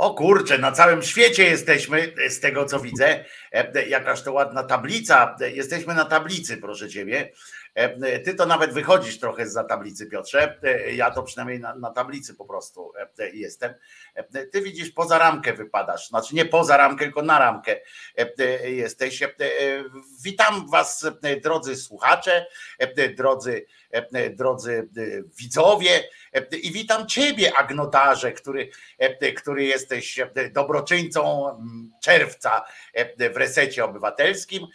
O 0.00 0.14
kurczę, 0.14 0.58
na 0.58 0.72
całym 0.72 1.02
świecie 1.02 1.44
jesteśmy, 1.44 2.12
z 2.28 2.40
tego 2.40 2.64
co 2.64 2.80
widzę. 2.80 3.24
Jakaż 3.88 4.22
to 4.22 4.32
ładna 4.32 4.62
tablica. 4.62 5.36
Jesteśmy 5.52 5.94
na 5.94 6.04
tablicy, 6.04 6.56
proszę 6.56 6.88
ciebie. 6.88 7.32
Ty 8.24 8.34
to 8.34 8.46
nawet 8.46 8.72
wychodzisz 8.72 9.18
trochę 9.18 9.46
za 9.46 9.64
tablicy, 9.64 10.06
Piotrze. 10.06 10.60
Ja 10.92 11.10
to 11.10 11.22
przynajmniej 11.22 11.60
na, 11.60 11.74
na, 11.74 11.90
tablicy 11.90 12.34
po 12.34 12.44
prostu 12.44 12.92
jestem. 13.32 13.74
Ty 14.52 14.62
widzisz, 14.62 14.90
poza 14.90 15.18
ramkę 15.18 15.52
wypadasz. 15.52 16.08
Znaczy 16.08 16.34
nie 16.34 16.44
poza 16.44 16.76
ramkę, 16.76 17.04
tylko 17.04 17.22
na 17.22 17.38
ramkę 17.38 17.76
jesteś. 18.64 19.22
Witam 20.24 20.70
Was, 20.70 21.06
drodzy 21.42 21.76
słuchacze, 21.76 22.46
drodzy, 23.16 23.66
drodzy 24.30 24.88
widzowie. 25.38 26.08
I 26.62 26.72
witam 26.72 27.06
Ciebie, 27.06 27.52
Agnotarze, 27.56 28.32
który, 28.32 28.70
który 29.36 29.64
jesteś 29.64 30.20
dobroczyńcą 30.52 31.50
czerwca 32.02 32.64
w 33.34 33.36
resecie 33.36 33.84
obywatelskim 33.84 34.66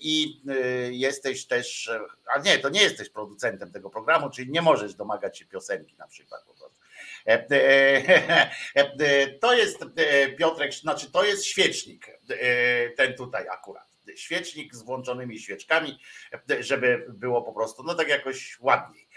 i 0.00 0.42
jesteś 0.90 1.46
też, 1.46 1.90
a 2.34 2.38
nie, 2.38 2.58
to 2.58 2.68
nie 2.68 2.82
jesteś 2.82 3.08
producentem 3.08 3.72
tego 3.72 3.90
programu, 3.90 4.30
czyli 4.30 4.50
nie 4.50 4.62
możesz 4.62 4.94
domagać 4.94 5.38
się 5.38 5.44
piosenki 5.44 5.96
na 5.98 6.06
przykład 6.06 6.44
po 6.44 6.54
prostu. 6.54 6.80
To 9.40 9.54
jest 9.54 9.78
Piotrek, 10.38 10.74
znaczy 10.74 11.12
to 11.12 11.24
jest 11.24 11.44
świecznik, 11.44 12.18
ten 12.96 13.14
tutaj 13.14 13.48
akurat 13.48 13.90
świecznik 14.16 14.74
z 14.74 14.82
włączonymi 14.82 15.38
świeczkami, 15.38 15.98
żeby 16.60 17.06
było 17.08 17.42
po 17.42 17.52
prostu, 17.52 17.82
no 17.82 17.94
tak 17.94 18.08
jakoś 18.08 18.60
ładniej. 18.60 19.08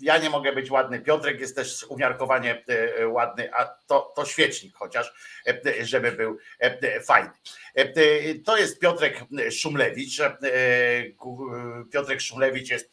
Ja 0.00 0.18
nie 0.18 0.30
mogę 0.30 0.52
być 0.52 0.70
ładny, 0.70 1.00
Piotrek 1.00 1.40
jest 1.40 1.56
też 1.56 1.84
umiarkowanie 1.88 2.64
ładny, 3.06 3.54
a 3.54 3.64
to, 3.64 4.12
to 4.16 4.24
świecznik 4.24 4.74
chociaż, 4.74 5.12
żeby 5.82 6.12
był 6.12 6.38
fajny. 7.06 7.30
To 8.44 8.56
jest 8.56 8.80
Piotrek 8.80 9.24
Szumlewicz. 9.50 10.18
Piotrek 11.92 12.20
Szumlewicz 12.20 12.70
jest 12.70 12.90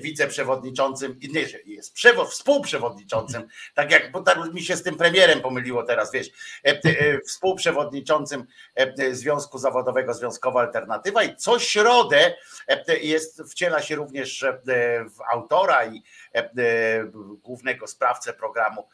wiceprzewodniczącym, 0.00 1.18
nie, 1.22 1.40
jest 1.64 1.94
współprzewodniczącym, 2.30 3.48
tak 3.74 3.90
jak, 3.90 4.12
bo 4.12 4.24
mi 4.52 4.62
się 4.62 4.76
z 4.76 4.82
tym 4.82 4.96
premierem 4.96 5.40
pomyliło 5.40 5.82
teraz, 5.82 6.12
wiesz, 6.12 6.30
współprzewodniczącym 7.26 8.46
Związku 9.10 9.58
Zawodowego 9.58 10.14
Związkowa 10.14 10.60
Alternatywa 10.60 11.22
i 11.22 11.36
co 11.36 11.58
środę 11.58 12.34
jest, 13.02 13.42
wciela 13.50 13.82
się 13.82 13.96
również 13.96 14.44
w 15.04 15.32
autora 15.32 15.86
i 15.86 16.02
głównego 17.42 17.86
sprawcę 17.86 18.32
programu 18.32 18.88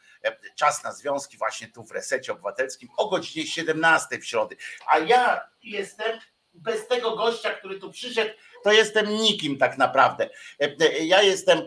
Czas 0.55 0.83
na 0.83 0.91
Związki 0.91 1.37
właśnie 1.37 1.67
tu 1.67 1.83
w 1.83 1.91
Resecie 1.91 2.31
Obywatelskim 2.31 2.89
o 2.97 3.09
godzinie 3.09 3.47
17 3.47 4.19
w 4.19 4.25
środę, 4.25 4.55
a 4.87 4.99
ja 4.99 5.49
jestem 5.63 6.19
bez 6.63 6.87
tego 6.87 7.15
gościa, 7.15 7.49
który 7.49 7.79
tu 7.79 7.91
przyszedł, 7.91 8.31
to 8.63 8.71
jestem 8.71 9.09
nikim 9.09 9.57
tak 9.57 9.77
naprawdę. 9.77 10.29
Ja 11.01 11.21
jestem 11.21 11.59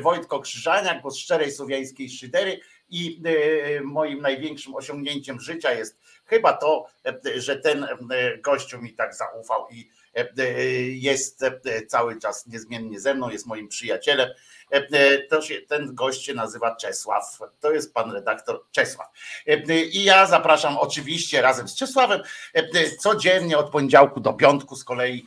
Wojtko 0.00 0.40
Krzyżaniak, 0.40 1.02
bo 1.02 1.10
z 1.10 1.18
szczerej 1.18 1.52
słowiańskiej 1.52 2.10
szydery 2.10 2.60
i 2.90 3.22
moim 3.82 4.20
największym 4.20 4.74
osiągnięciem 4.74 5.40
życia 5.40 5.72
jest 5.72 5.98
chyba 6.26 6.52
to, 6.52 6.86
że 7.36 7.56
ten 7.56 7.86
gościu 8.40 8.82
mi 8.82 8.94
tak 8.94 9.14
zaufał 9.14 9.68
i 9.70 9.88
jest 10.92 11.44
cały 11.88 12.20
czas 12.20 12.46
niezmiennie 12.46 13.00
ze 13.00 13.14
mną, 13.14 13.30
jest 13.30 13.46
moim 13.46 13.68
przyjacielem. 13.68 14.28
To 15.30 15.42
się, 15.42 15.60
ten 15.60 15.94
gość 15.94 16.24
się 16.24 16.34
nazywa 16.34 16.76
Czesław. 16.76 17.38
To 17.60 17.72
jest 17.72 17.94
pan 17.94 18.12
redaktor 18.12 18.64
Czesław. 18.70 19.08
I 19.92 20.04
ja 20.04 20.26
zapraszam 20.26 20.78
oczywiście 20.78 21.42
razem 21.42 21.68
z 21.68 21.76
Czesławem 21.76 22.20
codziennie 22.98 23.58
od 23.58 23.70
poniedziałku 23.70 24.20
do 24.20 24.32
piątku 24.32 24.76
z 24.76 24.84
kolei 24.84 25.26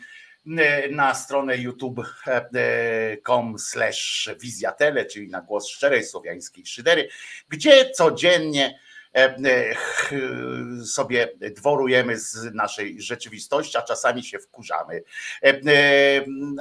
na 0.92 1.16
stronę 1.16 1.58
youtube.com 1.58 3.60
slash 3.60 4.30
wizjatele, 4.40 5.06
czyli 5.06 5.28
na 5.28 5.42
głos 5.42 5.70
szczerej 5.70 6.06
słowiańskiej 6.06 6.66
szydery, 6.66 7.10
gdzie 7.50 7.90
codziennie 7.90 8.80
sobie 10.86 11.34
dworujemy 11.56 12.20
z 12.20 12.54
naszej 12.54 13.02
rzeczywistości, 13.02 13.78
a 13.78 13.82
czasami 13.82 14.24
się 14.24 14.40
wkurzamy. 14.40 15.04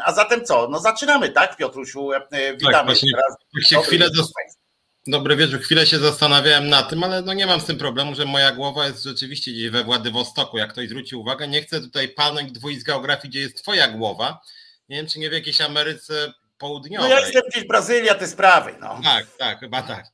A 0.05 0.13
zatem 0.13 0.45
co? 0.45 0.69
No 0.69 0.79
zaczynamy, 0.79 1.29
tak 1.29 1.57
Piotrusiu? 1.57 2.09
Witamy 2.33 2.73
tak, 2.73 2.87
właśnie, 2.87 3.11
teraz. 3.13 3.69
się 3.71 3.81
chwilę 3.81 4.07
Dobry 5.09 5.37
wieczór. 5.37 5.61
Chwilę 5.61 5.87
się 5.87 5.99
zastanawiałem 5.99 6.69
na 6.69 6.83
tym, 6.83 7.05
ale 7.05 7.23
no 7.23 7.35
nie 7.35 7.47
mam 7.47 7.61
z 7.61 7.65
tym 7.65 7.79
problemu, 7.79 8.15
że 8.15 8.25
moja 8.25 8.53
głowa 8.53 8.87
jest 8.87 9.05
rzeczywiście 9.05 9.53
gdzieś 9.53 9.71
we 9.71 9.85
Władywostoku. 9.85 10.59
Jak 10.59 10.73
ktoś 10.73 10.89
zwróci 10.89 11.17
uwagę, 11.17 11.49
nie 11.49 11.63
chcę 11.63 11.81
tutaj 11.81 12.09
palnąć 12.09 12.53
dwóch 12.53 12.73
z 12.73 12.83
geografii, 12.83 13.31
gdzie 13.31 13.41
jest 13.41 13.63
twoja 13.63 13.89
głowa. 13.89 14.41
Nie 14.89 14.97
wiem, 14.97 15.07
czy 15.07 15.19
nie 15.19 15.31
w 15.31 15.33
jakiejś 15.33 15.61
Ameryce 15.61 16.33
Południowej. 16.59 17.11
No 17.11 17.17
ja 17.17 17.21
jestem 17.21 17.43
gdzieś 17.51 17.67
Brazylia, 17.67 18.15
te 18.15 18.27
sprawy. 18.27 18.75
No. 18.81 19.01
Tak, 19.05 19.27
tak, 19.39 19.61
chyba 19.61 19.83
tak. 19.83 20.05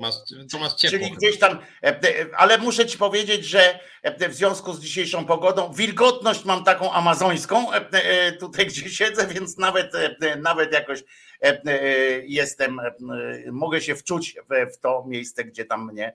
Masz, 0.00 0.14
to 0.52 0.58
masz 0.58 0.74
ciepło. 0.74 0.98
Czyli 0.98 1.10
gdzieś 1.10 1.38
tam, 1.38 1.58
e, 1.82 1.88
e, 1.88 2.26
ale 2.36 2.58
muszę 2.58 2.86
ci 2.86 2.98
powiedzieć, 2.98 3.44
że 3.44 3.78
e, 4.02 4.28
w 4.28 4.34
związku 4.34 4.72
z 4.72 4.80
dzisiejszą 4.80 5.24
pogodą, 5.24 5.72
wilgotność 5.72 6.44
mam 6.44 6.64
taką 6.64 6.92
amazońską, 6.92 7.66
tutaj 8.40 8.66
gdzie 8.66 8.90
siedzę, 8.90 9.26
więc 9.26 9.58
nawet, 9.58 9.92
nawet 10.42 10.72
jakoś 10.72 11.04
jestem, 12.22 12.80
mogę 13.52 13.80
się 13.80 13.96
wczuć 13.96 14.36
w 14.74 14.78
to 14.78 15.04
miejsce, 15.06 15.44
gdzie 15.44 15.64
tam 15.64 15.90
mnie 15.92 16.12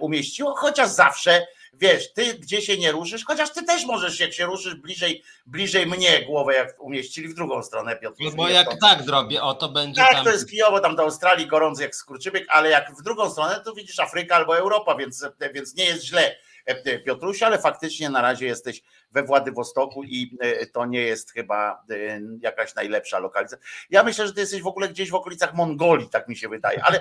umieściło, 0.00 0.54
chociaż 0.54 0.88
zawsze 0.88 1.46
wiesz, 1.78 2.12
ty 2.12 2.34
gdzie 2.34 2.62
się 2.62 2.78
nie 2.78 2.92
ruszysz, 2.92 3.24
chociaż 3.24 3.52
ty 3.52 3.62
też 3.62 3.84
możesz, 3.84 4.20
jak 4.20 4.32
się 4.32 4.46
ruszysz 4.46 4.74
bliżej, 4.74 5.22
bliżej 5.46 5.86
mnie 5.86 6.22
głowę, 6.26 6.54
jak 6.54 6.82
umieścili 6.82 7.28
w 7.28 7.34
drugą 7.34 7.62
stronę, 7.62 7.96
Piotr. 7.96 8.16
No 8.20 8.30
bo 8.30 8.48
jak 8.48 8.68
tak 8.80 9.02
zrobię, 9.02 9.42
o 9.42 9.54
to 9.54 9.68
będzie 9.68 10.00
Tak, 10.00 10.12
tam... 10.12 10.24
to 10.24 10.30
jest 10.30 10.50
kijowo, 10.50 10.80
tam 10.80 10.96
do 10.96 11.02
Australii 11.02 11.46
gorący 11.46 11.82
jak 11.82 11.96
skurczybyk, 11.96 12.46
ale 12.48 12.70
jak 12.70 12.92
w 12.98 13.02
drugą 13.02 13.30
stronę, 13.30 13.60
to 13.64 13.72
widzisz 13.72 14.00
Afryka 14.00 14.36
albo 14.36 14.58
Europa, 14.58 14.94
więc, 14.94 15.24
więc 15.54 15.74
nie 15.74 15.84
jest 15.84 16.04
źle. 16.04 16.36
E, 16.66 16.98
Piotruś, 16.98 17.42
ale 17.42 17.58
faktycznie 17.58 18.10
na 18.10 18.22
razie 18.22 18.46
jesteś 18.46 18.82
we 19.12 19.22
Władywostoku 19.22 20.04
i 20.04 20.36
e, 20.40 20.66
to 20.66 20.86
nie 20.86 21.00
jest 21.00 21.32
chyba 21.32 21.84
e, 21.90 22.20
jakaś 22.40 22.74
najlepsza 22.74 23.18
lokalizacja. 23.18 23.66
Ja 23.90 24.02
myślę, 24.02 24.26
że 24.26 24.32
ty 24.32 24.40
jesteś 24.40 24.62
w 24.62 24.66
ogóle 24.66 24.88
gdzieś 24.88 25.10
w 25.10 25.14
okolicach 25.14 25.54
Mongolii, 25.54 26.08
tak 26.08 26.28
mi 26.28 26.36
się 26.36 26.48
wydaje, 26.48 26.84
ale, 26.84 27.00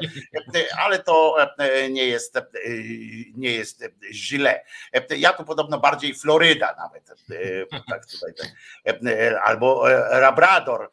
ale 0.77 0.99
to 0.99 1.35
nie 1.89 2.05
jest, 2.05 2.39
nie 3.35 3.51
jest 3.51 3.83
źle. 4.11 4.65
Ja 5.17 5.33
tu 5.33 5.43
podobno 5.43 5.79
bardziej 5.79 6.15
Floryda 6.15 6.75
nawet, 6.77 7.11
tak 7.89 8.05
tutaj, 8.05 8.33
albo 9.43 9.87
Labrador. 10.11 10.89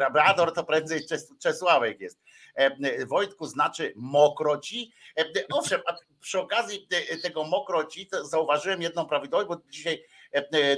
Labrador 0.00 0.52
to 0.54 0.64
prędzej 0.64 1.00
Czesławek 1.38 2.00
jest. 2.00 2.18
Wojtku 3.06 3.46
znaczy 3.46 3.92
mokroci. 3.96 4.92
Owszem, 5.52 5.80
a 5.86 5.94
przy 6.20 6.40
okazji 6.40 6.88
tego 7.22 7.44
mokroci 7.44 8.08
zauważyłem 8.22 8.82
jedną 8.82 9.06
prawidłowość, 9.06 9.48
bo 9.48 9.70
dzisiaj 9.70 10.04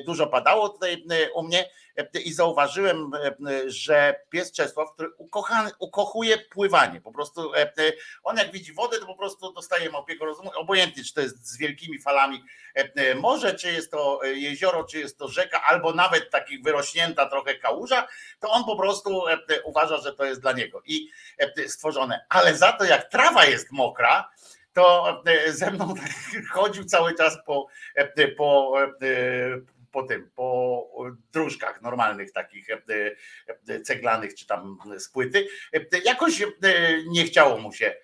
dużo 0.06 0.26
padało 0.26 0.68
tutaj 0.68 1.04
u 1.34 1.42
mnie 1.42 1.70
i 2.24 2.32
zauważyłem, 2.32 3.10
że 3.66 4.14
pies 4.30 4.52
Czesław, 4.52 4.92
który 4.94 5.10
ukochany, 5.18 5.70
ukochuje 5.78 6.38
pływanie, 6.38 7.00
po 7.00 7.12
prostu 7.12 7.52
on 8.24 8.36
jak 8.36 8.52
widzi 8.52 8.72
wodę, 8.72 8.98
to 8.98 9.06
po 9.06 9.16
prostu 9.16 9.52
dostaje 9.52 9.90
małpiego 9.90 10.24
rozumu, 10.24 10.50
obojętnie 10.54 11.04
czy 11.04 11.14
to 11.14 11.20
jest 11.20 11.46
z 11.46 11.58
wielkimi 11.58 11.98
falami 11.98 12.44
morze, 13.16 13.54
czy 13.54 13.72
jest 13.72 13.90
to 13.90 14.20
jezioro, 14.24 14.84
czy 14.84 14.98
jest 14.98 15.18
to 15.18 15.28
rzeka, 15.28 15.62
albo 15.62 15.92
nawet 15.92 16.30
takich 16.30 16.62
wyrośnięta 16.62 17.26
trochę 17.26 17.54
kałuża, 17.54 18.08
to 18.40 18.50
on 18.50 18.64
po 18.64 18.76
prostu 18.76 19.22
uważa, 19.64 19.96
że 19.96 20.12
to 20.12 20.24
jest 20.24 20.40
dla 20.40 20.52
niego. 20.52 20.82
I 20.86 21.08
stworzone. 21.68 22.26
Ale 22.28 22.56
za 22.56 22.72
to 22.72 22.84
jak 22.84 23.10
trawa 23.10 23.44
jest 23.44 23.72
mokra, 23.72 24.30
to 24.74 25.22
e, 25.26 25.52
ze 25.52 25.70
mną 25.70 25.94
chodził 26.54 26.84
cały 26.84 27.14
czas 27.14 27.38
po, 27.46 27.66
e, 27.94 28.28
po, 28.28 28.74
e, 29.02 29.60
po 29.92 30.02
tym, 30.02 30.30
po 30.34 30.88
dróżkach 31.32 31.82
normalnych 31.82 32.32
takich 32.32 32.68
ceglanych 33.84 34.34
czy 34.34 34.46
tam 34.46 34.78
z 34.98 35.08
płyty. 35.08 35.46
Jakoś 36.04 36.42
nie 37.06 37.24
chciało 37.24 37.58
mu 37.58 37.72
się 37.72 37.94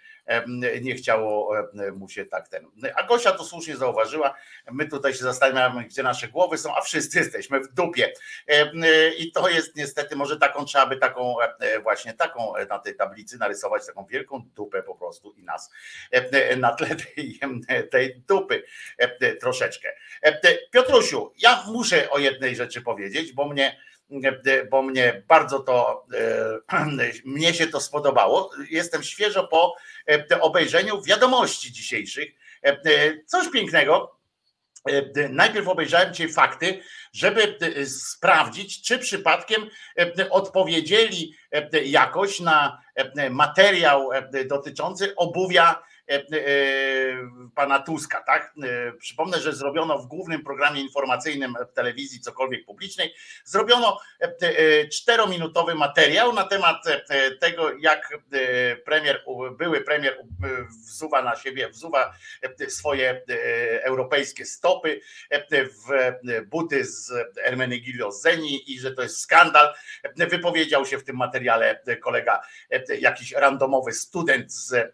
nie 0.80 0.94
chciało 0.94 1.54
mu 1.94 2.08
się 2.08 2.24
tak 2.24 2.48
ten. 2.48 2.66
A 2.96 3.02
Gosia 3.02 3.32
to 3.32 3.44
słusznie 3.44 3.76
zauważyła, 3.76 4.34
my 4.72 4.88
tutaj 4.88 5.14
się 5.14 5.24
zastanawiamy, 5.24 5.84
gdzie 5.84 6.02
nasze 6.02 6.28
głowy 6.28 6.58
są, 6.58 6.76
a 6.76 6.80
wszyscy 6.80 7.18
jesteśmy 7.18 7.60
w 7.60 7.72
dupie. 7.72 8.12
I 9.18 9.32
to 9.32 9.48
jest 9.48 9.76
niestety, 9.76 10.16
może 10.16 10.36
taką 10.36 10.64
trzeba 10.64 10.86
by 10.86 10.96
taką 10.96 11.36
właśnie 11.82 12.14
taką 12.14 12.52
na 12.68 12.78
tej 12.78 12.96
tablicy 12.96 13.38
narysować, 13.38 13.86
taką 13.86 14.06
wielką 14.06 14.42
dupę 14.54 14.82
po 14.82 14.94
prostu 14.94 15.32
i 15.32 15.42
nas 15.42 15.70
na 16.56 16.72
tle 16.74 16.96
tej, 16.96 17.40
tej 17.90 18.22
dupy 18.28 18.62
troszeczkę. 19.40 19.88
Piotrusiu, 20.70 21.32
ja 21.38 21.64
muszę 21.66 22.10
o 22.10 22.18
jednej 22.18 22.56
rzeczy 22.56 22.82
powiedzieć, 22.82 23.32
bo 23.32 23.48
mnie 23.48 23.89
bo 24.70 24.82
mnie 24.82 25.22
bardzo 25.28 25.58
to, 25.60 26.06
mnie 27.24 27.54
się 27.54 27.66
to 27.66 27.80
spodobało. 27.80 28.50
Jestem 28.70 29.02
świeżo 29.02 29.48
po 29.48 29.74
obejrzeniu 30.40 31.02
wiadomości 31.02 31.72
dzisiejszych. 31.72 32.28
Coś 33.26 33.50
pięknego, 33.50 34.20
Najpierw 35.30 35.68
obejrzałem 35.68 36.14
dzisiaj 36.14 36.32
fakty, 36.32 36.82
żeby 37.12 37.58
sprawdzić, 37.86 38.82
czy 38.82 38.98
przypadkiem 38.98 39.70
odpowiedzieli 40.30 41.34
jakoś 41.84 42.40
na 42.40 42.82
materiał 43.30 44.10
dotyczący 44.48 45.16
obuwia 45.16 45.82
E, 45.82 45.82
e, 45.82 45.89
pana 47.54 47.78
Tuska, 47.78 48.22
tak? 48.22 48.54
E, 48.62 48.92
przypomnę, 48.92 49.40
że 49.40 49.52
zrobiono 49.52 49.98
w 49.98 50.06
głównym 50.06 50.44
programie 50.44 50.80
informacyjnym 50.80 51.54
telewizji 51.74 52.20
cokolwiek 52.20 52.64
publicznej, 52.64 53.14
zrobiono 53.44 54.00
czterominutowy 54.92 55.74
materiał 55.74 56.32
na 56.32 56.44
temat 56.44 56.84
tego, 57.40 57.72
jak 57.78 58.18
premier, 58.84 59.24
były 59.58 59.80
premier 59.80 60.18
wzuwa 60.84 61.22
na 61.22 61.36
siebie, 61.36 61.68
wzuwa 61.68 62.14
swoje 62.68 63.22
europejskie 63.82 64.44
stopy 64.44 65.00
w 65.52 66.14
buty 66.46 66.84
z 66.84 67.12
Ermenegilio 67.44 68.12
Zeni 68.12 68.72
i 68.72 68.80
że 68.80 68.92
to 68.92 69.02
jest 69.02 69.20
skandal. 69.20 69.74
Wypowiedział 70.16 70.86
się 70.86 70.98
w 70.98 71.04
tym 71.04 71.16
materiale 71.16 71.80
kolega, 72.02 72.42
jakiś 73.00 73.32
randomowy 73.32 73.92
student 73.92 74.52
z, 74.52 74.92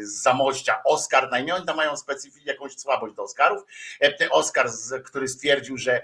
z 0.00 0.22
Zamościa, 0.42 0.82
Oskar, 0.84 1.30
najmniej 1.30 1.56
oni 1.56 1.66
tam 1.66 1.76
mają 1.76 1.96
specyficznie 1.96 2.52
jakąś 2.52 2.78
słabość 2.78 3.14
do 3.14 3.22
Oscarów. 3.22 3.62
E, 4.02 4.30
Oskar, 4.30 4.66
który 5.04 5.28
stwierdził, 5.28 5.76
że 5.76 6.02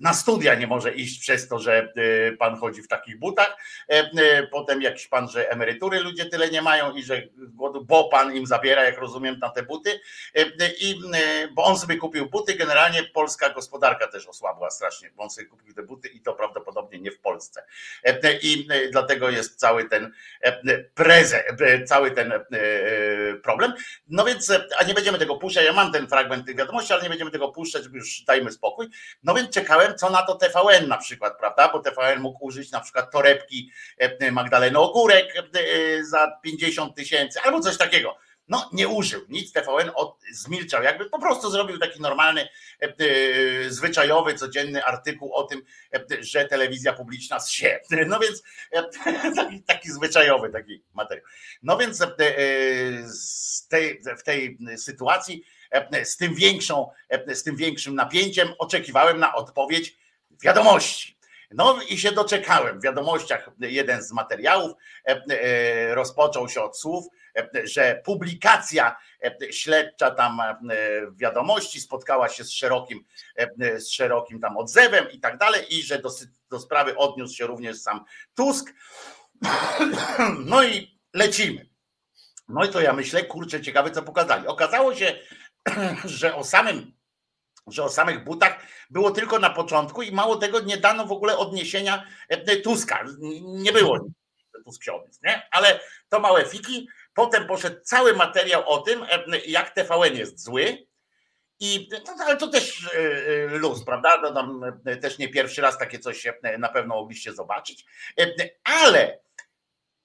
na 0.00 0.14
studia 0.14 0.54
nie 0.54 0.66
może 0.66 0.92
iść 0.92 1.20
przez 1.20 1.48
to, 1.48 1.58
że 1.58 1.92
y, 1.98 2.36
pan 2.38 2.56
chodzi 2.56 2.82
w 2.82 2.88
takich 2.88 3.18
butach. 3.18 3.56
E, 3.88 4.10
y, 4.40 4.48
potem 4.50 4.82
jakiś 4.82 5.06
pan, 5.06 5.28
że 5.28 5.50
emerytury 5.50 6.00
ludzie 6.00 6.26
tyle 6.26 6.50
nie 6.50 6.62
mają 6.62 6.92
i 6.92 7.02
że 7.02 7.22
głodu, 7.36 7.84
bo 7.84 8.08
pan 8.08 8.36
im 8.36 8.46
zabiera, 8.46 8.84
jak 8.84 8.98
rozumiem, 8.98 9.38
na 9.38 9.50
te 9.50 9.62
buty. 9.62 10.00
E, 10.34 10.40
y, 10.40 10.74
I 10.80 11.00
bo 11.54 11.64
on 11.64 11.78
sobie 11.78 11.96
kupił 11.96 12.30
buty, 12.30 12.54
generalnie 12.54 13.02
polska 13.02 13.50
gospodarka 13.50 14.08
też 14.08 14.26
osłabła 14.26 14.70
strasznie, 14.70 15.10
bo 15.16 15.22
on 15.22 15.30
sobie 15.30 15.46
kupił 15.46 15.74
te 15.74 15.82
buty 15.82 16.08
i 16.08 16.20
to 16.20 16.32
prawdopodobnie 16.32 17.00
nie 17.00 17.10
w 17.10 17.20
Polsce. 17.20 17.64
I 18.42 18.68
dlatego 18.92 19.30
jest 19.30 19.60
cały 19.60 19.88
ten 19.88 20.12
prezent, 20.94 21.44
cały 21.86 22.10
ten 22.10 22.32
problem. 23.42 23.72
No 24.08 24.24
więc, 24.24 24.52
a 24.78 24.84
nie 24.84 24.94
będziemy 24.94 25.18
tego 25.18 25.36
puszczać, 25.36 25.64
ja 25.64 25.72
mam 25.72 25.92
ten 25.92 26.08
fragment 26.08 26.46
tych 26.46 26.56
wiadomości, 26.56 26.92
ale 26.92 27.02
nie 27.02 27.08
będziemy 27.08 27.30
tego 27.30 27.48
puszczać, 27.48 27.82
już 27.92 28.22
dajmy 28.22 28.52
spokój. 28.52 28.88
No 29.22 29.34
więc 29.34 29.50
czekałem 29.50 29.79
co 29.96 30.10
na 30.10 30.22
to 30.22 30.34
TVN 30.34 30.88
na 30.88 30.96
przykład, 30.98 31.38
prawda? 31.38 31.68
Bo 31.72 31.80
TVN 31.80 32.20
mógł 32.20 32.46
użyć 32.46 32.70
na 32.70 32.80
przykład 32.80 33.10
torebki 33.10 33.70
e, 33.98 34.32
Magdaleny 34.32 34.78
Ogórek 34.78 35.36
e, 35.36 36.04
za 36.04 36.38
50 36.42 36.96
tysięcy 36.96 37.40
albo 37.40 37.60
coś 37.60 37.76
takiego. 37.78 38.16
No 38.48 38.70
nie 38.72 38.88
użył, 38.88 39.20
nic 39.28 39.52
TVN 39.52 39.90
od, 39.94 40.18
zmilczał, 40.32 40.82
jakby 40.82 41.10
po 41.10 41.20
prostu 41.20 41.50
zrobił 41.50 41.78
taki 41.78 42.00
normalny, 42.00 42.48
e, 42.80 42.90
zwyczajowy, 43.68 44.34
codzienny 44.34 44.84
artykuł 44.84 45.34
o 45.34 45.42
tym, 45.42 45.62
że 46.20 46.44
telewizja 46.44 46.92
publiczna 46.92 47.40
się. 47.40 47.80
No 48.06 48.18
więc 48.18 48.42
taki, 49.36 49.62
taki 49.62 49.90
zwyczajowy 49.90 50.50
taki 50.50 50.84
materiał. 50.94 51.26
No 51.62 51.78
więc 51.78 52.04
z 53.04 53.68
tej, 53.68 54.02
w 54.18 54.22
tej 54.22 54.58
sytuacji 54.76 55.44
E, 55.59 55.59
z 56.04 56.16
tym, 56.16 56.34
większą, 56.34 56.90
e, 57.08 57.34
z 57.34 57.42
tym 57.42 57.56
większym 57.56 57.94
napięciem 57.94 58.48
oczekiwałem 58.58 59.18
na 59.18 59.34
odpowiedź 59.34 59.96
wiadomości. 60.42 61.20
No 61.50 61.82
i 61.88 61.98
się 61.98 62.12
doczekałem. 62.12 62.80
W 62.80 62.82
wiadomościach 62.82 63.50
jeden 63.60 64.02
z 64.02 64.12
materiałów 64.12 64.72
e, 65.04 65.94
rozpoczął 65.94 66.48
się 66.48 66.62
od 66.62 66.78
słów, 66.78 67.06
że 67.64 68.02
publikacja 68.04 68.96
śledcza 69.50 70.10
tam 70.10 70.40
wiadomości 71.16 71.80
spotkała 71.80 72.28
się 72.28 72.44
z 72.44 72.50
szerokim, 72.50 73.04
z 73.76 73.88
szerokim 73.88 74.40
tam 74.40 74.56
odzewem 74.56 75.10
i 75.10 75.20
tak 75.20 75.38
dalej 75.38 75.78
i 75.78 75.82
że 75.82 75.98
do, 75.98 76.10
do 76.50 76.58
sprawy 76.58 76.96
odniósł 76.96 77.34
się 77.34 77.46
również 77.46 77.78
sam 77.80 78.04
Tusk. 78.34 78.74
No 80.46 80.62
i 80.62 80.98
lecimy. 81.14 81.70
No 82.48 82.64
i 82.64 82.68
to 82.68 82.80
ja 82.80 82.92
myślę, 82.92 83.24
kurczę, 83.24 83.60
ciekawe 83.60 83.90
co 83.90 84.02
pokazali. 84.02 84.46
Okazało 84.46 84.94
się, 84.94 85.18
że 86.04 86.34
o 86.34 86.44
samym 86.44 87.00
że 87.66 87.84
o 87.84 87.88
samych 87.88 88.24
butach 88.24 88.58
było 88.90 89.10
tylko 89.10 89.38
na 89.38 89.50
początku 89.50 90.02
i 90.02 90.12
mało 90.12 90.36
tego 90.36 90.60
nie 90.60 90.76
dano 90.76 91.06
w 91.06 91.12
ogóle 91.12 91.38
odniesienia 91.38 92.06
e, 92.28 92.56
Tuska. 92.56 93.04
Nie 93.42 93.72
było 93.72 93.98
Tusk 94.64 94.82
nie? 95.22 95.42
Ale 95.50 95.80
to 96.08 96.20
małe 96.20 96.44
fiki. 96.44 96.88
Potem 97.14 97.46
poszedł 97.46 97.80
cały 97.82 98.14
materiał 98.14 98.68
o 98.68 98.78
tym, 98.78 99.02
e, 99.02 99.38
jak 99.46 99.70
TVN 99.70 100.16
jest 100.16 100.44
zły. 100.44 100.86
I 101.60 101.88
no, 102.06 102.24
ale 102.26 102.36
to 102.36 102.48
też 102.48 102.90
e, 102.94 103.46
luz, 103.46 103.84
prawda? 103.84 104.20
No, 104.22 104.34
tam 104.34 104.62
też 105.00 105.18
nie 105.18 105.28
pierwszy 105.28 105.60
raz 105.62 105.78
takie 105.78 105.98
coś 105.98 106.26
na 106.58 106.68
pewno 106.68 106.94
mogliście 106.94 107.32
zobaczyć. 107.32 107.84
Ale 108.64 109.19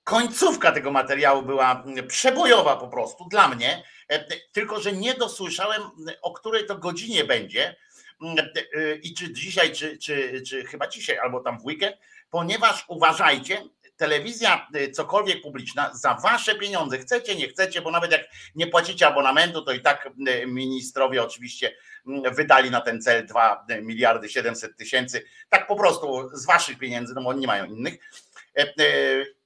końcówka 0.06 0.72
tego 0.72 0.92
materiału 0.92 1.42
była 1.42 1.84
przebojowa 2.08 2.76
po 2.76 2.88
prostu 2.88 3.26
dla 3.30 3.48
mnie 3.48 3.84
E, 4.10 4.26
tylko 4.52 4.82
że 4.82 4.94
nie 4.94 5.14
dosłyszałem, 5.14 5.82
o 6.22 6.34
której 6.34 6.66
to 6.66 6.78
godzinie 6.78 7.24
będzie 7.24 7.76
e, 8.22 8.96
i 8.96 9.14
czy 9.14 9.34
dzisiaj, 9.34 9.72
czy, 9.72 9.98
czy, 9.98 10.42
czy 10.48 10.66
chyba 10.66 10.88
dzisiaj, 10.88 11.18
albo 11.18 11.40
tam 11.40 11.60
w 11.60 11.66
weekend, 11.66 11.96
ponieważ 12.30 12.86
uważajcie, 12.88 13.62
telewizja 13.98 14.68
e, 14.74 14.92
cokolwiek 14.92 15.42
publiczna 15.42 15.94
za 15.94 16.14
wasze 16.14 16.56
pieniądze, 16.56 16.98
chcecie, 16.98 17.36
nie 17.36 17.48
chcecie, 17.48 17.82
bo 17.82 17.92
nawet 17.92 18.12
jak 18.12 18.22
nie 18.56 18.68
płacicie 18.68 19.08
abonamentu, 19.08 19.62
to 19.62 19.72
i 19.72 19.82
tak 19.82 20.10
ministrowie 20.48 21.24
oczywiście 21.24 21.76
wydali 22.32 22.72
na 22.72 22.82
ten 22.82 23.02
cel 23.02 23.26
2 23.26 23.66
miliardy 23.82 24.30
700 24.30 24.78
tysięcy, 24.78 25.26
tak 25.50 25.68
po 25.68 25.76
prostu 25.76 26.30
z 26.34 26.46
waszych 26.46 26.78
pieniędzy, 26.78 27.14
no 27.14 27.22
bo 27.22 27.30
oni 27.30 27.40
nie 27.40 27.48
mają 27.48 27.66
innych. 27.66 27.98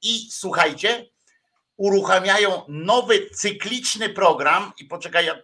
I 0.01 0.31
słuchajcie, 0.31 1.06
uruchamiają 1.79 2.61
nowy 2.67 3.29
cykliczny 3.29 4.09
program 4.09 4.71
i 4.79 4.85
poczekaj, 4.85 5.25
ja 5.25 5.33
e, 5.33 5.41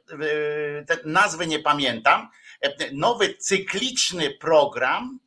te 0.86 0.98
nazwy 1.06 1.48
nie 1.48 1.60
pamiętam, 1.60 2.30
e, 2.62 2.92
nowy 2.92 3.34
cykliczny 3.34 4.32
program 4.32 5.20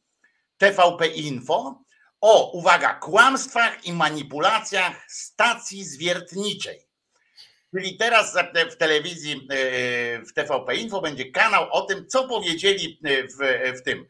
TVP 0.58 1.06
Info 1.06 1.82
o, 2.20 2.50
uwaga, 2.50 2.94
kłamstwach 2.94 3.84
i 3.84 3.92
manipulacjach 3.92 5.04
stacji 5.08 5.84
zwiertniczej. 5.84 6.88
Czyli 7.74 7.96
teraz 7.96 8.36
w 8.70 8.76
telewizji, 8.76 9.32
e, 9.32 10.22
w 10.22 10.32
TVP 10.32 10.76
Info 10.76 11.00
będzie 11.00 11.30
kanał 11.30 11.68
o 11.70 11.82
tym, 11.82 12.06
co 12.06 12.28
powiedzieli 12.28 13.00
w, 13.04 13.72
w 13.78 13.82
tym 13.82 14.06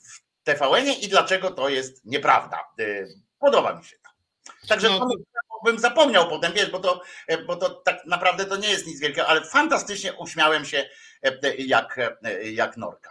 w 0.00 0.27
TVN 0.48 0.86
i 1.00 1.08
dlaczego 1.08 1.50
to 1.50 1.68
jest 1.68 2.04
nieprawda. 2.04 2.64
Podoba 3.38 3.74
mi 3.74 3.84
się 3.84 3.96
to. 3.96 4.10
Także 4.68 4.88
no 4.88 5.08
bym 5.64 5.78
zapomniał 5.78 6.28
potem, 6.28 6.52
wiesz, 6.52 6.70
bo 6.70 6.78
to, 6.80 7.02
e, 7.26 7.38
bo 7.38 7.56
to 7.56 7.70
tak 7.70 8.06
naprawdę 8.06 8.44
to 8.44 8.56
nie 8.56 8.68
jest 8.68 8.86
nic 8.86 9.00
wielkiego, 9.00 9.26
ale 9.26 9.44
fantastycznie 9.44 10.12
uśmiałem 10.12 10.64
się 10.64 10.88
e, 11.22 11.54
jak, 11.56 11.98
e, 11.98 12.50
jak 12.50 12.76
norka. 12.76 13.10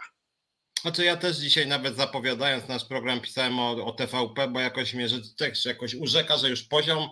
Znaczy 0.80 1.04
ja 1.04 1.16
też 1.16 1.36
dzisiaj 1.36 1.66
nawet 1.66 1.96
zapowiadając 1.96 2.68
nasz 2.68 2.84
program 2.84 3.20
pisałem 3.20 3.58
o, 3.58 3.86
o 3.86 3.92
TVP, 3.92 4.48
bo 4.48 4.60
jakoś 4.60 4.94
mnie 4.94 5.08
tekst 5.38 5.66
jakoś 5.66 5.94
urzeka, 5.94 6.36
że 6.36 6.48
już 6.48 6.62
poziom 6.62 7.08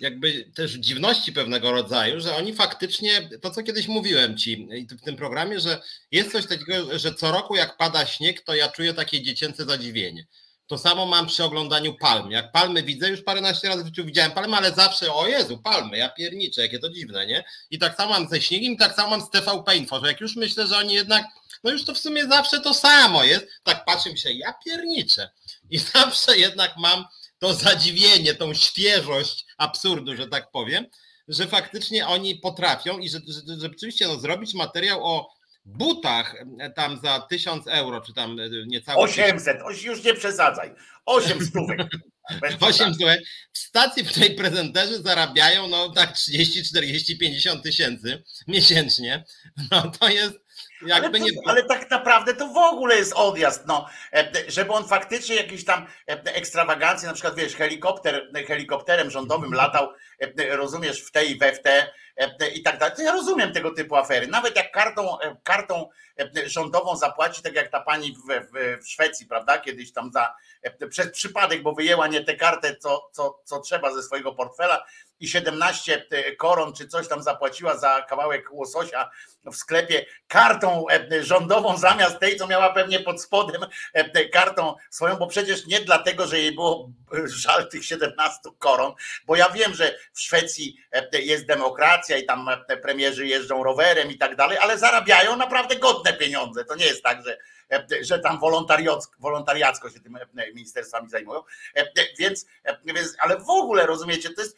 jakby 0.00 0.50
też 0.54 0.72
dziwności 0.72 1.32
pewnego 1.32 1.72
rodzaju, 1.72 2.20
że 2.20 2.36
oni 2.36 2.54
faktycznie, 2.54 3.28
to 3.42 3.50
co 3.50 3.62
kiedyś 3.62 3.88
mówiłem 3.88 4.36
ci 4.36 4.68
w 4.90 5.04
tym 5.04 5.16
programie, 5.16 5.60
że 5.60 5.82
jest 6.12 6.32
coś 6.32 6.46
takiego, 6.46 6.98
że 6.98 7.14
co 7.14 7.32
roku 7.32 7.56
jak 7.56 7.76
pada 7.76 8.06
śnieg, 8.06 8.40
to 8.40 8.54
ja 8.54 8.68
czuję 8.68 8.94
takie 8.94 9.22
dziecięce 9.22 9.64
zadziwienie. 9.64 10.26
To 10.66 10.78
samo 10.78 11.06
mam 11.06 11.26
przy 11.26 11.44
oglądaniu 11.44 11.94
palm. 11.94 12.30
Jak 12.30 12.52
palmy 12.52 12.82
widzę, 12.82 13.08
już 13.08 13.22
paręnaście 13.22 13.68
razy 13.68 13.82
w 13.82 13.86
życiu 13.86 14.04
widziałem 14.04 14.32
palmy, 14.32 14.56
ale 14.56 14.72
zawsze, 14.72 15.14
o 15.14 15.28
Jezu, 15.28 15.58
palmy, 15.58 15.98
ja 15.98 16.08
pierniczę, 16.08 16.62
jakie 16.62 16.78
to 16.78 16.90
dziwne, 16.90 17.26
nie? 17.26 17.44
I 17.70 17.78
tak 17.78 17.96
samo 17.96 18.10
mam 18.10 18.28
ze 18.28 18.40
śniegiem, 18.40 18.76
tak 18.76 18.94
samo 18.94 19.10
mam 19.10 19.20
z 19.20 19.30
TVP 19.30 19.76
Info, 19.76 20.00
że 20.00 20.06
jak 20.06 20.20
już 20.20 20.36
myślę, 20.36 20.66
że 20.66 20.76
oni 20.76 20.94
jednak, 20.94 21.26
no 21.64 21.70
już 21.70 21.84
to 21.84 21.94
w 21.94 21.98
sumie 21.98 22.26
zawsze 22.26 22.60
to 22.60 22.74
samo 22.74 23.24
jest, 23.24 23.46
tak 23.62 23.84
patrzę 23.84 24.16
się, 24.16 24.32
ja 24.32 24.54
pierniczę. 24.64 25.30
I 25.70 25.78
zawsze 25.94 26.38
jednak 26.38 26.76
mam 26.76 27.04
to 27.40 27.54
zadziwienie, 27.54 28.34
tą 28.34 28.54
świeżość 28.54 29.46
absurdu, 29.58 30.16
że 30.16 30.26
tak 30.26 30.50
powiem, 30.50 30.86
że 31.28 31.46
faktycznie 31.46 32.06
oni 32.06 32.36
potrafią 32.36 32.98
i 32.98 33.08
że, 33.08 33.18
że, 33.28 33.40
że 33.54 33.60
rzeczywiście 33.60 34.08
no, 34.08 34.20
zrobić 34.20 34.54
materiał 34.54 35.04
o 35.04 35.30
butach 35.64 36.34
e, 36.60 36.70
tam 36.70 37.00
za 37.02 37.20
1000 37.20 37.66
euro, 37.66 38.00
czy 38.00 38.14
tam 38.14 38.40
e, 38.40 38.48
niecałe. 38.66 38.98
800, 38.98 39.58
już 39.82 40.04
nie 40.04 40.14
przesadzaj. 40.14 40.74
8 41.06 41.46
stówek. 41.46 41.80
8 42.60 42.94
stówek. 42.94 43.20
W 43.52 43.58
stacji, 43.58 44.04
w 44.04 44.10
której 44.10 44.34
prezenterzy 44.34 45.02
zarabiają 45.02 45.68
no 45.68 45.88
tak 45.88 46.12
30, 46.12 46.64
40, 46.64 47.18
50 47.18 47.62
tysięcy 47.62 48.22
miesięcznie, 48.48 49.24
no 49.70 49.90
to 50.00 50.08
jest 50.08 50.34
Ale, 50.92 51.10
to, 51.10 51.18
ale, 51.46 51.62
tak 51.62 51.90
naprawdę 51.90 52.34
to 52.34 52.48
w 52.48 52.56
ogóle 52.56 52.96
jest 52.96 53.12
odjazd, 53.12 53.66
no, 53.66 53.88
żeby 54.48 54.72
on 54.72 54.88
faktycznie 54.88 55.36
jakiś 55.36 55.64
tam 55.64 55.86
ekstrawagancje, 56.24 57.08
na 57.08 57.14
przykład 57.14 57.34
wiesz, 57.34 57.56
helikopter, 57.56 58.30
helikopterem 58.46 59.10
rządowym 59.10 59.52
latał, 59.52 59.88
rozumiesz, 60.50 61.02
w 61.02 61.10
te 61.10 61.24
i 61.24 61.38
we 61.38 61.52
w 61.52 61.62
te 61.62 61.92
i 62.54 62.62
tak 62.62 62.78
dalej. 62.78 62.96
To 62.96 63.02
ja 63.02 63.12
rozumiem 63.12 63.52
tego 63.52 63.70
typu 63.70 63.96
afery. 63.96 64.26
Nawet 64.26 64.56
jak 64.56 64.72
kartą, 64.72 65.18
kartą 65.42 65.88
rządową 66.46 66.96
zapłaci, 66.96 67.42
tak 67.42 67.54
jak 67.54 67.68
ta 67.68 67.80
pani 67.80 68.12
w, 68.12 68.18
w, 68.18 68.84
w 68.84 68.88
Szwecji, 68.88 69.26
prawda, 69.26 69.58
kiedyś 69.58 69.92
tam 69.92 70.12
za, 70.12 70.34
przez 70.90 71.10
przypadek, 71.10 71.62
bo 71.62 71.72
wyjęła 71.74 72.06
nie 72.06 72.24
tę 72.24 72.36
kartę, 72.36 72.76
co, 72.76 73.10
co, 73.12 73.40
co 73.44 73.60
trzeba 73.60 73.94
ze 73.94 74.02
swojego 74.02 74.32
portfela, 74.32 74.84
i 75.20 75.28
17 75.28 76.06
e, 76.10 76.36
koron 76.36 76.72
czy 76.72 76.88
coś 76.88 77.08
tam 77.08 77.22
zapłaciła 77.22 77.76
za 77.76 78.02
kawałek 78.08 78.52
łososia 78.52 79.10
w 79.52 79.56
sklepie 79.56 80.06
kartą 80.28 80.84
e, 80.90 81.24
rządową 81.24 81.76
zamiast 81.76 82.18
tej, 82.18 82.36
co 82.36 82.46
miała 82.46 82.72
pewnie 82.72 83.00
pod 83.00 83.22
spodem 83.22 83.62
e, 83.92 84.28
kartą 84.28 84.74
swoją, 84.90 85.16
bo 85.16 85.26
przecież 85.26 85.66
nie 85.66 85.80
dlatego, 85.80 86.26
że 86.26 86.38
jej 86.38 86.54
było 86.54 86.90
żal 87.42 87.68
tych 87.68 87.84
17 87.84 88.38
koron, 88.58 88.92
bo 89.26 89.36
ja 89.36 89.50
wiem, 89.50 89.74
że 89.74 89.98
w 90.12 90.20
Szwecji 90.20 90.76
jest 91.12 91.46
demokracja 91.46 92.18
i 92.18 92.26
tam 92.26 92.50
premierzy 92.82 93.26
jeżdżą 93.26 93.64
rowerem 93.64 94.10
i 94.10 94.18
tak 94.18 94.36
dalej, 94.36 94.58
ale 94.58 94.78
zarabiają 94.78 95.36
naprawdę 95.36 95.76
godne 95.76 96.12
pieniądze. 96.12 96.64
To 96.64 96.76
nie 96.76 96.86
jest 96.86 97.02
tak, 97.02 97.24
że 97.24 97.38
że 98.02 98.18
tam 98.18 98.40
wolontariacko 99.18 99.90
się 99.90 100.00
tym 100.00 100.18
ministerstwami 100.54 101.08
zajmują. 101.08 101.42
Więc, 102.18 102.46
więc, 102.84 103.16
ale 103.18 103.38
w 103.38 103.50
ogóle 103.50 103.86
rozumiecie, 103.86 104.30
to 104.30 104.42
jest, 104.42 104.56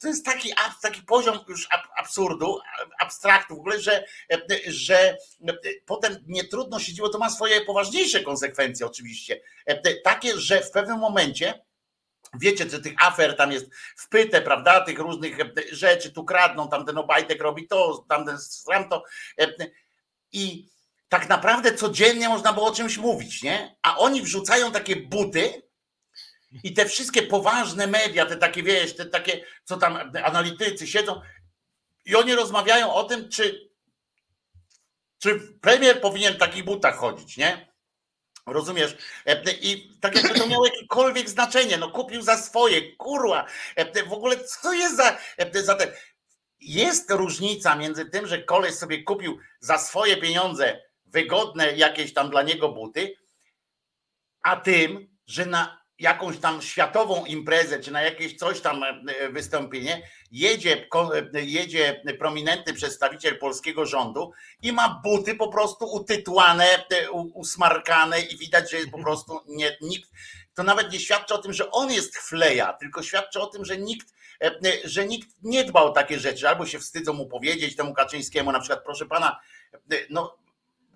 to 0.00 0.08
jest 0.08 0.24
taki, 0.24 0.52
taki 0.82 1.02
poziom 1.02 1.38
już 1.48 1.68
absurdu, 1.96 2.58
abstraktu 3.00 3.56
w 3.56 3.58
ogóle, 3.58 3.80
że, 3.80 4.04
że 4.66 5.16
potem 5.86 6.16
nie 6.26 6.44
trudno 6.44 6.78
się 6.78 6.92
dziło, 6.92 7.08
to 7.08 7.18
ma 7.18 7.30
swoje 7.30 7.60
poważniejsze 7.60 8.22
konsekwencje 8.22 8.86
oczywiście. 8.86 9.40
Takie, 10.04 10.38
że 10.38 10.60
w 10.60 10.70
pewnym 10.70 10.98
momencie 10.98 11.68
Wiecie, 12.34 12.70
że 12.70 12.80
tych 12.80 12.94
afer 12.98 13.36
tam 13.36 13.52
jest 13.52 13.66
wpyte, 13.96 14.42
prawda? 14.42 14.80
Tych 14.80 14.98
różnych 14.98 15.36
rzeczy, 15.72 16.12
tu 16.12 16.24
kradną, 16.24 16.68
tamten 16.68 16.98
Obajtek 16.98 17.42
robi 17.42 17.66
to, 17.66 18.04
tamten 18.08 18.38
sram 18.38 18.88
to. 18.88 19.04
I 20.32 20.68
tak 21.08 21.28
naprawdę 21.28 21.74
codziennie 21.74 22.28
można 22.28 22.52
było 22.52 22.66
o 22.66 22.74
czymś 22.74 22.98
mówić, 22.98 23.42
nie? 23.42 23.76
A 23.82 23.98
oni 23.98 24.22
wrzucają 24.22 24.72
takie 24.72 24.96
buty 24.96 25.62
i 26.62 26.74
te 26.74 26.86
wszystkie 26.86 27.22
poważne 27.22 27.86
media, 27.86 28.26
te 28.26 28.36
takie, 28.36 28.62
wiesz, 28.62 28.96
te 28.96 29.06
takie, 29.06 29.44
co 29.64 29.76
tam 29.76 30.12
analitycy 30.24 30.86
siedzą 30.86 31.20
i 32.04 32.16
oni 32.16 32.34
rozmawiają 32.34 32.94
o 32.94 33.04
tym, 33.04 33.28
czy, 33.28 33.70
czy 35.18 35.40
premier 35.60 36.00
powinien 36.00 36.34
w 36.34 36.38
takich 36.38 36.64
butach 36.64 36.96
chodzić, 36.96 37.36
nie? 37.36 37.68
Rozumiesz? 38.46 38.96
I 39.60 39.90
tak 40.00 40.14
jakby 40.16 40.38
to 40.38 40.46
miało 40.46 40.66
jakiekolwiek 40.66 41.28
znaczenie, 41.28 41.78
no 41.78 41.90
kupił 41.90 42.22
za 42.22 42.36
swoje, 42.36 42.96
kurwa, 42.96 43.46
w 44.06 44.12
ogóle 44.12 44.44
co 44.44 44.72
jest 44.72 44.96
za, 44.96 45.18
za 45.64 45.74
ten... 45.74 45.88
Jest 46.60 47.10
różnica 47.10 47.76
między 47.76 48.04
tym, 48.04 48.26
że 48.26 48.42
koleś 48.42 48.74
sobie 48.74 49.02
kupił 49.02 49.38
za 49.60 49.78
swoje 49.78 50.16
pieniądze 50.16 50.82
wygodne 51.06 51.72
jakieś 51.72 52.14
tam 52.14 52.30
dla 52.30 52.42
niego 52.42 52.68
buty, 52.68 53.16
a 54.42 54.56
tym, 54.56 55.16
że 55.26 55.46
na 55.46 55.82
jakąś 55.98 56.38
tam 56.38 56.62
światową 56.62 57.24
imprezę, 57.24 57.80
czy 57.80 57.90
na 57.90 58.02
jakieś 58.02 58.36
coś 58.36 58.60
tam 58.60 58.82
e, 58.84 59.28
wystąpienie, 59.28 60.02
jedzie, 60.32 60.86
e, 61.34 61.42
jedzie 61.42 62.02
prominentny 62.18 62.74
przedstawiciel 62.74 63.38
polskiego 63.38 63.86
rządu 63.86 64.32
i 64.62 64.72
ma 64.72 65.00
buty 65.04 65.34
po 65.34 65.48
prostu 65.48 65.86
utytłane, 65.86 66.64
e, 66.64 67.10
usmarkane 67.10 68.20
i 68.20 68.38
widać, 68.38 68.70
że 68.70 68.76
jest 68.76 68.90
po 68.90 68.98
prostu 68.98 69.40
nie, 69.46 69.76
nikt, 69.80 70.10
to 70.54 70.62
nawet 70.62 70.92
nie 70.92 71.00
świadczy 71.00 71.34
o 71.34 71.38
tym, 71.38 71.52
że 71.52 71.70
on 71.70 71.92
jest 71.92 72.18
fleja, 72.18 72.72
tylko 72.72 73.02
świadczy 73.02 73.40
o 73.40 73.46
tym, 73.46 73.64
że 73.64 73.78
nikt, 73.78 74.14
że 74.84 75.06
nikt 75.06 75.28
nie 75.42 75.64
dba 75.64 75.82
o 75.82 75.90
takie 75.90 76.18
rzeczy, 76.18 76.48
albo 76.48 76.66
się 76.66 76.78
wstydzą 76.78 77.12
mu 77.12 77.26
powiedzieć 77.26 77.76
temu 77.76 77.94
Kaczyńskiemu, 77.94 78.52
na 78.52 78.60
przykład, 78.60 78.84
proszę 78.84 79.06
pana, 79.06 79.40
no 80.10 80.36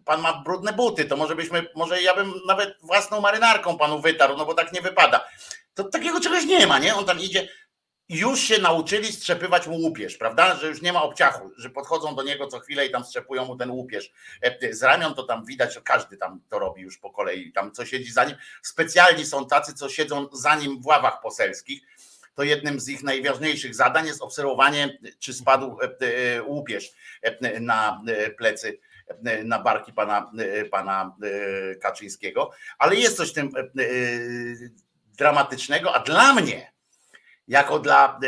pan 0.04 0.20
ma 0.20 0.42
brudne 0.42 0.72
buty, 0.72 1.04
to 1.04 1.16
może 1.16 1.36
byśmy, 1.36 1.66
może 1.74 2.02
ja 2.02 2.14
bym 2.14 2.32
nawet 2.46 2.76
własną 2.82 3.20
marynarką 3.20 3.78
panu 3.78 4.00
wytarł, 4.00 4.36
no 4.36 4.46
bo 4.46 4.54
tak 4.54 4.72
nie 4.72 4.82
wypada. 4.82 5.28
To 5.74 5.84
takiego 5.84 6.20
czegoś 6.20 6.44
nie 6.44 6.66
ma, 6.66 6.78
nie? 6.78 6.94
On 6.94 7.04
tam 7.04 7.20
idzie, 7.20 7.48
już 8.08 8.40
się 8.40 8.58
nauczyli 8.58 9.12
strzepywać 9.12 9.66
mu 9.66 9.76
łupież, 9.76 10.16
prawda? 10.16 10.56
Że 10.56 10.68
już 10.68 10.82
nie 10.82 10.92
ma 10.92 11.02
obciachu, 11.02 11.50
że 11.56 11.70
podchodzą 11.70 12.14
do 12.14 12.22
niego 12.22 12.46
co 12.46 12.60
chwilę 12.60 12.86
i 12.86 12.90
tam 12.90 13.04
strzepują 13.04 13.44
mu 13.44 13.56
ten 13.56 13.70
łupież. 13.70 14.12
E, 14.42 14.74
z 14.74 14.82
ramion 14.82 15.14
to 15.14 15.22
tam 15.22 15.44
widać, 15.44 15.78
każdy 15.84 16.16
tam 16.16 16.40
to 16.48 16.58
robi 16.58 16.82
już 16.82 16.98
po 16.98 17.10
kolei, 17.10 17.52
tam 17.52 17.72
co 17.72 17.86
siedzi 17.86 18.12
za 18.12 18.24
nim. 18.24 18.36
Specjalni 18.62 19.26
są 19.26 19.46
tacy, 19.46 19.74
co 19.74 19.88
siedzą 19.88 20.28
za 20.32 20.54
nim 20.54 20.82
w 20.82 20.86
ławach 20.86 21.20
poselskich. 21.22 21.82
To 22.34 22.42
jednym 22.42 22.80
z 22.80 22.88
ich 22.88 23.02
najważniejszych 23.02 23.74
zadań 23.74 24.06
jest 24.06 24.22
obserwowanie, 24.22 24.98
czy 25.18 25.34
spadł 25.34 25.78
e, 25.80 26.06
e, 26.06 26.42
łupież 26.42 26.92
na 27.60 28.02
plecy 28.38 28.78
na 29.44 29.58
barki 29.58 29.92
pana, 29.92 30.30
pana 30.70 31.16
e, 31.22 31.74
Kaczyńskiego, 31.74 32.50
ale 32.78 32.96
jest 32.96 33.16
coś 33.16 33.30
w 33.30 33.34
tym 33.34 33.50
e, 33.56 33.60
e, 33.60 33.86
dramatycznego, 35.18 35.94
a 35.94 35.98
dla 35.98 36.34
mnie 36.34 36.71
jako 37.52 37.78
dla 37.78 38.20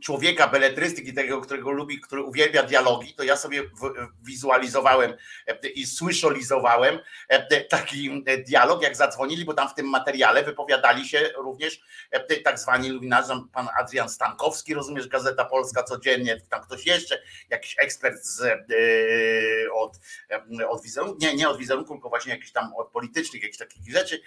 człowieka 0.00 0.48
beletrystyki, 0.48 1.14
tego, 1.14 1.40
którego 1.40 1.70
lubi, 1.70 2.00
który 2.00 2.22
uwielbia 2.22 2.62
dialogi, 2.62 3.14
to 3.14 3.22
ja 3.22 3.36
sobie 3.36 3.62
wizualizowałem 4.22 5.14
i 5.74 5.86
słyszolizowałem 5.86 6.98
taki 7.68 8.24
dialog, 8.46 8.82
jak 8.82 8.96
zadzwonili, 8.96 9.44
bo 9.44 9.54
tam 9.54 9.68
w 9.68 9.74
tym 9.74 9.86
materiale 9.86 10.42
wypowiadali 10.42 11.08
się 11.08 11.30
również 11.36 11.80
tak 12.44 12.58
zwani 12.58 12.88
luminarze, 12.88 13.42
pan 13.52 13.68
Adrian 13.80 14.08
Stankowski, 14.08 14.74
rozumiesz, 14.74 15.08
Gazeta 15.08 15.44
Polska 15.44 15.82
codziennie, 15.82 16.40
tam 16.40 16.62
ktoś 16.62 16.86
jeszcze, 16.86 17.22
jakiś 17.50 17.76
ekspert 17.78 18.24
z, 18.24 18.42
od, 19.74 20.00
od 20.68 20.82
wizerunku, 20.82 21.18
nie, 21.20 21.34
nie 21.34 21.48
od 21.48 21.58
wizerunku, 21.58 21.94
tylko 21.94 22.08
właśnie 22.08 22.32
jakiś 22.32 22.52
tam 22.52 22.74
od 22.76 22.90
politycznych, 22.90 23.42
jakichś 23.42 23.58
takich 23.58 23.92
rzeczy, 23.92 24.20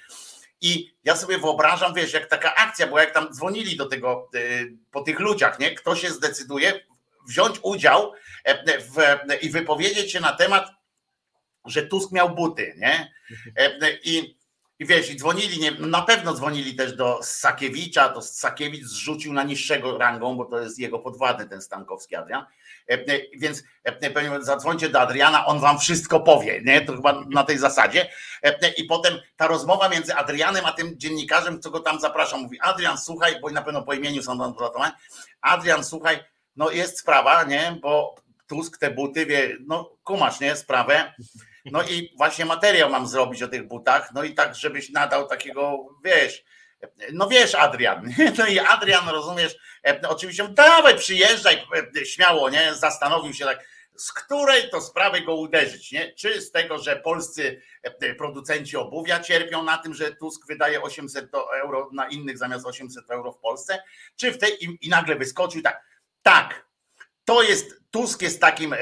i 0.61 0.95
ja 1.03 1.15
sobie 1.15 1.37
wyobrażam, 1.37 1.93
wiesz, 1.93 2.13
jak 2.13 2.29
taka 2.29 2.55
akcja, 2.55 2.87
bo 2.87 2.99
jak 2.99 3.13
tam 3.13 3.33
dzwonili 3.33 3.77
do 3.77 3.85
tego, 3.85 4.29
y, 4.35 4.77
po 4.91 5.01
tych 5.01 5.19
ludziach, 5.19 5.59
nie? 5.59 5.75
Kto 5.75 5.95
się 5.95 6.09
zdecyduje 6.09 6.81
wziąć 7.27 7.59
udział 7.61 8.13
e, 8.45 9.37
i 9.41 9.49
wypowiedzieć 9.49 10.11
się 10.11 10.19
na 10.19 10.33
temat, 10.33 10.69
że 11.65 11.87
Tusk 11.87 12.11
miał 12.11 12.35
buty, 12.35 12.73
nie? 12.77 13.13
E, 13.57 13.91
I, 14.03 14.37
i 14.79 14.85
wiesz, 14.85 15.09
i 15.09 15.15
dzwonili, 15.15 15.59
nie, 15.59 15.71
na 15.71 16.01
pewno 16.01 16.33
dzwonili 16.33 16.75
też 16.75 16.95
do 16.95 17.19
Sakiewicza, 17.23 18.09
to 18.09 18.21
Sakiewicz 18.21 18.85
zrzucił 18.85 19.33
na 19.33 19.43
niższego 19.43 19.97
rangą, 19.97 20.37
bo 20.37 20.45
to 20.45 20.59
jest 20.59 20.79
jego 20.79 20.99
podwładny 20.99 21.49
ten 21.49 21.61
Stankowski 21.61 22.15
Adrian, 22.15 22.45
E, 22.89 22.93
e, 22.93 23.21
więc 23.37 23.63
e, 23.83 24.43
zadzwońcie 24.43 24.89
do 24.89 25.01
Adriana, 25.01 25.45
on 25.45 25.59
wam 25.59 25.79
wszystko 25.79 26.19
powie, 26.19 26.61
nie? 26.65 26.81
To 26.81 26.95
chyba 26.95 27.21
na 27.29 27.43
tej 27.43 27.57
zasadzie. 27.57 28.09
I 28.77 28.83
potem 28.83 29.19
ta 29.37 29.47
rozmowa 29.47 29.89
między 29.89 30.15
Adrianem 30.15 30.65
a 30.65 30.71
tym 30.71 30.99
dziennikarzem, 30.99 31.61
co 31.61 31.71
go 31.71 31.79
tam 31.79 31.99
zapraszam, 31.99 32.41
mówi 32.41 32.59
Adrian, 32.61 32.97
słuchaj, 32.97 33.39
bo 33.41 33.49
na 33.49 33.61
pewno 33.61 33.81
po 33.81 33.93
imieniu 33.93 34.23
są 34.23 34.39
tam 34.39 34.55
uratowani. 34.57 34.93
Adrian, 35.41 35.83
słuchaj, 35.83 36.19
no 36.55 36.71
jest 36.71 36.99
sprawa, 36.99 37.43
nie? 37.43 37.77
Bo 37.81 38.15
Tusk 38.47 38.77
te 38.77 38.91
buty 38.91 39.25
wie, 39.25 39.57
no 39.67 39.91
kumasz, 40.03 40.39
nie? 40.39 40.55
Sprawę. 40.55 41.13
No 41.65 41.83
i 41.83 42.13
właśnie 42.17 42.45
materiał 42.45 42.89
mam 42.89 43.07
zrobić 43.07 43.43
o 43.43 43.47
tych 43.47 43.67
butach, 43.67 44.09
no 44.13 44.23
i 44.23 44.33
tak, 44.33 44.55
żebyś 44.55 44.89
nadał 44.89 45.27
takiego, 45.27 45.87
wiesz, 46.03 46.43
no 47.13 47.27
wiesz, 47.27 47.55
Adrian. 47.55 48.09
No 48.37 48.47
i 48.47 48.59
Adrian, 48.59 49.09
rozumiesz, 49.09 49.55
e, 49.87 50.01
oczywiście, 50.09 50.47
dawaj, 50.47 50.97
przyjeżdżaj 50.97 51.63
e, 52.01 52.05
śmiało, 52.05 52.49
nie? 52.49 52.73
Zastanowił 52.73 53.33
się 53.33 53.45
tak, 53.45 53.65
z 53.95 54.13
której 54.13 54.69
to 54.69 54.81
sprawy 54.81 55.21
go 55.21 55.35
uderzyć, 55.35 55.91
nie? 55.91 56.13
Czy 56.13 56.41
z 56.41 56.51
tego, 56.51 56.79
że 56.79 56.95
polscy 56.95 57.61
e, 57.83 58.15
producenci 58.15 58.77
obuwia 58.77 59.19
cierpią 59.19 59.63
na 59.63 59.77
tym, 59.77 59.93
że 59.93 60.15
Tusk 60.15 60.47
wydaje 60.47 60.81
800 60.81 61.29
euro 61.61 61.89
na 61.93 62.07
innych 62.07 62.37
zamiast 62.37 62.65
800 62.65 63.11
euro 63.11 63.31
w 63.31 63.39
Polsce, 63.39 63.83
czy 64.15 64.31
w 64.31 64.37
tej 64.37 64.65
i, 64.65 64.77
i 64.81 64.89
nagle 64.89 65.15
wyskoczył 65.15 65.61
tak, 65.61 65.81
tak, 66.23 66.65
to 67.25 67.43
jest, 67.43 67.81
Tusk 67.91 68.21
jest 68.21 68.41
takim 68.41 68.75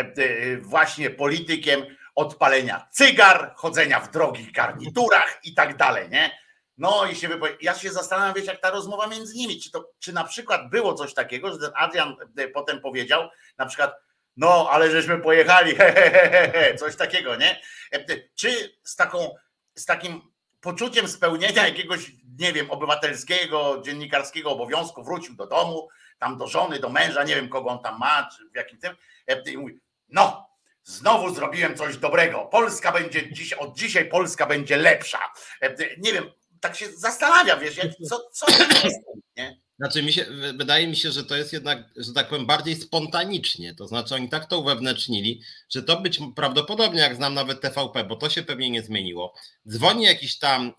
właśnie 0.62 1.10
politykiem 1.10 1.86
odpalenia 2.16 2.88
cygar, 2.92 3.54
chodzenia 3.56 4.00
w 4.00 4.12
drogich 4.12 4.52
garniturach 4.52 5.40
i 5.44 5.54
tak 5.54 5.78
dalej, 5.78 6.10
nie? 6.10 6.44
No 6.78 7.06
i 7.06 7.16
się 7.16 7.28
wypowie... 7.28 7.58
Ja 7.62 7.76
się 7.76 7.92
zastanawiam, 7.92 8.34
wiecie, 8.34 8.52
jak 8.52 8.62
ta 8.62 8.72
rozmowa 8.72 9.08
między 9.08 9.36
nimi, 9.36 9.60
czy, 9.60 9.72
to, 9.72 9.90
czy 10.00 10.14
na 10.14 10.24
przykład 10.24 10.70
było 10.70 10.94
coś 10.94 11.14
takiego, 11.14 11.52
że 11.52 11.60
ten 11.60 11.72
Adrian 11.76 12.16
e, 12.38 12.48
potem 12.48 12.82
powiedział, 12.82 13.30
na 13.58 13.66
przykład, 13.66 13.96
no, 14.38 14.70
ale 14.72 14.92
żeśmy 14.92 15.18
pojechali, 15.18 15.76
he, 15.78 15.92
he, 15.94 16.52
he, 16.54 16.76
coś 16.76 16.96
takiego, 16.96 17.36
nie? 17.36 17.62
E, 17.92 18.06
czy 18.36 18.78
z 18.84 18.96
taką, 18.96 19.36
z 19.76 19.86
takim 19.86 20.22
poczuciem 20.62 21.08
spełnienia 21.08 21.68
jakiegoś, 21.68 22.12
nie 22.40 22.54
wiem, 22.54 22.72
obywatelskiego, 22.72 23.82
dziennikarskiego 23.86 24.52
obowiązku 24.52 25.04
wrócił 25.04 25.36
do 25.36 25.48
domu, 25.48 25.90
tam 26.20 26.38
do 26.38 26.48
żony, 26.48 26.80
do 26.80 26.90
męża, 26.90 27.24
nie 27.24 27.36
wiem 27.36 27.50
kogo 27.50 27.70
on 27.70 27.80
tam 27.80 28.00
ma, 28.00 28.30
czy 28.38 28.50
w 28.50 28.56
jakim 28.56 28.80
tym, 28.80 28.96
e, 29.28 29.52
i 29.52 29.58
mówi, 29.58 29.80
no, 30.10 30.53
Znowu 30.84 31.36
zrobiłem 31.36 31.78
coś 31.78 31.98
dobrego. 31.98 32.46
Polska 32.52 32.92
będzie 32.92 33.34
dziś, 33.34 33.54
od 33.54 33.78
dzisiaj 33.78 34.10
Polska 34.10 34.46
będzie 34.46 34.78
lepsza. 34.78 35.20
Nie 35.98 36.14
wiem, 36.14 36.32
tak 36.62 36.76
się 36.76 36.92
zastanawia, 36.92 37.58
wiesz, 37.58 37.80
co, 38.10 38.30
co 38.32 38.46
jest, 38.84 39.00
nie? 39.38 39.64
Znaczy, 39.80 40.04
mi 40.04 40.14
się, 40.14 40.26
wydaje 40.58 40.88
mi 40.88 40.96
się, 40.96 41.12
że 41.12 41.24
to 41.24 41.36
jest 41.36 41.54
jednak, 41.54 41.80
że 41.98 42.14
tak 42.14 42.30
powiem, 42.30 42.46
bardziej 42.46 42.76
spontanicznie. 42.76 43.76
To 43.76 43.88
znaczy, 43.88 44.16
oni 44.16 44.30
tak 44.30 44.46
to 44.46 44.60
uwewnętrznili, 44.60 45.42
że 45.70 45.84
to 45.84 46.02
być 46.02 46.20
prawdopodobnie, 46.36 47.00
jak 47.00 47.16
znam 47.16 47.34
nawet 47.34 47.62
TVP, 47.62 48.04
bo 48.04 48.16
to 48.16 48.30
się 48.30 48.44
pewnie 48.44 48.70
nie 48.70 48.82
zmieniło. 48.82 49.34
Dzwoni 49.70 50.04
jakiś 50.04 50.40
tam 50.40 50.74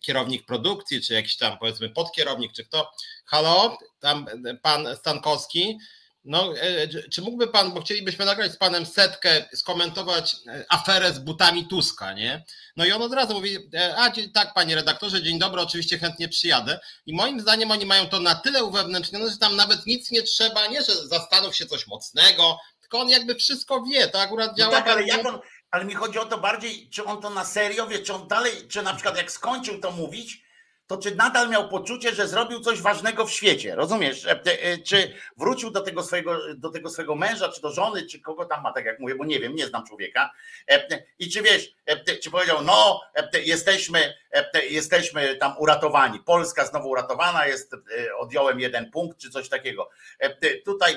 kierownik 0.00 0.46
produkcji, 0.46 1.02
czy 1.02 1.14
jakiś 1.14 1.36
tam 1.36 1.58
powiedzmy 1.58 1.90
podkierownik, 1.90 2.52
czy 2.52 2.64
kto. 2.64 2.90
Halo, 3.26 3.78
tam 4.00 4.26
pan 4.62 4.96
Stankowski 4.96 5.78
no, 6.26 6.54
e, 6.56 6.88
czy 6.88 7.22
mógłby 7.22 7.48
pan, 7.48 7.72
bo 7.72 7.80
chcielibyśmy 7.80 8.24
nagrać 8.24 8.52
z 8.52 8.56
panem 8.56 8.86
setkę, 8.86 9.44
skomentować 9.54 10.36
e, 10.46 10.64
aferę 10.68 11.12
z 11.12 11.18
butami 11.18 11.66
Tuska, 11.66 12.12
nie? 12.12 12.44
No 12.76 12.84
i 12.84 12.92
on 12.92 13.02
od 13.02 13.12
razu 13.12 13.34
mówi, 13.34 13.58
e, 13.74 13.96
a 13.96 14.12
tak 14.34 14.54
panie 14.54 14.74
redaktorze, 14.74 15.22
dzień 15.22 15.38
dobry, 15.38 15.60
oczywiście 15.60 15.98
chętnie 15.98 16.28
przyjadę. 16.28 16.80
I 17.06 17.14
moim 17.14 17.40
zdaniem 17.40 17.70
oni 17.70 17.86
mają 17.86 18.08
to 18.08 18.20
na 18.20 18.34
tyle 18.34 18.64
uwewnętrznione, 18.64 19.30
że 19.30 19.38
tam 19.38 19.56
nawet 19.56 19.86
nic 19.86 20.10
nie 20.10 20.22
trzeba, 20.22 20.66
nie, 20.66 20.82
że 20.82 21.06
zastanów 21.06 21.56
się 21.56 21.66
coś 21.66 21.86
mocnego, 21.86 22.58
tylko 22.80 23.00
on 23.00 23.08
jakby 23.08 23.34
wszystko 23.34 23.82
wie, 23.82 24.08
to 24.08 24.20
akurat 24.20 24.50
no 24.50 24.56
działa. 24.56 24.70
No 24.70 24.78
tak, 24.78 24.88
ale 24.88 25.06
jak 25.06 25.26
on, 25.26 25.38
ale 25.70 25.84
mi 25.84 25.94
chodzi 25.94 26.18
o 26.18 26.26
to 26.26 26.38
bardziej, 26.38 26.90
czy 26.90 27.04
on 27.04 27.22
to 27.22 27.30
na 27.30 27.44
serio 27.44 27.86
wie, 27.86 27.98
czy 27.98 28.14
on 28.14 28.28
dalej, 28.28 28.52
czy 28.68 28.82
na 28.82 28.94
przykład 28.94 29.16
jak 29.16 29.32
skończył 29.32 29.80
to 29.80 29.90
mówić, 29.90 30.45
to 30.86 30.96
czy 30.96 31.14
nadal 31.14 31.50
miał 31.50 31.68
poczucie, 31.68 32.14
że 32.14 32.28
zrobił 32.28 32.60
coś 32.60 32.80
ważnego 32.80 33.26
w 33.26 33.30
świecie, 33.30 33.74
rozumiesz? 33.74 34.26
E, 34.26 34.40
e, 34.44 34.78
czy 34.78 35.14
wrócił 35.36 35.70
do 35.70 35.80
tego 35.80 36.02
swojego, 36.02 36.54
do 36.54 36.70
tego 36.70 36.90
swojego 36.90 37.14
męża, 37.14 37.48
czy 37.48 37.60
do 37.60 37.70
żony, 37.70 38.06
czy 38.06 38.20
kogo 38.20 38.44
tam 38.44 38.62
ma, 38.62 38.72
tak 38.72 38.84
jak 38.84 39.00
mówię, 39.00 39.14
bo 39.14 39.24
nie 39.24 39.40
wiem, 39.40 39.54
nie 39.54 39.66
znam 39.66 39.86
człowieka. 39.86 40.30
E, 40.70 41.02
I 41.18 41.30
czy 41.30 41.42
wiesz, 41.42 41.74
czy 42.22 42.30
powiedział, 42.30 42.62
no, 42.62 43.00
jesteśmy, 43.44 44.14
jesteśmy 44.70 45.36
tam 45.36 45.54
uratowani, 45.58 46.20
Polska 46.20 46.66
znowu 46.66 46.88
uratowana 46.88 47.46
jest, 47.46 47.72
odjąłem 48.18 48.60
jeden 48.60 48.90
punkt, 48.90 49.18
czy 49.18 49.30
coś 49.30 49.48
takiego. 49.48 49.88
Tutaj 50.64 50.96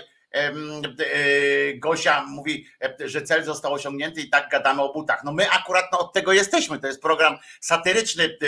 Gosia 1.76 2.26
mówi, 2.26 2.68
e, 2.82 3.10
że 3.10 3.22
cel 3.22 3.44
został 3.44 3.74
osiągnięty 3.74 4.22
i 4.22 4.30
tak 4.30 4.50
gadamy 4.50 4.82
o 4.82 4.94
butach. 4.94 5.24
No 5.24 5.32
my 5.32 5.50
akurat 5.50 5.86
no, 5.92 6.00
od 6.00 6.14
tego 6.14 6.34
jesteśmy. 6.34 6.80
To 6.80 6.88
jest 6.88 7.02
program 7.02 7.38
satyryczny 7.62 8.24
e, 8.24 8.48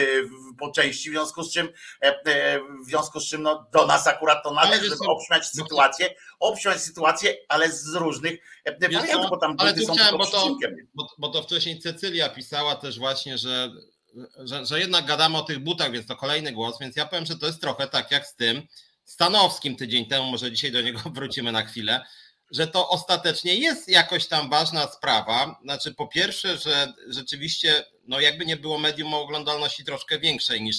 po 0.59 0.71
części, 0.71 1.09
w 1.09 1.13
związku 1.13 1.43
z 1.43 1.53
czym 1.53 1.69
w 2.85 2.89
związku 2.89 3.19
z 3.19 3.29
czym 3.29 3.41
no, 3.41 3.67
do 3.73 3.87
nas 3.87 4.07
akurat 4.07 4.43
to 4.43 4.53
należy, 4.53 4.89
żeby 4.89 5.05
obśmiać 5.09 5.45
sytuację, 5.45 6.15
obśmiać 6.39 6.81
sytuację, 6.81 7.35
ale 7.47 7.71
z 7.71 7.95
różnych 7.95 8.39
wariantów, 8.81 9.29
bo 9.29 9.37
tam 9.37 9.55
ale 9.57 9.73
tu 9.73 9.93
chciałem, 9.93 10.17
bo 10.17 10.25
to, 10.25 10.55
bo, 10.93 11.07
bo 11.17 11.29
to 11.29 11.43
wcześniej 11.43 11.79
Cecylia 11.79 12.29
pisała 12.29 12.75
też 12.75 12.99
właśnie, 12.99 13.37
że 13.37 13.71
że, 14.39 14.65
że 14.65 14.79
jednak 14.79 15.05
gadamy 15.05 15.37
o 15.37 15.41
tych 15.41 15.59
butach, 15.59 15.91
więc 15.91 16.07
to 16.07 16.15
kolejny 16.15 16.51
głos, 16.51 16.79
więc 16.81 16.95
ja 16.95 17.05
powiem, 17.05 17.25
że 17.25 17.37
to 17.37 17.45
jest 17.45 17.61
trochę 17.61 17.87
tak 17.87 18.11
jak 18.11 18.27
z 18.27 18.35
tym, 18.35 18.67
Stanowskim 19.11 19.75
tydzień 19.75 20.05
temu, 20.05 20.31
może 20.31 20.51
dzisiaj 20.51 20.71
do 20.71 20.81
niego 20.81 20.99
wrócimy 21.15 21.51
na 21.51 21.65
chwilę, 21.65 22.05
że 22.51 22.67
to 22.67 22.89
ostatecznie 22.89 23.55
jest 23.55 23.87
jakoś 23.87 24.27
tam 24.27 24.49
ważna 24.49 24.87
sprawa. 24.87 25.59
Znaczy, 25.63 25.93
po 25.93 26.07
pierwsze, 26.07 26.57
że 26.57 26.93
rzeczywiście, 27.07 27.85
no 28.07 28.19
jakby 28.19 28.45
nie 28.45 28.57
było 28.57 28.77
medium 28.77 29.13
o 29.13 29.21
oglądalności 29.21 29.85
troszkę 29.85 30.19
większej 30.19 30.61
niż, 30.61 30.75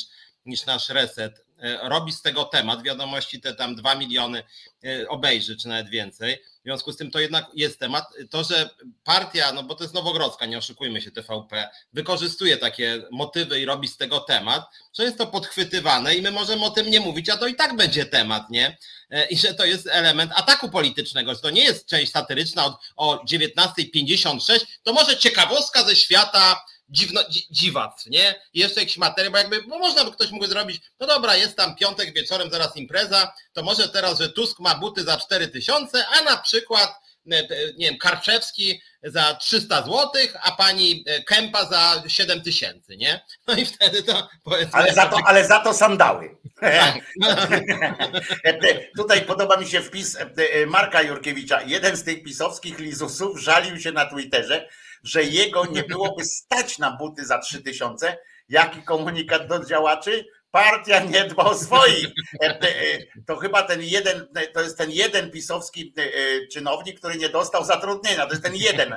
niż 0.46 0.66
nasz 0.66 0.88
reset, 0.88 1.44
e, 1.58 1.88
robi 1.88 2.12
z 2.12 2.22
tego 2.22 2.44
temat, 2.44 2.82
wiadomości 2.82 3.40
te 3.40 3.54
tam 3.54 3.76
dwa 3.76 3.94
miliony 3.94 4.42
e, 4.84 5.08
obejrzy, 5.08 5.56
czy 5.56 5.68
nawet 5.68 5.88
więcej. 5.88 6.42
W 6.62 6.64
związku 6.64 6.92
z 6.92 6.96
tym 6.96 7.10
to 7.10 7.20
jednak 7.20 7.46
jest 7.54 7.78
temat. 7.78 8.04
To, 8.30 8.44
że 8.44 8.70
partia, 9.04 9.52
no 9.52 9.62
bo 9.62 9.74
to 9.74 9.84
jest 9.84 9.94
Nowogrodzka, 9.94 10.46
nie 10.46 10.58
oszukujmy 10.58 11.02
się, 11.02 11.10
TVP, 11.10 11.68
wykorzystuje 11.92 12.56
takie 12.56 13.02
motywy 13.10 13.60
i 13.60 13.64
robi 13.64 13.88
z 13.88 13.96
tego 13.96 14.20
temat, 14.20 14.64
że 14.98 15.04
jest 15.04 15.18
to 15.18 15.26
podchwytywane 15.26 16.14
i 16.14 16.22
my 16.22 16.30
możemy 16.30 16.64
o 16.64 16.70
tym 16.70 16.90
nie 16.90 17.00
mówić, 17.00 17.28
a 17.28 17.36
to 17.36 17.46
i 17.46 17.54
tak 17.54 17.76
będzie 17.76 18.06
temat, 18.06 18.50
nie? 18.50 18.78
E, 19.10 19.26
I 19.26 19.36
że 19.36 19.54
to 19.54 19.64
jest 19.64 19.86
element 19.86 20.32
ataku 20.34 20.68
politycznego, 20.68 21.34
że 21.34 21.40
to 21.40 21.50
nie 21.50 21.64
jest 21.64 21.86
część 21.86 22.12
satyryczna 22.12 22.64
od, 22.64 22.76
o 22.96 23.24
19.56, 23.24 24.66
to 24.82 24.92
może 24.92 25.16
ciekawostka 25.16 25.84
ze 25.84 25.96
świata 25.96 26.64
dziwno, 26.92 27.20
dziwactw, 27.50 28.06
nie? 28.06 28.34
I 28.54 28.60
jeszcze 28.60 28.80
jakiś 28.80 28.96
materiał, 28.96 29.32
bo 29.32 29.38
jakby, 29.38 29.62
bo 29.62 29.78
można 29.78 30.04
by 30.04 30.12
ktoś 30.12 30.30
mógł 30.30 30.46
zrobić, 30.46 30.80
no 31.00 31.06
dobra, 31.06 31.36
jest 31.36 31.56
tam 31.56 31.76
piątek 31.76 32.14
wieczorem, 32.14 32.50
zaraz 32.50 32.76
impreza, 32.76 33.32
to 33.52 33.62
może 33.62 33.88
teraz, 33.88 34.18
że 34.18 34.28
Tusk 34.28 34.60
ma 34.60 34.74
buty 34.74 35.04
za 35.04 35.16
4 35.16 35.48
tysiące, 35.48 36.04
a 36.06 36.24
na 36.24 36.36
przykład, 36.36 36.90
e, 37.32 37.42
nie 37.76 37.86
wiem, 37.86 37.98
Karczewski 37.98 38.80
za 39.02 39.34
300 39.34 39.82
zł, 39.82 40.10
a 40.42 40.52
pani 40.52 41.04
e, 41.06 41.22
Kępa 41.22 41.64
za 41.64 42.02
7 42.08 42.42
tysięcy, 42.42 42.96
nie? 42.96 43.20
No 43.46 43.54
i 43.54 43.66
wtedy 43.66 44.02
to 44.02 44.28
powiedzmy... 44.44 44.72
Ale 44.72 44.94
za 44.94 45.06
to, 45.06 45.16
ale 45.26 45.46
za 45.46 45.60
to 45.60 45.74
sandały. 45.74 46.36
Tak. 46.60 46.94
Tutaj 48.96 49.22
podoba 49.22 49.56
mi 49.56 49.68
się 49.68 49.80
wpis 49.80 50.16
e, 50.16 50.66
Marka 50.66 51.02
Jurkiewicza. 51.02 51.62
Jeden 51.62 51.96
z 51.96 52.04
tych 52.04 52.22
pisowskich 52.22 52.78
lizusów 52.78 53.40
żalił 53.40 53.80
się 53.80 53.92
na 53.92 54.06
Twitterze, 54.06 54.68
że 55.02 55.22
jego 55.22 55.66
nie 55.66 55.82
byłoby 55.82 56.24
stać 56.24 56.78
na 56.78 56.96
buty 56.96 57.26
za 57.26 57.38
3000. 57.38 58.18
Jaki 58.48 58.82
komunikat 58.82 59.46
do 59.46 59.64
działaczy? 59.64 60.26
Partia 60.50 61.04
nie 61.04 61.24
dba 61.24 61.44
o 61.44 61.54
swoich. 61.54 62.08
E, 62.42 62.46
e, 62.46 62.98
to 63.26 63.36
chyba 63.36 63.62
ten 63.62 63.82
jeden, 63.82 64.28
to 64.54 64.62
jest 64.62 64.78
ten 64.78 64.90
jeden 64.90 65.30
pisowski 65.30 65.94
e, 65.96 66.46
czynownik, 66.46 66.98
który 66.98 67.16
nie 67.16 67.28
dostał 67.28 67.64
zatrudnienia. 67.64 68.26
To 68.26 68.30
jest 68.30 68.42
ten 68.42 68.56
jeden 68.56 68.96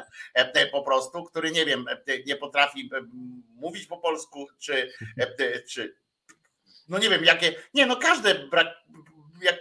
po 0.71 0.81
prostu, 0.81 1.23
który 1.23 1.51
nie 1.51 1.65
wiem, 1.65 1.85
nie 2.25 2.35
potrafi 2.35 2.89
mówić 3.55 3.85
po 3.85 3.97
polsku, 3.97 4.47
czy, 4.59 4.91
czy 5.69 5.95
no 6.87 6.99
nie 6.99 7.09
wiem, 7.09 7.25
jakie. 7.25 7.55
Nie, 7.73 7.85
no 7.85 7.95
każdy 7.95 8.35
brak, 8.35 8.67
jak, 9.41 9.59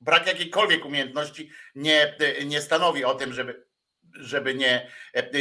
brak 0.00 0.26
jakiejkolwiek 0.26 0.84
umiejętności 0.84 1.50
nie, 1.74 2.16
nie 2.44 2.60
stanowi 2.62 3.04
o 3.04 3.14
tym, 3.14 3.32
żeby 3.32 3.66
żeby 4.14 4.54
nie, 4.54 4.90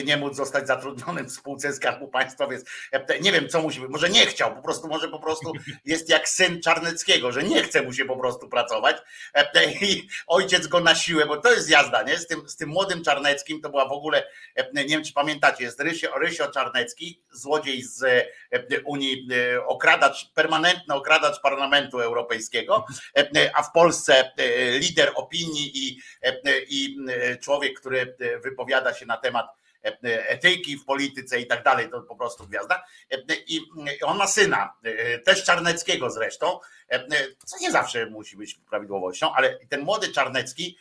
nie 0.05 0.17
móc 0.17 0.35
zostać 0.35 0.67
zatrudnionym 0.67 1.25
w 1.29 1.31
spółce 1.31 1.73
Skarbu 1.73 2.07
Państwa, 2.07 2.47
więc 2.47 2.63
nie 3.21 3.31
wiem, 3.31 3.49
co 3.49 3.61
musi 3.61 3.79
być. 3.79 3.89
Może 3.89 4.09
nie 4.09 4.25
chciał, 4.25 4.55
po 4.55 4.61
prostu, 4.61 4.87
może 4.87 5.07
po 5.07 5.19
prostu 5.19 5.51
jest 5.85 6.09
jak 6.09 6.29
syn 6.29 6.61
Czarneckiego, 6.61 7.31
że 7.31 7.43
nie 7.43 7.63
chce 7.63 7.81
mu 7.81 7.93
się 7.93 8.05
po 8.05 8.17
prostu 8.17 8.49
pracować 8.49 8.97
i 9.81 10.07
ojciec 10.27 10.67
go 10.67 10.79
na 10.79 10.95
siłę, 10.95 11.25
bo 11.25 11.37
to 11.37 11.51
jest 11.51 11.69
jazda, 11.69 12.03
nie? 12.03 12.17
Z 12.17 12.27
tym, 12.27 12.49
z 12.49 12.55
tym 12.55 12.69
młodym 12.69 13.03
Czarneckim 13.03 13.61
to 13.61 13.69
była 13.69 13.87
w 13.87 13.91
ogóle, 13.91 14.27
nie 14.73 14.85
wiem, 14.85 15.03
czy 15.03 15.13
pamiętacie, 15.13 15.63
jest 15.63 15.79
Rysio, 15.79 16.19
Rysio 16.19 16.51
Czarnecki, 16.51 17.21
złodziej 17.31 17.83
z 17.83 18.27
Unii, 18.85 19.27
okradacz, 19.65 20.31
permanentny 20.33 20.95
okradacz 20.95 21.41
Parlamentu 21.41 21.99
Europejskiego, 21.99 22.85
a 23.55 23.63
w 23.63 23.71
Polsce 23.71 24.31
lider 24.79 25.11
opinii 25.15 25.71
i, 25.77 25.99
i 26.69 26.97
człowiek, 27.41 27.79
który 27.79 28.15
wypowiedział 28.43 28.62
wypowiada 28.63 28.93
się 28.93 29.05
na 29.05 29.17
temat 29.17 29.47
e, 29.83 29.87
e, 29.87 30.29
etyki 30.29 30.77
w 30.77 30.85
polityce 30.85 31.39
i 31.39 31.47
tak 31.47 31.63
dalej, 31.63 31.89
to 31.89 32.01
po 32.01 32.15
prostu 32.15 32.47
gwiazda. 32.47 32.83
E, 33.11 33.17
I 33.47 33.61
on 34.03 34.17
ma 34.17 34.27
syna, 34.27 34.73
też 35.25 35.43
Czarneckiego 35.43 36.09
zresztą, 36.09 36.59
co 37.45 37.57
nie 37.61 37.71
zawsze 37.71 38.05
musi 38.05 38.37
być 38.37 38.55
prawidłowością, 38.69 39.33
ale 39.33 39.59
ten 39.69 39.81
młody 39.81 40.07
Czarnecki, 40.07 40.77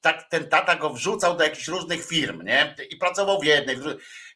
tak 0.00 0.28
ten 0.30 0.48
tata 0.48 0.76
go 0.76 0.90
wrzucał 0.90 1.36
do 1.36 1.44
jakichś 1.44 1.68
różnych 1.68 2.06
firm, 2.06 2.42
nie? 2.42 2.74
I 2.90 2.96
pracował 2.96 3.40
w 3.40 3.44
jednej. 3.44 3.76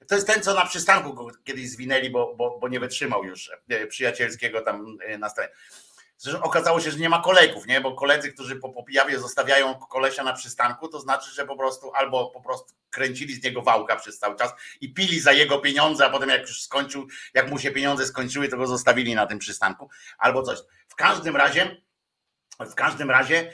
To 0.09 0.15
jest 0.15 0.27
ten, 0.27 0.43
co 0.43 0.55
na 0.55 0.67
przystanku 0.67 1.15
go 1.15 1.27
kiedyś 1.45 1.71
zwinęli, 1.71 2.11
bo, 2.11 2.35
bo, 2.35 2.59
bo 2.59 2.69
nie 2.69 2.81
wytrzymał 2.81 3.25
już 3.25 3.51
przyjacielskiego 3.89 4.61
tam 4.61 4.99
na 5.19 5.29
stronie. 5.29 5.51
Zresztą 6.23 6.43
okazało 6.43 6.81
się, 6.81 6.91
że 6.91 6.99
nie 6.99 7.09
ma 7.09 7.23
kolegów, 7.23 7.67
nie? 7.67 7.81
Bo 7.81 7.95
koledzy, 7.95 8.33
którzy 8.33 8.57
po 8.57 8.69
popijawie 8.69 9.19
zostawiają 9.19 9.75
kolesia 9.75 10.23
na 10.23 10.33
przystanku, 10.33 10.89
to 10.89 11.01
znaczy, 11.01 11.31
że 11.31 11.47
po 11.47 11.57
prostu 11.57 11.93
albo 11.95 12.31
po 12.31 12.41
prostu 12.41 12.75
kręcili 12.91 13.35
z 13.35 13.43
niego 13.43 13.63
wałka 13.63 13.97
przez 13.97 14.19
cały 14.19 14.37
czas 14.37 14.53
i 14.81 14.95
pili 14.95 15.21
za 15.21 15.33
jego 15.33 15.59
pieniądze, 15.59 16.07
a 16.07 16.11
potem 16.11 16.29
jak 16.29 16.41
już 16.41 16.63
skończył, 16.63 17.09
jak 17.35 17.51
mu 17.51 17.59
się 17.59 17.71
pieniądze 17.71 18.07
skończyły, 18.07 18.49
to 18.49 18.57
go 18.57 18.67
zostawili 18.67 19.15
na 19.15 19.27
tym 19.27 19.39
przystanku, 19.39 19.91
albo 20.19 20.43
coś. 20.43 20.59
W 20.89 20.95
każdym 20.95 21.37
razie, 21.37 21.77
w 22.61 22.75
każdym 22.75 23.11
razie 23.11 23.53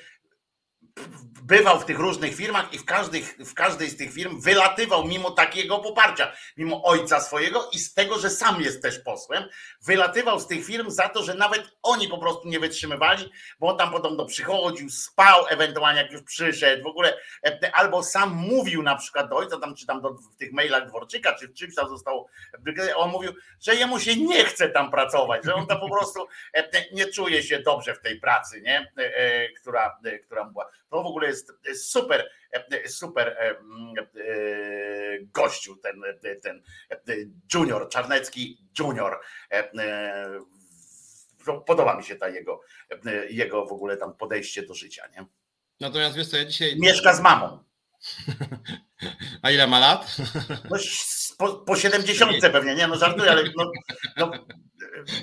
bywał 1.49 1.81
w 1.81 1.85
tych 1.85 1.99
różnych 1.99 2.35
firmach 2.35 2.75
i 2.75 2.79
w, 2.79 2.85
każdej, 2.85 3.23
w 3.23 3.55
każdej 3.55 3.91
z 3.91 3.97
tych 3.97 4.13
firm 4.13 4.41
wylatywał 4.41 5.05
mimo 5.05 5.31
takiego 5.31 5.79
poparcia, 5.79 6.33
mimo 6.57 6.85
ojca 6.85 7.21
swojego 7.21 7.69
i 7.73 7.79
z 7.79 7.95
tego, 7.95 8.19
że 8.19 8.31
sam 8.31 8.61
jest 8.61 8.83
też 8.83 8.99
posłem, 8.99 9.45
wylatywał 9.83 10.41
z 10.41 10.47
tych 10.47 10.67
firm 10.67 10.91
za 10.91 11.09
to, 11.09 11.23
że 11.23 11.35
nawet 11.35 11.63
oni 11.83 12.09
po 12.09 12.19
prostu 12.19 12.49
nie 12.49 12.61
wytrzymywali, 12.61 13.31
bo 13.61 13.69
on 13.69 13.79
tam 13.79 13.91
podobno 13.91 14.27
przychodził, 14.27 14.91
spał 14.91 15.47
ewentualnie 15.49 16.03
jak 16.03 16.13
już 16.13 16.23
przyszedł, 16.23 16.83
w 16.83 16.87
ogóle 16.87 17.19
e, 17.45 17.71
albo 17.75 18.03
sam 18.03 18.31
mówił 18.31 18.83
na 18.83 18.97
przykład 18.97 19.29
do 19.29 19.37
ojca, 19.37 19.59
tam 19.61 19.75
czy 19.75 19.87
tam 19.87 20.01
do, 20.01 20.11
w 20.11 20.37
tych 20.37 20.53
mailach 20.53 20.89
Dworczyka, 20.89 21.35
czy 21.35 21.49
w 21.49 21.55
czymś 21.55 21.75
tam 21.75 21.89
zostało, 21.89 22.29
on 22.97 23.11
mówił, 23.11 23.33
że 23.61 23.75
jemu 23.75 24.01
się 24.01 24.17
nie 24.17 24.45
chce 24.45 24.69
tam 24.69 24.91
pracować, 24.91 25.45
że 25.45 25.55
on 25.55 25.67
tam 25.67 25.81
po 25.81 25.91
prostu 25.91 26.27
e, 26.55 26.69
nie 26.93 27.07
czuje 27.07 27.43
się 27.43 27.59
dobrze 27.59 27.95
w 27.95 28.01
tej 28.01 28.21
pracy, 28.21 28.61
nie? 28.61 28.93
E, 28.97 29.49
która, 29.49 29.99
która 30.25 30.45
była 30.45 30.71
to 30.91 31.03
w 31.03 31.07
ogóle 31.07 31.27
jest 31.27 31.53
super, 31.75 32.31
super 32.87 33.37
gościu, 35.21 35.77
ten, 35.77 36.03
ten 36.43 36.63
junior, 37.55 37.89
Czarnecki 37.89 38.59
junior. 38.79 39.21
Podoba 41.67 41.97
mi 41.97 42.05
się 42.05 42.17
ta 42.17 42.29
jego, 42.29 42.61
jego 43.31 43.67
w 43.67 43.73
ogóle 43.73 43.97
tam 43.97 44.15
podejście 44.15 44.63
do 44.63 44.75
życia, 44.75 45.09
nie? 45.17 45.27
Natomiast 45.81 46.17
wiesz 46.17 46.29
co, 46.29 46.37
ja 46.37 46.45
dzisiaj... 46.45 46.77
Mieszka 46.79 47.15
z 47.15 47.21
mamą. 47.21 47.59
A 49.43 49.51
ile 49.51 49.67
ma 49.67 49.79
lat? 49.79 50.17
No, 50.71 50.77
po, 51.39 51.53
po 51.53 51.77
70 51.77 52.33
pewnie, 52.41 52.75
nie? 52.75 52.89
No 52.89 52.97
żartuję, 52.97 53.31
ale 53.31 53.43
no, 53.57 53.71
no, 54.17 54.31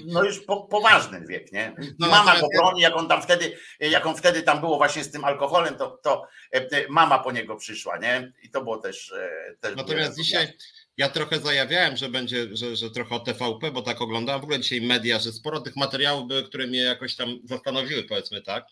no 0.06 0.24
już 0.24 0.40
po, 0.40 0.62
poważny 0.62 1.22
wiek, 1.28 1.52
nie? 1.52 1.76
No, 2.00 2.08
mama 2.08 2.40
go 2.40 2.48
broni, 2.58 2.82
jak 2.82 2.96
on 2.96 3.08
tam 3.08 3.22
wtedy, 3.22 3.58
jak 3.80 4.06
on 4.06 4.16
wtedy 4.16 4.42
tam 4.42 4.60
było 4.60 4.78
właśnie 4.78 5.04
z 5.04 5.12
tym 5.12 5.26
alkoholem, 5.26 5.76
to, 5.76 6.00
to 6.04 6.28
e, 6.54 6.58
e, 6.58 6.88
mama 6.90 7.20
po 7.20 7.32
niego 7.32 7.56
przyszła, 7.56 7.98
nie? 7.98 8.34
I 8.44 8.50
to 8.50 8.64
było 8.64 8.78
też. 8.78 9.12
E, 9.12 9.56
też 9.62 9.76
Natomiast 9.76 10.18
dzisiaj 10.18 10.54
ja 10.98 11.10
trochę 11.10 11.40
zajawiałem, 11.40 11.98
że 11.98 12.10
będzie, 12.10 12.48
że, 12.52 12.76
że 12.76 12.92
trochę 12.92 13.16
o 13.16 13.20
TVP, 13.20 13.72
bo 13.72 13.82
tak 13.82 14.02
oglądałem 14.02 14.42
w 14.42 14.44
ogóle 14.44 14.60
dzisiaj 14.60 14.82
media, 14.82 15.20
że 15.20 15.32
sporo 15.32 15.60
tych 15.60 15.76
materiałów 15.76 16.28
były, 16.28 16.44
które 16.44 16.68
mnie 16.68 16.80
jakoś 16.80 17.16
tam 17.16 17.40
zastanowiły, 17.44 18.04
powiedzmy 18.04 18.42
tak 18.42 18.66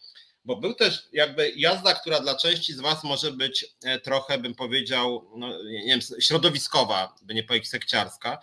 bo 0.45 0.55
był 0.55 0.73
też 0.73 1.07
jakby 1.13 1.53
jazda, 1.55 1.93
która 1.93 2.19
dla 2.19 2.35
części 2.35 2.73
z 2.73 2.79
Was 2.79 3.03
może 3.03 3.31
być 3.31 3.65
trochę, 4.03 4.37
bym 4.37 4.55
powiedział, 4.55 5.29
no, 5.35 5.63
nie 5.63 5.87
wiem, 5.87 5.99
środowiskowa, 6.19 7.15
by 7.21 7.33
nie 7.33 7.43
powiedzieć 7.43 7.69
sekciarska. 7.69 8.41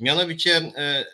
Mianowicie 0.00 0.56
e, 0.56 1.04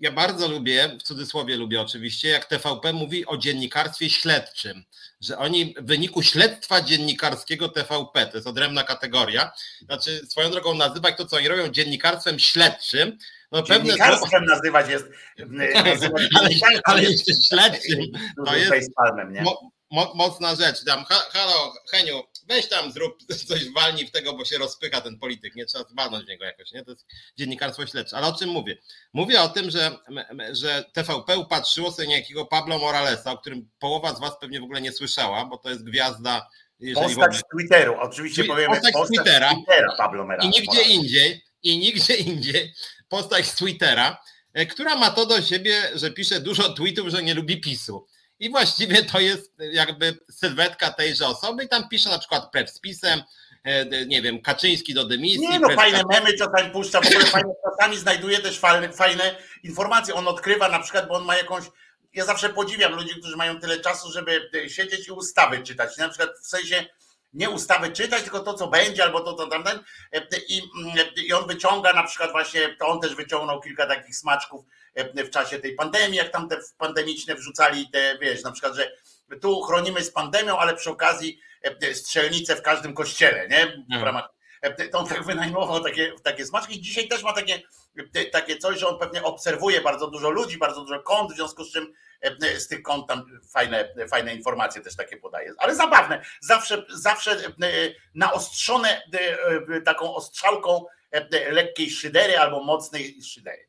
ja 0.00 0.12
bardzo 0.12 0.48
lubię, 0.48 0.88
w 1.00 1.02
cudzysłowie 1.02 1.56
lubię 1.56 1.80
oczywiście, 1.80 2.28
jak 2.28 2.44
TVP 2.44 2.92
mówi 2.92 3.26
o 3.26 3.36
dziennikarstwie 3.36 4.10
śledczym, 4.10 4.84
że 5.20 5.38
oni 5.38 5.74
w 5.78 5.86
wyniku 5.86 6.22
śledztwa 6.22 6.82
dziennikarskiego 6.82 7.68
TVP, 7.68 8.26
to 8.26 8.36
jest 8.36 8.46
odrębna 8.46 8.84
kategoria, 8.84 9.52
znaczy 9.84 10.26
swoją 10.26 10.50
drogą 10.50 10.74
nazywać 10.74 11.16
to, 11.16 11.26
co 11.26 11.36
oni 11.36 11.48
robią 11.48 11.68
dziennikarstwem 11.68 12.38
śledczym, 12.38 13.18
no 13.52 13.62
Dziennikarstwem 13.62 14.30
pewne... 14.30 14.54
nazywać 14.54 14.88
jest. 14.88 15.06
Nazywać 15.84 16.22
ale, 16.34 16.80
ale 16.84 17.02
jeszcze 17.02 17.32
śledczym. 17.48 18.00
To 18.46 18.56
jest. 18.56 18.88
nie? 19.30 19.42
mo, 19.42 19.70
mocna 19.90 20.54
rzecz. 20.54 20.84
Dam, 20.84 21.04
halo, 21.04 21.74
Heniu, 21.90 22.22
weź 22.48 22.68
tam 22.68 22.92
zrób 22.92 23.22
coś, 23.48 23.70
walni 23.70 24.06
w 24.06 24.10
tego, 24.10 24.32
bo 24.32 24.44
się 24.44 24.58
rozpycha 24.58 25.00
ten 25.00 25.18
polityk, 25.18 25.54
nie 25.54 25.66
trzeba 25.66 25.84
zbanąć 25.84 26.24
w 26.24 26.28
niego 26.28 26.44
jakoś, 26.44 26.72
nie? 26.72 26.84
To 26.84 26.90
jest 26.90 27.06
dziennikarstwo 27.38 27.86
śledcze. 27.86 28.16
Ale 28.16 28.26
o 28.26 28.32
czym 28.32 28.50
mówię? 28.50 28.76
Mówię 29.12 29.42
o 29.42 29.48
tym, 29.48 29.70
że, 29.70 29.98
że 30.52 30.84
TVP 30.92 31.38
upatrzyło 31.38 31.92
sobie 31.92 32.08
niejakiego 32.08 32.46
Pablo 32.46 32.78
Moralesa, 32.78 33.32
o 33.32 33.38
którym 33.38 33.70
połowa 33.78 34.14
z 34.14 34.20
was 34.20 34.32
pewnie 34.40 34.60
w 34.60 34.64
ogóle 34.64 34.80
nie 34.80 34.92
słyszała, 34.92 35.44
bo 35.44 35.58
to 35.58 35.70
jest 35.70 35.84
gwiazda 35.84 36.48
postać 36.94 37.12
ogóle... 37.12 37.32
z 37.32 37.42
Twitteru, 37.52 37.94
oczywiście 38.00 38.44
powiemy 38.44 38.74
postać, 38.74 38.92
postać 38.92 39.16
z 39.16 39.22
Twittera, 39.22 39.54
Twittera 39.54 39.96
Pablo 39.96 40.24
Morales. 40.24 40.44
I 40.44 40.60
nigdzie 40.60 40.82
indziej, 40.82 41.44
i 41.62 41.78
nigdzie 41.78 42.14
indziej 42.32 42.72
postać 43.08 43.46
z 43.46 43.54
Twittera, 43.54 44.22
e, 44.52 44.66
która 44.66 44.96
ma 44.96 45.10
to 45.10 45.26
do 45.26 45.42
siebie, 45.42 45.82
że 45.94 46.10
pisze 46.10 46.40
dużo 46.40 46.72
tweetów, 46.72 47.08
że 47.08 47.22
nie 47.22 47.34
lubi 47.34 47.60
PiSu. 47.60 48.06
I 48.40 48.50
właściwie 48.50 49.04
to 49.04 49.20
jest 49.20 49.52
jakby 49.72 50.18
sylwetka 50.30 50.90
tejże 50.90 51.26
osoby 51.26 51.64
i 51.64 51.68
tam 51.68 51.88
pisze 51.88 52.10
na 52.10 52.18
przykład 52.18 52.50
prew 52.50 52.70
z 52.70 52.80
pisem, 52.80 53.22
e, 53.64 54.06
nie 54.06 54.22
wiem, 54.22 54.42
Kaczyński 54.42 54.94
do 54.94 55.04
dymisji. 55.04 55.48
Nie 55.48 55.60
no, 55.60 55.68
fajne 55.68 56.02
memy 56.10 56.32
czasami 56.32 56.70
puszcza, 56.70 57.00
w 57.00 57.06
ogóle 57.06 57.26
fajne, 57.26 57.52
czasami 57.70 57.98
znajduje 57.98 58.38
też 58.38 58.58
fajne, 58.58 58.92
fajne 58.92 59.38
informacje. 59.62 60.14
On 60.14 60.28
odkrywa 60.28 60.68
na 60.68 60.78
przykład, 60.80 61.08
bo 61.08 61.14
on 61.14 61.24
ma 61.24 61.36
jakąś, 61.36 61.64
ja 62.14 62.24
zawsze 62.24 62.48
podziwiam 62.48 62.94
ludzi, 62.94 63.14
którzy 63.20 63.36
mają 63.36 63.60
tyle 63.60 63.80
czasu, 63.80 64.12
żeby 64.12 64.50
siedzieć 64.68 65.08
i 65.08 65.12
ustawy 65.12 65.62
czytać. 65.62 65.96
Na 65.96 66.08
przykład 66.08 66.30
w 66.42 66.46
sensie 66.46 66.84
nie 67.32 67.50
ustawy 67.50 67.90
czytać, 67.90 68.22
tylko 68.22 68.40
to, 68.40 68.54
co 68.54 68.68
będzie, 68.68 69.04
albo 69.04 69.20
to, 69.20 69.32
to 69.32 69.46
tamten. 69.46 69.78
I, 70.48 70.62
I 71.16 71.32
on 71.32 71.46
wyciąga 71.46 71.92
na 71.92 72.02
przykład 72.02 72.32
właśnie, 72.32 72.76
to 72.78 72.86
on 72.86 73.00
też 73.00 73.14
wyciągnął 73.14 73.60
kilka 73.60 73.86
takich 73.86 74.16
smaczków 74.16 74.64
E, 74.64 74.85
w 75.04 75.30
czasie 75.30 75.58
tej 75.58 75.74
pandemii, 75.74 76.16
jak 76.16 76.28
tam 76.32 76.48
te 76.48 76.58
pandemiczne 76.78 77.34
wrzucali 77.34 77.90
te, 77.90 78.18
wiesz, 78.18 78.42
na 78.42 78.52
przykład, 78.52 78.74
że 78.74 78.90
tu 79.40 79.62
chronimy 79.62 80.04
z 80.04 80.12
pandemią, 80.12 80.58
ale 80.58 80.74
przy 80.74 80.90
okazji 80.90 81.40
e, 81.62 81.94
strzelnice 81.94 82.56
w 82.56 82.62
każdym 82.62 82.94
kościele, 82.94 83.48
nie? 83.48 83.66
W 83.66 83.70
mhm. 83.70 84.04
ramach 84.04 84.28
e, 84.62 84.88
to 84.88 84.98
on 84.98 85.06
tak 85.06 85.24
wynajmował 85.24 85.80
takie, 85.80 86.12
takie 86.22 86.46
smaczki. 86.46 86.80
Dzisiaj 86.80 87.08
też 87.08 87.22
ma 87.22 87.32
takie, 87.32 87.62
takie 88.32 88.56
coś, 88.56 88.78
że 88.78 88.88
on 88.88 88.98
pewnie 88.98 89.22
obserwuje 89.22 89.80
bardzo 89.80 90.10
dużo 90.10 90.30
ludzi, 90.30 90.58
bardzo 90.58 90.80
dużo 90.80 91.02
kont, 91.02 91.32
w 91.32 91.36
związku 91.36 91.64
z 91.64 91.72
czym 91.72 91.92
z 92.58 92.68
tych 92.68 92.82
kont 92.82 93.08
tam 93.08 93.40
fajne, 93.50 93.94
fajne 94.10 94.34
informacje 94.34 94.82
też 94.82 94.96
takie 94.96 95.16
podaje. 95.16 95.52
Ale 95.58 95.74
zabawne, 95.74 96.22
zawsze, 96.40 96.86
zawsze 96.88 97.36
naostrzone 98.14 99.02
taką 99.84 100.14
ostrzałką 100.14 100.84
lekkiej 101.50 101.90
szydery 101.90 102.38
albo 102.38 102.62
mocnej 102.64 103.22
szydery. 103.22 103.65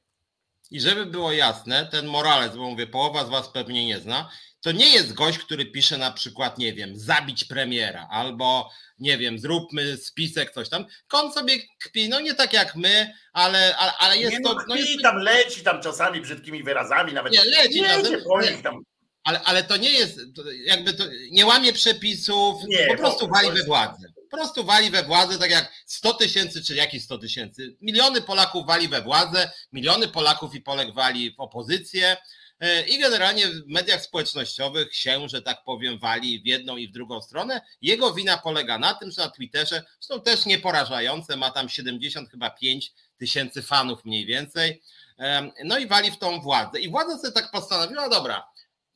I 0.71 0.81
żeby 0.81 1.05
było 1.05 1.31
jasne, 1.31 1.87
ten 1.91 2.05
Morales, 2.05 2.55
bo 2.55 2.69
mówię, 2.69 2.87
połowa 2.87 3.25
z 3.25 3.29
Was 3.29 3.49
pewnie 3.49 3.85
nie 3.85 3.99
zna, 3.99 4.29
to 4.61 4.71
nie 4.71 4.89
jest 4.89 5.13
gość, 5.13 5.39
który 5.39 5.65
pisze 5.65 5.97
na 5.97 6.11
przykład, 6.11 6.57
nie 6.57 6.73
wiem, 6.73 6.97
zabić 6.99 7.45
premiera 7.45 8.07
albo, 8.11 8.71
nie 8.99 9.17
wiem, 9.17 9.39
zróbmy 9.39 9.97
spisek, 9.97 10.51
coś 10.51 10.69
tam. 10.69 10.85
On 11.11 11.33
sobie 11.33 11.53
kpi, 11.79 12.09
no 12.09 12.19
nie 12.19 12.33
tak 12.33 12.53
jak 12.53 12.75
my, 12.75 13.13
ale, 13.33 13.77
ale, 13.77 13.91
ale 13.99 14.17
jest 14.17 14.33
nie, 14.33 14.39
no, 14.39 14.53
to. 14.53 14.59
No 14.67 14.75
jest... 14.75 15.01
tam 15.01 15.17
leci 15.17 15.63
tam 15.63 15.81
czasami 15.81 16.21
brzydkimi 16.21 16.63
wyrazami, 16.63 17.13
nawet. 17.13 17.33
Nie, 17.33 17.43
leci 17.43 17.81
nie, 17.81 18.57
tam. 18.63 18.81
Ale, 19.23 19.41
ale 19.43 19.63
to 19.63 19.77
nie 19.77 19.91
jest, 19.91 20.19
jakby 20.65 20.93
to 20.93 21.03
nie 21.31 21.45
łamie 21.45 21.73
przepisów, 21.73 22.63
nie, 22.67 22.87
po 22.87 22.97
prostu 22.97 23.27
wali 23.27 23.51
we 23.51 23.63
władzę 23.63 24.16
po 24.31 24.37
prostu 24.37 24.63
wali 24.63 24.89
we 24.89 25.03
władzę, 25.03 25.39
tak 25.39 25.51
jak 25.51 25.73
100 25.85 26.13
tysięcy, 26.13 26.63
czy 26.63 26.75
jakieś 26.75 27.03
100 27.03 27.17
tysięcy. 27.17 27.77
Miliony 27.81 28.21
Polaków 28.21 28.65
wali 28.65 28.87
we 28.87 29.01
władzę, 29.01 29.51
miliony 29.71 30.07
Polaków 30.07 30.55
i 30.55 30.61
Polek 30.61 30.93
wali 30.93 31.35
w 31.35 31.39
opozycję. 31.39 32.17
E, 32.59 32.87
I 32.87 32.99
generalnie 32.99 33.47
w 33.47 33.67
mediach 33.67 34.01
społecznościowych 34.01 34.95
się, 34.95 35.29
że 35.29 35.41
tak 35.41 35.63
powiem, 35.63 35.99
wali 35.99 36.39
w 36.41 36.45
jedną 36.45 36.77
i 36.77 36.87
w 36.87 36.91
drugą 36.91 37.21
stronę. 37.21 37.61
Jego 37.81 38.13
wina 38.13 38.37
polega 38.37 38.79
na 38.79 38.93
tym, 38.93 39.11
że 39.11 39.21
na 39.21 39.29
Twitterze, 39.29 39.83
są 39.99 40.21
też 40.21 40.45
nieporażające, 40.45 41.35
ma 41.35 41.51
tam 41.51 41.69
70 41.69 42.29
chyba 42.29 42.49
5 42.49 42.93
tysięcy 43.17 43.61
fanów 43.61 44.05
mniej 44.05 44.25
więcej. 44.25 44.81
E, 45.19 45.51
no 45.63 45.77
i 45.77 45.87
wali 45.87 46.11
w 46.11 46.17
tą 46.17 46.41
władzę. 46.41 46.79
I 46.79 46.89
władza 46.89 47.17
sobie 47.17 47.33
tak 47.33 47.51
postanowiła, 47.51 48.09
dobra, 48.09 48.47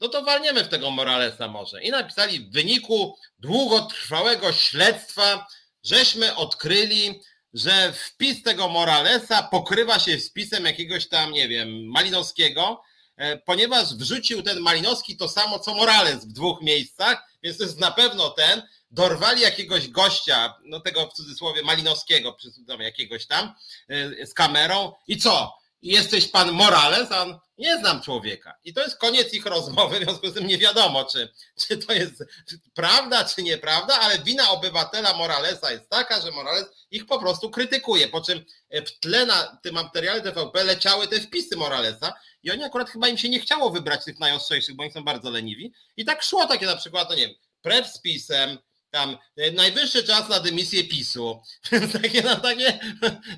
no 0.02 0.10
to 0.10 0.24
walniemy 0.24 0.64
w 0.64 0.68
tego 0.68 0.92
Moralesa 0.92 1.48
może. 1.48 1.84
I 1.84 1.90
napisali 1.90 2.40
w 2.40 2.52
wyniku 2.52 3.18
długotrwałego 3.40 4.54
śledztwa, 4.54 5.48
żeśmy 5.84 6.36
odkryli, 6.36 7.22
że 7.54 7.94
wpis 7.94 8.44
tego 8.44 8.68
Moralesa 8.68 9.44
pokrywa 9.44 10.00
się 10.00 10.20
z 10.20 10.32
pisem 10.32 10.66
jakiegoś 10.66 11.08
tam, 11.08 11.32
nie 11.32 11.48
wiem, 11.48 11.86
Malinowskiego, 11.88 12.82
e, 13.18 13.38
ponieważ 13.38 13.96
wrzucił 13.96 14.44
ten 14.44 14.60
Malinowski 14.60 15.18
to 15.18 15.30
samo 15.30 15.60
co 15.60 15.76
Morales 15.76 16.26
w 16.26 16.34
dwóch 16.34 16.62
miejscach, 16.62 17.24
więc 17.44 17.58
to 17.58 17.64
jest 17.64 17.80
na 17.80 17.92
pewno 17.92 18.30
ten. 18.30 18.62
Dorwali 18.92 19.42
jakiegoś 19.42 19.88
gościa, 19.88 20.54
no 20.66 20.80
tego 20.80 21.08
w 21.08 21.14
cudzysłowie 21.14 21.62
Malinowskiego, 21.62 22.38
jakiegoś 22.80 23.28
tam, 23.28 23.54
e, 23.90 24.26
z 24.26 24.34
kamerą 24.34 24.94
i 25.08 25.18
co? 25.18 25.61
Jesteś 25.82 26.28
pan 26.28 26.52
Morales, 26.52 27.12
a 27.12 27.22
on 27.22 27.40
nie 27.58 27.78
znam 27.78 28.02
człowieka. 28.02 28.58
I 28.64 28.74
to 28.74 28.82
jest 28.82 28.98
koniec 28.98 29.34
ich 29.34 29.46
rozmowy, 29.46 30.00
w 30.00 30.04
związku 30.04 30.30
z 30.30 30.34
tym 30.34 30.48
nie 30.48 30.58
wiadomo, 30.58 31.06
czy, 31.06 31.34
czy 31.68 31.78
to 31.78 31.94
jest 31.94 32.24
prawda, 32.74 33.26
czy 33.26 33.44
nieprawda, 33.44 34.00
ale 34.00 34.20
wina 34.20 34.50
obywatela 34.50 35.18
Moralesa 35.18 35.72
jest 35.72 35.90
taka, 35.90 36.22
że 36.22 36.32
Morales 36.32 36.66
ich 36.92 37.06
po 37.06 37.20
prostu 37.20 37.50
krytykuje, 37.50 38.08
po 38.08 38.22
czym 38.22 38.46
w 38.86 39.00
tle 39.00 39.26
na 39.26 39.58
tym 39.64 39.76
materiale 39.76 40.22
TVP 40.22 40.64
leciały 40.64 41.08
te 41.08 41.22
wpisy 41.22 41.58
Moralesa 41.58 42.14
i 42.44 42.52
oni 42.52 42.64
akurat 42.64 42.90
chyba 42.90 43.08
im 43.08 43.18
się 43.18 43.30
nie 43.30 43.40
chciało 43.40 43.70
wybrać 43.70 44.04
tych 44.04 44.20
najostrzejszych, 44.20 44.76
bo 44.76 44.84
oni 44.84 44.92
są 44.92 45.04
bardzo 45.04 45.30
leniwi 45.30 45.74
i 45.98 46.06
tak 46.06 46.24
szło 46.24 46.48
takie 46.48 46.66
na 46.66 46.76
przykład, 46.76 47.10
no 47.10 47.16
nie 47.16 47.28
wiem, 47.28 47.36
prew 47.62 47.88
z 47.88 48.02
pisem, 48.02 48.58
tam 48.92 49.18
e, 49.38 49.52
najwyższy 49.52 50.04
czas 50.04 50.30
na 50.30 50.40
dymisję 50.40 50.84
PiSu, 50.84 51.42
takie, 52.02 52.22
no 52.22 52.36
takie, 52.36 52.80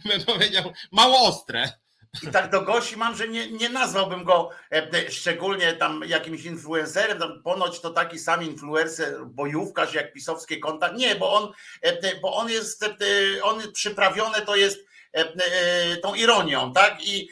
bym 0.06 0.24
powiedział, 0.26 0.74
mało 0.92 1.20
ostre. 1.20 1.83
I 2.22 2.28
tak 2.28 2.50
do 2.50 2.62
Gosi 2.62 2.98
mam, 2.98 3.16
że 3.16 3.28
nie, 3.28 3.52
nie 3.52 3.70
nazwałbym 3.70 4.24
go 4.24 4.50
e, 4.72 4.92
e, 4.94 5.12
szczególnie 5.12 5.74
tam 5.74 6.02
jakimś 6.08 6.46
influencerem, 6.46 7.20
tam 7.20 7.44
ponoć 7.44 7.80
to 7.80 7.90
taki 7.90 8.20
sam 8.20 8.44
influencer, 8.44 9.26
bojówkarz 9.26 9.94
jak 9.94 10.14
pisowskie 10.14 10.60
konta. 10.60 10.92
Nie, 10.92 11.16
bo 11.16 11.34
on, 11.34 11.52
e, 11.82 12.20
bo 12.22 12.36
on 12.36 12.50
jest, 12.50 12.86
on 13.44 13.72
przyprawione 13.72 14.42
to 14.42 14.56
jest 14.56 14.80
tą 16.02 16.16
ironią, 16.16 16.74
tak? 16.74 17.08
I 17.08 17.30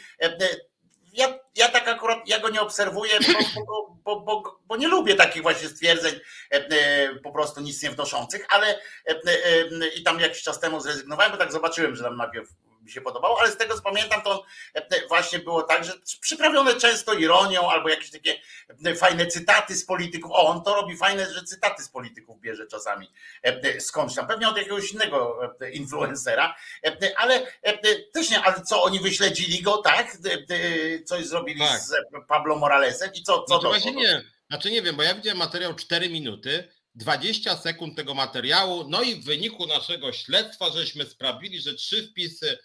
ja, 1.14 1.40
ja 1.56 1.70
tak 1.70 1.88
akurat, 1.88 2.20
ja 2.28 2.40
go 2.40 2.50
nie 2.50 2.62
obserwuję, 2.62 3.14
bo, 3.68 3.96
bo, 4.04 4.22
bo, 4.22 4.60
bo, 4.66 4.78
nie 4.78 4.88
lubię 4.88 5.16
takich 5.16 5.42
właśnie 5.42 5.70
stwierdzeń 5.70 6.20
po 7.24 7.32
prostu 7.32 7.62
nic 7.62 7.84
nie 7.84 7.92
wnoszących, 7.92 8.46
ale 8.50 8.80
i 9.96 10.04
tam 10.04 10.20
jakiś 10.20 10.44
czas 10.44 10.60
temu 10.60 10.80
zrezygnowałem, 10.80 11.32
bo 11.32 11.38
tak 11.38 11.52
zobaczyłem, 11.52 11.96
że 11.96 12.04
tam 12.04 12.18
najpierw 12.18 12.50
mi 12.82 12.92
się 12.92 13.02
podobało, 13.02 13.40
ale 13.40 13.52
z 13.52 13.58
tego 13.58 13.76
co 13.76 13.82
pamiętam, 13.82 14.22
to 14.22 14.46
właśnie 15.08 15.40
było 15.40 15.64
tak, 15.64 15.86
że 15.86 15.94
przyprawione 16.22 16.76
często 16.76 17.14
ironią 17.14 17.72
albo 17.72 17.90
jakieś 17.90 18.12
takie 18.12 18.42
fajne 18.96 19.28
cytaty 19.28 19.76
z 19.76 19.86
polityków. 19.86 20.32
O, 20.32 20.48
on 20.48 20.64
to 20.64 20.76
robi 20.76 20.98
fajne, 20.98 21.34
że 21.34 21.44
cytaty 21.44 21.84
z 21.84 21.90
polityków 21.90 22.42
bierze 22.42 22.68
czasami 22.68 23.12
skądś 23.80 24.16
tam, 24.16 24.28
pewnie 24.28 24.50
od 24.50 24.58
jakiegoś 24.58 24.92
innego 24.92 25.40
influencera, 25.74 26.56
ale 27.16 27.48
też 28.14 28.30
nie, 28.30 28.42
ale 28.44 28.62
co 28.62 28.84
oni 28.84 29.00
wyśledzili 29.00 29.62
go, 29.62 29.78
tak? 29.78 30.18
Coś 31.06 31.26
zrobili 31.26 31.60
tak. 31.60 31.82
z 31.82 31.94
Pablo 32.28 32.56
Moralesem 32.56 33.10
i 33.14 33.24
co, 33.24 33.44
co 33.44 33.56
no 33.56 33.60
to 33.60 33.70
właśnie 33.70 33.92
nie. 33.92 34.24
Znaczy 34.50 34.72
nie 34.72 34.82
wiem, 34.82 34.96
bo 34.96 35.04
ja 35.04 35.16
widziałem 35.16 35.38
materiał 35.38 35.76
4 35.76 36.10
minuty, 36.10 36.68
20 36.96 37.58
sekund 37.58 37.96
tego 37.96 38.14
materiału, 38.14 38.86
no 38.90 39.02
i 39.02 39.16
w 39.16 39.26
wyniku 39.26 39.68
naszego 39.68 40.14
śledztwa 40.14 40.70
żeśmy 40.70 41.06
sprawili, 41.06 41.62
że 41.62 41.74
trzy 41.74 42.08
wpisy 42.08 42.52
e, 42.52 42.58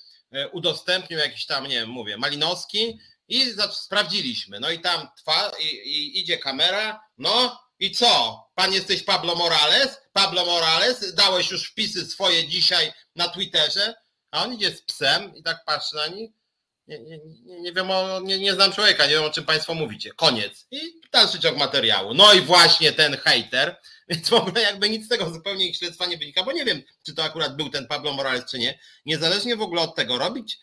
udostępnił 0.53 1.19
jakiś 1.19 1.47
tam, 1.47 1.67
nie 1.67 1.81
wiem, 1.81 1.89
mówię, 1.89 2.17
Malinowski 2.17 2.99
i 3.29 3.55
sprawdziliśmy. 3.73 4.61
No 4.61 4.71
i 4.71 4.81
tam 4.81 5.09
trwa, 5.17 5.53
i, 5.61 5.67
i 5.67 6.21
idzie 6.21 6.39
kamera, 6.39 7.01
no 7.19 7.61
i 7.79 7.91
co? 7.91 8.43
Pan 8.55 8.73
jesteś 8.73 9.03
Pablo 9.03 9.35
Morales? 9.35 10.01
Pablo 10.13 10.47
Morales, 10.47 11.15
dałeś 11.15 11.51
już 11.51 11.71
wpisy 11.71 12.07
swoje 12.07 12.49
dzisiaj 12.49 12.93
na 13.17 13.29
Twitterze, 13.29 13.95
a 14.31 14.45
on 14.45 14.55
idzie 14.55 14.77
z 14.77 14.83
psem 14.83 15.35
i 15.35 15.43
tak 15.43 15.65
patrzy 15.65 15.97
na 15.97 16.07
nich 16.07 16.31
nie, 16.89 16.99
nie, 17.01 17.19
nie, 17.45 17.73
wiem, 17.73 17.91
o, 17.91 18.21
nie, 18.21 18.39
nie 18.39 18.55
znam 18.55 18.73
człowieka, 18.73 19.07
nie 19.07 19.15
wiem 19.15 19.25
o 19.25 19.31
czym 19.31 19.45
Państwo 19.45 19.75
mówicie. 19.75 20.11
Koniec. 20.17 20.67
I 20.71 20.81
dalszy 21.13 21.41
ciąg 21.41 21.59
materiału. 21.59 22.15
No 22.15 22.33
i 22.33 22.41
właśnie 22.41 22.93
ten 22.93 23.17
hater, 23.17 23.77
więc 24.09 24.29
w 24.29 24.33
ogóle 24.33 24.63
jakby 24.63 24.91
nic 24.91 25.07
z 25.07 25.09
tego 25.09 25.31
zupełnie 25.31 25.69
ich 25.69 25.77
śledztwa 25.77 26.07
nie 26.07 26.19
wynika, 26.19 26.45
bo 26.45 26.53
nie 26.53 26.65
wiem, 26.65 26.83
czy 27.07 27.15
to 27.15 27.25
akurat 27.25 27.57
był 27.57 27.71
ten 27.71 27.87
Pablo 27.87 28.13
Morales, 28.13 28.51
czy 28.51 28.59
nie. 28.59 28.79
Niezależnie 29.07 29.57
w 29.57 29.63
ogóle 29.63 29.83
od 29.83 29.95
tego 29.95 30.19
robić, 30.19 30.59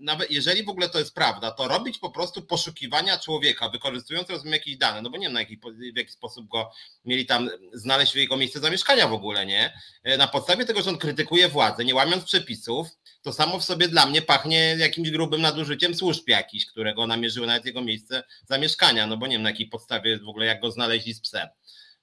nawet 0.00 0.30
jeżeli 0.30 0.64
w 0.64 0.68
ogóle 0.68 0.88
to 0.88 0.98
jest 0.98 1.14
prawda, 1.14 1.50
to 1.50 1.68
robić 1.68 1.98
po 1.98 2.10
prostu 2.10 2.42
poszukiwania 2.42 3.18
człowieka, 3.18 3.68
wykorzystując 3.68 4.30
rozumiem 4.30 4.52
jakieś 4.52 4.76
dane, 4.76 5.02
no 5.02 5.10
bo 5.10 5.16
nie 5.16 5.26
wiem 5.26 5.32
na 5.32 5.40
jaki, 5.40 5.58
w 5.94 5.96
jaki 5.96 6.12
sposób 6.12 6.48
go 6.48 6.70
mieli 7.04 7.26
tam 7.26 7.50
znaleźć 7.72 8.14
jego 8.14 8.36
miejsce 8.36 8.60
zamieszkania 8.60 9.08
w 9.08 9.12
ogóle, 9.12 9.46
nie? 9.46 9.80
Na 10.18 10.26
podstawie 10.26 10.64
tego, 10.64 10.82
że 10.82 10.90
on 10.90 10.98
krytykuje 10.98 11.48
władzę, 11.48 11.84
nie 11.84 11.94
łamiąc 11.94 12.24
przepisów, 12.24 12.88
to 13.22 13.32
samo 13.32 13.60
w 13.60 13.64
sobie 13.64 13.88
dla 13.88 14.06
mnie 14.06 14.22
pachnie 14.22 14.76
jakimś 14.78 15.10
grubym 15.10 15.40
nadużyciem 15.40 15.94
służb 15.94 16.28
jakiś, 16.28 16.66
którego 16.66 17.06
namierzyły 17.06 17.46
nawet 17.46 17.64
jego 17.64 17.82
miejsce 17.82 18.22
zamieszkania, 18.48 19.06
no 19.06 19.16
bo 19.16 19.26
nie 19.26 19.32
wiem 19.32 19.42
na 19.42 19.50
jakiej 19.50 19.66
podstawie 19.68 20.18
w 20.18 20.28
ogóle 20.28 20.46
jak 20.46 20.60
go 20.60 20.70
znaleźli 20.70 21.14
z 21.14 21.20
psem. 21.20 21.48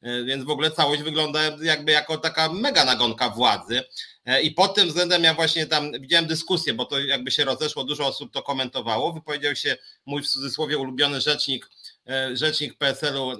E, 0.02 0.24
więc 0.24 0.44
w 0.44 0.50
ogóle 0.50 0.72
całość 0.72 1.02
wygląda 1.02 1.40
jakby 1.62 1.92
jako 1.92 2.18
taka 2.18 2.54
mega 2.54 2.86
nagonka 2.86 3.30
władzy. 3.30 3.84
E, 4.26 4.42
I 4.42 4.52
pod 4.52 4.76
tym 4.76 4.88
względem 4.88 5.24
ja 5.24 5.34
właśnie 5.34 5.66
tam 5.66 5.92
widziałem 5.92 6.28
dyskusję, 6.28 6.74
bo 6.74 6.86
to 6.86 7.00
jakby 7.00 7.32
się 7.32 7.46
rozeszło, 7.46 7.84
dużo 7.84 8.08
osób 8.08 8.34
to 8.34 8.42
komentowało. 8.42 9.14
Wypowiedział 9.14 9.56
się 9.56 9.78
mój 10.06 10.24
w 10.24 10.28
cudzysłowie 10.28 10.78
ulubiony 10.78 11.22
rzecznik 11.22 11.70
E, 12.10 12.38
rzecznik 12.38 12.78
PSL-u 12.78 13.32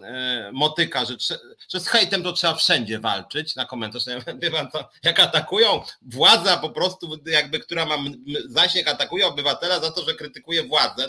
motyka, 0.52 1.06
że, 1.06 1.16
że 1.70 1.80
z 1.80 1.88
hejtem 1.88 2.24
to 2.24 2.34
trzeba 2.34 2.56
wszędzie 2.56 3.00
walczyć 3.00 3.56
na 3.56 3.66
komentarz. 3.66 4.04
Jak 5.04 5.20
atakują 5.20 5.82
władza 6.02 6.58
po 6.58 6.70
prostu 6.70 7.20
jakby, 7.26 7.60
która 7.60 7.86
ma 7.86 7.98
zasięg, 8.46 8.88
atakuje 8.88 9.28
obywatela 9.28 9.80
za 9.80 9.92
to, 9.92 10.06
że 10.06 10.16
krytykuje 10.16 10.64
władzę, 10.64 11.08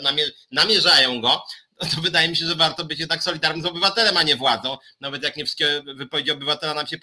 namierzają 0.51 1.21
go, 1.21 1.43
no 1.81 1.89
to 1.95 2.01
wydaje 2.01 2.29
mi 2.29 2.35
się, 2.35 2.45
że 2.45 2.55
warto 2.55 2.85
być 2.85 2.99
jednak 2.99 3.23
solidarnym 3.23 3.63
z 3.63 3.65
obywatelem, 3.65 4.17
a 4.17 4.23
nie 4.23 4.35
władzą. 4.35 4.77
Nawet 5.01 5.23
jak 5.23 5.37
nie 5.37 5.45
wszystkie 5.45 5.83
wypowiedzi 5.95 6.31
obywatela 6.31 6.73
nam 6.73 6.87
się 6.87 6.97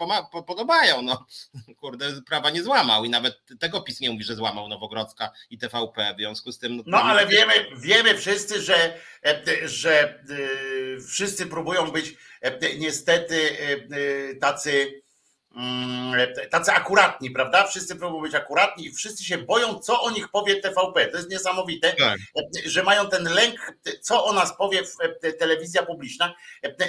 podobają, 0.46 1.02
no 1.02 1.26
kurde, 1.80 2.22
prawa 2.22 2.50
nie 2.50 2.62
złamał 2.62 3.04
i 3.04 3.10
nawet 3.10 3.42
tego 3.58 3.80
PiS 3.80 4.00
nie 4.00 4.10
mówi, 4.10 4.24
że 4.24 4.34
złamał 4.34 4.68
Nowogrodzka 4.68 5.30
i 5.50 5.58
TVP, 5.58 6.14
w 6.14 6.18
związku 6.18 6.52
z 6.52 6.58
tym... 6.58 6.76
No, 6.76 6.82
no 6.86 7.02
ale 7.02 7.26
wiemy, 7.26 7.52
wiemy 7.76 8.18
wszyscy, 8.18 8.62
że, 8.62 8.94
e, 9.24 9.68
że 9.68 10.08
e, 10.08 10.20
wszyscy 11.08 11.46
próbują 11.46 11.90
być 11.90 12.16
e, 12.40 12.76
niestety 12.78 13.56
tacy 14.40 15.02
tacy 16.50 16.72
akuratni, 16.72 17.30
prawda? 17.30 17.66
Wszyscy 17.66 17.96
próbują 17.96 18.22
być 18.22 18.34
akuratni 18.34 18.86
i 18.86 18.92
wszyscy 18.92 19.24
się 19.24 19.38
boją, 19.38 19.78
co 19.78 20.02
o 20.02 20.10
nich 20.10 20.28
powie 20.28 20.56
TVP. 20.56 21.06
To 21.06 21.16
jest 21.16 21.30
niesamowite, 21.30 21.92
tak. 21.92 22.18
że 22.64 22.82
mają 22.82 23.08
ten 23.08 23.24
lęk, 23.24 23.72
co 24.00 24.24
o 24.24 24.32
nas 24.32 24.56
powie 24.56 24.82
telewizja 25.38 25.82
publiczna. 25.82 26.34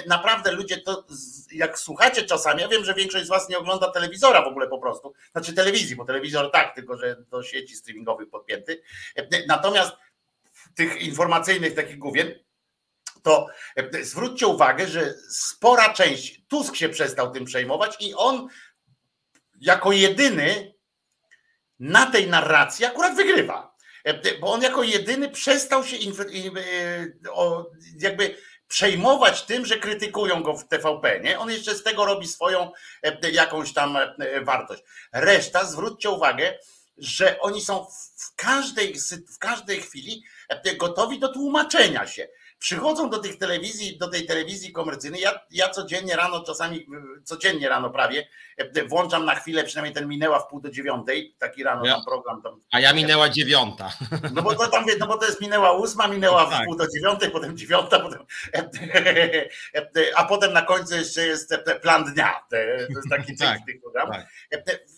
Naprawdę 0.06 0.52
ludzie 0.52 0.78
to, 0.78 1.06
jak 1.52 1.78
słuchacie 1.78 2.22
czasami, 2.22 2.62
ja 2.62 2.68
wiem, 2.68 2.84
że 2.84 2.94
większość 2.94 3.26
z 3.26 3.28
was 3.28 3.48
nie 3.48 3.58
ogląda 3.58 3.90
telewizora 3.90 4.42
w 4.42 4.48
ogóle 4.48 4.68
po 4.68 4.78
prostu, 4.78 5.14
znaczy 5.32 5.52
telewizji, 5.52 5.96
bo 5.96 6.04
telewizor 6.04 6.50
tak, 6.50 6.74
tylko 6.74 6.96
że 6.96 7.16
do 7.30 7.42
sieci 7.42 7.76
streamingowych 7.76 8.30
podpięty. 8.30 8.82
Natomiast 9.48 9.92
tych 10.74 11.02
informacyjnych 11.02 11.74
takich 11.74 11.98
główien, 11.98 12.34
to 13.22 13.46
e, 13.76 14.04
zwróćcie 14.04 14.46
uwagę, 14.46 14.86
że 14.86 15.14
spora 15.30 15.94
część, 15.94 16.42
Tusk 16.48 16.76
się 16.76 16.88
przestał 16.88 17.32
tym 17.32 17.44
przejmować 17.44 17.96
i 18.00 18.14
on 18.14 18.48
jako 19.60 19.92
jedyny 19.92 20.74
na 21.78 22.06
tej 22.06 22.28
narracji 22.28 22.84
akurat 22.84 23.16
wygrywa. 23.16 23.76
E, 24.04 24.38
bo 24.38 24.52
on 24.52 24.62
jako 24.62 24.82
jedyny 24.82 25.28
przestał 25.28 25.84
się 25.84 25.96
e, 25.96 26.00
jakby 27.98 28.36
przejmować 28.68 29.42
tym, 29.42 29.66
że 29.66 29.78
krytykują 29.78 30.42
go 30.42 30.54
w 30.54 30.68
TVP. 30.68 31.20
Nie? 31.20 31.38
On 31.38 31.50
jeszcze 31.50 31.74
z 31.74 31.82
tego 31.82 32.04
robi 32.04 32.28
swoją 32.28 32.72
jakąś 33.32 33.72
tam 33.72 33.98
wartość. 34.42 34.82
Reszta, 35.12 35.64
zwróćcie 35.64 36.10
uwagę, 36.10 36.58
że 36.96 37.40
oni 37.40 37.60
są 37.60 37.86
w 38.16 38.34
każdej, 38.36 38.94
w 39.34 39.38
każdej 39.38 39.80
chwili 39.80 40.24
gotowi 40.78 41.18
do 41.18 41.28
tłumaczenia 41.28 42.06
się 42.06 42.28
przychodzą 42.62 43.10
do 43.10 43.18
tych 43.18 43.38
telewizji, 43.38 43.98
do 43.98 44.08
tej 44.08 44.26
telewizji 44.26 44.72
komercyjnej. 44.72 45.20
Ja, 45.20 45.40
ja 45.50 45.68
codziennie 45.68 46.16
rano, 46.16 46.44
czasami 46.44 46.86
codziennie 47.24 47.68
rano 47.68 47.90
prawie, 47.90 48.28
e, 48.56 48.84
włączam 48.84 49.24
na 49.24 49.34
chwilę, 49.34 49.64
przynajmniej 49.64 49.94
ten 49.94 50.08
minęła 50.08 50.38
w 50.38 50.48
pół 50.48 50.60
do 50.60 50.70
dziewiątej, 50.70 51.34
taki 51.38 51.64
rano 51.64 51.86
ja, 51.86 51.94
tam 51.94 52.04
program. 52.04 52.42
Tam, 52.42 52.60
a 52.72 52.80
ja 52.80 52.92
minęła 52.92 53.28
dziewiąta. 53.28 53.92
No 54.34 54.42
bo 54.42 54.54
to 54.54 54.68
tam, 54.68 54.84
no 54.98 55.06
bo 55.06 55.18
to 55.18 55.26
jest 55.26 55.40
minęła 55.40 55.72
ósma, 55.72 56.08
minęła 56.08 56.46
tak. 56.46 56.62
w 56.62 56.64
pół 56.64 56.76
do 56.76 56.86
dziewiątej, 56.88 57.30
potem 57.30 57.56
dziewiąta, 57.56 58.00
potem, 58.00 58.26
a 60.16 60.24
potem 60.24 60.52
na 60.52 60.62
końcu 60.62 60.94
jeszcze 60.94 61.26
jest 61.26 61.54
plan 61.82 62.04
dnia. 62.04 62.40
To 62.50 62.56
jest 62.56 63.10
taki 63.10 63.36
tak, 63.36 63.58
program. 63.82 64.10
Tak. 64.10 64.26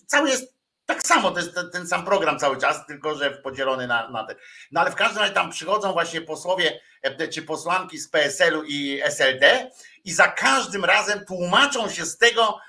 Cały 0.07 0.31
jest 0.31 0.55
tak 0.87 1.03
samo, 1.07 1.31
to 1.31 1.39
jest 1.39 1.55
ten, 1.73 1.87
sam 1.87 2.05
program 2.05 2.39
cały 2.39 2.57
czas, 2.57 2.87
tylko 2.87 3.15
że 3.15 3.31
podzielony 3.31 3.87
na, 3.87 4.11
na. 4.11 4.27
No 4.73 4.81
ale 4.81 4.91
w 4.91 4.95
każdym 4.95 5.19
razie 5.19 5.35
tam 5.35 5.51
przychodzą 5.51 5.93
właśnie 5.93 6.21
posłowie 6.21 6.81
e, 7.03 7.29
czy 7.29 7.43
posłanki 7.43 7.99
z 7.99 8.09
PSL-u 8.09 8.63
i 8.63 9.01
SLD 9.03 9.71
i 10.05 10.13
za 10.13 10.29
każdym 10.29 10.85
razem 10.85 11.25
tłumaczą 11.25 11.91
się 11.91 12.07
z 12.07 12.19
tego, 12.19 12.61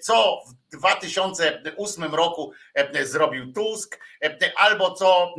co 0.00 0.42
w 0.46 0.76
2008 0.76 2.14
roku 2.14 2.52
e, 2.74 3.06
zrobił 3.06 3.52
Tusk, 3.52 3.98
albo 4.56 4.94
co 4.94 5.34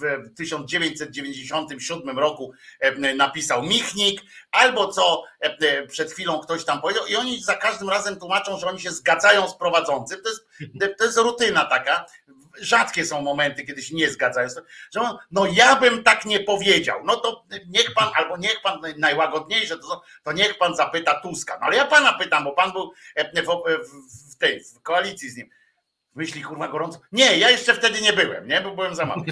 w 0.00 0.34
1997 0.36 2.18
roku 2.18 2.52
napisał 3.16 3.62
Michnik, 3.62 4.22
albo 4.50 4.88
co 4.88 5.24
przed 5.88 6.12
chwilą 6.12 6.38
ktoś 6.38 6.64
tam 6.64 6.80
powiedział, 6.80 7.06
i 7.06 7.16
oni 7.16 7.42
za 7.42 7.54
każdym 7.54 7.90
razem 7.90 8.18
tłumaczą, 8.18 8.58
że 8.58 8.66
oni 8.66 8.80
się 8.80 8.90
zgadzają 8.90 9.48
z 9.48 9.56
prowadzącym. 9.56 10.22
To 10.22 10.28
jest, 10.28 10.46
to 10.98 11.04
jest 11.04 11.18
rutyna 11.18 11.64
taka. 11.64 12.06
Rzadkie 12.60 13.04
są 13.04 13.22
momenty, 13.22 13.64
kiedy 13.64 13.82
się 13.82 13.94
nie 13.94 14.10
zgadzają. 14.10 14.48
Że 14.90 15.00
on, 15.00 15.16
no 15.30 15.46
ja 15.46 15.76
bym 15.76 16.02
tak 16.02 16.24
nie 16.24 16.40
powiedział. 16.40 17.00
No 17.04 17.16
to 17.16 17.44
niech 17.66 17.94
pan, 17.94 18.10
albo 18.14 18.36
niech 18.36 18.62
pan 18.62 18.80
najłagodniejsze, 18.96 19.78
to, 19.78 20.02
to 20.24 20.32
niech 20.32 20.58
pan 20.58 20.76
zapyta 20.76 21.20
Tuska. 21.20 21.58
No 21.60 21.66
ale 21.66 21.76
ja 21.76 21.84
pana 21.84 22.12
pytam, 22.12 22.44
bo 22.44 22.52
pan 22.52 22.72
był 22.72 22.92
w, 23.34 24.32
w 24.32 24.36
tej 24.36 24.64
w 24.64 24.82
koalicji 24.82 25.30
z 25.30 25.36
nim. 25.36 25.50
Myśli 26.14 26.42
kurwa 26.42 26.68
gorąco. 26.68 27.00
Nie, 27.12 27.38
ja 27.38 27.50
jeszcze 27.50 27.74
wtedy 27.74 28.00
nie 28.00 28.12
byłem, 28.12 28.48
nie, 28.48 28.60
bo 28.60 28.74
byłem 28.74 28.94
za 28.94 29.06
mały. 29.06 29.24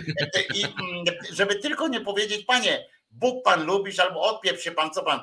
I 0.55 0.65
żeby 1.33 1.55
tylko 1.55 1.89
nie 1.89 2.01
powiedzieć, 2.01 2.45
panie, 2.45 2.87
Bóg 3.11 3.45
pan 3.45 3.65
lubisz, 3.65 3.99
albo 3.99 4.23
odpieprz 4.23 4.65
się 4.65 4.73
pan, 4.73 4.91
co 4.91 5.03
pan. 5.03 5.21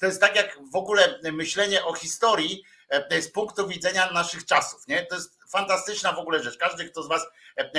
To 0.00 0.06
jest 0.06 0.20
tak 0.20 0.36
jak 0.36 0.58
w 0.72 0.76
ogóle 0.76 1.18
myślenie 1.32 1.84
o 1.84 1.94
historii 1.94 2.64
z 3.20 3.28
punktu 3.28 3.68
widzenia 3.68 4.12
naszych 4.12 4.44
czasów. 4.46 4.88
Nie? 4.88 5.06
To 5.06 5.14
jest 5.14 5.38
fantastyczna 5.50 6.12
w 6.12 6.18
ogóle 6.18 6.42
rzecz. 6.42 6.56
Każdy, 6.56 6.84
kto 6.84 7.02
z 7.02 7.08
Was, 7.08 7.26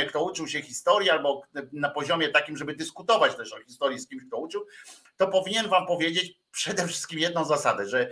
kto 0.09 0.23
uczył 0.23 0.47
się 0.47 0.61
historii 0.61 1.09
albo 1.09 1.41
na 1.73 1.89
poziomie 1.89 2.29
takim, 2.29 2.57
żeby 2.57 2.75
dyskutować 2.75 3.35
też 3.35 3.53
o 3.53 3.63
historii 3.63 3.99
z 3.99 4.07
kimś, 4.07 4.23
kto 4.27 4.37
uczył, 4.37 4.65
to 5.17 5.27
powinien 5.27 5.69
Wam 5.69 5.87
powiedzieć 5.87 6.33
przede 6.51 6.87
wszystkim 6.87 7.19
jedną 7.19 7.45
zasadę, 7.45 7.87
że, 7.87 8.11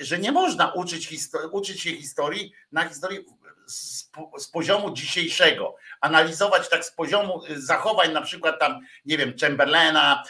że 0.00 0.18
nie 0.18 0.32
można 0.32 0.72
uczyć, 0.72 1.08
uczyć 1.52 1.82
się 1.82 1.90
historii 1.90 2.52
na 2.72 2.88
historii 2.88 3.24
z, 3.66 4.10
z, 4.38 4.48
poziomu 4.48 4.90
dzisiejszego, 4.90 5.76
analizować 6.00 6.68
tak 6.68 6.84
z 6.84 6.90
poziomu 6.90 7.42
zachowań, 7.56 8.12
na 8.12 8.22
przykład 8.22 8.60
tam, 8.60 8.80
nie 9.06 9.18
wiem, 9.18 9.32
Chamberlaina, 9.40 10.22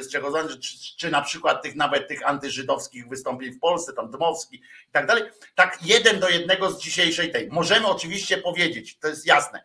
z 0.00 0.12
czego 0.12 0.48
czy, 0.48 0.96
czy 0.98 1.10
na 1.10 1.22
przykład 1.22 1.62
tych 1.62 1.74
nawet 1.74 2.08
tych 2.08 2.28
antyżydowskich 2.28 3.08
wystąpień 3.08 3.52
w 3.52 3.60
Polsce, 3.60 3.92
tam 3.92 4.10
Dmowski 4.10 4.56
i 4.88 4.92
tak 4.92 5.06
dalej, 5.06 5.22
tak 5.54 5.78
jeden 5.82 6.20
do 6.20 6.28
jednego 6.28 6.70
z 6.70 6.82
dzisiejszej 6.82 7.32
tej. 7.32 7.48
Możemy 7.48 7.86
oczywiście 7.86 8.38
powiedzieć, 8.38 8.98
to 8.98 9.08
jest 9.08 9.26
jasne, 9.26 9.64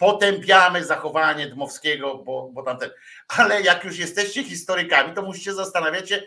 potępiamy 0.00 0.84
zachowanie 0.84 1.46
Dmowskiego, 1.46 2.18
bo, 2.18 2.50
bo 2.52 2.62
tamten. 2.62 2.90
Ale 3.28 3.62
jak 3.62 3.84
już 3.84 3.98
jesteście 3.98 4.44
historykami, 4.44 5.14
to 5.14 5.22
musicie 5.22 5.54
zastanawiać 5.54 6.08
się, 6.08 6.22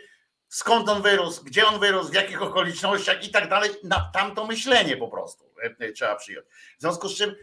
skąd 0.54 0.88
on 0.88 1.02
wyrósł, 1.02 1.44
gdzie 1.44 1.66
on 1.66 1.80
wyrósł, 1.80 2.10
w 2.10 2.14
jakich 2.14 2.42
okolicznościach 2.42 3.24
i 3.24 3.30
tak 3.30 3.48
dalej. 3.48 3.70
Na 3.82 4.10
tamto 4.14 4.46
myślenie 4.46 4.96
po 4.96 5.08
prostu 5.08 5.44
e, 5.80 5.92
trzeba 5.92 6.16
przyjąć. 6.16 6.46
W 6.78 6.80
związku 6.80 7.08
z 7.08 7.16
czym 7.16 7.34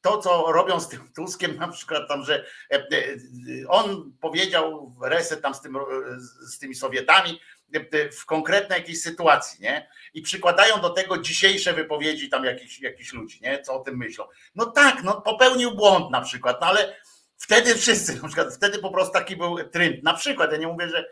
to, 0.00 0.18
co 0.18 0.52
robią 0.52 0.80
z 0.80 0.88
tym 0.88 1.12
Tuskiem, 1.16 1.56
na 1.56 1.68
przykład 1.68 2.08
tam, 2.08 2.24
że 2.24 2.44
on 3.68 4.12
powiedział 4.20 4.96
reset 5.02 5.42
tam 5.42 5.54
z, 5.54 5.60
tym, 5.60 5.76
z 6.40 6.58
tymi 6.58 6.74
Sowietami, 6.74 7.40
w 8.20 8.26
konkretnej 8.26 8.78
jakiejś 8.78 9.00
sytuacji, 9.00 9.62
nie? 9.62 9.88
I 10.14 10.22
przykładają 10.22 10.80
do 10.80 10.90
tego 10.90 11.18
dzisiejsze 11.18 11.72
wypowiedzi 11.72 12.28
tam 12.28 12.44
jakichś, 12.44 12.80
jakichś 12.80 13.12
ludzi, 13.12 13.38
nie? 13.42 13.62
Co 13.62 13.74
o 13.74 13.80
tym 13.80 13.96
myślą. 13.96 14.24
No 14.54 14.66
tak, 14.66 15.02
no 15.02 15.20
popełnił 15.20 15.74
błąd 15.74 16.10
na 16.10 16.20
przykład, 16.20 16.60
no 16.60 16.66
ale 16.66 16.96
wtedy 17.36 17.74
wszyscy, 17.74 18.22
na 18.22 18.28
przykład 18.28 18.54
wtedy 18.54 18.78
po 18.78 18.90
prostu 18.90 19.12
taki 19.12 19.36
był 19.36 19.68
trend. 19.68 20.02
Na 20.02 20.14
przykład, 20.14 20.52
ja 20.52 20.58
nie 20.58 20.66
mówię, 20.66 20.88
że, 20.88 21.04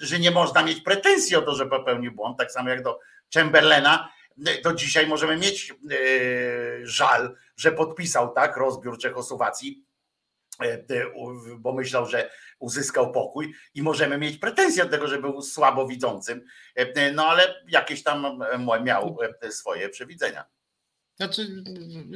że 0.00 0.18
nie 0.18 0.30
można 0.30 0.62
mieć 0.62 0.80
pretensji 0.80 1.36
o 1.36 1.42
to, 1.42 1.54
że 1.54 1.66
popełnił 1.66 2.12
błąd, 2.12 2.38
tak 2.38 2.52
samo 2.52 2.68
jak 2.68 2.82
do 2.82 2.98
Chamberlaina, 3.34 4.08
do 4.64 4.72
dzisiaj 4.72 5.06
możemy 5.06 5.36
mieć 5.36 5.68
yy, 5.68 6.80
żal, 6.82 7.34
że 7.56 7.72
podpisał 7.72 8.34
tak 8.34 8.56
rozbiór 8.56 8.98
Czechosłowacji, 8.98 9.84
yy, 10.60 10.84
bo 11.58 11.72
myślał, 11.72 12.06
że 12.06 12.30
uzyskał 12.60 13.12
pokój 13.12 13.54
i 13.74 13.82
możemy 13.82 14.18
mieć 14.18 14.38
pretensje 14.38 14.84
do 14.84 14.90
tego, 14.90 15.08
że 15.08 15.18
był 15.18 15.42
słabowidzącym, 15.42 16.44
e, 16.74 17.12
no 17.12 17.26
ale 17.26 17.62
jakieś 17.68 18.02
tam 18.02 18.42
e, 18.42 18.80
miał 18.82 19.18
e, 19.42 19.52
swoje 19.52 19.88
przewidzenia. 19.88 20.44
Znaczy, 21.20 21.64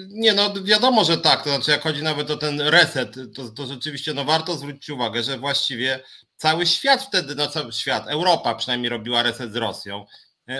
nie, 0.08 0.32
no 0.32 0.54
wiadomo, 0.62 1.04
że 1.04 1.18
tak. 1.18 1.44
To 1.44 1.50
znaczy, 1.50 1.70
jak 1.70 1.82
chodzi 1.82 2.02
nawet 2.02 2.30
o 2.30 2.36
ten 2.36 2.60
reset, 2.60 3.16
to, 3.34 3.48
to 3.48 3.66
rzeczywiście 3.66 4.14
no, 4.14 4.24
warto 4.24 4.56
zwrócić 4.56 4.90
uwagę, 4.90 5.22
że 5.22 5.38
właściwie 5.38 6.00
cały 6.36 6.66
świat 6.66 7.02
wtedy, 7.02 7.34
no 7.34 7.46
cały 7.46 7.72
świat, 7.72 8.08
Europa 8.08 8.54
przynajmniej 8.54 8.88
robiła 8.88 9.22
reset 9.22 9.52
z 9.52 9.56
Rosją. 9.56 10.06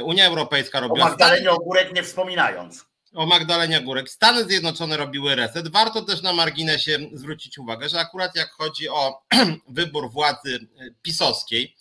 Unia 0.03 0.27
Europejska 0.27 0.81
robiła. 0.81 1.07
O 1.07 1.09
Magdalenie 1.09 1.51
Ogórek 1.51 1.95
nie 1.95 2.03
wspominając 2.03 2.85
o 3.15 3.27
Magdalenie 3.27 3.81
Górek. 3.81 4.11
Stany 4.11 4.45
Zjednoczone 4.45 4.97
robiły 4.97 5.35
reset. 5.35 5.69
Warto 5.69 6.03
też 6.03 6.23
na 6.23 6.33
marginesie 6.33 6.99
zwrócić 7.13 7.59
uwagę, 7.59 7.89
że 7.89 8.01
akurat 8.01 8.37
jak 8.37 8.51
chodzi 8.51 8.89
o 8.89 9.23
wybór 9.69 10.11
władzy 10.11 10.69
e, 10.79 10.91
pisowskiej, 11.03 11.77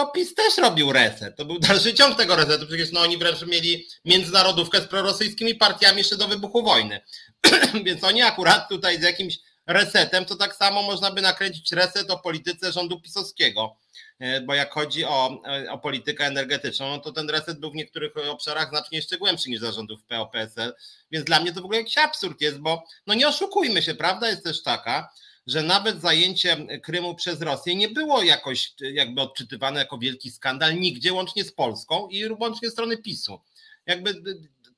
to 0.00 0.06
PiS 0.06 0.34
też 0.34 0.58
robił 0.58 0.92
reset. 0.92 1.36
To 1.36 1.44
był 1.44 1.58
dalszy 1.58 1.94
ciąg 1.94 2.16
tego 2.16 2.36
resetu. 2.36 2.66
Przecież 2.66 2.92
no, 2.92 3.00
oni 3.00 3.18
wręcz 3.18 3.42
mieli 3.42 3.86
międzynarodówkę 4.04 4.80
z 4.80 4.86
prorosyjskimi 4.86 5.54
partiami 5.54 5.98
jeszcze 5.98 6.16
do 6.16 6.28
wybuchu 6.28 6.62
wojny. 6.62 7.00
Więc 7.84 8.04
oni 8.04 8.22
akurat 8.22 8.68
tutaj 8.68 9.00
z 9.00 9.02
jakimś 9.02 9.38
resetem, 9.66 10.24
to 10.24 10.36
tak 10.36 10.56
samo 10.56 10.82
można 10.82 11.10
by 11.10 11.22
nakręcić 11.22 11.72
reset 11.72 12.10
o 12.10 12.18
polityce 12.18 12.72
rządu 12.72 13.00
pisowskiego. 13.00 13.76
E, 14.18 14.40
bo 14.40 14.54
jak 14.54 14.72
chodzi 14.72 15.04
o, 15.04 15.42
e, 15.46 15.70
o 15.70 15.78
politykę 15.78 16.24
energetyczną, 16.24 16.88
no 16.88 16.98
to 16.98 17.12
ten 17.12 17.30
reset 17.30 17.60
był 17.60 17.70
w 17.70 17.74
niektórych 17.74 18.12
obszarach 18.30 18.68
znacznie 18.68 18.98
jeszcze 18.98 19.18
głębszy 19.18 19.50
niż 19.50 19.60
zarządów 19.60 20.04
PO-PSL, 20.04 20.74
więc 21.10 21.24
dla 21.24 21.40
mnie 21.40 21.52
to 21.52 21.60
w 21.60 21.64
ogóle 21.64 21.78
jakiś 21.78 21.98
absurd 21.98 22.40
jest, 22.40 22.58
bo 22.58 22.84
no 23.06 23.14
nie 23.14 23.28
oszukujmy 23.28 23.82
się, 23.82 23.94
prawda 23.94 24.28
jest 24.28 24.44
też 24.44 24.62
taka, 24.62 25.12
że 25.50 25.62
nawet 25.62 26.00
zajęcie 26.00 26.56
Krymu 26.82 27.14
przez 27.14 27.42
Rosję 27.42 27.74
nie 27.74 27.88
było 27.88 28.22
jakoś 28.22 28.72
jakby 28.80 29.20
odczytywane 29.20 29.80
jako 29.80 29.98
wielki 29.98 30.30
skandal 30.30 30.74
nigdzie, 30.74 31.12
łącznie 31.12 31.44
z 31.44 31.52
Polską 31.52 32.08
i 32.08 32.32
łącznie 32.32 32.70
strony 32.70 32.96
PiSu. 32.98 33.40
Jakby 33.86 34.14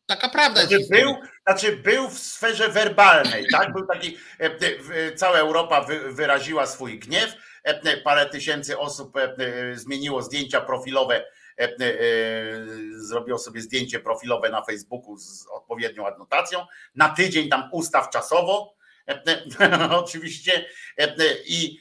taka 0.06 0.28
prawda 0.28 0.60
znaczy, 0.60 0.78
jest. 0.78 0.90
Był, 0.90 1.14
znaczy 1.46 1.76
był 1.76 2.10
w 2.10 2.18
sferze 2.18 2.68
werbalnej, 2.68 3.46
tak? 3.52 3.72
Był 3.72 3.86
taki, 3.86 4.16
e, 4.38 5.14
cała 5.14 5.38
Europa 5.38 5.86
wyraziła 6.10 6.66
swój 6.66 6.98
gniew, 6.98 7.36
E, 7.64 7.96
parę 7.96 8.26
tysięcy 8.26 8.78
osób 8.78 9.16
e, 9.16 9.36
e, 9.38 9.76
zmieniło 9.76 10.22
zdjęcia 10.22 10.60
profilowe, 10.60 11.24
zrobiło 12.92 13.38
sobie 13.38 13.60
zdjęcie 13.60 14.00
profilowe 14.00 14.50
na 14.50 14.64
Facebooku 14.64 15.16
z 15.16 15.46
odpowiednią 15.46 16.06
adnotacją. 16.06 16.66
Na 16.94 17.08
tydzień 17.08 17.48
tam 17.48 17.68
ustaw 17.72 18.10
czasowo, 18.10 18.74
oczywiście 20.02 20.66
i 21.46 21.78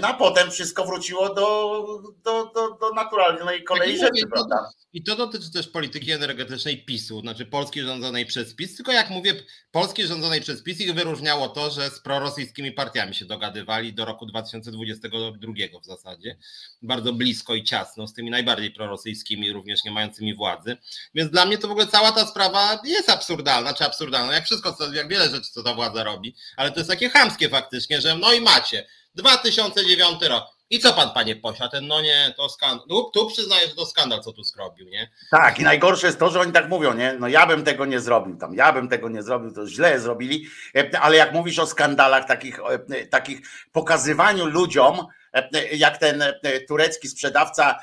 no, 0.00 0.08
a 0.08 0.14
potem 0.14 0.50
wszystko 0.50 0.84
wróciło 0.84 1.34
do, 1.34 1.84
do, 2.24 2.50
do, 2.54 2.78
do 2.80 2.90
naturalnej 2.94 3.64
kolei 3.64 3.98
tak 3.98 4.14
rzeczy, 4.14 4.26
prawda? 4.32 4.70
I 4.92 5.02
to 5.02 5.16
dotyczy 5.16 5.52
też 5.52 5.68
polityki 5.68 6.12
energetycznej 6.12 6.84
PiSu, 6.84 7.20
znaczy 7.20 7.46
Polski 7.46 7.82
rządzonej 7.82 8.26
przez 8.26 8.54
PiS, 8.54 8.76
tylko 8.76 8.92
jak 8.92 9.10
mówię, 9.10 9.34
Polski 9.70 10.06
rządzonej 10.06 10.40
przez 10.40 10.62
PiS 10.62 10.80
ich 10.80 10.94
wyróżniało 10.94 11.48
to, 11.48 11.70
że 11.70 11.90
z 11.90 12.00
prorosyjskimi 12.00 12.72
partiami 12.72 13.14
się 13.14 13.24
dogadywali 13.24 13.94
do 13.94 14.04
roku 14.04 14.26
2022 14.26 15.52
w 15.82 15.86
zasadzie, 15.86 16.36
bardzo 16.82 17.12
blisko 17.12 17.54
i 17.54 17.64
ciasno, 17.64 18.06
z 18.06 18.14
tymi 18.14 18.30
najbardziej 18.30 18.70
prorosyjskimi, 18.70 19.52
również 19.52 19.84
nie 19.84 19.90
mającymi 19.90 20.34
władzy, 20.34 20.76
więc 21.14 21.30
dla 21.30 21.46
mnie 21.46 21.58
to 21.58 21.68
w 21.68 21.70
ogóle 21.70 21.86
cała 21.86 22.12
ta 22.12 22.26
sprawa 22.26 22.80
jest 22.84 23.10
absurdalna, 23.10 23.74
czy 23.74 23.84
absurdalna, 23.84 24.32
jak 24.34 24.44
wszystko, 24.44 24.76
jak 24.92 25.08
wiele 25.08 25.28
rzeczy, 25.28 25.50
co 25.50 25.62
ta 25.62 25.74
władza 25.74 26.04
robi, 26.04 26.34
ale 26.62 26.70
to 26.70 26.80
jest 26.80 26.90
takie 26.90 27.10
chamskie 27.10 27.48
faktycznie, 27.48 28.00
że 28.00 28.16
no 28.16 28.32
i 28.32 28.40
macie, 28.40 28.86
2009 29.14 30.22
rok, 30.22 30.44
i 30.70 30.78
co 30.78 30.92
pan, 30.92 31.10
panie 31.10 31.36
posia, 31.36 31.68
ten 31.68 31.86
no 31.86 32.00
nie, 32.00 32.34
to 32.36 32.48
skandal. 32.48 32.88
Tu, 32.88 33.10
tu 33.14 33.26
przyznaję, 33.26 33.68
że 33.68 33.74
to 33.74 33.86
skandal, 33.86 34.20
co 34.20 34.32
tu 34.32 34.44
skrobił, 34.44 34.88
nie? 34.88 35.10
Tak, 35.30 35.58
i 35.58 35.62
najgorsze 35.62 36.06
jest 36.06 36.18
to, 36.18 36.30
że 36.30 36.40
oni 36.40 36.52
tak 36.52 36.68
mówią, 36.68 36.94
nie? 36.94 37.16
No 37.20 37.28
ja 37.28 37.46
bym 37.46 37.64
tego 37.64 37.86
nie 37.86 38.00
zrobił 38.00 38.36
tam, 38.36 38.54
ja 38.54 38.72
bym 38.72 38.88
tego 38.88 39.08
nie 39.08 39.22
zrobił, 39.22 39.52
to 39.52 39.66
źle 39.66 40.00
zrobili, 40.00 40.46
e, 40.76 41.00
ale 41.00 41.16
jak 41.16 41.32
mówisz 41.32 41.58
o 41.58 41.66
skandalach, 41.66 42.26
takich, 42.26 42.58
e, 42.90 43.06
takich 43.06 43.40
pokazywaniu 43.72 44.46
ludziom, 44.46 45.06
e, 45.32 45.76
jak 45.76 45.98
ten 45.98 46.24
turecki 46.68 47.08
sprzedawca 47.08 47.78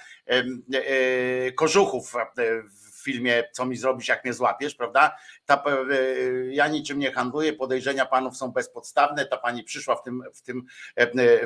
kożuchów 1.55 2.13
w 2.81 2.88
filmie 3.13 3.43
Co 3.51 3.65
mi 3.65 3.77
zrobisz, 3.77 4.07
jak 4.07 4.23
mnie 4.23 4.33
złapiesz, 4.33 4.75
prawda? 4.75 5.17
Ta, 5.45 5.63
ja 6.49 6.67
niczym 6.67 6.99
nie 6.99 7.11
handluję, 7.11 7.53
podejrzenia 7.53 8.05
panów 8.05 8.37
są 8.37 8.51
bezpodstawne. 8.51 9.25
Ta 9.25 9.37
pani 9.37 9.63
przyszła 9.63 9.95
w 9.95 10.03
tym, 10.03 10.23
w 10.33 10.41
tym, 10.41 10.65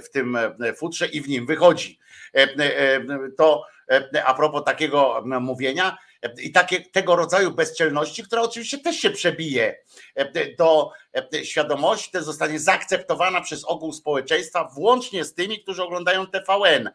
w 0.04 0.10
tym 0.10 0.38
futrze 0.76 1.06
i 1.06 1.22
w 1.22 1.28
nim 1.28 1.46
wychodzi. 1.46 2.00
To 3.38 3.66
a 4.26 4.34
propos 4.34 4.64
takiego 4.64 5.24
mówienia, 5.26 5.98
i 6.38 6.52
takie, 6.52 6.82
tego 6.82 7.16
rodzaju 7.16 7.52
bezczelności, 7.52 8.24
która 8.24 8.42
oczywiście 8.42 8.78
też 8.78 8.96
się 8.96 9.10
przebije 9.10 9.76
do 10.58 10.92
świadomości, 11.44 12.12
to 12.12 12.24
zostanie 12.24 12.60
zaakceptowana 12.60 13.42
przez 13.42 13.66
ogół 13.66 13.94
społeczeństwa, 13.94 14.70
włącznie 14.76 15.24
z 15.24 15.34
tymi, 15.34 15.64
którzy 15.64 15.84
oglądają 15.84 16.28
TVN. 16.28 16.90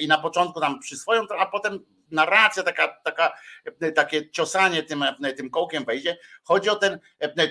I 0.00 0.08
na 0.08 0.18
początku 0.18 0.60
tam 0.60 0.80
przyswoją, 0.80 1.22
a 1.38 1.46
potem 1.46 1.84
narracja, 2.10 2.62
taka, 2.62 2.88
taka, 2.88 3.32
takie 3.94 4.30
ciosanie 4.30 4.82
tym, 4.82 5.04
tym 5.36 5.50
kołkiem 5.50 5.84
wejdzie. 5.84 6.18
Chodzi 6.44 6.70
o 6.70 6.76
ten 6.76 6.98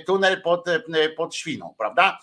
tunel 0.06 0.42
pod, 0.42 0.66
pod 1.18 1.36
świną, 1.36 1.76
prawda? 1.78 2.20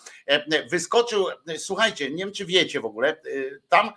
Wyskoczył, 0.71 1.27
słuchajcie, 1.57 2.09
nie 2.09 2.25
wiem 2.25 2.33
czy 2.33 2.45
wiecie 2.45 2.81
w 2.81 2.85
ogóle, 2.85 3.21
tam 3.69 3.91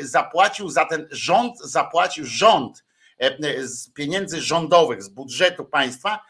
zapłacił 0.00 0.68
za 0.68 0.84
ten 0.84 1.08
rząd, 1.10 1.58
zapłacił 1.58 2.24
rząd 2.26 2.84
z 3.62 3.90
pieniędzy 3.90 4.40
rządowych, 4.40 5.02
z 5.02 5.08
budżetu 5.08 5.64
państwa, 5.64 6.20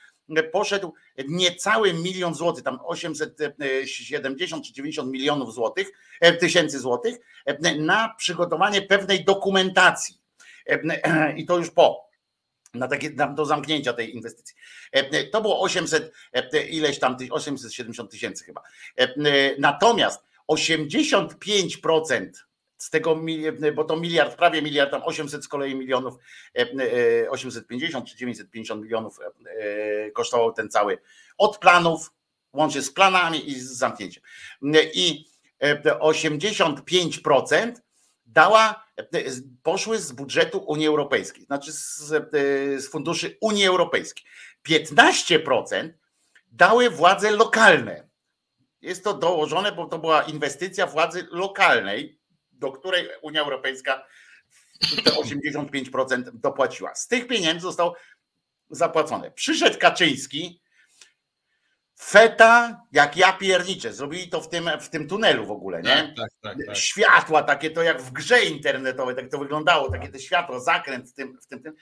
poszedł 0.53 0.95
niecały 1.29 1.93
milion 1.93 2.35
złotych, 2.35 2.65
tam 2.65 2.79
870 2.85 4.65
czy 4.65 4.73
90 4.73 5.13
milionów 5.13 5.55
złotych, 5.55 5.93
tysięcy 6.41 6.79
złotych 6.79 7.17
na 7.79 8.15
przygotowanie 8.19 8.83
pewnej 8.83 9.25
dokumentacji 9.25 10.21
i 11.37 11.47
to 11.47 11.59
już 11.59 11.71
po 11.71 12.13
na 12.75 12.89
takie, 12.89 13.11
do 13.11 13.47
zamknięcia 13.47 13.93
tej 13.93 14.15
inwestycji. 14.15 14.57
To 15.33 15.41
było 15.41 15.61
800, 15.61 16.13
ileś 16.71 16.99
tam, 16.99 17.17
870 17.31 18.11
tysięcy 18.11 18.45
chyba. 18.45 18.63
Natomiast 19.59 20.25
85% 20.49 22.29
z 22.83 22.91
tego, 22.91 23.21
bo 23.75 23.85
to 23.85 23.97
miliard, 23.97 24.37
prawie 24.37 24.63
miliard, 24.63 24.91
tam 24.91 25.03
800 25.05 25.45
z 25.45 25.49
kolei 25.49 25.75
milionów, 25.75 26.15
850 27.31 28.09
czy 28.09 28.17
950 28.17 28.83
milionów 28.83 29.19
kosztował 30.15 30.53
ten 30.53 30.69
cały 30.69 30.99
od 31.39 31.59
planów, 31.59 32.13
łącznie 32.53 32.83
z 32.83 32.93
planami 32.93 33.51
i 33.51 33.61
z 33.61 33.73
zamknięciem. 33.73 34.23
I 34.95 35.27
85% 35.85 37.73
dała, 38.27 38.85
poszły 39.63 39.99
z 39.99 40.13
budżetu 40.13 40.59
Unii 40.59 40.87
Europejskiej, 40.87 41.45
znaczy 41.45 41.73
z, 41.73 42.09
z 42.79 42.89
funduszy 42.89 43.39
Unii 43.41 43.67
Europejskiej. 43.67 44.25
15% 44.69 45.91
dały 46.53 46.91
władze 46.91 47.31
lokalne. 47.31 48.09
Jest 48.81 49.05
to 49.05 49.15
dołożone, 49.15 49.73
bo 49.73 49.87
to 49.87 49.99
była 49.99 50.23
inwestycja 50.23 50.87
władzy 50.87 51.27
lokalnej, 51.31 52.22
do 52.63 52.73
której 52.73 53.09
Unia 53.23 53.41
Europejska 53.41 54.07
te 55.05 55.11
85% 55.11 56.23
dopłaciła. 56.35 56.95
Z 56.95 57.09
tych 57.09 57.27
pieniędzy 57.27 57.61
został 57.61 57.95
zapłacone. 58.71 59.31
Przyszedł 59.31 59.79
Kaczyński, 59.79 60.63
Feta, 62.01 62.81
jak 62.93 63.17
ja 63.17 63.33
pierniczę. 63.33 63.93
Zrobili 63.93 64.29
to 64.29 64.41
w 64.41 64.49
tym, 64.49 64.71
w 64.81 64.89
tym 64.89 65.09
tunelu 65.09 65.47
w 65.47 65.51
ogóle, 65.51 65.83
nie? 65.83 65.91
Tak, 65.91 66.15
tak, 66.17 66.31
tak, 66.43 66.67
tak. 66.67 66.77
Światła 66.77 67.43
takie, 67.43 67.71
to 67.71 67.83
jak 67.83 68.03
w 68.03 68.13
grze 68.13 68.45
internetowej, 68.45 69.17
tak 69.17 69.31
to 69.31 69.39
wyglądało, 69.39 69.91
takie 69.91 70.09
te 70.09 70.19
światło, 70.19 70.61
zakręt 70.61 71.11
w 71.11 71.15
tym, 71.15 71.39
w 71.43 71.47
tym, 71.47 71.63
tym. 71.63 71.75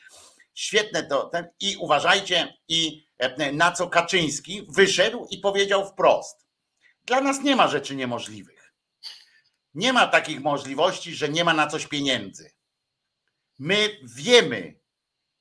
Świetne 0.55 1.03
to. 1.03 1.29
Ten, 1.29 1.49
I 1.61 1.77
uważajcie, 1.81 2.55
i 2.69 3.07
e, 3.19 3.53
na 3.53 3.73
co 3.73 3.89
Kaczyński 3.89 4.67
wyszedł 4.69 5.27
i 5.31 5.39
powiedział 5.39 5.89
wprost. 5.89 6.47
Dla 7.07 7.21
nas 7.21 7.43
nie 7.43 7.57
ma 7.57 7.69
rzeczy 7.69 7.97
niemożliwych. 7.97 8.60
Nie 9.75 9.93
ma 9.93 10.07
takich 10.07 10.41
możliwości, 10.41 11.15
że 11.15 11.29
nie 11.29 11.45
ma 11.45 11.55
na 11.55 11.67
coś 11.67 11.87
pieniędzy. 11.87 12.51
My 13.59 13.89
wiemy, 14.03 14.81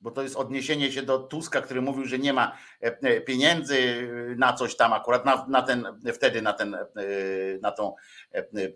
bo 0.00 0.10
to 0.10 0.22
jest 0.22 0.36
odniesienie 0.36 0.92
się 0.92 1.02
do 1.02 1.18
Tuska, 1.18 1.62
który 1.62 1.82
mówił, 1.82 2.06
że 2.06 2.18
nie 2.18 2.32
ma 2.32 2.58
e, 2.82 2.86
e, 3.02 3.20
pieniędzy 3.20 4.08
na 4.36 4.52
coś 4.52 4.76
tam 4.76 4.92
akurat 4.92 5.24
na, 5.24 5.46
na 5.48 5.62
ten, 5.62 5.86
wtedy 6.14 6.42
na 6.42 6.52
ten, 6.52 6.74
e, 6.74 6.88
na, 7.62 7.72
tą, 7.72 7.94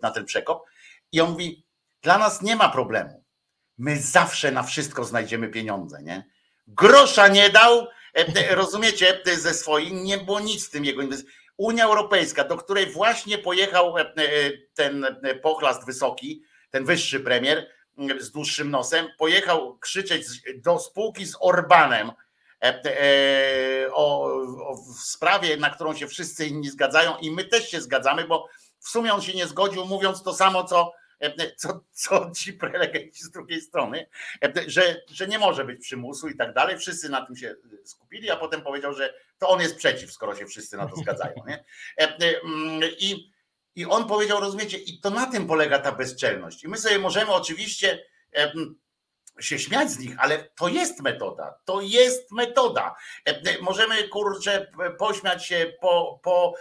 na 0.01 0.11
ten 0.11 0.25
przekop. 0.25 0.65
I 1.11 1.21
on 1.21 1.31
mówi, 1.31 1.65
dla 2.01 2.17
nas 2.17 2.41
nie 2.41 2.55
ma 2.55 2.69
problemu. 2.69 3.23
My 3.77 3.99
zawsze 3.99 4.51
na 4.51 4.63
wszystko 4.63 5.03
znajdziemy 5.03 5.49
pieniądze, 5.49 6.03
nie? 6.03 6.29
Grosza 6.67 7.27
nie 7.27 7.49
dał, 7.49 7.87
rozumiecie, 8.49 9.21
ze 9.37 9.53
swoich, 9.53 9.93
nie 9.93 10.17
było 10.17 10.39
nic 10.39 10.67
w 10.67 10.71
tym 10.71 10.85
jego 10.85 11.03
Unia 11.57 11.85
Europejska, 11.85 12.43
do 12.43 12.57
której 12.57 12.91
właśnie 12.91 13.37
pojechał 13.37 13.95
ten 14.73 15.05
pochlast 15.41 15.85
wysoki, 15.85 16.43
ten 16.71 16.85
wyższy 16.85 17.19
premier, 17.19 17.69
z 18.19 18.31
dłuższym 18.31 18.71
nosem, 18.71 19.07
pojechał 19.17 19.77
krzyczeć 19.77 20.25
do 20.55 20.79
spółki 20.79 21.25
z 21.25 21.37
Orbanem 21.39 22.11
e, 22.63 22.83
e, 22.85 23.93
o, 23.93 24.25
o 24.67 24.77
sprawie, 25.03 25.57
na 25.57 25.69
którą 25.69 25.95
się 25.95 26.07
wszyscy 26.07 26.45
inni 26.45 26.69
zgadzają 26.69 27.17
i 27.17 27.31
my 27.31 27.45
też 27.45 27.69
się 27.69 27.81
zgadzamy, 27.81 28.27
bo 28.27 28.47
w 28.79 28.89
sumie 28.89 29.13
on 29.13 29.21
się 29.21 29.33
nie 29.33 29.47
zgodził, 29.47 29.85
mówiąc 29.85 30.23
to 30.23 30.33
samo, 30.33 30.63
co, 30.63 30.91
e, 30.91 31.04
co, 31.55 31.83
co 31.91 32.31
ci 32.35 32.53
prelegenci 32.53 33.23
z 33.23 33.31
drugiej 33.31 33.61
strony, 33.61 34.07
że, 34.67 35.01
że 35.11 35.27
nie 35.27 35.39
może 35.39 35.65
być 35.65 35.81
przymusu 35.81 36.29
i 36.29 36.37
tak 36.37 36.53
dalej. 36.53 36.77
Wszyscy 36.77 37.09
na 37.09 37.25
tym 37.25 37.35
się 37.35 37.55
skupili, 37.83 38.31
a 38.31 38.35
potem 38.35 38.61
powiedział, 38.61 38.93
że 38.93 39.13
to 39.37 39.49
on 39.49 39.61
jest 39.61 39.75
przeciw, 39.75 40.11
skoro 40.11 40.35
się 40.35 40.45
wszyscy 40.45 40.77
na 40.77 40.87
to 40.87 40.95
zgadzają. 40.95 41.35
Nie? 41.47 41.63
I 42.99 43.35
i 43.75 43.85
on 43.85 44.07
powiedział, 44.07 44.39
rozumiecie, 44.39 44.77
i 44.77 44.99
to 44.99 45.09
na 45.09 45.25
tym 45.25 45.47
polega 45.47 45.79
ta 45.79 45.91
bezczelność. 45.91 46.63
I 46.63 46.67
my 46.67 46.77
sobie 46.77 46.99
możemy 46.99 47.31
oczywiście 47.31 48.05
się 49.39 49.59
śmiać 49.59 49.91
z 49.91 49.99
nich, 49.99 50.15
ale 50.19 50.43
to 50.43 50.67
jest 50.67 51.01
metoda. 51.01 51.59
To 51.65 51.81
jest 51.81 52.31
metoda. 52.31 52.95
Możemy 53.61 54.07
kurczę 54.07 54.71
pośmiać 54.99 55.45
się, 55.45 55.73
po, 55.81 56.19
po, 56.23 56.53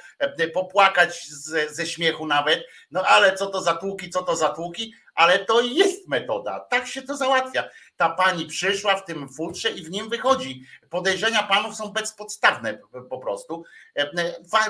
popłakać 0.55 1.27
ze, 1.29 1.75
ze 1.75 1.87
śmiechu 1.87 2.27
nawet, 2.27 2.67
no 2.91 3.03
ale 3.03 3.35
co 3.35 3.47
to 3.47 3.63
za 3.63 3.75
tłuki, 3.75 4.11
co 4.11 4.23
to 4.23 4.37
za 4.37 4.49
tłuki, 4.49 4.95
ale 5.15 5.45
to 5.45 5.61
jest 5.61 6.09
metoda. 6.09 6.61
Tak 6.61 6.87
się 6.87 7.03
to 7.03 7.17
załatwia. 7.17 7.69
Ta 7.97 8.11
pani 8.11 8.47
przyszła 8.47 8.97
w 8.97 9.05
tym 9.05 9.29
futrze 9.29 9.71
i 9.71 9.83
w 9.83 9.91
nim 9.91 10.09
wychodzi. 10.09 10.63
Podejrzenia 10.91 11.43
panów 11.43 11.75
są 11.75 11.89
bezpodstawne 11.89 12.79
po 13.11 13.19
prostu. 13.19 13.65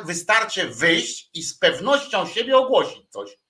Wystarczy 0.05 0.69
wyjść 0.69 1.31
i 1.35 1.43
z 1.43 1.59
pewnością 1.59 2.27
siebie 2.27 2.57
ogłosić 2.57 3.11
coś. 3.11 3.44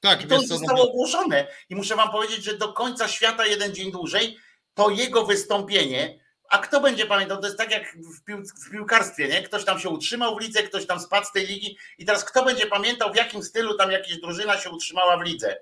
Tak, 0.00 0.24
I 0.24 0.26
to 0.26 0.40
zostało 0.40 0.90
ogłoszone. 0.90 1.46
I 1.68 1.74
muszę 1.74 1.96
wam 1.96 2.10
powiedzieć, 2.10 2.44
że 2.44 2.58
do 2.58 2.72
końca 2.72 3.08
świata 3.08 3.46
jeden 3.46 3.74
dzień 3.74 3.92
dłużej 3.92 4.38
to 4.74 4.90
jego 4.90 5.26
wystąpienie. 5.26 6.20
A 6.50 6.58
kto 6.58 6.80
będzie 6.80 7.06
pamiętał? 7.06 7.40
To 7.40 7.46
jest 7.46 7.58
tak 7.58 7.70
jak 7.70 7.96
w, 7.96 8.24
pił, 8.24 8.42
w 8.66 8.70
piłkarstwie, 8.70 9.28
nie? 9.28 9.42
Ktoś 9.42 9.64
tam 9.64 9.78
się 9.78 9.88
utrzymał 9.88 10.36
w 10.36 10.40
lidze, 10.40 10.62
ktoś 10.62 10.86
tam 10.86 11.00
spadł 11.00 11.26
z 11.26 11.32
tej 11.32 11.46
ligi 11.46 11.78
i 11.98 12.04
teraz 12.04 12.24
kto 12.24 12.44
będzie 12.44 12.66
pamiętał, 12.66 13.12
w 13.12 13.16
jakim 13.16 13.42
stylu 13.42 13.74
tam 13.74 13.90
jakaś 13.90 14.16
drużyna 14.16 14.60
się 14.60 14.70
utrzymała 14.70 15.16
w 15.16 15.22
lidze? 15.22 15.56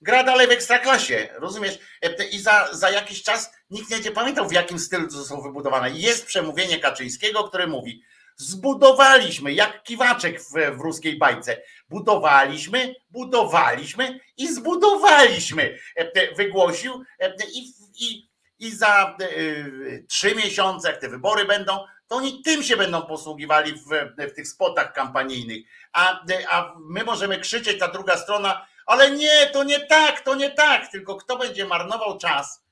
gra 0.00 0.24
dalej 0.24 0.46
w 0.46 0.50
ekstraklasie, 0.50 1.28
rozumiesz? 1.34 1.78
E, 2.02 2.24
I 2.24 2.38
za, 2.38 2.68
za 2.72 2.90
jakiś 2.90 3.22
czas 3.22 3.50
nikt 3.70 3.90
nie 3.90 3.96
będzie 3.96 4.10
pamiętał, 4.10 4.48
w 4.48 4.52
jakim 4.52 4.78
stylu 4.78 5.08
to 5.08 5.24
są 5.24 5.40
wybudowane. 5.40 5.90
Jest 5.90 6.26
przemówienie 6.26 6.78
Kaczyńskiego, 6.78 7.44
które 7.44 7.66
mówi: 7.66 8.02
Zbudowaliśmy, 8.36 9.52
jak 9.52 9.82
kiwaczek 9.82 10.40
w, 10.40 10.52
w 10.76 10.80
ruskiej 10.80 11.18
bajce. 11.18 11.62
Budowaliśmy, 11.90 12.94
budowaliśmy 13.10 14.20
i 14.36 14.48
zbudowaliśmy. 14.48 15.78
E, 15.96 16.34
wygłosił 16.34 17.04
e, 17.18 17.34
i, 17.54 17.72
i, 18.00 18.30
i 18.58 18.70
za 18.70 19.16
trzy 20.08 20.34
miesiące, 20.34 20.90
jak 20.90 21.00
te 21.00 21.08
wybory 21.08 21.44
będą, 21.44 21.78
to 22.08 22.16
oni 22.16 22.42
tym 22.42 22.62
się 22.62 22.76
będą 22.76 23.02
posługiwali 23.02 23.72
w, 23.72 23.88
w 24.30 24.34
tych 24.34 24.48
spotach 24.48 24.92
kampanijnych. 24.92 25.66
A, 25.92 26.24
a 26.50 26.74
my 26.78 27.04
możemy 27.04 27.38
krzyczeć, 27.38 27.78
ta 27.78 27.88
druga 27.88 28.16
strona, 28.16 28.66
ale 28.86 29.10
nie, 29.10 29.46
to 29.52 29.64
nie 29.64 29.80
tak, 29.80 30.20
to 30.20 30.34
nie 30.34 30.50
tak, 30.50 30.90
tylko 30.90 31.16
kto 31.16 31.36
będzie 31.36 31.66
marnował 31.66 32.18
czas 32.18 32.64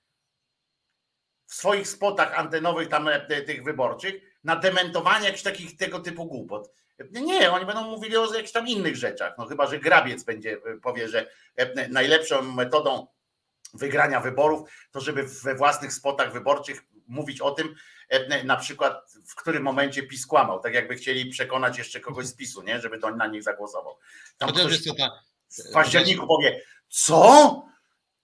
w 1.46 1.54
swoich 1.54 1.88
spotach 1.88 2.38
antenowych 2.38 2.88
tam 2.88 3.08
e, 3.08 3.42
tych 3.42 3.64
wyborczych 3.64 4.14
na 4.44 4.56
dementowanie 4.56 5.26
jakichś 5.26 5.42
takich 5.42 5.76
tego 5.76 6.00
typu 6.00 6.26
głupot. 6.26 6.70
Nie, 7.10 7.52
oni 7.52 7.66
będą 7.66 7.82
mówili 7.82 8.16
o 8.16 8.34
jakichś 8.34 8.52
tam 8.52 8.68
innych 8.68 8.96
rzeczach. 8.96 9.34
No 9.38 9.46
chyba, 9.46 9.66
że 9.66 9.78
grabiec 9.78 10.24
będzie 10.24 10.52
e, 10.52 10.76
powie, 10.82 11.08
że 11.08 11.30
e, 11.56 11.88
najlepszą 11.88 12.42
metodą 12.42 13.06
wygrania 13.74 14.20
wyborów 14.20 14.70
to 14.90 15.00
żeby 15.00 15.22
we 15.22 15.54
własnych 15.54 15.92
spotach 15.92 16.32
wyborczych 16.32 16.84
mówić 17.06 17.40
o 17.40 17.50
tym, 17.50 17.74
na 18.44 18.56
przykład 18.56 19.12
w 19.26 19.34
którym 19.34 19.62
momencie 19.62 20.02
PiS 20.02 20.26
kłamał, 20.26 20.60
tak 20.60 20.74
jakby 20.74 20.94
chcieli 20.94 21.30
przekonać 21.30 21.78
jeszcze 21.78 22.00
kogoś 22.00 22.26
z 22.26 22.34
PiSu, 22.34 22.62
nie? 22.62 22.80
żeby 22.80 22.98
to 22.98 23.10
na 23.10 23.26
nich 23.26 23.42
zagłosował. 23.42 23.98
Tam 24.38 24.52
ktoś, 24.52 24.78
w 25.48 25.72
październiku 25.72 26.26
powie, 26.26 26.62
co? 26.88 27.62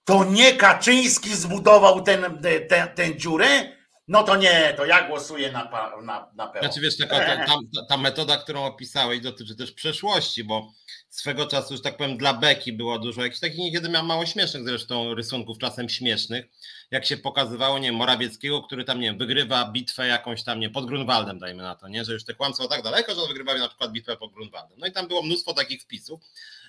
To 0.03 0.23
nie 0.23 0.55
Kaczyński 0.55 1.35
zbudował 1.35 2.01
ten, 2.01 2.41
ten, 2.69 2.87
ten 2.95 3.19
dziurę? 3.19 3.74
No 4.07 4.23
to 4.23 4.35
nie, 4.35 4.73
to 4.77 4.85
ja 4.85 5.07
głosuję 5.07 5.51
na, 5.51 5.63
na, 6.01 6.31
na 6.35 6.47
PO. 6.47 6.59
Znaczy 6.59 6.81
wiesz, 6.81 6.97
taka, 6.97 7.19
ta, 7.19 7.45
ta, 7.75 7.85
ta, 7.89 7.97
metoda, 7.97 8.37
którą 8.37 8.65
opisałeś 8.65 9.21
dotyczy 9.21 9.55
też 9.55 9.71
przeszłości, 9.71 10.43
bo 10.43 10.73
swego 11.09 11.45
czasu, 11.45 11.75
że 11.75 11.81
tak 11.81 11.97
powiem, 11.97 12.17
dla 12.17 12.33
Beki 12.33 12.73
było 12.73 12.99
dużo 12.99 13.21
jakichś 13.21 13.39
takich 13.39 13.57
niekiedy 13.57 13.89
miał 13.89 14.05
mało 14.05 14.25
śmiesznych 14.25 14.63
zresztą 14.63 15.13
rysunków, 15.13 15.57
czasem 15.57 15.89
śmiesznych, 15.89 16.45
jak 16.91 17.05
się 17.05 17.17
pokazywało, 17.17 17.79
nie 17.79 17.87
wiem, 17.87 17.95
Morawieckiego, 17.95 18.63
który 18.63 18.83
tam, 18.83 18.99
nie 18.99 19.07
wiem, 19.07 19.17
wygrywa 19.17 19.71
bitwę 19.71 20.07
jakąś 20.07 20.43
tam, 20.43 20.59
nie, 20.59 20.69
pod 20.69 20.85
Grunwaldem, 20.85 21.39
dajmy 21.39 21.63
na 21.63 21.75
to, 21.75 21.87
nie, 21.87 22.05
że 22.05 22.13
już 22.13 22.25
te 22.25 22.33
kłamstwa 22.33 22.67
tak 22.67 22.83
daleko, 22.83 23.15
że 23.15 23.21
on 23.21 23.27
wygrywa 23.27 23.53
na 23.53 23.67
przykład 23.67 23.91
bitwę 23.91 24.17
pod 24.17 24.33
Grunwaldem. 24.33 24.79
No 24.79 24.87
i 24.87 24.91
tam 24.91 25.07
było 25.07 25.21
mnóstwo 25.21 25.53
takich 25.53 25.81
wpisów, 25.81 26.21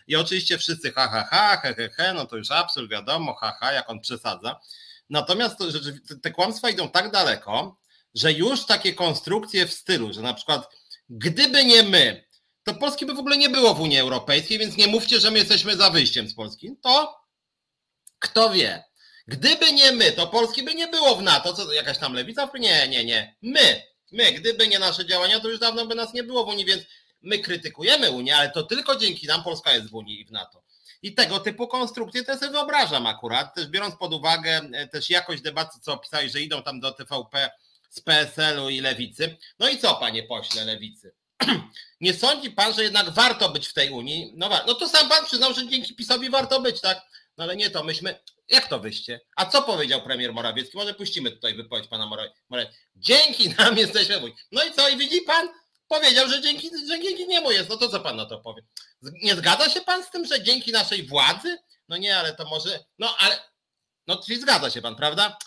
i 0.06 0.16
oczywiście 0.16 0.58
wszyscy 0.58 0.92
ha, 0.92 1.08
ha, 1.08 1.28
ha, 1.30 1.56
he, 1.56 1.74
he, 1.74 1.88
he, 1.88 2.14
no 2.14 2.26
to 2.26 2.36
już 2.36 2.50
absurd, 2.50 2.90
wiadomo, 2.90 3.34
ha, 3.34 3.56
ha, 3.60 3.72
jak 3.72 3.90
on 3.90 4.00
przesadza. 4.00 4.60
Natomiast 5.10 5.58
te 6.22 6.30
kłamstwa 6.30 6.70
idą 6.70 6.88
tak 6.88 7.10
daleko, 7.10 7.80
że 8.14 8.32
już 8.32 8.66
takie 8.66 8.94
konstrukcje 8.94 9.66
w 9.66 9.72
stylu, 9.72 10.12
że 10.12 10.22
na 10.22 10.34
przykład 10.34 10.68
gdyby 11.08 11.64
nie 11.64 11.82
my, 11.82 12.26
to 12.64 12.74
Polski 12.74 13.06
by 13.06 13.14
w 13.14 13.18
ogóle 13.18 13.36
nie 13.36 13.50
było 13.50 13.74
w 13.74 13.80
Unii 13.80 13.98
Europejskiej, 13.98 14.58
więc 14.58 14.76
nie 14.76 14.86
mówcie, 14.86 15.20
że 15.20 15.30
my 15.30 15.38
jesteśmy 15.38 15.76
za 15.76 15.90
wyjściem 15.90 16.28
z 16.28 16.34
Polski. 16.34 16.76
To 16.82 17.26
kto 18.18 18.50
wie. 18.50 18.84
Gdyby 19.26 19.72
nie 19.72 19.92
my, 19.92 20.12
to 20.12 20.26
Polski 20.26 20.62
by 20.62 20.74
nie 20.74 20.88
było 20.88 21.16
w 21.16 21.22
NATO. 21.22 21.52
Co 21.52 21.72
jakaś 21.72 21.98
tam 21.98 22.12
lewica? 22.12 22.50
Nie, 22.54 22.88
nie, 22.88 23.04
nie. 23.04 23.36
My, 23.42 23.82
my, 24.12 24.32
gdyby 24.32 24.68
nie 24.68 24.78
nasze 24.78 25.06
działania, 25.06 25.40
to 25.40 25.48
już 25.48 25.58
dawno 25.58 25.86
by 25.86 25.94
nas 25.94 26.14
nie 26.14 26.22
było 26.22 26.44
w 26.44 26.48
Unii, 26.48 26.64
więc 26.64 26.82
my 27.22 27.38
krytykujemy 27.38 28.10
Unię, 28.10 28.36
ale 28.36 28.50
to 28.50 28.62
tylko 28.62 28.96
dzięki 28.96 29.26
nam 29.26 29.42
Polska 29.42 29.72
jest 29.72 29.90
w 29.90 29.94
Unii 29.94 30.20
i 30.20 30.24
w 30.24 30.30
NATO. 30.30 30.62
I 31.02 31.14
tego 31.14 31.40
typu 31.40 31.68
konstrukcje 31.68 32.24
też 32.24 32.38
sobie 32.38 32.52
wyobrażam 32.52 33.06
akurat, 33.06 33.54
też 33.54 33.66
biorąc 33.66 33.96
pod 33.96 34.14
uwagę 34.14 34.60
e, 34.72 34.88
też 34.88 35.10
jakość 35.10 35.42
debaty, 35.42 35.80
co 35.80 35.92
opisałeś, 35.92 36.32
że 36.32 36.40
idą 36.40 36.62
tam 36.62 36.80
do 36.80 36.92
TVP 36.92 37.50
z 37.90 38.00
PSL-u 38.00 38.68
i 38.68 38.80
Lewicy. 38.80 39.36
No 39.58 39.68
i 39.68 39.78
co, 39.78 39.94
panie 39.94 40.22
pośle 40.22 40.64
Lewicy? 40.64 41.14
Nie 42.00 42.14
sądzi 42.14 42.50
pan, 42.50 42.74
że 42.74 42.82
jednak 42.82 43.10
warto 43.10 43.48
być 43.48 43.68
w 43.68 43.72
tej 43.72 43.90
Unii? 43.90 44.32
No, 44.36 44.50
no 44.66 44.74
to 44.74 44.88
sam 44.88 45.08
pan 45.08 45.24
przyznał, 45.24 45.54
że 45.54 45.68
dzięki 45.68 45.94
PiSowi 45.94 46.30
warto 46.30 46.60
być, 46.60 46.80
tak? 46.80 47.02
No 47.36 47.44
ale 47.44 47.56
nie 47.56 47.70
to, 47.70 47.84
myśmy, 47.84 48.20
jak 48.48 48.68
to 48.68 48.78
wyście? 48.78 49.20
A 49.36 49.46
co 49.46 49.62
powiedział 49.62 50.02
premier 50.02 50.32
Morawiecki? 50.32 50.76
Może 50.76 50.94
puścimy 50.94 51.30
tutaj 51.30 51.54
wypowiedź 51.54 51.88
pana 51.88 52.06
Morawieckiego. 52.06 52.46
Dzięki 52.96 53.48
nam 53.58 53.78
jesteśmy. 53.84 54.32
No 54.52 54.64
i 54.64 54.72
co, 54.72 54.88
i 54.88 54.96
widzi 54.96 55.20
pan? 55.20 55.48
Powiedział, 55.88 56.28
że 56.28 56.40
dzięki, 56.40 56.70
że 56.88 57.00
dzięki 57.00 57.26
niemu 57.26 57.52
jest. 57.52 57.68
No 57.68 57.76
to 57.76 57.88
co 57.88 58.00
pan 58.00 58.16
na 58.16 58.26
to 58.26 58.38
powie? 58.38 58.62
Nie 59.02 59.36
zgadza 59.36 59.70
się 59.70 59.80
pan 59.80 60.04
z 60.04 60.10
tym, 60.10 60.26
że 60.26 60.42
dzięki 60.42 60.72
naszej 60.72 61.06
władzy? 61.06 61.58
No 61.88 61.96
nie, 61.96 62.18
ale 62.18 62.34
to 62.34 62.44
może. 62.44 62.84
No 62.98 63.16
ale. 63.18 63.38
No 64.06 64.22
czyli 64.22 64.40
zgadza 64.40 64.70
się 64.70 64.82
pan, 64.82 64.96
prawda? 64.96 65.38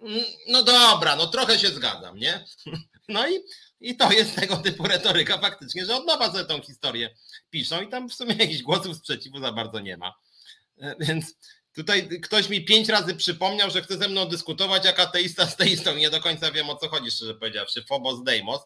Mm, 0.00 0.24
no 0.48 0.62
dobra, 0.62 1.16
no 1.16 1.26
trochę 1.26 1.58
się 1.58 1.68
zgadzam, 1.68 2.18
nie? 2.18 2.44
No 3.08 3.28
i, 3.28 3.40
i 3.80 3.96
to 3.96 4.12
jest 4.12 4.36
tego 4.36 4.56
typu 4.56 4.86
retoryka 4.86 5.38
faktycznie, 5.38 5.86
że 5.86 5.96
od 5.96 6.06
nowa 6.06 6.32
sobie 6.32 6.44
tą 6.44 6.62
historię 6.62 7.16
piszą 7.50 7.80
i 7.82 7.88
tam 7.88 8.08
w 8.08 8.14
sumie 8.14 8.34
jakichś 8.34 8.62
głosów 8.62 8.96
sprzeciwu 8.96 9.40
za 9.40 9.52
bardzo 9.52 9.80
nie 9.80 9.96
ma. 9.96 10.14
E, 10.80 10.96
więc 11.00 11.34
tutaj 11.74 12.08
ktoś 12.22 12.48
mi 12.48 12.64
pięć 12.64 12.88
razy 12.88 13.14
przypomniał, 13.14 13.70
że 13.70 13.82
chce 13.82 13.98
ze 13.98 14.08
mną 14.08 14.26
dyskutować 14.28 14.84
jak 14.84 15.00
ateista 15.00 15.46
z 15.46 15.56
teistą. 15.56 15.94
Nie 15.96 16.10
do 16.10 16.20
końca 16.20 16.52
wiem 16.52 16.70
o 16.70 16.76
co 16.76 16.88
chodzi, 16.88 17.10
szczerze 17.10 17.34
powiedziawszy. 17.34 17.84
Phobos 17.88 18.22
Deimos 18.22 18.60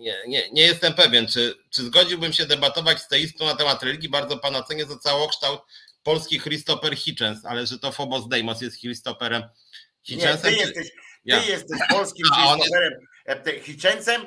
nie, 0.00 0.14
nie, 0.28 0.50
nie 0.50 0.62
jestem 0.62 0.94
pewien, 0.94 1.26
czy, 1.26 1.54
czy 1.70 1.82
zgodziłbym 1.82 2.32
się 2.32 2.46
debatować 2.46 2.98
z 2.98 3.08
teistą 3.08 3.46
na 3.46 3.56
temat 3.56 3.82
religii. 3.82 4.08
Bardzo 4.08 4.38
pana 4.38 4.62
cenię 4.62 4.84
za 4.86 4.98
całokształt 4.98 5.60
polski 6.02 6.40
Christopher 6.40 6.96
Hitchens, 6.96 7.44
ale 7.44 7.66
że 7.66 7.78
to 7.78 7.92
Phobos 7.92 8.28
Deimos 8.28 8.60
jest 8.60 8.80
Christopherem 8.80 9.42
Hitchensem. 10.02 10.50
Nie, 10.50 10.56
ty 10.56 10.64
jesteś, 10.64 10.90
ty 10.90 10.96
ja. 11.24 11.44
jesteś 11.44 11.78
polskim 11.90 12.26
Christopherem 12.34 12.92
jest... 13.26 13.66
Hitchensem 13.66 14.26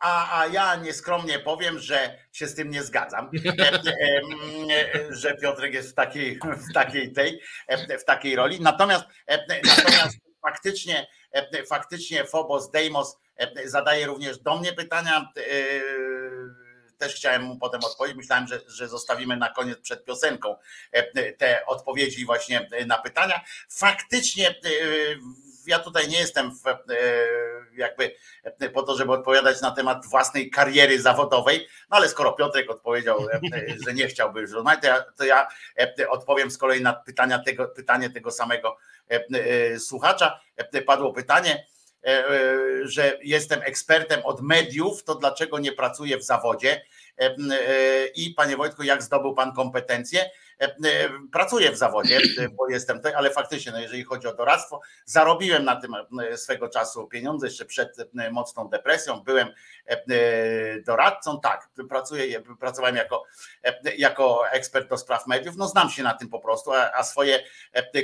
a, 0.00 0.40
a 0.40 0.46
ja 0.46 0.76
nieskromnie 0.76 1.38
powiem, 1.38 1.78
że 1.78 2.18
się 2.32 2.46
z 2.46 2.54
tym 2.54 2.70
nie 2.70 2.82
zgadzam, 2.82 3.30
że 5.10 5.36
Piotrek 5.36 5.74
jest 5.74 5.90
w 5.90 5.94
takiej, 5.94 6.38
w 6.70 6.72
takiej 6.74 7.12
tej, 7.12 7.40
w 8.00 8.04
takiej 8.04 8.36
roli. 8.36 8.60
Natomiast, 8.60 9.04
natomiast 9.64 10.18
faktycznie, 10.42 11.06
faktycznie 11.68 12.24
Phobos 12.24 12.70
Deimos 12.70 13.16
zadaje 13.64 14.06
również 14.06 14.38
do 14.38 14.56
mnie 14.56 14.72
pytania. 14.72 15.32
Też 16.98 17.14
chciałem 17.14 17.42
mu 17.42 17.58
potem 17.58 17.80
odpowiedzieć. 17.84 18.16
Myślałem, 18.16 18.46
że, 18.46 18.60
że 18.66 18.88
zostawimy 18.88 19.36
na 19.36 19.48
koniec 19.48 19.78
przed 19.80 20.04
piosenką 20.04 20.56
te 21.38 21.66
odpowiedzi 21.66 22.26
właśnie 22.26 22.68
na 22.86 22.98
pytania. 22.98 23.40
Faktycznie 23.68 24.54
ja 25.66 25.78
tutaj 25.78 26.08
nie 26.08 26.18
jestem 26.18 26.50
w, 26.50 26.66
e, 26.66 26.76
jakby 27.76 28.14
e, 28.44 28.70
po 28.70 28.82
to, 28.82 28.96
żeby 28.96 29.12
odpowiadać 29.12 29.60
na 29.60 29.70
temat 29.70 30.06
własnej 30.06 30.50
kariery 30.50 31.02
zawodowej, 31.02 31.68
no 31.90 31.96
ale 31.96 32.08
skoro 32.08 32.32
Piotrek 32.32 32.70
odpowiedział, 32.70 33.18
e, 33.28 33.40
że 33.86 33.94
nie 33.94 34.06
chciałby 34.06 34.40
już 34.40 34.52
rozmawiać, 34.52 34.82
to 34.82 35.24
ja, 35.24 35.46
to 35.76 36.02
ja 36.02 36.08
odpowiem 36.08 36.50
z 36.50 36.58
kolei 36.58 36.82
na 36.82 36.92
pytania 36.92 37.38
tego, 37.38 37.68
pytanie 37.68 38.10
tego 38.10 38.30
samego 38.30 38.76
słuchacza. 39.78 40.40
Padło 40.86 41.12
pytanie, 41.12 41.66
że 42.82 43.18
jestem 43.22 43.60
ekspertem 43.62 44.20
od 44.24 44.42
mediów, 44.42 45.04
to 45.04 45.14
dlaczego 45.14 45.58
nie 45.58 45.72
pracuję 45.72 46.18
w 46.18 46.24
zawodzie? 46.24 46.84
I 48.14 48.30
panie 48.30 48.56
Wojtku, 48.56 48.82
jak 48.82 49.02
zdobył 49.02 49.34
pan 49.34 49.54
kompetencje? 49.54 50.30
E, 50.60 50.64
e, 50.64 51.10
pracuję 51.32 51.72
w 51.72 51.76
zawodzie, 51.76 52.20
e, 52.38 52.48
bo 52.48 52.68
jestem 52.68 53.00
ale 53.16 53.30
faktycznie, 53.30 53.72
no 53.72 53.80
jeżeli 53.80 54.04
chodzi 54.04 54.26
o 54.26 54.34
doradztwo, 54.34 54.80
zarobiłem 55.04 55.64
na 55.64 55.76
tym 55.76 55.94
swego 56.36 56.68
czasu 56.68 57.06
pieniądze 57.06 57.46
jeszcze 57.46 57.64
przed 57.64 57.96
mocną 58.30 58.68
depresją. 58.68 59.20
Byłem 59.20 59.48
doradcą, 60.86 61.40
tak, 61.40 61.68
pracuję, 61.88 62.40
pracowałem 62.60 62.96
jako, 62.96 63.24
jako 63.98 64.50
ekspert 64.50 64.88
do 64.88 64.96
spraw 64.98 65.26
mediów, 65.26 65.56
no 65.56 65.68
znam 65.68 65.90
się 65.90 66.02
na 66.02 66.14
tym 66.14 66.28
po 66.28 66.38
prostu, 66.38 66.72
a, 66.72 66.92
a 66.92 67.02
swoje 67.02 67.44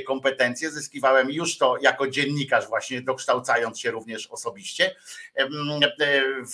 kompetencje 0.07 0.71
zyskiwałem 0.71 1.31
już 1.31 1.57
to 1.57 1.77
jako 1.81 2.07
dziennikarz, 2.07 2.67
właśnie 2.67 3.01
dokształcając 3.01 3.79
się 3.79 3.91
również 3.91 4.27
osobiście, 4.27 4.95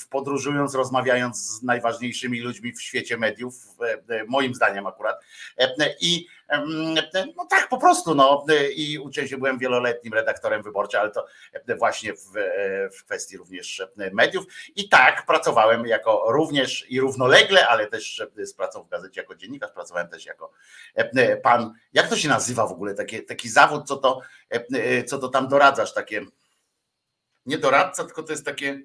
podróżując, 0.09 0.75
rozmawiając 0.75 1.37
z 1.37 1.63
najważniejszymi 1.63 2.39
ludźmi 2.39 2.73
w 2.73 2.81
świecie 2.81 3.17
mediów, 3.17 3.53
moim 4.27 4.55
zdaniem 4.55 4.87
akurat 4.87 5.23
i 5.99 6.27
no 7.35 7.45
tak 7.49 7.69
po 7.69 7.77
prostu, 7.77 8.15
no 8.15 8.45
i 8.75 8.99
uczęście 8.99 9.37
byłem 9.37 9.59
wieloletnim 9.59 10.13
redaktorem 10.13 10.63
wyborczym, 10.63 10.99
ale 10.99 11.11
to 11.11 11.25
właśnie 11.77 12.13
w, 12.13 12.31
w 12.97 13.03
kwestii 13.03 13.37
również 13.37 13.81
mediów. 14.13 14.45
I 14.75 14.89
tak 14.89 15.25
pracowałem 15.25 15.87
jako 15.87 16.23
również 16.27 16.85
i 16.89 16.99
równolegle, 16.99 17.67
ale 17.67 17.87
też 17.87 18.23
z 18.37 18.53
pracą 18.53 18.83
w 18.83 18.89
gazecie 18.89 19.21
jako 19.21 19.35
dziennikarz, 19.35 19.71
pracowałem 19.71 20.07
też 20.07 20.25
jako 20.25 20.51
pan, 21.43 21.73
jak 21.93 22.09
to 22.09 22.15
się 22.15 22.29
nazywa 22.29 22.67
w 22.67 22.71
ogóle, 22.71 22.93
taki, 22.93 23.23
taki 23.25 23.49
zawód, 23.49 23.87
co 23.87 23.97
to, 23.97 24.21
co 25.07 25.17
to 25.17 25.29
tam 25.29 25.47
doradzasz, 25.47 25.93
takie 25.93 26.25
nie 27.45 27.57
doradca, 27.57 28.03
tylko 28.03 28.23
to 28.23 28.31
jest 28.31 28.45
takie 28.45 28.81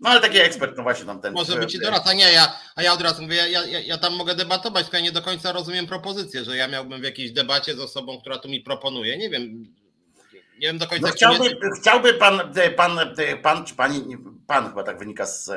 no 0.00 0.10
ale 0.10 0.20
taki 0.20 0.38
ekspert, 0.38 0.76
no 0.76 0.82
właśnie 0.82 1.06
tam 1.06 1.20
ten. 1.20 1.32
Może 1.32 1.56
być 1.56 1.74
i 1.74 1.78
doradca. 1.78 2.12
Nie, 2.12 2.32
ja, 2.32 2.58
a 2.76 2.82
ja 2.82 2.92
od 2.92 3.00
razu 3.00 3.22
mówię, 3.22 3.36
ja, 3.36 3.66
ja, 3.66 3.80
ja 3.80 3.98
tam 3.98 4.16
mogę 4.16 4.34
debatować, 4.34 4.82
tylko 4.82 4.96
ja 4.96 5.02
nie 5.02 5.12
do 5.12 5.22
końca 5.22 5.52
rozumiem 5.52 5.86
propozycję, 5.86 6.44
że 6.44 6.56
ja 6.56 6.68
miałbym 6.68 7.00
w 7.00 7.04
jakiejś 7.04 7.32
debacie 7.32 7.74
z 7.74 7.80
osobą, 7.80 8.20
która 8.20 8.38
tu 8.38 8.48
mi 8.48 8.60
proponuje. 8.60 9.18
Nie 9.18 9.30
wiem, 9.30 9.64
nie 10.58 10.66
wiem 10.66 10.78
do 10.78 10.86
końca. 10.86 11.06
No 11.06 11.12
chciałby, 11.12 11.44
jest... 11.44 11.80
chciałby 11.80 12.14
pan, 12.14 12.54
pan, 12.76 12.98
pan, 13.42 13.64
czy 13.64 13.74
pani, 13.74 14.16
pan 14.46 14.68
chyba 14.68 14.82
tak 14.82 14.98
wynika 14.98 15.26
z 15.26 15.50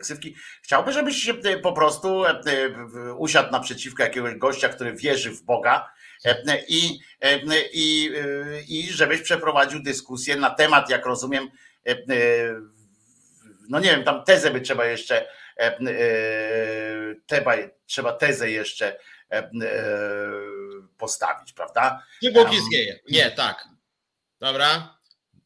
ksywki, 0.00 0.36
chciałby, 0.62 0.92
żebyś 0.92 1.30
po 1.62 1.72
prostu 1.72 2.22
usiadł 3.16 3.52
naprzeciwko 3.52 4.02
jakiegoś 4.02 4.34
gościa, 4.34 4.68
który 4.68 4.92
wierzy 4.92 5.30
w 5.30 5.42
Boga 5.42 5.90
i, 6.68 6.98
i, 7.72 8.10
i 8.68 8.92
żebyś 8.92 9.22
przeprowadził 9.22 9.82
dyskusję 9.82 10.36
na 10.36 10.50
temat, 10.50 10.90
jak 10.90 11.06
rozumiem, 11.06 11.48
no 13.68 13.78
nie 13.80 13.90
wiem, 13.90 14.04
tam 14.04 14.24
tezę 14.24 14.50
by 14.50 14.60
trzeba 14.60 14.84
jeszcze, 14.84 15.28
e, 15.56 15.60
e, 15.60 15.78
teba, 17.26 17.54
trzeba 17.86 18.12
tezę 18.12 18.50
jeszcze 18.50 18.98
e, 19.32 19.50
postawić, 20.98 21.52
prawda? 21.52 22.02
Nie 22.22 22.30
Bóg 22.30 22.52
istnieje. 22.52 23.00
Nie, 23.10 23.30
tak. 23.30 23.68
Dobra. 24.40 24.97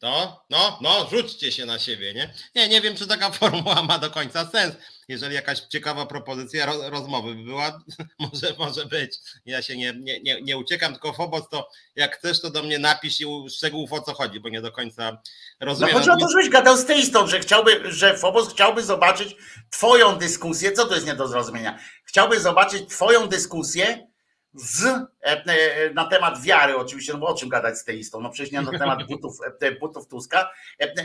No, 0.03 0.45
no, 0.49 0.79
no, 0.81 1.07
rzućcie 1.11 1.51
się 1.51 1.65
na 1.65 1.79
siebie, 1.79 2.13
nie? 2.13 2.33
Nie, 2.55 2.69
nie 2.69 2.81
wiem, 2.81 2.95
czy 2.95 3.07
taka 3.07 3.31
formuła 3.39 3.83
ma 3.83 3.97
do 3.97 4.09
końca 4.11 4.49
sens 4.49 4.75
jeżeli 5.07 5.35
jakaś 5.35 5.59
ciekawa 5.59 6.05
propozycja 6.05 6.65
rozmowy 6.89 7.35
by 7.35 7.43
była, 7.43 7.79
może, 8.19 8.55
może 8.59 8.85
być. 8.85 9.17
Ja 9.45 9.61
się 9.61 9.77
nie, 9.77 9.93
nie, 9.93 10.19
nie, 10.19 10.41
nie 10.41 10.57
uciekam, 10.57 10.93
tylko 10.93 11.13
Fobos 11.13 11.49
to 11.49 11.69
jak 11.95 12.17
chcesz, 12.17 12.41
to 12.41 12.49
do 12.49 12.63
mnie 12.63 12.79
napisz 12.79 13.21
i 13.21 13.25
szczegółów 13.49 13.93
o 13.93 14.01
co 14.01 14.13
chodzi, 14.13 14.39
bo 14.39 14.49
nie 14.49 14.61
do 14.61 14.71
końca 14.71 15.21
rozumiem. 15.59 15.93
No 15.93 15.99
chodzi 15.99 16.11
o 16.11 16.17
to, 16.17 16.29
żebyś 16.29 16.49
gadał 16.49 16.77
z 16.77 16.85
tej 16.85 17.05
strony, 17.05 17.29
że 17.29 17.39
chciałby, 17.39 17.91
że 17.91 18.17
Fobos 18.17 18.53
chciałby 18.53 18.83
zobaczyć 18.83 19.35
twoją 19.69 20.17
dyskusję, 20.17 20.71
co 20.71 20.85
to 20.85 20.95
jest 20.95 21.07
nie 21.07 21.15
do 21.15 21.27
zrozumienia? 21.27 21.79
Chciałby 22.05 22.39
zobaczyć 22.39 22.89
twoją 22.89 23.27
dyskusję 23.27 24.07
z, 24.55 24.85
e, 24.85 25.45
e, 25.45 25.93
na 25.93 26.05
temat 26.05 26.41
wiary, 26.41 26.77
oczywiście, 26.77 27.13
no 27.13 27.19
bo 27.19 27.27
o 27.27 27.33
czym 27.33 27.49
gadać 27.49 27.77
z 27.77 27.83
teistą? 27.83 28.21
No 28.21 28.29
przecież 28.29 28.51
nie 28.51 28.61
na 28.61 28.79
temat 28.79 29.03
butów, 29.09 29.37
e, 29.61 29.71
butów 29.71 30.07
Tuska, 30.07 30.51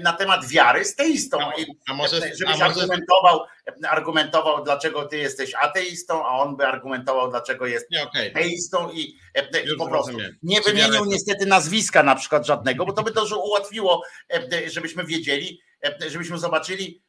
na 0.02 0.12
temat 0.12 0.46
wiary 0.46 0.84
z 0.84 0.94
teistą. 0.94 1.38
A, 1.40 1.52
a 1.88 1.94
może, 1.94 2.16
żebyś 2.16 2.60
a 2.60 2.64
argumentował, 2.64 3.40
argumentował, 3.88 4.64
dlaczego 4.64 5.04
ty 5.04 5.18
jesteś 5.18 5.54
ateistą, 5.54 6.26
a 6.26 6.38
on 6.38 6.56
by 6.56 6.66
argumentował, 6.66 7.30
dlaczego 7.30 7.66
jest 7.66 7.90
nie, 7.90 8.02
okay. 8.02 8.30
teistą 8.30 8.90
i, 8.90 9.00
i 9.00 9.76
po 9.78 9.88
prostu 9.88 10.12
rozumiem. 10.12 10.36
nie 10.42 10.60
wymienił 10.60 11.04
niestety 11.04 11.46
nazwiska 11.46 12.02
na 12.02 12.14
przykład 12.14 12.46
żadnego, 12.46 12.86
bo 12.86 12.92
to 12.92 13.02
by 13.02 13.12
to 13.12 13.38
ułatwiło, 13.38 14.02
żebyśmy 14.66 15.04
wiedzieli, 15.04 15.60
żebyśmy 16.08 16.38
zobaczyli, 16.38 17.02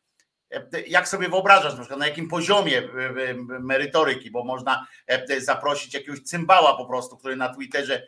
jak 0.87 1.07
sobie 1.07 1.29
wyobrażasz, 1.29 1.73
na 1.73 1.79
przykład 1.79 1.99
na 1.99 2.07
jakim 2.07 2.27
poziomie 2.27 2.77
e, 2.77 2.83
e, 2.83 3.33
merytoryki, 3.59 4.31
bo 4.31 4.43
można 4.43 4.87
e, 5.07 5.41
zaprosić 5.41 5.93
jakiegoś 5.93 6.19
cymbała 6.19 6.77
po 6.77 6.85
prostu, 6.85 7.17
który 7.17 7.35
na 7.35 7.53
Twitterze 7.53 8.07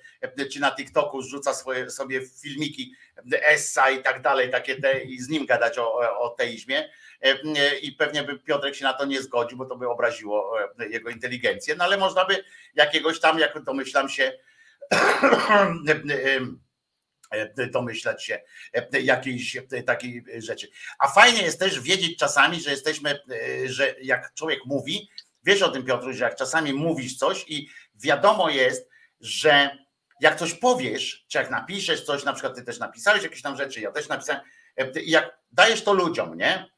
czy 0.51 0.59
na 0.59 0.71
TikToku 0.71 1.21
rzuca 1.21 1.53
swoje, 1.53 1.89
sobie 1.89 2.21
filmiki 2.41 2.93
Essa 3.31 3.89
i 3.89 4.01
tak 4.03 4.21
dalej, 4.21 4.49
takie 4.49 4.81
te 4.81 5.01
i 5.01 5.19
z 5.19 5.29
nim 5.29 5.45
gadać 5.45 5.77
o, 5.77 6.19
o 6.19 6.29
teizmie 6.29 6.89
i 7.81 7.91
pewnie 7.91 8.23
by 8.23 8.39
Piotrek 8.39 8.75
się 8.75 8.83
na 8.83 8.93
to 8.93 9.05
nie 9.05 9.21
zgodził, 9.21 9.57
bo 9.57 9.65
to 9.65 9.75
by 9.75 9.89
obraziło 9.89 10.57
jego 10.89 11.09
inteligencję, 11.09 11.75
no 11.75 11.83
ale 11.83 11.97
można 11.97 12.25
by 12.25 12.43
jakiegoś 12.75 13.19
tam, 13.19 13.39
jak 13.39 13.63
domyślam 13.63 14.09
się 14.09 14.31
E, 15.89 16.39
domyślać 17.71 18.25
się 18.25 18.41
e, 18.73 19.01
jakiejś 19.01 19.55
e, 19.55 19.83
takiej 19.85 20.25
rzeczy. 20.37 20.67
A 20.99 21.07
fajnie 21.07 21.41
jest 21.41 21.59
też 21.59 21.79
wiedzieć 21.79 22.17
czasami, 22.17 22.61
że 22.61 22.71
jesteśmy, 22.71 23.19
że 23.65 23.95
jak 24.01 24.33
człowiek 24.33 24.59
mówi, 24.65 25.09
wiesz 25.43 25.61
o 25.61 25.69
tym 25.69 25.85
Piotru, 25.85 26.13
że 26.13 26.23
jak 26.23 26.35
czasami 26.35 26.73
mówisz 26.73 27.17
coś 27.17 27.45
i 27.47 27.69
wiadomo 27.95 28.49
jest, 28.49 28.89
że 29.19 29.77
jak 30.19 30.39
coś 30.39 30.53
powiesz, 30.53 31.25
czy 31.27 31.37
jak 31.37 31.49
napiszesz 31.49 32.03
coś, 32.03 32.23
na 32.23 32.33
przykład 32.33 32.55
ty 32.55 32.63
też 32.63 32.79
napisałeś 32.79 33.23
jakieś 33.23 33.41
tam 33.41 33.57
rzeczy, 33.57 33.81
ja 33.81 33.91
też 33.91 34.07
napisałem, 34.07 34.41
jak 35.05 35.37
dajesz 35.51 35.83
to 35.83 35.93
ludziom, 35.93 36.37
nie? 36.37 36.71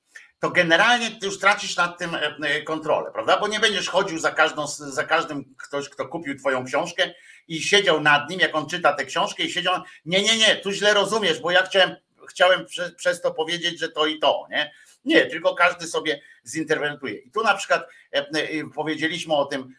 to 0.44 0.50
generalnie 0.50 1.12
ty 1.12 1.26
już 1.26 1.40
tracisz 1.40 1.76
nad 1.78 1.98
tym 1.98 2.18
kontrolę, 2.66 3.12
prawda? 3.12 3.40
Bo 3.40 3.48
nie 3.48 3.60
będziesz 3.60 3.90
chodził 3.90 4.20
za, 4.20 4.32
każdą, 4.32 4.68
za 4.68 5.04
każdym 5.04 5.56
ktoś, 5.58 5.90
kto 5.90 6.08
kupił 6.08 6.40
twoją 6.40 6.66
książkę 6.66 7.14
i 7.48 7.62
siedział 7.62 8.02
nad 8.02 8.30
nim, 8.30 8.40
jak 8.40 8.56
on 8.56 8.70
czyta 8.70 8.94
tę 8.94 9.06
książkę 9.06 9.44
i 9.44 9.52
siedział, 9.52 9.82
nie, 10.06 10.22
nie, 10.22 10.38
nie, 10.38 10.56
tu 10.56 10.72
źle 10.72 10.94
rozumiesz, 10.94 11.40
bo 11.40 11.52
ja 11.52 11.64
chciałem, 11.64 11.96
chciałem 12.30 12.66
przez, 12.66 12.96
przez 12.96 13.22
to 13.22 13.34
powiedzieć, 13.34 13.80
że 13.80 13.90
to 13.90 14.06
i 14.06 14.20
to, 14.20 14.48
nie? 14.50 14.72
Nie, 15.06 15.26
tylko 15.26 15.56
każdy 15.56 15.88
sobie 15.88 16.22
zinterwentuje. 16.48 17.14
I 17.14 17.32
tu 17.32 17.44
na 17.44 17.54
przykład 17.54 17.90
e, 18.14 18.18
e, 18.18 18.70
powiedzieliśmy 18.76 19.34
o 19.36 19.46
tym, 19.46 19.76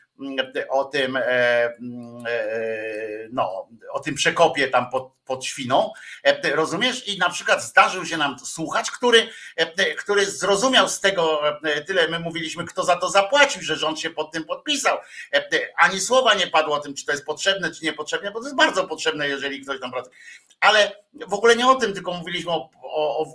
o 0.68 0.84
tym, 0.84 1.18
no, 3.32 3.68
o 3.92 4.00
tym 4.00 4.14
przekopie 4.14 4.68
tam 4.68 4.90
pod, 4.90 5.12
pod 5.24 5.44
świną, 5.44 5.92
rozumiesz? 6.54 7.08
I 7.08 7.18
na 7.18 7.30
przykład 7.30 7.62
zdarzył 7.62 8.06
się 8.06 8.16
nam 8.16 8.38
słuchacz, 8.38 8.90
który, 8.90 9.28
który 9.98 10.26
zrozumiał 10.26 10.88
z 10.88 11.00
tego 11.00 11.40
tyle, 11.86 12.08
my 12.08 12.18
mówiliśmy, 12.18 12.64
kto 12.64 12.84
za 12.84 12.96
to 12.96 13.10
zapłacił, 13.10 13.62
że 13.62 13.76
rząd 13.76 14.00
się 14.00 14.10
pod 14.10 14.32
tym 14.32 14.44
podpisał. 14.44 14.98
Ani 15.76 16.00
słowa 16.00 16.34
nie 16.34 16.46
padło 16.46 16.76
o 16.76 16.80
tym, 16.80 16.94
czy 16.94 17.06
to 17.06 17.12
jest 17.12 17.24
potrzebne, 17.24 17.70
czy 17.70 17.84
niepotrzebne, 17.84 18.30
bo 18.30 18.38
to 18.38 18.44
jest 18.44 18.56
bardzo 18.56 18.88
potrzebne, 18.88 19.28
jeżeli 19.28 19.60
ktoś 19.60 19.80
tam 19.80 19.90
pracuje. 19.90 20.16
Ale 20.60 20.96
w 21.26 21.34
ogóle 21.34 21.56
nie 21.56 21.66
o 21.66 21.74
tym, 21.74 21.92
tylko 21.92 22.12
mówiliśmy 22.12 22.52
o, 22.52 22.70
o, 22.82 23.26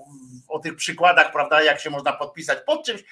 o 0.47 0.59
tych 0.59 0.75
przykładach, 0.75 1.32
prawda, 1.32 1.61
jak 1.61 1.80
się 1.80 1.89
można 1.89 2.13
podpisać 2.13 2.59
pod 2.65 2.86
czymś, 2.86 3.03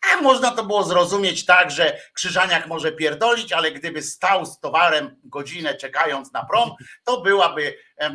a 0.00 0.22
można 0.22 0.50
to 0.50 0.64
było 0.64 0.84
zrozumieć 0.84 1.44
tak, 1.44 1.70
że 1.70 2.00
Krzyżaniak 2.12 2.66
może 2.66 2.92
pierdolić, 2.92 3.52
ale 3.52 3.72
gdyby 3.72 4.02
stał 4.02 4.46
z 4.46 4.60
towarem 4.60 5.20
godzinę 5.24 5.74
czekając 5.74 6.32
na 6.32 6.44
prom, 6.44 6.70
to 7.04 7.20
byłaby 7.20 7.78
e, 7.96 8.10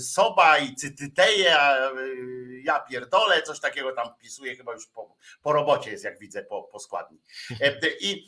Soba 0.00 0.58
i 0.58 0.74
Cytyteje, 0.74 1.60
e, 1.60 1.90
ja 2.62 2.80
pierdolę, 2.80 3.42
coś 3.42 3.60
takiego 3.60 3.92
tam 3.92 4.14
wpisuje 4.14 4.56
chyba 4.56 4.72
już 4.72 4.86
po, 4.86 5.16
po 5.42 5.52
robocie 5.52 5.90
jest, 5.90 6.04
jak 6.04 6.18
widzę, 6.18 6.44
po, 6.44 6.62
po 6.62 6.78
składni. 6.78 7.18
E, 7.60 7.74
I, 8.00 8.26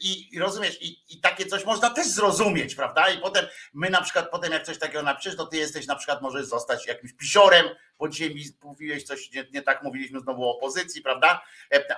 i 0.00 0.38
rozumiesz, 0.38 0.82
i, 0.82 1.04
i 1.08 1.20
takie 1.20 1.46
coś 1.46 1.64
można 1.64 1.90
też 1.90 2.06
zrozumieć, 2.06 2.74
prawda? 2.74 3.08
I 3.08 3.18
potem 3.18 3.46
my 3.74 3.90
na 3.90 4.02
przykład, 4.02 4.30
potem 4.30 4.52
jak 4.52 4.64
coś 4.64 4.78
takiego 4.78 5.02
napiszesz, 5.02 5.36
to 5.36 5.46
ty 5.46 5.56
jesteś 5.56 5.86
na 5.86 5.96
przykład, 5.96 6.22
możesz 6.22 6.46
zostać 6.46 6.86
jakimś 6.86 7.12
pisiorem, 7.12 7.66
bo 7.98 8.08
dzisiaj 8.08 8.34
mi 8.34 8.44
mówiłeś 8.62 9.02
coś, 9.02 9.32
nie, 9.32 9.46
nie 9.52 9.62
tak 9.62 9.82
mówiliśmy 9.82 10.20
znowu 10.20 10.44
o 10.44 10.56
opozycji, 10.56 11.02
prawda? 11.02 11.42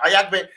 A 0.01 0.09
jakby 0.17 0.47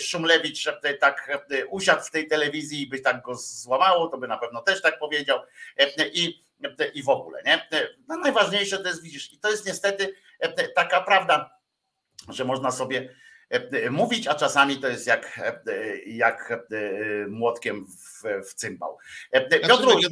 Szumlewicz 0.00 0.68
tak 1.00 1.38
usiadł 1.70 2.02
w 2.02 2.10
tej 2.10 2.28
telewizji 2.28 2.82
i 2.82 2.86
by 2.86 3.00
tak 3.00 3.22
go 3.22 3.34
złamało, 3.34 4.08
to 4.08 4.18
by 4.18 4.28
na 4.28 4.38
pewno 4.38 4.62
też 4.62 4.82
tak 4.82 4.98
powiedział. 4.98 5.40
I, 6.12 6.44
i 6.94 7.02
w 7.02 7.08
ogóle, 7.08 7.42
nie? 7.46 7.68
No 8.08 8.16
najważniejsze 8.16 8.78
to 8.78 8.88
jest, 8.88 9.02
widzisz, 9.02 9.32
i 9.32 9.38
to 9.38 9.50
jest 9.50 9.66
niestety 9.66 10.14
taka 10.74 11.00
prawda, 11.00 11.58
że 12.28 12.44
można 12.44 12.70
sobie 12.70 13.14
mówić, 13.90 14.26
a 14.26 14.34
czasami 14.34 14.76
to 14.80 14.88
jest 14.88 15.06
jak, 15.06 15.40
jak 16.06 16.66
młotkiem 17.28 17.86
w, 17.86 18.22
w 18.50 18.54
cymbał. 18.54 18.98
Znaczy, 19.30 19.60
Piotruś, 19.68 20.06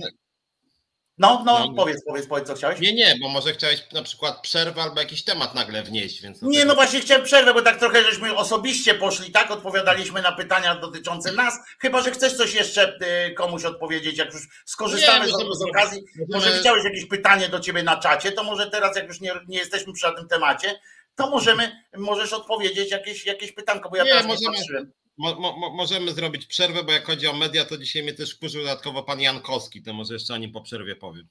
no, 1.21 1.43
no, 1.47 1.59
no, 1.59 1.75
powiedz, 1.75 2.05
powiedz, 2.05 2.27
powiedz, 2.27 2.47
co 2.47 2.55
chciałeś. 2.55 2.81
Nie, 2.81 2.95
nie, 2.95 3.15
bo 3.23 3.29
może 3.29 3.53
chciałeś 3.53 3.87
na 3.93 4.03
przykład 4.03 4.41
przerwę 4.41 4.83
albo 4.83 5.01
jakiś 5.01 5.25
temat 5.25 5.55
nagle 5.55 5.83
wnieść, 5.83 6.23
więc. 6.23 6.43
Nie, 6.43 6.65
no 6.65 6.75
właśnie 6.75 7.01
chciałem 7.01 7.25
przerwę, 7.25 7.55
bo 7.55 7.63
tak 7.63 7.79
trochę 7.79 8.03
żeśmy 8.03 8.37
osobiście 8.37 8.95
poszli, 8.95 9.33
tak? 9.33 9.51
Odpowiadaliśmy 9.51 10.23
na 10.23 10.33
pytania 10.33 10.75
dotyczące 10.75 11.33
nas. 11.33 11.59
Chyba, 11.79 12.03
że 12.03 12.11
chcesz 12.11 12.37
coś 12.37 12.55
jeszcze 12.55 12.99
y, 13.29 13.35
komuś 13.35 13.65
odpowiedzieć, 13.65 14.19
jak 14.19 14.35
już 14.35 14.49
skorzystamy 14.65 15.27
nie, 15.27 15.33
z, 15.33 15.59
z 15.59 15.63
okazji. 15.63 16.03
Może 16.29 16.51
chciałeś 16.51 16.85
jakieś 16.85 17.07
pytanie 17.07 17.49
do 17.49 17.61
ciebie 17.61 17.83
na 17.83 17.97
czacie, 17.97 18.33
to 18.33 18.45
może 18.45 18.71
teraz, 18.71 18.97
jak 18.97 19.09
już 19.09 19.21
nie, 19.21 19.33
nie 19.49 19.59
jesteśmy 19.59 19.93
przy 19.93 20.07
tym 20.17 20.29
temacie, 20.29 20.81
to 21.15 21.31
możemy, 21.31 21.85
możesz 21.97 22.33
odpowiedzieć 22.33 22.91
jakieś, 22.91 23.27
jakieś 23.27 23.53
pytanko, 23.53 23.91
bo 23.91 23.97
ja 23.97 24.05
nie, 24.05 24.11
teraz 24.11 24.27
możemy, 24.27 24.51
nie 24.51 24.59
patrzyłem. 24.59 24.93
Mo, 25.21 25.35
mo, 25.35 25.71
możemy 25.71 26.13
zrobić 26.13 26.47
przerwę, 26.47 26.85
bo 26.85 26.93
jak 26.93 27.07
chodzi 27.07 27.27
o 27.27 27.33
media, 27.33 27.65
to 27.65 27.79
dzisiaj 27.79 28.03
mnie 28.03 28.15
też 28.15 28.35
wkurzył 28.35 28.63
dodatkowo 28.63 29.03
pan 29.03 29.21
Jankowski, 29.21 29.83
to 29.83 29.93
może 29.93 30.15
jeszcze 30.15 30.35
o 30.35 30.37
nim 30.37 30.53
po 30.53 30.61
przerwie 30.61 30.97
powiem. 30.97 31.29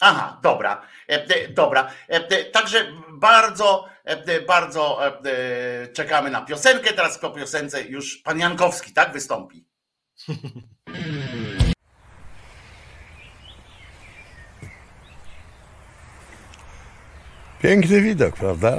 Aha, 0.00 0.40
dobra, 0.42 0.82
e, 1.08 1.24
e, 1.24 1.48
dobra. 1.48 1.90
E, 2.08 2.44
także 2.44 2.92
bardzo, 3.08 3.88
bardzo 4.46 5.00
czekamy 5.92 6.30
na 6.30 6.40
piosenkę. 6.40 6.92
Teraz 6.92 7.18
po 7.18 7.30
piosence 7.30 7.82
już 7.82 8.16
pan 8.16 8.38
Jankowski, 8.38 8.92
tak, 8.92 9.12
wystąpi. 9.12 9.64
Piękny 17.62 18.02
widok, 18.02 18.36
prawda? 18.36 18.78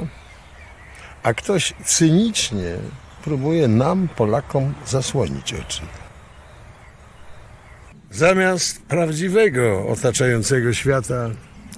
A 1.22 1.34
ktoś 1.34 1.74
cynicznie 1.84 2.76
próbuje 3.24 3.68
nam, 3.68 4.08
Polakom, 4.16 4.74
zasłonić 4.86 5.54
oczy. 5.54 5.80
Zamiast 8.10 8.82
prawdziwego 8.82 9.88
otaczającego 9.88 10.72
świata 10.72 11.30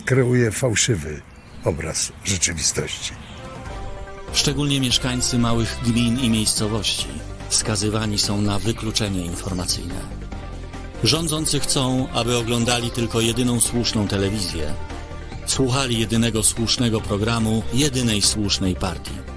kreuje 0.05 0.51
fałszywy 0.51 1.20
obraz 1.64 2.12
rzeczywistości. 2.24 3.12
Szczególnie 4.32 4.80
mieszkańcy 4.80 5.38
małych 5.38 5.78
gmin 5.84 6.18
i 6.20 6.30
miejscowości 6.30 7.09
skazywani 7.49 8.18
są 8.18 8.40
na 8.40 8.59
wykluczenie 8.59 9.24
informacyjne. 9.24 10.22
Rządzący 11.05 11.61
chcą, 11.61 12.09
aby 12.12 12.36
oglądali 12.36 12.90
tylko 12.90 13.20
jedyną 13.20 13.61
słuszną 13.61 14.09
telewizję, 14.09 14.74
słuchali 15.47 15.99
jedynego 16.01 16.43
słusznego 16.43 17.01
programu, 17.01 17.62
jedynej 17.74 18.22
słusznej 18.22 18.74
partii. 18.76 19.32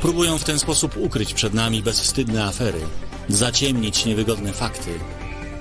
Próbują 0.00 0.38
w 0.38 0.44
ten 0.44 0.58
sposób 0.58 0.96
ukryć 0.96 1.34
przed 1.34 1.54
nami 1.54 1.82
bezwstydne 1.82 2.44
afery, 2.44 2.80
zaciemnić 3.28 4.04
niewygodne 4.04 4.52
fakty, 4.52 4.90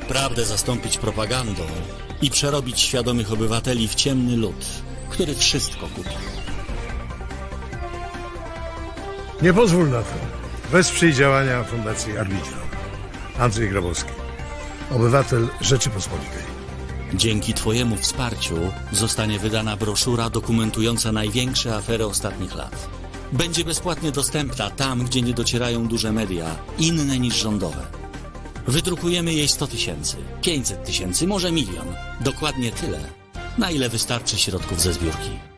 prawdę 0.07 0.45
zastąpić 0.45 0.97
propagandą 0.97 1.63
i 2.21 2.29
przerobić 2.29 2.79
świadomych 2.79 3.33
obywateli 3.33 3.87
w 3.87 3.95
ciemny 3.95 4.37
lud, 4.37 4.65
który 5.09 5.35
wszystko 5.35 5.87
kupi. 5.87 6.15
Nie 9.41 9.53
pozwól 9.53 9.89
na 9.89 10.01
to. 10.01 10.13
Wesprzyj 10.71 11.13
działania 11.13 11.63
Fundacji 11.63 12.17
Arbitrum. 12.17 12.59
Andrzej 13.39 13.69
Grabowski, 13.69 14.11
obywatel 14.91 15.47
Rzeczypospolitej. 15.61 16.43
Dzięki 17.13 17.53
Twojemu 17.53 17.95
wsparciu 17.95 18.55
zostanie 18.91 19.39
wydana 19.39 19.77
broszura 19.77 20.29
dokumentująca 20.29 21.11
największe 21.11 21.75
afery 21.75 22.05
ostatnich 22.05 22.55
lat. 22.55 22.89
Będzie 23.31 23.63
bezpłatnie 23.65 24.11
dostępna 24.11 24.69
tam, 24.69 25.05
gdzie 25.05 25.21
nie 25.21 25.33
docierają 25.33 25.87
duże 25.87 26.11
media, 26.11 26.55
inne 26.79 27.19
niż 27.19 27.35
rządowe. 27.35 27.85
Wydrukujemy 28.67 29.33
jej 29.33 29.47
100 29.47 29.67
tysięcy, 29.67 30.17
500 30.41 30.85
tysięcy, 30.85 31.27
może 31.27 31.51
milion. 31.51 31.87
Dokładnie 32.21 32.71
tyle, 32.71 32.99
na 33.57 33.71
ile 33.71 33.89
wystarczy 33.89 34.37
środków 34.37 34.81
ze 34.81 34.93
zbiórki. 34.93 35.56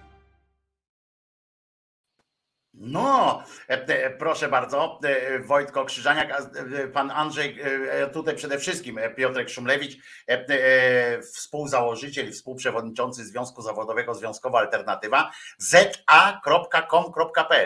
No, 2.80 3.44
e, 3.70 3.88
e, 3.88 4.10
proszę 4.10 4.50
bardzo, 4.50 5.00
e, 5.04 5.40
Wojtko 5.40 5.86
Krzyżaniak, 5.86 6.52
pan 6.94 7.12
Andrzej, 7.12 7.60
tutaj 8.14 8.36
przede 8.36 8.60
wszystkim 8.60 9.00
Piotrek 9.16 9.50
Szumlewicz, 9.50 9.98
współzałożyciel 11.34 12.30
i 12.30 12.32
współprzewodniczący 12.32 13.26
Związku 13.26 13.62
Zawodowego 13.62 14.16
Związkowa 14.16 14.60
Alternatywa, 14.60 15.32
za.com.pl, 15.58 16.14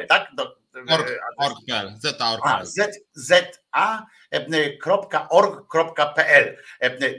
tak? 0.08 0.32
Do, 0.36 0.56
Org.pl, 1.38 1.94
za.org.pl. 2.00 2.68
za.org.pl. 4.86 6.58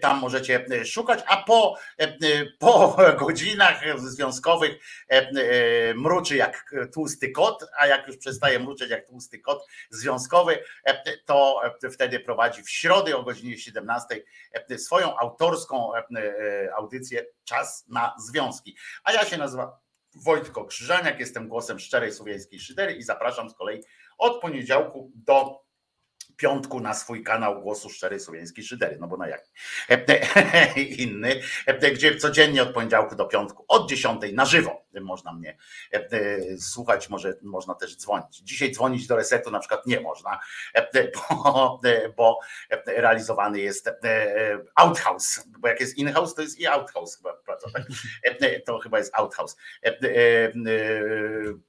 Tam 0.00 0.18
możecie 0.18 0.66
szukać, 0.84 1.24
a 1.26 1.36
po, 1.36 1.76
po 2.58 2.96
godzinach 3.20 3.98
związkowych 3.98 4.84
mruczy 5.94 6.36
jak 6.36 6.74
tłusty 6.92 7.30
kot, 7.30 7.64
a 7.78 7.86
jak 7.86 8.06
już 8.06 8.16
przestaje 8.16 8.58
mruczeć 8.58 8.90
jak 8.90 9.06
tłusty 9.06 9.38
kot 9.38 9.66
związkowy, 9.90 10.58
to 11.26 11.60
wtedy 11.92 12.20
prowadzi 12.20 12.62
w 12.62 12.70
środę 12.70 13.16
o 13.16 13.22
godzinie 13.22 13.58
17 13.58 14.24
swoją 14.76 15.18
autorską 15.18 15.92
audycję 16.76 17.26
Czas 17.44 17.84
na 17.88 18.14
Związki. 18.18 18.76
A 19.04 19.12
ja 19.12 19.24
się 19.24 19.36
nazywam 19.36 19.70
Wojtko 20.14 20.64
Krzyżaniak, 20.64 21.20
jestem 21.20 21.48
głosem 21.48 21.78
szczerej 21.78 22.12
słowiańskiej 22.12 22.60
szydery 22.60 22.92
i 22.92 23.02
zapraszam 23.02 23.50
z 23.50 23.54
kolei 23.54 23.80
od 24.18 24.40
poniedziałku 24.40 25.10
do 25.14 25.63
piątku 26.36 26.80
na 26.80 26.94
swój 26.94 27.22
kanał 27.22 27.62
Głosu 27.62 27.90
Szczerej 27.90 28.20
Słowiańskiej 28.20 28.64
Szydery, 28.64 28.96
no 29.00 29.08
bo 29.08 29.16
na 29.16 29.28
jak 29.28 29.44
inny, 30.98 31.40
gdzie 31.94 32.16
codziennie 32.16 32.62
od 32.62 32.74
poniedziałku 32.74 33.16
do 33.16 33.24
piątku 33.24 33.64
od 33.68 33.88
10 33.88 34.20
na 34.32 34.44
żywo 34.44 34.84
można 35.00 35.32
mnie 35.32 35.56
słuchać, 36.58 37.08
może 37.08 37.34
można 37.42 37.74
też 37.74 37.96
dzwonić. 37.96 38.38
Dzisiaj 38.38 38.72
dzwonić 38.72 39.06
do 39.06 39.16
resetu 39.16 39.50
na 39.50 39.58
przykład 39.58 39.86
nie 39.86 40.00
można, 40.00 40.40
bo, 41.06 41.80
bo 42.16 42.38
realizowany 42.86 43.60
jest 43.60 43.90
outhouse, 44.74 45.48
bo 45.58 45.68
jak 45.68 45.80
jest 45.80 45.98
in-house, 45.98 46.34
to 46.34 46.42
jest 46.42 46.60
i 46.60 46.66
outhouse 46.66 47.16
chyba, 47.16 47.36
tak? 47.72 47.82
to 48.66 48.78
chyba 48.78 48.98
jest 48.98 49.14
outhouse 49.14 49.56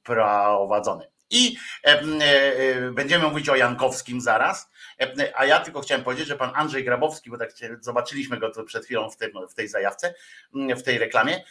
prowadzony. 0.04 1.15
I 1.30 1.58
e, 1.84 2.02
e, 2.02 2.92
będziemy 2.92 3.28
mówić 3.28 3.50
o 3.50 3.56
Jankowskim 3.56 4.22
zaraz, 4.22 4.70
e, 5.02 5.32
a 5.36 5.46
ja 5.46 5.60
tylko 5.60 5.82
chciałem 5.82 6.04
powiedzieć, 6.04 6.28
że 6.28 6.36
pan 6.36 6.52
Andrzej 6.56 6.84
Grabowski, 6.84 7.30
bo 7.30 7.38
tak 7.38 7.52
zobaczyliśmy 7.82 8.38
go 8.38 8.64
przed 8.66 8.86
chwilą 8.86 9.10
w, 9.10 9.18
tym, 9.18 9.32
w 9.50 9.54
tej 9.54 9.68
zajawce, 9.68 10.14
w 10.54 10.84
tej 10.84 10.98
reklamie, 10.98 11.44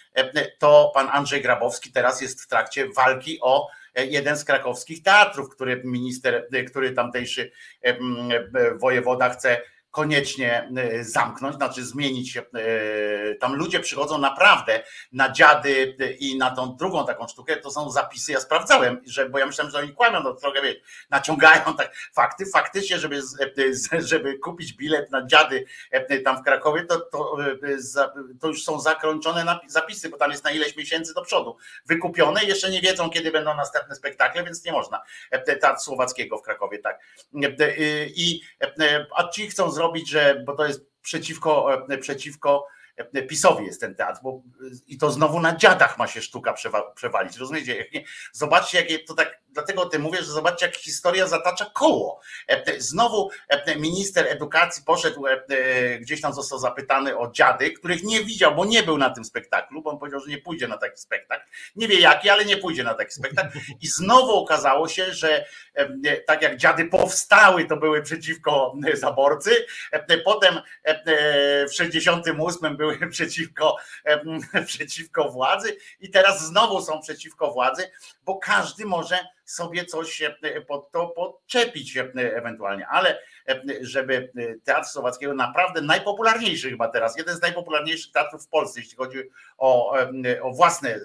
to 0.59 0.91
pan 0.95 1.09
Andrzej 1.13 1.43
Grabowski 1.43 1.93
teraz 1.93 2.21
jest 2.21 2.43
w 2.43 2.47
trakcie 2.47 2.89
walki 2.89 3.39
o 3.41 3.69
jeden 3.95 4.37
z 4.37 4.45
krakowskich 4.45 5.03
teatrów, 5.03 5.49
który 5.51 5.83
minister, 5.85 6.49
który 6.71 6.93
tamtejszy 6.93 7.51
wojewoda 8.81 9.31
chce 9.31 9.61
koniecznie 9.95 10.71
e, 10.77 11.05
zamknąć, 11.05 11.57
znaczy 11.57 11.85
zmienić. 11.85 12.37
E, 12.37 12.43
tam 13.41 13.55
ludzie 13.55 13.81
przychodzą 13.81 14.19
naprawdę 14.19 14.83
na 15.13 15.33
dziady 15.33 15.97
i 16.19 16.39
na 16.39 16.51
tą 16.51 16.77
drugą 16.77 17.07
taką 17.07 17.29
sztukę. 17.29 17.57
To 17.57 17.71
są 17.71 17.91
zapisy, 17.91 18.33
ja 18.33 18.41
sprawdzałem, 18.41 19.01
że, 19.07 19.29
bo 19.29 19.39
ja 19.39 19.47
myślałem, 19.47 19.71
że 19.71 19.79
oni 19.79 19.93
kłamią, 19.93 20.23
no 20.23 20.35
trochę 20.35 20.63
wie, 20.63 20.75
naciągają 21.11 21.77
tak 21.77 21.95
fakty. 22.15 22.47
Faktycznie, 22.47 22.99
żeby, 22.99 23.23
e, 23.93 24.01
żeby 24.13 24.39
kupić 24.39 24.73
bilet 24.73 25.11
na 25.11 25.27
dziady 25.27 25.65
tam 26.25 26.39
w 26.39 26.43
Krakowie, 26.43 26.85
to, 26.85 27.01
to, 27.01 27.37
to 28.41 28.49
już 28.49 28.65
są 28.65 28.81
zakończone 28.81 29.59
zapisy, 29.67 30.09
bo 30.09 30.17
tam 30.17 30.31
jest 30.31 30.45
na 30.45 30.51
ileś 30.51 30.77
miesięcy 30.77 31.15
do 31.15 31.23
przodu. 31.23 31.57
Wykupione, 31.87 32.45
jeszcze 32.45 32.71
nie 32.71 32.81
wiedzą, 32.81 33.11
kiedy 33.11 33.31
będą 33.31 33.55
następne 33.55 33.95
spektakle, 33.95 34.45
więc 34.45 34.65
nie 34.65 34.73
można. 34.73 35.03
Teatr 35.61 35.81
Słowackiego 35.81 36.39
w 36.39 36.43
Krakowie, 36.43 36.79
tak. 36.79 36.99
I, 38.15 38.41
a 39.17 39.29
ci 39.29 39.49
chcą 39.49 39.71
zrobić 39.71 39.84
zrobić, 39.85 40.11
że, 40.11 40.43
bo 40.47 40.57
to 40.57 40.67
jest 40.67 40.87
przeciwko, 41.03 41.75
e, 41.89 41.99
przeciwko 41.99 42.67
e, 42.97 43.23
PiSowi 43.23 43.67
jest 43.67 43.81
ten 43.81 43.95
teatr, 43.95 44.21
bo 44.23 44.43
i 44.87 44.99
to 44.99 45.11
znowu 45.11 45.41
na 45.41 45.57
dziadach 45.57 45.99
ma 45.99 46.07
się 46.07 46.23
sztuka 46.23 46.55
przewalić. 46.95 47.37
Rozumiecie? 47.37 47.87
Zobaczcie, 48.33 48.79
jakie 48.79 48.99
to 48.99 49.15
tak 49.15 49.44
dlatego 49.55 49.83
o 49.83 49.87
tym 49.87 50.03
mówię, 50.03 50.19
że 50.19 50.33
zobaczcie, 50.33 50.67
jak 50.67 50.77
historia 50.77 51.27
zatacza 51.27 51.65
koło. 51.65 52.21
E, 52.49 52.81
znowu 52.81 53.31
e, 53.49 53.77
minister 53.77 54.27
edukacji 54.29 54.83
poszedł, 54.87 55.27
e, 55.27 55.99
gdzieś 55.99 56.21
tam 56.21 56.35
został 56.35 56.59
zapytany 56.59 57.19
o 57.19 57.31
dziady, 57.31 57.71
których 57.71 58.03
nie 58.03 58.25
widział, 58.25 58.55
bo 58.55 58.65
nie 58.65 58.83
był 58.83 58.99
na 58.99 59.11
tym 59.11 59.25
spektaklu, 59.25 59.83
bo 59.83 59.91
on 59.91 59.99
powiedział, 59.99 60.21
że 60.21 60.31
nie 60.31 60.39
pójdzie 60.39 60.69
na 60.69 60.79
taki 60.79 61.01
spektakl. 61.01 61.45
Nie 61.77 61.89
wie 61.89 62.01
jaki, 62.01 62.29
ale 62.31 62.45
nie 62.45 62.57
pójdzie 62.57 62.85
na 62.85 62.95
taki 62.95 63.13
spektakl. 63.13 63.59
I 63.81 63.87
znowu 63.87 64.33
okazało 64.33 64.89
się, 64.89 65.13
że 65.13 65.45
tak 66.27 66.43
jak 66.43 66.57
dziady 66.57 66.85
powstały, 66.85 67.65
to 67.65 67.77
były 67.77 68.03
przeciwko 68.03 68.75
zaborcy, 68.95 69.67
potem 70.25 70.61
w 71.69 71.75
68 71.75 72.77
były 72.77 72.99
przeciwko, 73.11 73.77
przeciwko 74.67 75.31
władzy 75.31 75.77
i 76.01 76.11
teraz 76.11 76.47
znowu 76.47 76.83
są 76.83 77.01
przeciwko 77.01 77.51
władzy, 77.51 77.91
bo 78.25 78.39
każdy 78.39 78.87
może 78.87 79.19
sobie 79.45 79.85
coś 79.85 80.23
pod 80.69 80.91
to 80.91 81.07
podczepić 81.07 81.97
ewentualnie, 82.15 82.87
ale 82.89 83.19
żeby 83.81 84.33
Teatr 84.65 84.89
Słowackiego 84.89 85.35
naprawdę 85.35 85.81
najpopularniejszy 85.81 86.71
chyba 86.71 86.89
teraz, 86.89 87.19
jeden 87.19 87.37
z 87.37 87.43
najpopularniejszych 87.43 88.13
teatrów 88.13 88.45
w 88.45 88.49
Polsce, 88.49 88.81
jeśli 88.81 88.97
chodzi 88.97 89.19
o, 89.59 89.95
o 90.43 90.53
własne 90.53 91.01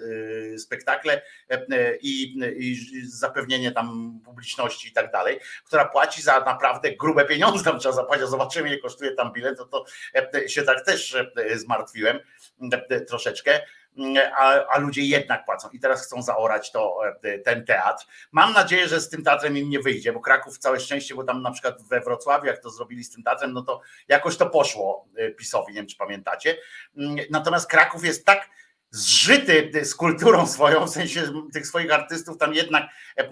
spektakle 0.58 1.22
i, 2.00 2.40
i 2.56 2.76
zapewnienie 3.06 3.72
tam 3.72 4.18
publiczności 4.24 4.88
i 4.88 4.92
tak 4.92 5.12
dalej, 5.12 5.40
która 5.64 5.84
płaci 5.84 6.22
za 6.22 6.40
naprawdę 6.40 6.96
grube 6.96 7.24
pieniądze, 7.24 7.64
tam 7.64 7.78
trzeba 7.78 7.94
zapłacić, 7.94 8.26
zobaczymy 8.26 8.68
ile 8.68 8.78
kosztuje 8.78 9.14
tam 9.14 9.32
bilet, 9.32 9.58
to, 9.58 9.64
to 9.64 9.84
się 10.46 10.62
tak 10.62 10.84
też 10.84 11.16
zmartwiłem 11.54 12.18
troszeczkę 13.08 13.60
a, 14.36 14.66
a, 14.66 14.78
ludzie 14.78 15.02
jednak 15.02 15.44
płacą 15.44 15.68
i 15.72 15.80
teraz 15.80 16.06
chcą 16.06 16.22
zaorać 16.22 16.72
to, 16.72 17.00
e, 17.22 17.38
ten 17.38 17.64
teatr. 17.64 18.06
Mam 18.32 18.52
nadzieję, 18.52 18.88
że 18.88 19.00
z 19.00 19.08
tym 19.08 19.24
teatrem 19.24 19.56
im 19.56 19.70
nie 19.70 19.80
wyjdzie, 19.80 20.12
bo 20.12 20.20
Kraków 20.20 20.58
całe 20.58 20.80
szczęście, 20.80 21.14
bo 21.14 21.24
tam 21.24 21.42
na 21.42 21.50
przykład 21.50 21.82
we 21.82 22.00
Wrocławiu, 22.00 22.46
jak 22.46 22.62
to 22.62 22.70
zrobili 22.70 23.04
z 23.04 23.10
tym 23.10 23.22
teatrem, 23.22 23.52
no 23.52 23.62
to 23.62 23.80
jakoś 24.08 24.36
to 24.36 24.50
poszło 24.50 25.08
e, 25.16 25.30
PiSowi, 25.30 25.72
nie 25.72 25.80
wiem 25.80 25.86
czy 25.86 25.96
pamiętacie. 25.96 26.56
Mm, 26.96 27.16
natomiast 27.30 27.70
Kraków 27.70 28.04
jest 28.04 28.26
tak 28.26 28.50
zżyty 28.90 29.84
z 29.84 29.94
kulturą 29.94 30.46
swoją, 30.46 30.86
w 30.86 30.90
sensie 30.90 31.22
tych 31.52 31.66
swoich 31.66 31.92
artystów, 31.92 32.38
tam 32.38 32.54
jednak 32.54 32.84
e, 33.16 33.24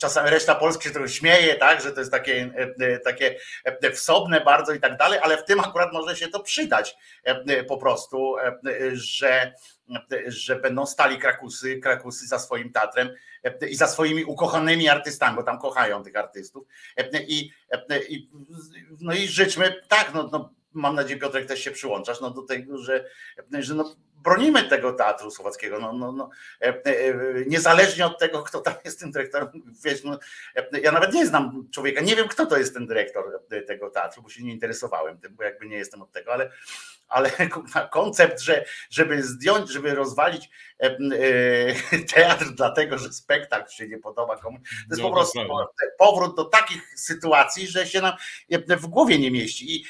czasami 0.00 0.30
reszta 0.30 0.54
Polski 0.54 0.84
się 0.84 0.90
trochę 0.90 1.08
śmieje, 1.08 1.54
tak, 1.54 1.82
że 1.82 1.92
to 1.92 2.00
jest 2.00 2.12
takie, 2.12 2.50
takie 3.04 3.36
wsobne 3.92 4.40
bardzo 4.40 4.72
i 4.72 4.80
tak 4.80 4.96
dalej, 4.96 5.18
ale 5.22 5.36
w 5.36 5.44
tym 5.44 5.60
akurat 5.60 5.92
może 5.92 6.16
się 6.16 6.28
to 6.28 6.40
przydać 6.40 6.96
po 7.68 7.76
prostu, 7.76 8.36
że 8.92 9.52
że 10.26 10.56
będą 10.56 10.86
stali 10.86 11.18
Krakusy, 11.18 11.78
Krakusy 11.78 12.26
za 12.26 12.38
swoim 12.38 12.72
teatrem 12.72 13.10
i 13.70 13.76
za 13.76 13.86
swoimi 13.86 14.24
ukochanymi 14.24 14.88
artystami, 14.88 15.36
bo 15.36 15.42
tam 15.42 15.58
kochają 15.58 16.02
tych 16.02 16.16
artystów. 16.16 16.66
I, 17.28 17.50
i, 18.08 18.30
no 19.00 19.14
i 19.14 19.28
życzmy, 19.28 19.74
tak, 19.88 20.14
no, 20.14 20.28
no 20.32 20.54
mam 20.72 20.94
nadzieję, 20.94 21.20
Piotrek, 21.20 21.46
też 21.46 21.60
się 21.60 21.70
przyłączasz 21.70 22.20
no, 22.20 22.30
do 22.30 22.42
tego, 22.42 22.78
że, 22.78 23.04
że 23.58 23.74
no, 23.74 23.96
bronimy 24.22 24.62
tego 24.64 24.92
teatru 24.92 25.30
słowackiego. 25.30 25.78
No, 25.78 25.92
no, 25.92 26.12
no, 26.12 26.30
niezależnie 27.46 28.06
od 28.06 28.18
tego, 28.18 28.42
kto 28.42 28.60
tam 28.60 28.74
jest 28.84 29.00
tym 29.00 29.10
dyrektorem. 29.10 29.48
Wiesz, 29.84 30.04
no, 30.04 30.18
ja 30.82 30.92
nawet 30.92 31.12
nie 31.12 31.26
znam 31.26 31.68
człowieka, 31.74 32.00
nie 32.00 32.16
wiem, 32.16 32.28
kto 32.28 32.46
to 32.46 32.58
jest 32.58 32.74
ten 32.74 32.86
dyrektor 32.86 33.24
tego 33.66 33.90
teatru, 33.90 34.22
bo 34.22 34.28
się 34.28 34.44
nie 34.44 34.52
interesowałem 34.52 35.18
tym, 35.18 35.36
bo 35.36 35.42
jakby 35.42 35.66
nie 35.66 35.76
jestem 35.76 36.02
od 36.02 36.12
tego, 36.12 36.32
ale 36.32 36.50
ale 37.08 37.30
koncept, 37.90 38.40
że 38.40 38.64
żeby 38.90 39.22
zdjąć, 39.22 39.70
żeby 39.70 39.94
rozwalić 39.94 40.50
e, 40.80 40.86
e, 40.86 40.98
teatr 42.14 42.44
dlatego, 42.54 42.98
że 42.98 43.12
spektakl 43.12 43.70
się 43.70 43.88
nie 43.88 43.98
podoba 43.98 44.36
komuś, 44.36 44.60
to 44.60 44.90
jest 44.90 45.02
no, 45.02 45.08
po 45.08 45.14
prostu 45.14 45.40
powrót 45.98 46.36
do 46.36 46.44
takich 46.44 46.98
sytuacji, 46.98 47.66
że 47.66 47.86
się 47.86 48.00
nam 48.00 48.12
w 48.68 48.86
głowie 48.86 49.18
nie 49.18 49.30
mieści. 49.30 49.76
I 49.76 49.84
e, 49.84 49.86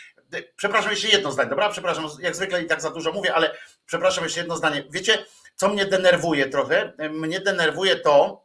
przepraszam 0.57 0.91
jeszcze 0.91 1.09
jedno 1.09 1.33
zdanie, 1.33 1.51
dobra? 1.51 1.71
Przepraszam, 1.71 2.09
jak 2.21 2.37
zwykle 2.37 2.63
i 2.63 2.67
tak 2.67 2.83
za 2.83 2.91
dużo 2.91 3.13
mówię, 3.13 3.35
ale 3.35 3.57
przepraszam 3.87 4.25
jeszcze 4.25 4.41
jedno 4.41 4.57
zdanie. 4.57 4.85
Wiecie, 4.91 5.25
co 5.55 5.69
mnie 5.69 5.87
denerwuje 5.87 6.49
trochę? 6.49 6.93
Mnie 7.11 7.41
denerwuje 7.41 7.97
to, 7.97 8.45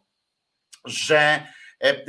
że 0.85 1.43
E, 1.83 1.89
e, 1.89 2.05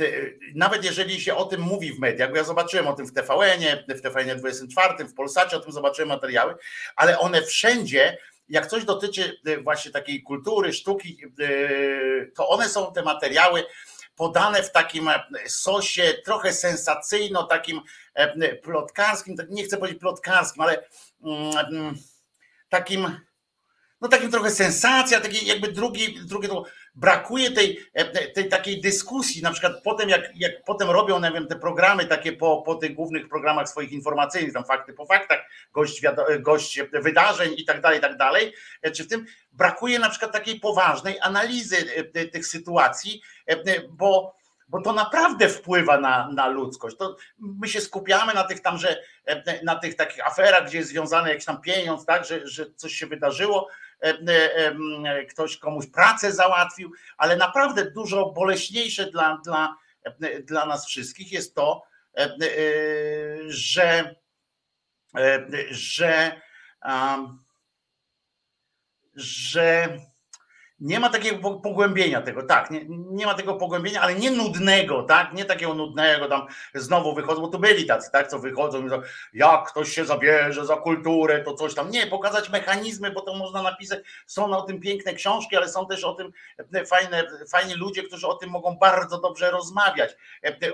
nawet 0.55 0.85
jeżeli 0.85 1.21
się 1.21 1.35
o 1.35 1.45
tym 1.45 1.61
mówi 1.61 1.93
w 1.93 1.99
mediach, 1.99 2.29
bo 2.29 2.37
ja 2.37 2.43
zobaczyłem 2.43 2.87
o 2.87 2.93
tym 2.93 3.05
w 3.07 3.13
TVN-ie, 3.13 3.83
w 3.87 4.01
TVN 4.01 4.39
24, 4.39 5.05
w 5.05 5.13
Polsacie 5.13 5.57
o 5.57 5.59
tym 5.59 5.71
zobaczyłem 5.71 6.09
materiały, 6.09 6.55
ale 6.95 7.19
one 7.19 7.41
wszędzie, 7.41 8.17
jak 8.49 8.67
coś 8.67 8.85
dotyczy 8.85 9.37
e, 9.45 9.57
właśnie 9.57 9.91
takiej 9.91 10.23
kultury, 10.23 10.73
sztuki, 10.73 11.21
to 12.35 12.49
one 12.49 12.69
są 12.69 12.93
te 12.93 13.03
materiały 13.03 13.63
podane 14.15 14.63
w 14.63 14.71
takim 14.71 15.09
sosie 15.47 16.13
trochę 16.25 16.53
sensacyjno, 16.53 17.43
takim 17.43 17.81
plotkarskim, 18.63 19.37
tak 19.37 19.49
nie 19.49 19.63
chcę 19.63 19.77
powiedzieć 19.77 19.99
plotkarskim, 19.99 20.61
ale 20.61 20.85
mm, 21.23 21.57
mm, 21.57 21.95
takim, 22.69 23.19
no 24.01 24.07
takim 24.07 24.31
trochę 24.31 24.51
sensacja, 24.51 25.21
taki 25.21 25.45
jakby 25.45 25.71
drugi, 25.71 26.19
drugie 26.25 26.47
to 26.47 26.65
brakuje 26.95 27.51
tej, 27.51 27.79
e, 27.93 28.27
tej 28.27 28.49
takiej 28.49 28.81
dyskusji, 28.81 29.41
na 29.41 29.51
przykład 29.51 29.73
potem 29.83 30.09
jak, 30.09 30.31
jak 30.35 30.63
potem 30.63 30.89
robią, 30.89 31.19
nie 31.19 31.31
wiem, 31.31 31.47
te 31.47 31.55
programy 31.55 32.05
takie 32.05 32.31
po, 32.33 32.61
po 32.61 32.75
tych 32.75 32.93
głównych 32.93 33.29
programach 33.29 33.69
swoich 33.69 33.91
informacyjnych, 33.91 34.53
tam 34.53 34.65
fakty 34.65 34.93
po 34.93 35.05
faktach, 35.05 35.39
gość, 35.73 36.01
gość 36.39 36.81
wydarzeń 36.93 37.53
i 37.57 37.65
tak 37.65 37.81
dalej, 37.81 37.97
i 37.97 38.01
tak 38.01 38.17
dalej, 38.17 38.53
e, 38.81 38.91
czy 38.91 39.03
w 39.03 39.07
tym 39.07 39.25
brakuje 39.51 39.99
na 39.99 40.09
przykład 40.09 40.31
takiej 40.31 40.59
poważnej 40.59 41.19
analizy 41.21 41.77
e, 42.13 42.25
tych 42.25 42.47
sytuacji, 42.47 43.21
bo 43.89 44.35
bo 44.75 44.81
to 44.81 44.93
naprawdę 44.93 45.49
wpływa 45.49 45.99
na, 45.99 46.29
na 46.31 46.47
ludzkość. 46.47 46.97
To 46.97 47.15
my 47.39 47.67
się 47.67 47.81
skupiamy 47.81 48.33
na 48.33 48.43
tych 48.43 48.59
tam, 48.59 48.77
że 48.77 49.01
na 49.63 49.75
tych 49.75 49.95
takich 49.95 50.27
aferach, 50.27 50.67
gdzie 50.67 50.77
jest 50.77 50.89
związany 50.89 51.29
jakiś 51.29 51.45
tam 51.45 51.61
pieniądz, 51.61 52.05
tak, 52.05 52.25
że, 52.25 52.47
że 52.47 52.65
coś 52.75 52.93
się 52.93 53.07
wydarzyło, 53.07 53.69
E, 54.01 54.09
e, 54.09 54.75
e, 55.05 55.25
ktoś 55.25 55.57
komuś 55.57 55.87
pracę 55.87 56.31
załatwił, 56.31 56.91
ale 57.17 57.35
naprawdę 57.35 57.91
dużo 57.91 58.25
boleśniejsze 58.25 59.11
dla, 59.11 59.41
dla, 59.43 59.75
dla 60.43 60.65
nas 60.65 60.85
wszystkich 60.85 61.31
jest 61.31 61.55
to, 61.55 61.83
że, 63.47 64.15
że, 65.69 66.41
że 69.15 69.99
nie 70.79 70.99
ma 70.99 71.09
takiego 71.09 71.51
pogłębienia 71.51 72.21
tego, 72.21 72.43
tak, 72.43 72.71
nie, 72.71 72.85
nie 72.89 73.25
ma 73.25 73.33
tego 73.33 73.53
pogłębienia, 73.53 74.01
ale 74.01 74.15
nie 74.15 74.31
nudnego, 74.31 75.03
tak, 75.03 75.33
nie 75.33 75.45
takiego 75.45 75.73
nudnego, 75.73 76.27
tam 76.27 76.47
znowu 76.73 77.15
wychodzą, 77.15 77.41
bo 77.41 77.47
to 77.47 77.59
byli 77.59 77.85
tacy, 77.85 78.11
tak, 78.11 78.27
co 78.27 78.39
wychodzą 78.39 78.79
i 78.79 78.83
mówią, 78.83 79.01
jak 79.33 79.71
ktoś 79.71 79.91
się 79.91 80.05
zabierze 80.05 80.65
za 80.65 80.75
kulturę, 80.75 81.43
to 81.43 81.53
coś 81.53 81.75
tam, 81.75 81.91
nie, 81.91 82.07
pokazać 82.07 82.49
mechanizmy, 82.49 83.11
bo 83.11 83.21
to 83.21 83.35
można 83.35 83.61
napisać, 83.61 83.99
są 84.25 84.57
o 84.57 84.61
tym 84.61 84.79
piękne 84.79 85.13
książki, 85.13 85.55
ale 85.55 85.69
są 85.69 85.87
też 85.87 86.03
o 86.03 86.13
tym 86.13 86.31
fajne, 86.85 87.23
fajni 87.49 87.73
ludzie, 87.73 88.03
którzy 88.03 88.27
o 88.27 88.33
tym 88.35 88.49
mogą 88.49 88.77
bardzo 88.77 89.21
dobrze 89.21 89.51
rozmawiać, 89.51 90.15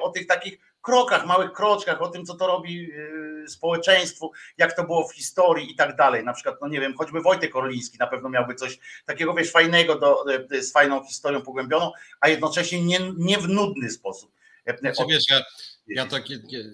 o 0.01 0.09
tych 0.09 0.27
takich 0.27 0.59
krokach, 0.81 1.25
małych 1.25 1.51
kroczkach, 1.51 2.01
o 2.01 2.07
tym, 2.07 2.25
co 2.25 2.35
to 2.35 2.47
robi 2.47 2.91
y, 2.91 3.47
społeczeństwu, 3.47 4.31
jak 4.57 4.75
to 4.75 4.83
było 4.83 5.07
w 5.07 5.13
historii 5.13 5.71
i 5.71 5.75
tak 5.75 5.95
dalej. 5.95 6.23
Na 6.23 6.33
przykład, 6.33 6.55
no 6.61 6.67
nie 6.67 6.79
wiem, 6.79 6.97
choćby 6.97 7.21
Wojtek 7.21 7.55
Orliński 7.55 7.97
na 7.97 8.07
pewno 8.07 8.29
miałby 8.29 8.55
coś 8.55 8.79
takiego, 9.05 9.33
wiesz, 9.33 9.51
fajnego 9.51 9.99
do, 9.99 10.25
y, 10.53 10.63
z 10.63 10.71
fajną 10.71 11.03
historią 11.03 11.41
pogłębioną, 11.41 11.91
a 12.19 12.29
jednocześnie 12.29 12.81
nie, 12.81 12.99
nie 13.17 13.37
w 13.37 13.47
nudny 13.47 13.89
sposób. 13.89 14.31
Znaczy, 14.79 15.03
wiesz, 15.09 15.23
ja, 15.29 15.41
ja, 15.87 16.05
to, 16.05 16.17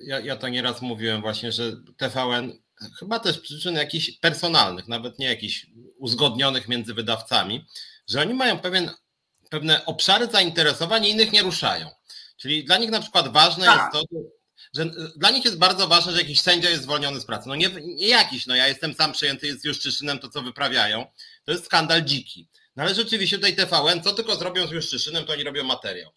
ja, 0.03 0.19
ja 0.19 0.35
to 0.35 0.47
nieraz 0.47 0.81
mówiłem 0.81 1.21
właśnie, 1.21 1.51
że 1.51 1.63
TVN 1.97 2.51
chyba 2.99 3.19
też 3.19 3.39
przyczyn 3.39 3.75
jakichś 3.75 4.11
personalnych, 4.11 4.87
nawet 4.87 5.19
nie 5.19 5.27
jakichś 5.27 5.67
uzgodnionych 5.97 6.67
między 6.67 6.93
wydawcami, 6.93 7.65
że 8.07 8.21
oni 8.21 8.33
mają 8.33 8.59
pewien 8.59 8.91
pewne 9.49 9.85
obszary 9.85 10.27
zainteresowań 10.27 11.05
innych 11.05 11.31
nie 11.31 11.41
ruszają. 11.41 11.89
Czyli 12.37 12.63
dla 12.63 12.77
nich 12.77 12.89
na 12.91 13.01
przykład 13.01 13.27
ważne 13.27 13.65
tak. 13.65 13.93
jest 13.93 14.09
to, 14.11 14.19
że 14.75 14.85
dla 15.15 15.31
nich 15.31 15.45
jest 15.45 15.57
bardzo 15.57 15.87
ważne, 15.87 16.11
że 16.11 16.17
jakiś 16.17 16.41
sędzia 16.41 16.69
jest 16.69 16.83
zwolniony 16.83 17.19
z 17.19 17.25
pracy. 17.25 17.49
No 17.49 17.55
nie, 17.55 17.69
nie 17.81 18.07
jakiś, 18.07 18.47
no 18.47 18.55
ja 18.55 18.67
jestem 18.67 18.93
sam 18.93 19.11
przejęty 19.11 19.59
z 19.59 19.63
Juszczyszynem, 19.63 20.19
to 20.19 20.29
co 20.29 20.41
wyprawiają, 20.41 21.05
to 21.45 21.51
jest 21.51 21.65
skandal 21.65 22.03
dziki. 22.03 22.47
No 22.75 22.83
ale 22.83 22.95
rzeczywiście 22.95 23.35
tutaj 23.35 23.55
TVN, 23.55 24.03
co 24.03 24.13
tylko 24.13 24.35
zrobią 24.35 24.67
z 24.67 24.71
Juszczyszynem, 24.71 25.25
to 25.25 25.33
oni 25.33 25.43
robią 25.43 25.63
materiał. 25.63 26.11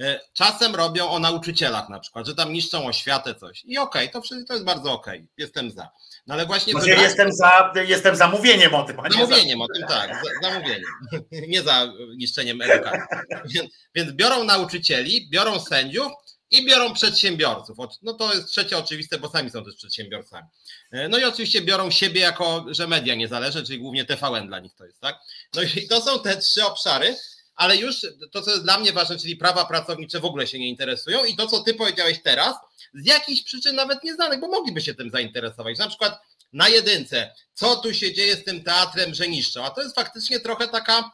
E, 0.00 0.20
czasem 0.32 0.74
robią 0.74 1.10
o 1.10 1.18
nauczycielach 1.18 1.88
na 1.88 2.00
przykład, 2.00 2.26
że 2.26 2.34
tam 2.34 2.52
niszczą 2.52 2.86
oświatę, 2.86 3.34
coś. 3.34 3.64
I 3.64 3.78
okej, 3.78 4.10
okay, 4.10 4.22
to, 4.22 4.44
to 4.48 4.52
jest 4.52 4.64
bardzo 4.64 4.92
okej, 4.92 5.18
okay. 5.18 5.28
jestem 5.36 5.70
za. 5.70 5.90
No 6.26 6.34
ale 6.34 6.46
właśnie. 6.46 6.72
Znaczy, 6.72 6.90
jestem, 6.90 7.32
za, 7.32 7.72
jestem 7.88 8.16
za 8.16 8.28
mówieniem 8.28 8.74
o 8.74 8.82
tym. 8.82 8.96
Zamówieniem 9.10 9.58
za... 9.58 9.64
o 9.64 9.68
tym, 9.74 9.88
tak, 9.88 10.24
za, 10.24 10.48
zamówieniem. 10.48 10.90
Nie 11.48 11.62
za 11.62 11.92
niszczeniem 12.16 12.62
edukacji. 12.62 13.06
Więc, 13.44 13.70
więc 13.94 14.12
biorą 14.12 14.44
nauczycieli, 14.44 15.28
biorą 15.30 15.60
sędziów 15.60 16.12
i 16.50 16.66
biorą 16.66 16.94
przedsiębiorców. 16.94 17.76
No 18.02 18.14
to 18.14 18.34
jest 18.34 18.48
trzecie 18.48 18.78
oczywiste, 18.78 19.18
bo 19.18 19.28
sami 19.28 19.50
są 19.50 19.64
też 19.64 19.76
przedsiębiorcami. 19.76 20.46
E, 20.92 21.08
no 21.08 21.18
i 21.18 21.24
oczywiście 21.24 21.60
biorą 21.60 21.90
siebie 21.90 22.20
jako, 22.20 22.66
że 22.70 22.86
media 22.86 23.14
niezależne, 23.14 23.62
czyli 23.62 23.78
głównie 23.78 24.04
TVN 24.04 24.46
dla 24.46 24.60
nich 24.60 24.74
to 24.74 24.84
jest, 24.84 25.00
tak? 25.00 25.16
No 25.54 25.62
i 25.62 25.88
to 25.88 26.00
są 26.00 26.22
te 26.22 26.36
trzy 26.36 26.64
obszary, 26.64 27.16
ale 27.60 27.76
już 27.76 28.06
to, 28.32 28.42
co 28.42 28.50
jest 28.50 28.62
dla 28.62 28.78
mnie 28.78 28.92
ważne, 28.92 29.18
czyli 29.18 29.36
prawa 29.36 29.64
pracownicze 29.64 30.20
w 30.20 30.24
ogóle 30.24 30.46
się 30.46 30.58
nie 30.58 30.68
interesują 30.68 31.24
i 31.24 31.36
to, 31.36 31.46
co 31.46 31.62
ty 31.62 31.74
powiedziałeś 31.74 32.22
teraz, 32.22 32.54
z 32.94 33.06
jakichś 33.06 33.42
przyczyn 33.42 33.76
nawet 33.76 34.04
nieznanych, 34.04 34.40
bo 34.40 34.48
mogliby 34.48 34.80
się 34.80 34.94
tym 34.94 35.10
zainteresować. 35.10 35.78
Na 35.78 35.88
przykład 35.88 36.20
na 36.52 36.68
jedynce, 36.68 37.34
co 37.54 37.76
tu 37.76 37.94
się 37.94 38.14
dzieje 38.14 38.36
z 38.36 38.44
tym 38.44 38.64
teatrem, 38.64 39.14
że 39.14 39.28
niszczą, 39.28 39.64
a 39.64 39.70
to 39.70 39.82
jest 39.82 39.94
faktycznie 39.94 40.40
trochę 40.40 40.68
taka 40.68 41.10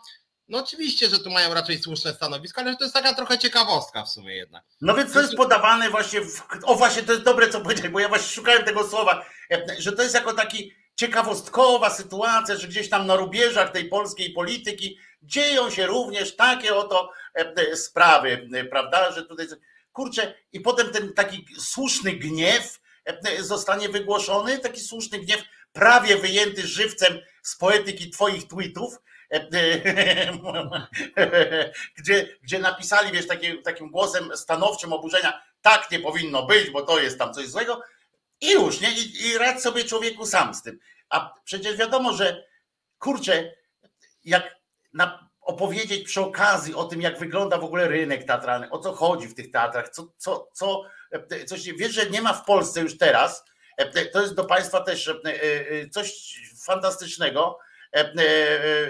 no 0.48 0.58
oczywiście, 0.58 1.08
że 1.08 1.18
tu 1.18 1.30
mają 1.30 1.54
raczej 1.54 1.78
słuszne 1.78 2.14
stanowisko, 2.14 2.60
ale 2.60 2.76
to 2.76 2.84
jest 2.84 2.94
taka 2.94 3.14
trochę 3.14 3.38
ciekawostka 3.38 4.04
w 4.04 4.10
sumie 4.10 4.36
jednak. 4.36 4.64
No 4.80 4.94
więc 4.94 5.12
to 5.12 5.20
jest 5.20 5.34
podawane 5.34 5.90
właśnie, 5.90 6.20
w, 6.20 6.42
o 6.64 6.74
właśnie 6.74 7.02
to 7.02 7.12
jest 7.12 7.24
dobre 7.24 7.48
co 7.48 7.60
powiedzieć, 7.60 7.88
bo 7.88 8.00
ja 8.00 8.08
właśnie 8.08 8.28
szukałem 8.28 8.64
tego 8.64 8.88
słowa, 8.88 9.24
że 9.78 9.92
to 9.92 10.02
jest 10.02 10.14
jako 10.14 10.32
taki 10.32 10.72
ciekawostkowa 10.96 11.90
sytuacja, 11.90 12.56
że 12.56 12.68
gdzieś 12.68 12.88
tam 12.88 13.06
na 13.06 13.16
rubieżach 13.16 13.72
tej 13.72 13.88
polskiej 13.88 14.32
polityki 14.32 14.98
dzieją 15.22 15.70
się 15.70 15.86
również 15.86 16.36
takie 16.36 16.74
oto 16.74 17.12
e, 17.34 17.76
sprawy, 17.76 18.48
e, 18.54 18.64
prawda, 18.64 19.12
że 19.12 19.22
tutaj 19.22 19.46
kurczę 19.92 20.34
i 20.52 20.60
potem 20.60 20.90
ten 20.90 21.12
taki 21.12 21.46
słuszny 21.58 22.12
gniew 22.12 22.80
e, 23.04 23.42
zostanie 23.42 23.88
wygłoszony, 23.88 24.58
taki 24.58 24.80
słuszny 24.80 25.18
gniew 25.18 25.42
prawie 25.72 26.16
wyjęty 26.16 26.66
żywcem 26.66 27.18
z 27.42 27.56
poetyki 27.56 28.10
twoich 28.10 28.48
tweetów, 28.48 29.00
gdzie, 31.98 32.28
gdzie 32.42 32.58
napisali, 32.58 33.12
wiesz, 33.12 33.26
taki, 33.26 33.62
takim 33.62 33.90
głosem 33.90 34.36
stanowczym 34.36 34.92
oburzenia, 34.92 35.42
tak 35.62 35.90
nie 35.90 36.00
powinno 36.00 36.46
być, 36.46 36.70
bo 36.70 36.82
to 36.82 37.00
jest 37.00 37.18
tam 37.18 37.34
coś 37.34 37.48
złego 37.48 37.82
i 38.40 38.50
już, 38.50 38.80
nie? 38.80 38.92
I, 38.92 39.26
i 39.26 39.38
radź 39.38 39.62
sobie 39.62 39.84
człowieku 39.84 40.26
sam 40.26 40.54
z 40.54 40.62
tym. 40.62 40.78
A 41.08 41.34
przecież 41.44 41.76
wiadomo, 41.76 42.12
że 42.12 42.44
kurczę, 42.98 43.54
jak 44.24 44.55
na, 44.96 45.28
opowiedzieć 45.40 46.04
przy 46.04 46.20
okazji 46.20 46.74
o 46.74 46.84
tym, 46.84 47.00
jak 47.00 47.18
wygląda 47.18 47.58
w 47.58 47.64
ogóle 47.64 47.88
rynek 47.88 48.24
teatralny, 48.24 48.70
o 48.70 48.78
co 48.78 48.92
chodzi 48.92 49.28
w 49.28 49.34
tych 49.34 49.50
teatrach, 49.50 49.88
co, 49.88 50.12
co, 50.16 50.48
co 50.52 50.82
coś, 51.46 51.72
wiesz, 51.72 51.94
że 51.94 52.10
nie 52.10 52.22
ma 52.22 52.32
w 52.32 52.44
Polsce 52.44 52.80
już 52.80 52.98
teraz, 52.98 53.44
to 54.12 54.20
jest 54.20 54.34
do 54.34 54.44
Państwa 54.44 54.80
też 54.80 55.08
e, 55.08 55.12
e, 55.24 55.88
coś 55.88 56.38
fantastycznego, 56.66 57.58
E, 57.96 58.12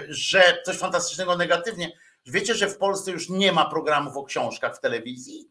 że 0.09 0.57
coś 0.65 0.77
fantastycznego 0.77 1.37
negatywnie. 1.37 1.91
Wiecie, 2.25 2.55
że 2.55 2.67
w 2.67 2.77
Polsce 2.77 3.11
już 3.11 3.29
nie 3.29 3.51
ma 3.51 3.69
programów 3.69 4.17
o 4.17 4.23
książkach 4.23 4.77
w 4.77 4.79
telewizji? 4.79 5.49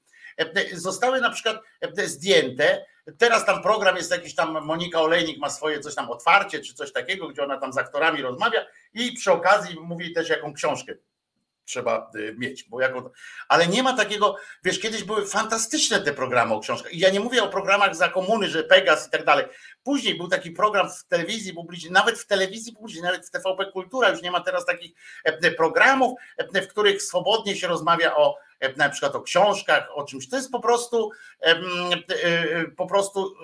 Zostały 0.72 1.20
na 1.20 1.30
przykład 1.30 1.57
zdjęte. 2.04 2.86
Teraz 3.18 3.46
tam 3.46 3.62
program 3.62 3.96
jest 3.96 4.11
jakiś 4.11 4.34
tam, 4.34 4.64
Monika 4.64 5.00
Olejnik 5.00 5.38
ma 5.38 5.50
swoje 5.50 5.80
coś 5.80 5.94
tam 5.94 6.11
otwarcie, 6.11 6.61
czy 6.61 6.74
coś 6.74 6.92
takiego, 6.92 7.28
gdzie 7.28 7.44
ona 7.44 7.59
tam 7.59 7.72
z 7.72 7.78
aktorami 7.78 8.22
rozmawia 8.22 8.66
i 8.94 9.12
przy 9.12 9.32
okazji 9.32 9.80
mówi 9.80 10.12
też 10.12 10.28
jaką 10.28 10.52
książkę 10.52 10.94
trzeba 11.66 12.11
y, 12.14 12.34
mieć, 12.38 12.64
bo 12.68 12.80
jako, 12.80 13.11
ale 13.48 13.66
nie 13.66 13.82
ma 13.82 13.96
takiego, 13.96 14.36
wiesz, 14.64 14.80
kiedyś 14.80 15.04
były 15.04 15.26
fantastyczne 15.26 16.00
te 16.00 16.12
programy 16.12 16.54
o 16.54 16.61
książkach 16.61 16.92
i 16.92 16.98
ja 16.98 17.11
nie 17.11 17.20
mówię 17.20 17.42
o 17.42 17.48
programach 17.48 17.96
za 17.96 18.09
komuny, 18.09 18.48
że 18.48 18.64
Pegas 18.64 19.07
i 19.09 19.11
tak 19.11 19.24
dalej. 19.24 19.46
Później 19.82 20.14
był 20.14 20.28
taki 20.28 20.50
program 20.50 20.90
w 20.90 21.04
telewizji 21.04 21.54
publicznej, 21.54 21.92
nawet 21.92 22.18
w 22.18 22.26
telewizji 22.26 22.72
publicznej, 22.72 23.04
nawet 23.04 23.26
w 23.26 23.30
TVP 23.30 23.66
Kultura 23.72 24.09
już 24.09 24.22
nie 24.22 24.30
ma 24.30 24.40
teraz 24.40 24.66
takich 24.66 24.92
e, 25.24 25.50
programów, 25.50 26.18
e, 26.36 26.62
w 26.62 26.68
których 26.68 27.02
swobodnie 27.02 27.57
się 27.57 27.66
rozmawia 27.66 28.16
o 28.16 28.38
na 28.76 28.88
przykład 28.88 29.14
o 29.14 29.22
książkach, 29.22 29.88
o 29.94 30.04
czymś. 30.04 30.28
To 30.28 30.36
jest 30.36 30.50
po 30.50 30.61
prostu 30.61 31.11
po 32.76 32.86
prostu 32.86 33.34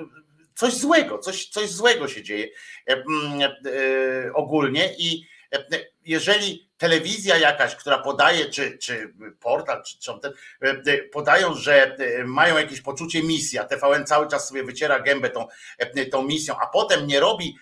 coś 0.54 0.74
złego, 0.74 1.18
coś, 1.18 1.48
coś 1.48 1.70
złego 1.70 2.08
się 2.08 2.22
dzieje 2.22 2.48
ogólnie 4.34 4.94
i 4.98 5.26
jeżeli 6.04 6.70
telewizja 6.78 7.38
jakaś, 7.38 7.76
która 7.76 7.98
podaje, 7.98 8.50
czy, 8.50 8.78
czy 8.78 9.14
portal, 9.40 9.82
czy, 9.82 9.98
czy 9.98 10.12
ten, 10.22 10.32
e, 10.60 11.02
podają, 11.02 11.54
że 11.54 11.96
e, 11.96 12.24
mają 12.24 12.56
jakieś 12.58 12.80
poczucie 12.80 13.22
misji, 13.22 13.58
a 13.58 13.64
TVN 13.64 14.06
cały 14.06 14.28
czas 14.28 14.48
sobie 14.48 14.64
wyciera 14.64 15.00
gębę 15.00 15.30
tą, 15.30 15.46
e, 15.78 16.06
tą 16.06 16.22
misją, 16.22 16.54
a 16.62 16.66
potem 16.66 17.06
nie 17.06 17.20
robi 17.20 17.56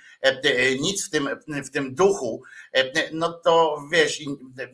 nic 0.81 1.07
w 1.07 1.11
tym, 1.11 1.29
w 1.47 1.71
tym 1.71 1.95
duchu, 1.95 2.43
no 3.13 3.33
to 3.33 3.83
wiesz, 3.93 4.21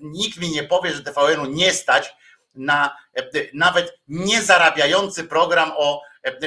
nikt 0.01 0.41
mi 0.41 0.51
nie 0.51 0.65
powie, 0.65 0.93
że 0.93 1.03
TVN-u 1.03 1.47
nie 1.47 1.73
stać 1.73 2.17
na 2.57 2.97
nawet 3.55 3.99
niezarabiający 4.09 5.25
program 5.25 5.73
o 5.77 6.03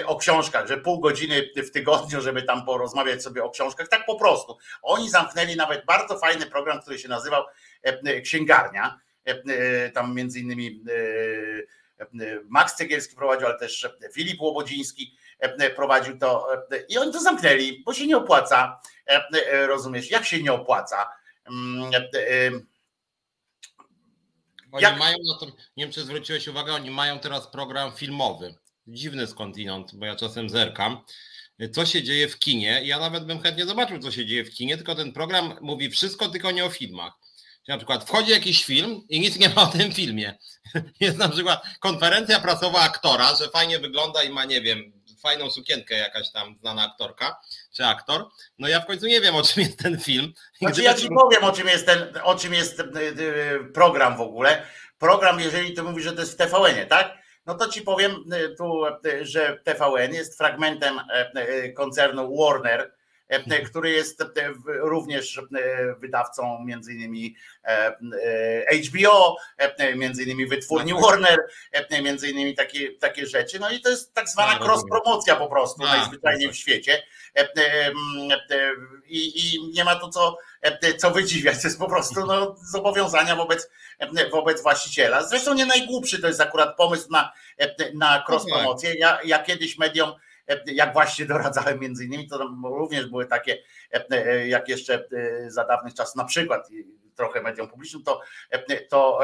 o 0.05 0.16
książkach, 0.16 0.68
że 0.68 0.78
pół 0.78 0.99
godziny 0.99 1.49
w 1.55 1.72
tygodniu, 1.72 2.22
żeby 2.22 2.43
tam 2.43 2.66
porozmawiać 2.66 3.24
sobie 3.24 3.43
o 3.43 3.49
książkach, 3.49 3.88
tak 3.88 4.05
po 4.05 4.16
prostu. 4.16 4.57
Oni 4.82 5.10
zamknęli 5.10 5.55
nawet 5.55 5.86
bardzo 5.86 6.20
fajny 6.20 6.45
program, 6.45 6.82
który 6.82 6.99
się 6.99 7.07
nazywał 7.07 7.43
e, 7.84 8.22
Księgarnia. 8.22 8.99
E, 9.28 9.32
e, 9.32 9.89
tam 9.89 10.16
między 10.16 10.39
innymi 10.39 10.84
Max 12.45 12.76
Cegielski 12.76 13.16
prowadził, 13.16 13.47
ale 13.47 13.60
też 13.60 13.89
Filip 14.14 14.41
Łobodziński 14.41 15.18
prowadził 15.76 16.18
to 16.18 16.47
i 16.89 16.97
oni 16.97 17.14
to 17.14 17.20
zamknęli, 17.20 17.84
bo 17.86 17.93
się 17.93 18.07
nie 18.07 18.18
opłaca. 18.18 18.82
Rozumiesz, 19.68 20.12
jak 20.12 20.26
się 20.26 20.43
nie 20.43 20.53
opłaca? 20.53 21.10
Oni 24.72 24.84
jak... 24.84 24.99
mają 24.99 25.17
na 25.28 25.38
to, 25.39 25.45
nie 25.45 25.86
wiem 25.86 25.91
czy 25.91 26.03
zwróciłeś 26.03 26.47
uwagę, 26.47 26.74
oni 26.74 26.91
mają 26.91 27.20
teraz 27.20 27.47
program 27.47 27.91
filmowy 27.91 28.55
dziwny 28.88 29.28
skądinąd, 29.28 29.95
bo 29.95 30.05
ja 30.05 30.15
czasem 30.15 30.49
zerkam, 30.49 30.97
co 31.72 31.86
się 31.86 32.03
dzieje 32.03 32.28
w 32.28 32.39
kinie. 32.39 32.82
Ja 32.84 32.99
nawet 32.99 33.26
bym 33.26 33.41
chętnie 33.41 33.65
zobaczył, 33.65 33.99
co 33.99 34.11
się 34.11 34.26
dzieje 34.26 34.45
w 34.45 34.51
kinie, 34.51 34.78
tylko 34.78 34.95
ten 34.95 35.11
program 35.11 35.53
mówi 35.61 35.89
wszystko, 35.89 36.30
tylko 36.30 36.51
nie 36.51 36.65
o 36.65 36.70
filmach. 36.70 37.13
Czyli 37.65 37.74
na 37.74 37.78
przykład 37.78 38.03
wchodzi 38.03 38.32
jakiś 38.32 38.65
film 38.65 39.01
i 39.09 39.20
nic 39.20 39.39
nie 39.39 39.49
ma 39.49 39.61
o 39.61 39.67
tym 39.67 39.91
filmie. 39.91 40.38
Jest 40.99 41.17
na 41.17 41.30
przykład 41.30 41.63
konferencja 41.80 42.39
prasowa 42.39 42.80
aktora, 42.80 43.36
że 43.36 43.49
fajnie 43.49 43.80
wygląda 43.80 44.24
i 44.24 44.30
ma, 44.30 44.45
nie 44.45 44.61
wiem, 44.61 44.99
fajną 45.22 45.49
sukienkę 45.51 45.95
jakaś 45.95 46.32
tam 46.32 46.55
znana 46.61 46.91
aktorka 46.91 47.39
czy 47.74 47.86
aktor. 47.86 48.26
No 48.59 48.67
ja 48.67 48.80
w 48.80 48.86
końcu 48.86 49.05
nie 49.05 49.22
wiem, 49.22 49.36
o 49.36 49.43
czym 49.43 49.63
jest 49.63 49.80
ten 49.80 49.99
film. 49.99 50.34
Znaczy, 50.57 50.84
ja 50.84 50.93
ci 50.93 51.09
powiem, 51.09 51.43
o 51.43 51.51
czym 51.51 51.67
jest 51.67 51.86
ten, 51.86 52.13
o 52.24 52.36
czym 52.36 52.53
jest 52.53 52.80
y, 52.80 52.84
y, 52.84 53.72
program 53.74 54.17
w 54.17 54.22
ogóle. 54.22 54.65
Program, 54.97 55.39
jeżeli 55.39 55.74
ty 55.74 55.84
mówisz, 55.84 56.03
że 56.03 56.13
to 56.13 56.20
jest 56.20 56.34
w 56.34 56.38
TVN-ie, 56.38 56.86
tak? 56.86 57.20
no 57.49 57.55
to 57.55 57.67
ci 57.67 57.82
powiem 57.82 58.11
y, 58.34 58.55
tu, 58.55 58.84
że 59.22 59.59
TVN 59.63 60.13
jest 60.13 60.38
fragmentem 60.38 60.99
koncernu 61.76 62.38
Warner, 62.38 62.93
który 63.65 63.91
jest 63.91 64.23
również 64.65 65.41
wydawcą 65.99 66.63
między 66.65 66.93
innymi 66.93 67.36
HBO, 68.88 69.38
między 69.95 70.23
innymi 70.23 70.45
wytwórni 70.45 70.91
no 70.91 71.01
tak. 71.01 71.09
Warner, 71.09 71.39
między 72.03 72.30
innymi 72.30 72.55
takie, 72.55 72.91
takie 72.91 73.27
rzeczy. 73.27 73.59
No 73.59 73.69
i 73.69 73.82
to 73.82 73.89
jest 73.89 74.13
tak 74.13 74.30
zwana 74.30 74.59
cross 74.59 74.84
promocja 74.89 75.36
po 75.36 75.47
prostu 75.47 75.84
najzwyczajniej 75.84 76.51
w 76.51 76.55
świecie. 76.55 77.03
I, 79.07 79.53
I 79.55 79.71
nie 79.73 79.84
ma 79.84 79.95
tu 79.95 80.09
co, 80.09 80.38
co 80.97 81.11
wydziwiać, 81.11 81.61
to 81.61 81.67
jest 81.67 81.80
po 81.80 81.89
prostu 81.89 82.25
no, 82.25 82.55
zobowiązania 82.71 83.36
wobec, 83.36 83.69
wobec 84.32 84.61
właściciela. 84.61 85.23
Zresztą 85.23 85.53
nie 85.53 85.65
najgłupszy 85.65 86.21
to 86.21 86.27
jest 86.27 86.41
akurat 86.41 86.77
pomysł 86.77 87.07
na, 87.11 87.32
na 87.93 88.23
cross 88.27 88.45
promocję. 88.45 88.93
Ja, 88.93 89.19
ja 89.23 89.43
kiedyś 89.43 89.77
mediom 89.77 90.13
jak 90.66 90.93
właśnie 90.93 91.26
doradzałem 91.26 91.80
między 91.80 92.06
innymi, 92.06 92.28
to 92.28 92.50
również 92.64 93.06
były 93.06 93.26
takie, 93.26 93.58
jak 94.45 94.70
jeszcze 94.70 95.08
za 95.47 95.66
dawnych 95.66 95.93
czasów, 95.93 96.16
na 96.16 96.26
przykład 96.26 96.70
trochę 97.16 97.41
mediom 97.41 97.68
publicznym, 97.68 98.04
to, 98.04 98.22
to 98.89 99.20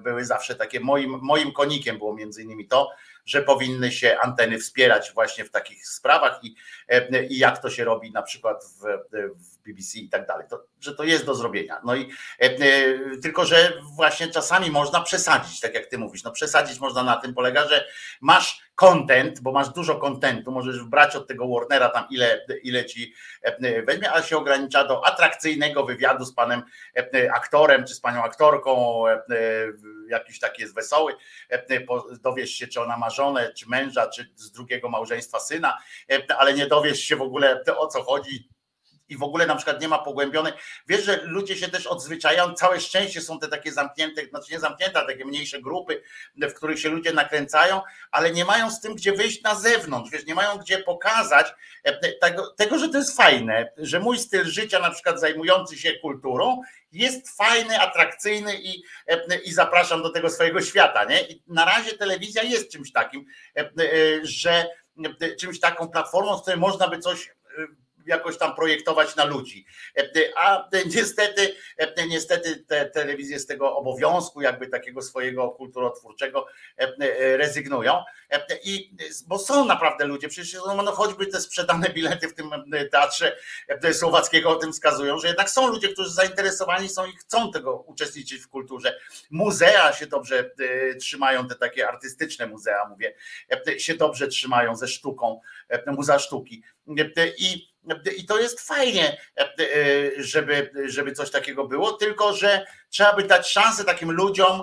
były 0.00 0.24
zawsze 0.24 0.54
takie 0.54 0.80
moim, 0.80 1.18
moim 1.22 1.52
konikiem 1.52 1.98
było 1.98 2.14
między 2.14 2.42
innymi 2.42 2.68
to, 2.68 2.90
że 3.24 3.42
powinny 3.42 3.92
się 3.92 4.16
anteny 4.22 4.58
wspierać 4.58 5.12
właśnie 5.14 5.44
w 5.44 5.50
takich 5.50 5.86
sprawach 5.86 6.40
i, 6.44 6.56
i 7.28 7.38
jak 7.38 7.62
to 7.62 7.70
się 7.70 7.84
robi 7.84 8.12
na 8.12 8.22
przykład 8.22 8.64
w, 8.64 8.80
w 9.36 9.51
BBC 9.66 9.98
i 9.98 10.08
tak 10.08 10.26
dalej, 10.26 10.46
to, 10.50 10.64
że 10.80 10.94
to 10.94 11.04
jest 11.04 11.24
do 11.24 11.34
zrobienia. 11.34 11.80
No 11.84 11.96
i 11.96 12.10
tylko, 13.22 13.44
że 13.44 13.72
właśnie 13.96 14.28
czasami 14.28 14.70
można 14.70 15.00
przesadzić, 15.00 15.60
tak 15.60 15.74
jak 15.74 15.86
ty 15.86 15.98
mówisz, 15.98 16.24
no 16.24 16.30
przesadzić 16.30 16.80
można 16.80 17.02
na 17.02 17.16
tym 17.16 17.34
polega, 17.34 17.68
że 17.68 17.86
masz 18.20 18.72
content, 18.74 19.40
bo 19.40 19.52
masz 19.52 19.68
dużo 19.68 19.94
kontentu, 19.94 20.52
możesz 20.52 20.84
brać 20.84 21.16
od 21.16 21.26
tego 21.26 21.48
Warnera 21.48 21.88
tam 21.88 22.04
ile, 22.10 22.46
ile 22.62 22.84
ci 22.84 23.14
weźmie, 23.86 24.10
ale 24.10 24.22
się 24.22 24.36
ogranicza 24.36 24.84
do 24.84 25.06
atrakcyjnego 25.06 25.84
wywiadu 25.84 26.24
z 26.24 26.34
panem 26.34 26.62
aktorem, 27.34 27.84
czy 27.84 27.94
z 27.94 28.00
panią 28.00 28.22
aktorką, 28.22 29.04
jakiś 30.08 30.38
taki 30.38 30.62
jest 30.62 30.74
wesoły, 30.74 31.14
dowiesz 32.22 32.50
się, 32.50 32.66
czy 32.66 32.80
ona 32.80 32.96
ma 32.96 33.10
żonę, 33.10 33.52
czy 33.52 33.68
męża, 33.68 34.08
czy 34.08 34.32
z 34.36 34.52
drugiego 34.52 34.88
małżeństwa 34.88 35.40
syna, 35.40 35.78
ale 36.38 36.54
nie 36.54 36.66
dowiesz 36.66 37.00
się 37.00 37.16
w 37.16 37.22
ogóle 37.22 37.64
o 37.76 37.86
co 37.86 38.02
chodzi, 38.02 38.48
i 39.08 39.16
w 39.16 39.22
ogóle 39.22 39.46
na 39.46 39.56
przykład 39.56 39.80
nie 39.80 39.88
ma 39.88 39.98
pogłębionej. 39.98 40.52
Wiesz, 40.88 41.04
że 41.04 41.20
ludzie 41.24 41.56
się 41.56 41.68
też 41.68 41.86
odzwyczajają, 41.86 42.54
całe 42.54 42.80
szczęście 42.80 43.20
są 43.20 43.38
te 43.38 43.48
takie 43.48 43.72
zamknięte, 43.72 44.26
znaczy 44.26 44.52
nie 44.52 44.60
zamknięte, 44.60 44.98
ale 44.98 45.12
takie 45.12 45.24
mniejsze 45.24 45.60
grupy, 45.60 46.02
w 46.36 46.54
których 46.54 46.80
się 46.80 46.88
ludzie 46.88 47.12
nakręcają, 47.12 47.80
ale 48.10 48.30
nie 48.30 48.44
mają 48.44 48.70
z 48.70 48.80
tym 48.80 48.94
gdzie 48.94 49.12
wyjść 49.12 49.42
na 49.42 49.54
zewnątrz, 49.54 50.10
wiesz, 50.10 50.26
nie 50.26 50.34
mają 50.34 50.58
gdzie 50.58 50.78
pokazać 50.78 51.54
e, 51.84 52.12
tego, 52.12 52.54
tego, 52.56 52.78
że 52.78 52.88
to 52.88 52.98
jest 52.98 53.16
fajne, 53.16 53.72
że 53.76 54.00
mój 54.00 54.18
styl 54.18 54.44
życia 54.44 54.78
na 54.78 54.90
przykład 54.90 55.20
zajmujący 55.20 55.78
się 55.78 55.92
kulturą 55.92 56.62
jest 56.92 57.36
fajny, 57.36 57.80
atrakcyjny 57.80 58.54
i, 58.62 58.82
e, 59.06 59.38
i 59.44 59.52
zapraszam 59.52 60.02
do 60.02 60.10
tego 60.10 60.30
swojego 60.30 60.62
świata, 60.62 61.04
nie? 61.04 61.22
I 61.28 61.42
na 61.46 61.64
razie 61.64 61.92
telewizja 61.92 62.42
jest 62.42 62.72
czymś 62.72 62.92
takim, 62.92 63.24
e, 63.56 63.70
że 64.22 64.66
czymś 65.40 65.60
taką 65.60 65.88
platformą, 65.88 66.38
z 66.38 66.42
której 66.42 66.60
można 66.60 66.88
by 66.88 66.98
coś 66.98 67.30
jakoś 68.06 68.38
tam 68.38 68.54
projektować 68.54 69.16
na 69.16 69.24
ludzi. 69.24 69.66
A 70.36 70.68
niestety, 70.86 71.54
niestety 72.08 72.56
te 72.56 72.86
telewizje 72.86 73.38
z 73.38 73.46
tego 73.46 73.76
obowiązku, 73.76 74.40
jakby 74.40 74.66
takiego 74.66 75.02
swojego 75.02 75.50
kulturotwórczego 75.50 76.46
rezygnują. 77.16 78.02
I, 78.64 78.96
bo 79.26 79.38
są 79.38 79.64
naprawdę 79.64 80.04
ludzie, 80.04 80.28
przecież 80.28 80.60
no, 80.66 80.82
no 80.82 80.92
choćby 80.92 81.26
te 81.26 81.40
sprzedane 81.40 81.88
bilety 81.88 82.28
w 82.28 82.34
tym 82.34 82.50
teatrze 82.90 83.36
słowackiego 83.92 84.50
o 84.50 84.56
tym 84.56 84.72
wskazują, 84.72 85.18
że 85.18 85.28
jednak 85.28 85.50
są 85.50 85.66
ludzie, 85.66 85.88
którzy 85.88 86.10
zainteresowani 86.10 86.88
są 86.88 87.06
i 87.06 87.12
chcą 87.16 87.52
tego 87.52 87.76
uczestniczyć 87.76 88.42
w 88.42 88.48
kulturze. 88.48 88.98
Muzea 89.30 89.92
się 89.92 90.06
dobrze 90.06 90.50
trzymają, 91.00 91.48
te 91.48 91.54
takie 91.54 91.88
artystyczne 91.88 92.46
muzea, 92.46 92.88
mówię, 92.88 93.14
się 93.78 93.94
dobrze 93.94 94.28
trzymają 94.28 94.76
ze 94.76 94.88
sztuką, 94.88 95.40
muzea 95.86 96.18
sztuki. 96.18 96.62
I 97.38 97.71
i 98.16 98.26
to 98.26 98.38
jest 98.38 98.60
fajnie, 98.60 99.16
żeby, 100.16 100.70
żeby 100.86 101.12
coś 101.12 101.30
takiego 101.30 101.68
było, 101.68 101.92
tylko 101.92 102.32
że 102.32 102.66
trzeba 102.90 103.16
by 103.16 103.22
dać 103.22 103.48
szansę 103.48 103.84
takim 103.84 104.12
ludziom 104.12 104.62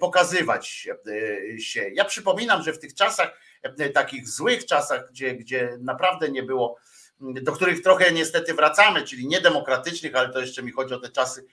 pokazywać 0.00 0.68
się. 1.58 1.90
Ja 1.92 2.04
przypominam, 2.04 2.62
że 2.62 2.72
w 2.72 2.78
tych 2.78 2.94
czasach, 2.94 3.40
takich 3.94 4.28
złych 4.28 4.66
czasach, 4.66 5.10
gdzie, 5.10 5.34
gdzie 5.34 5.76
naprawdę 5.80 6.28
nie 6.28 6.42
było, 6.42 6.78
do 7.20 7.52
których 7.52 7.82
trochę 7.82 8.12
niestety 8.12 8.54
wracamy, 8.54 9.02
czyli 9.02 9.26
niedemokratycznych, 9.26 10.14
ale 10.14 10.32
to 10.32 10.40
jeszcze 10.40 10.62
mi 10.62 10.72
chodzi 10.72 10.94
o 10.94 11.00
te 11.00 11.08
czasy 11.08 11.46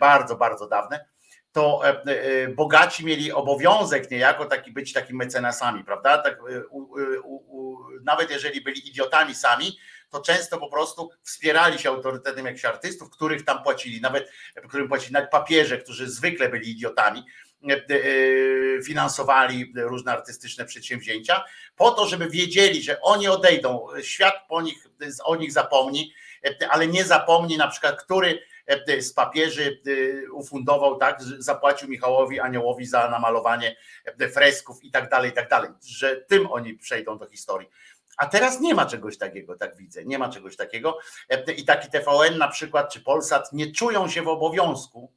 bardzo, 0.00 0.36
bardzo 0.36 0.68
dawne, 0.68 1.04
to 1.56 1.82
bogaci 2.54 3.04
mieli 3.04 3.32
obowiązek 3.32 4.10
niejako 4.10 4.44
taki 4.44 4.72
być 4.72 4.92
takimi 4.92 5.18
mecenasami, 5.18 5.84
prawda? 5.84 6.18
Tak, 6.18 6.38
u, 6.70 6.86
u, 7.22 7.78
nawet 8.04 8.30
jeżeli 8.30 8.60
byli 8.60 8.88
idiotami 8.88 9.34
sami, 9.34 9.78
to 10.10 10.20
często 10.20 10.58
po 10.58 10.68
prostu 10.68 11.10
wspierali 11.22 11.78
się 11.78 11.88
autorytetem 11.88 12.46
jakichś 12.46 12.64
artystów, 12.64 13.10
których 13.10 13.44
tam 13.44 13.62
płacili, 13.62 14.00
nawet 14.00 14.30
którym 14.68 14.88
płacili 14.88 15.12
nawet 15.12 15.30
papieże, 15.30 15.78
którzy 15.78 16.10
zwykle 16.10 16.48
byli 16.48 16.70
idiotami, 16.70 17.24
e, 17.70 17.74
e, 17.74 18.82
finansowali 18.82 19.72
różne 19.76 20.12
artystyczne 20.12 20.64
przedsięwzięcia, 20.64 21.44
po 21.76 21.90
to, 21.90 22.06
żeby 22.06 22.30
wiedzieli, 22.30 22.82
że 22.82 23.00
oni 23.00 23.28
odejdą, 23.28 23.86
świat 24.02 24.34
po 24.48 24.62
nich, 24.62 24.86
o 25.24 25.36
nich 25.36 25.52
zapomni, 25.52 26.12
e, 26.44 26.68
ale 26.70 26.86
nie 26.86 27.04
zapomni 27.04 27.56
na 27.56 27.68
przykład, 27.68 28.02
który 28.02 28.38
z 29.00 29.12
papieży 29.12 29.82
ufundował, 30.32 30.98
tak, 30.98 31.22
zapłacił 31.22 31.88
Michałowi 31.88 32.40
Aniołowi 32.40 32.86
za 32.86 33.10
namalowanie 33.10 33.76
fresków 34.32 34.84
i 34.84 34.90
tak 34.90 35.10
dalej, 35.10 35.30
i 35.30 35.34
tak 35.34 35.48
dalej, 35.48 35.70
że 35.86 36.16
tym 36.16 36.52
oni 36.52 36.74
przejdą 36.74 37.18
do 37.18 37.26
historii. 37.26 37.68
A 38.16 38.26
teraz 38.26 38.60
nie 38.60 38.74
ma 38.74 38.86
czegoś 38.86 39.18
takiego, 39.18 39.56
tak 39.56 39.76
widzę, 39.76 40.04
nie 40.04 40.18
ma 40.18 40.28
czegoś 40.28 40.56
takiego. 40.56 40.98
I 41.56 41.64
taki 41.64 41.90
TVN 41.90 42.38
na 42.38 42.48
przykład, 42.48 42.92
czy 42.92 43.00
Polsat 43.00 43.52
nie 43.52 43.72
czują 43.72 44.08
się 44.08 44.22
w 44.22 44.28
obowiązku, 44.28 45.12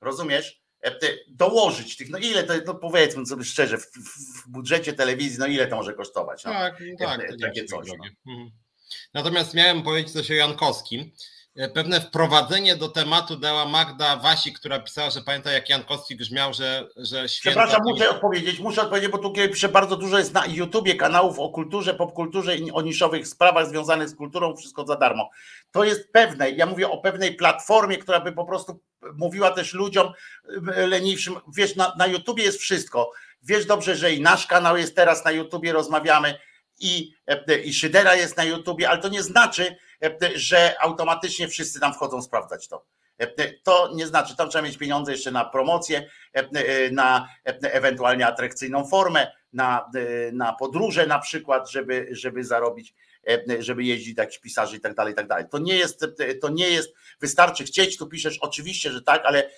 rozumiesz, 0.00 0.60
dołożyć 1.28 1.96
tych, 1.96 2.10
no 2.10 2.18
ile 2.18 2.44
to, 2.44 2.54
no 2.66 2.74
powiedzmy 2.74 3.26
sobie 3.26 3.44
szczerze, 3.44 3.78
w, 3.78 3.86
w 3.86 4.48
budżecie 4.48 4.92
telewizji, 4.92 5.38
no 5.38 5.46
ile 5.46 5.66
to 5.66 5.76
może 5.76 5.94
kosztować? 5.94 6.44
No, 6.44 6.52
tak, 6.52 6.78
tak. 6.98 7.20
Takie 7.40 7.64
coś. 7.64 7.88
No. 7.88 8.32
Mhm. 8.32 8.50
Natomiast 9.14 9.54
miałem 9.54 9.82
powiedzieć 9.82 10.12
coś 10.12 10.30
o 10.30 10.34
Jankowskim. 10.34 11.10
E, 11.56 11.68
pewne 11.68 12.00
wprowadzenie 12.00 12.76
do 12.76 12.88
tematu 12.88 13.36
dała 13.36 13.66
Magda 13.66 14.16
Wasi, 14.16 14.52
która 14.52 14.80
pisała, 14.80 15.10
że 15.10 15.20
pamięta 15.20 15.52
jak 15.52 15.68
Jankowski 15.68 16.16
grzmiał, 16.16 16.54
że, 16.54 16.88
że 16.96 17.28
święta... 17.28 17.60
Przepraszam, 17.60 17.80
muszę 17.84 18.10
odpowiedzieć, 18.10 18.58
muszę 18.58 18.82
odpowiedzieć, 18.82 19.10
bo 19.10 19.18
tu 19.18 19.32
pisze 19.32 19.68
bardzo 19.68 19.96
dużo 19.96 20.18
jest 20.18 20.34
na 20.34 20.46
YouTubie 20.46 20.94
kanałów 20.94 21.38
o 21.38 21.48
kulturze, 21.48 21.94
popkulturze 21.94 22.56
i 22.56 22.72
o 22.72 22.82
niszowych 22.82 23.28
sprawach 23.28 23.68
związanych 23.68 24.08
z 24.08 24.14
kulturą, 24.14 24.56
wszystko 24.56 24.86
za 24.86 24.96
darmo. 24.96 25.30
To 25.70 25.84
jest 25.84 26.12
pewne, 26.12 26.50
ja 26.50 26.66
mówię 26.66 26.90
o 26.90 26.98
pewnej 26.98 27.34
platformie, 27.34 27.98
która 27.98 28.20
by 28.20 28.32
po 28.32 28.44
prostu 28.44 28.80
mówiła 29.14 29.50
też 29.50 29.74
ludziom 29.74 30.12
leniwszym, 30.76 31.34
wiesz, 31.56 31.76
na, 31.76 31.94
na 31.98 32.06
YouTubie 32.06 32.44
jest 32.44 32.58
wszystko. 32.58 33.10
Wiesz 33.42 33.66
dobrze, 33.66 33.96
że 33.96 34.12
i 34.12 34.20
nasz 34.20 34.46
kanał 34.46 34.76
jest 34.76 34.96
teraz 34.96 35.24
na 35.24 35.30
YouTubie, 35.30 35.72
rozmawiamy 35.72 36.38
i, 36.80 37.14
e, 37.26 37.58
i 37.58 37.74
Szydera 37.74 38.14
jest 38.14 38.36
na 38.36 38.44
YouTubie, 38.44 38.90
ale 38.90 39.00
to 39.00 39.08
nie 39.08 39.22
znaczy, 39.22 39.76
że 40.34 40.74
automatycznie 40.80 41.48
wszyscy 41.48 41.80
tam 41.80 41.94
wchodzą 41.94 42.22
sprawdzać 42.22 42.68
to. 42.68 42.86
To 43.62 43.90
nie 43.94 44.06
znaczy, 44.06 44.36
tam 44.36 44.50
trzeba 44.50 44.64
mieć 44.64 44.78
pieniądze 44.78 45.12
jeszcze 45.12 45.30
na 45.30 45.44
promocję, 45.44 46.10
na 46.92 47.28
ewentualnie 47.62 48.26
atrakcyjną 48.26 48.86
formę, 48.86 49.32
na, 49.52 49.90
na 50.32 50.52
podróże 50.52 51.06
na 51.06 51.18
przykład, 51.18 51.70
żeby, 51.70 52.08
żeby 52.10 52.44
zarobić, 52.44 52.94
żeby 53.58 53.84
jeździć 53.84 54.14
do 54.14 54.22
jakichś 54.22 54.38
pisarzy 54.38 54.76
i 54.76 54.80
tak 54.80 54.94
dalej, 54.94 55.12
i 55.12 55.16
tak 55.16 55.26
dalej. 55.28 55.44
To 55.50 55.58
nie 55.58 55.76
jest, 55.76 56.06
to 56.40 56.48
nie 56.48 56.70
jest, 56.70 56.94
wystarczy 57.20 57.64
chcieć, 57.64 57.96
tu 57.96 58.06
piszesz 58.06 58.38
oczywiście, 58.38 58.90
że 58.90 59.02
tak, 59.02 59.22
ale, 59.24 59.50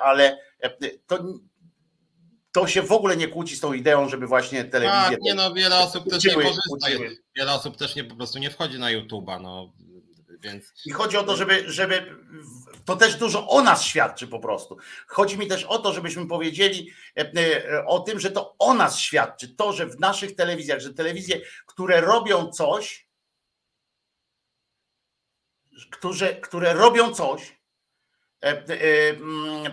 ale 0.00 0.38
to 1.06 1.24
to 2.60 2.66
się 2.66 2.82
w 2.82 2.92
ogóle 2.92 3.16
nie 3.16 3.28
kłóci 3.28 3.56
z 3.56 3.60
tą 3.60 3.72
ideą, 3.72 4.08
żeby 4.08 4.26
właśnie 4.26 4.64
telewizję. 4.64 5.10
Tak, 5.10 5.20
nie 5.20 5.34
no, 5.34 5.54
wiele 5.54 5.78
osób 5.78 6.10
też 6.10 6.24
nie 6.24 6.34
korzysta. 6.34 6.88
Wiele 7.36 7.52
osób 7.52 7.76
też 7.76 7.96
nie 7.96 8.04
po 8.04 8.16
prostu 8.16 8.38
nie 8.38 8.50
wchodzi 8.50 8.78
na 8.78 8.86
YouTube'a, 8.86 9.42
no. 9.42 9.72
Więc... 10.40 10.72
I 10.86 10.90
chodzi 10.90 11.16
o 11.16 11.22
to, 11.22 11.36
żeby, 11.36 11.72
żeby 11.72 12.16
to 12.84 12.96
też 12.96 13.16
dużo 13.16 13.48
o 13.48 13.62
nas 13.62 13.82
świadczy 13.82 14.26
po 14.26 14.40
prostu. 14.40 14.76
Chodzi 15.06 15.38
mi 15.38 15.46
też 15.46 15.64
o 15.64 15.78
to, 15.78 15.92
żebyśmy 15.92 16.28
powiedzieli 16.28 16.90
e, 17.16 17.32
e, 17.34 17.86
o 17.86 18.00
tym, 18.00 18.20
że 18.20 18.30
to 18.30 18.54
o 18.58 18.74
nas 18.74 18.98
świadczy. 18.98 19.48
To, 19.48 19.72
że 19.72 19.86
w 19.86 20.00
naszych 20.00 20.34
telewizjach, 20.34 20.80
że 20.80 20.94
telewizje, 20.94 21.40
które 21.66 22.00
robią 22.00 22.50
coś, 22.50 23.08
które, 25.90 26.36
które 26.36 26.74
robią 26.74 27.14
coś, 27.14 27.57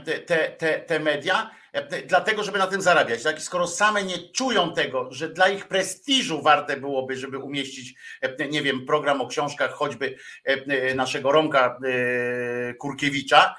te, 0.06 0.50
te, 0.58 0.80
te 0.80 1.00
media, 1.00 1.52
dlatego, 2.08 2.44
żeby 2.44 2.58
na 2.58 2.68
tym 2.68 2.82
zarabiać. 2.82 3.24
Tak? 3.24 3.42
Skoro 3.42 3.68
same 3.68 4.04
nie 4.04 4.30
czują 4.30 4.74
tego, 4.74 5.08
że 5.12 5.30
dla 5.30 5.50
ich 5.50 5.68
prestiżu 5.68 6.42
warte 6.42 6.78
byłoby, 6.78 7.16
żeby 7.16 7.38
umieścić, 7.38 7.94
nie 8.50 8.62
wiem, 8.62 8.86
program 8.86 9.22
o 9.22 9.28
książkach 9.28 9.72
choćby 9.72 10.18
naszego 10.96 11.32
Romka 11.32 11.80
Kurkiewicza, 12.80 13.56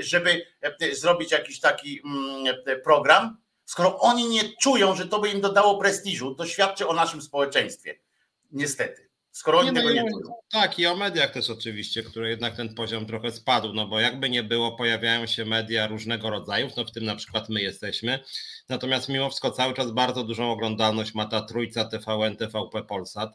żeby 0.00 0.46
zrobić 0.92 1.32
jakiś 1.32 1.60
taki 1.60 2.02
mm, 2.04 2.56
program, 2.84 3.36
skoro 3.64 3.98
oni 3.98 4.28
nie 4.28 4.42
czują, 4.62 4.96
że 4.96 5.08
to 5.08 5.20
by 5.20 5.28
im 5.28 5.40
dodało 5.40 5.78
prestiżu, 5.78 6.34
to 6.34 6.46
świadczy 6.46 6.88
o 6.88 6.94
naszym 6.94 7.22
społeczeństwie. 7.22 7.98
Niestety. 8.52 9.05
Skoro 9.36 9.58
oni 9.58 9.68
nie, 9.68 9.74
tego 9.74 9.88
no, 9.88 9.94
nie 9.94 10.00
czują. 10.00 10.34
Tak, 10.50 10.78
i 10.78 10.86
o 10.86 10.96
mediach 10.96 11.30
też 11.30 11.50
oczywiście, 11.50 12.02
które 12.02 12.30
jednak 12.30 12.56
ten 12.56 12.74
poziom 12.74 13.06
trochę 13.06 13.32
spadł, 13.32 13.72
no 13.72 13.86
bo 13.86 14.00
jakby 14.00 14.30
nie 14.30 14.42
było, 14.42 14.76
pojawiają 14.76 15.26
się 15.26 15.44
media 15.44 15.86
różnego 15.86 16.30
rodzaju, 16.30 16.68
no 16.76 16.84
w 16.84 16.92
tym 16.92 17.04
na 17.04 17.16
przykład 17.16 17.48
my 17.48 17.62
jesteśmy. 17.62 18.18
Natomiast 18.68 19.08
mimo 19.08 19.28
wszystko 19.28 19.50
cały 19.50 19.74
czas 19.74 19.90
bardzo 19.90 20.24
dużą 20.24 20.50
oglądalność 20.50 21.14
ma 21.14 21.26
ta 21.26 21.40
trójca 21.40 21.84
TVN, 21.84 22.36
TVP 22.36 22.82
Polsat. 22.82 23.30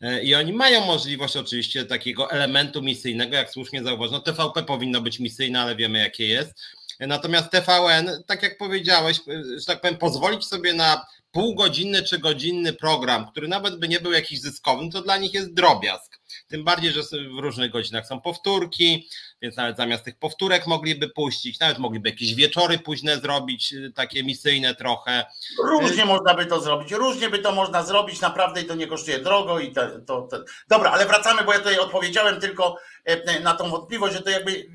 E, 0.00 0.22
I 0.22 0.34
oni 0.34 0.52
mają 0.52 0.86
możliwość 0.86 1.36
oczywiście 1.36 1.84
takiego 1.84 2.30
elementu 2.30 2.82
misyjnego, 2.82 3.36
jak 3.36 3.50
słusznie 3.50 3.82
zauważono. 3.82 4.20
TVP 4.20 4.62
powinno 4.62 5.00
być 5.00 5.20
misyjne, 5.20 5.60
ale 5.60 5.76
wiemy 5.76 5.98
jakie 5.98 6.26
jest. 6.26 6.54
Natomiast 7.00 7.50
TVN, 7.50 8.10
tak 8.26 8.42
jak 8.42 8.58
powiedziałeś, 8.58 9.20
że 9.58 9.66
tak 9.66 9.80
powiem, 9.80 9.96
pozwolić 9.96 10.46
sobie 10.46 10.72
na 10.72 11.06
półgodzinny 11.36 12.02
czy 12.02 12.18
godzinny 12.18 12.72
program, 12.72 13.26
który 13.30 13.48
nawet 13.48 13.78
by 13.78 13.88
nie 13.88 14.00
był 14.00 14.12
jakiś 14.12 14.40
zyskowny, 14.40 14.90
to 14.90 15.02
dla 15.02 15.16
nich 15.16 15.34
jest 15.34 15.54
drobiazg. 15.54 16.18
Tym 16.48 16.64
bardziej, 16.64 16.92
że 16.92 17.02
w 17.02 17.38
różnych 17.38 17.70
godzinach 17.70 18.06
są 18.06 18.20
powtórki, 18.20 19.08
więc 19.42 19.56
nawet 19.56 19.76
zamiast 19.76 20.04
tych 20.04 20.18
powtórek 20.18 20.66
mogliby 20.66 21.08
puścić, 21.08 21.60
nawet 21.60 21.78
mogliby 21.78 22.08
jakieś 22.08 22.34
wieczory 22.34 22.78
późne 22.78 23.16
zrobić, 23.16 23.72
y, 23.72 23.92
takie 23.94 24.24
misyjne 24.24 24.74
trochę. 24.74 25.26
Różnie 25.64 26.04
można 26.04 26.34
by 26.34 26.46
to 26.46 26.60
zrobić, 26.60 26.92
różnie 26.92 27.30
by 27.30 27.38
to 27.38 27.52
można 27.52 27.82
zrobić, 27.82 28.20
naprawdę 28.20 28.62
i 28.62 28.64
to 28.64 28.74
nie 28.74 28.86
kosztuje 28.86 29.18
drogo 29.18 29.58
i 29.58 29.72
to, 29.72 30.00
to, 30.06 30.22
to... 30.22 30.44
Dobra, 30.68 30.90
ale 30.90 31.06
wracamy, 31.06 31.44
bo 31.44 31.52
ja 31.52 31.58
tutaj 31.58 31.78
odpowiedziałem 31.78 32.40
tylko 32.40 32.76
e, 33.04 33.40
na 33.40 33.54
tą 33.54 33.70
wątpliwość, 33.70 34.14
że 34.14 34.22
to 34.22 34.30
jakby 34.30 34.66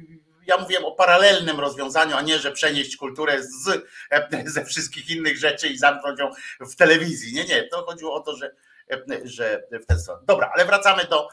ja 0.52 0.58
mówiłem 0.58 0.86
o 0.86 0.92
paralelnym 0.92 1.60
rozwiązaniu, 1.60 2.16
a 2.16 2.22
nie, 2.22 2.40
że 2.40 2.52
przenieść 2.52 2.98
kulturę 2.98 3.44
z, 3.44 3.86
ze 4.56 4.66
wszystkich 4.66 5.10
innych 5.10 5.38
rzeczy 5.38 5.68
i 5.68 5.78
zamknąć 5.78 6.20
ją 6.20 6.32
w 6.60 6.76
telewizji. 6.76 7.34
Nie, 7.34 7.46
nie, 7.46 7.64
to 7.64 7.86
chodziło 7.86 8.14
o 8.14 8.20
to, 8.20 8.36
że, 8.36 8.56
że 9.24 9.64
w 9.84 9.86
ten 9.86 10.00
sposób. 10.00 10.26
Dobra, 10.26 10.52
ale 10.54 10.66
wracamy 10.66 11.06
do, 11.06 11.28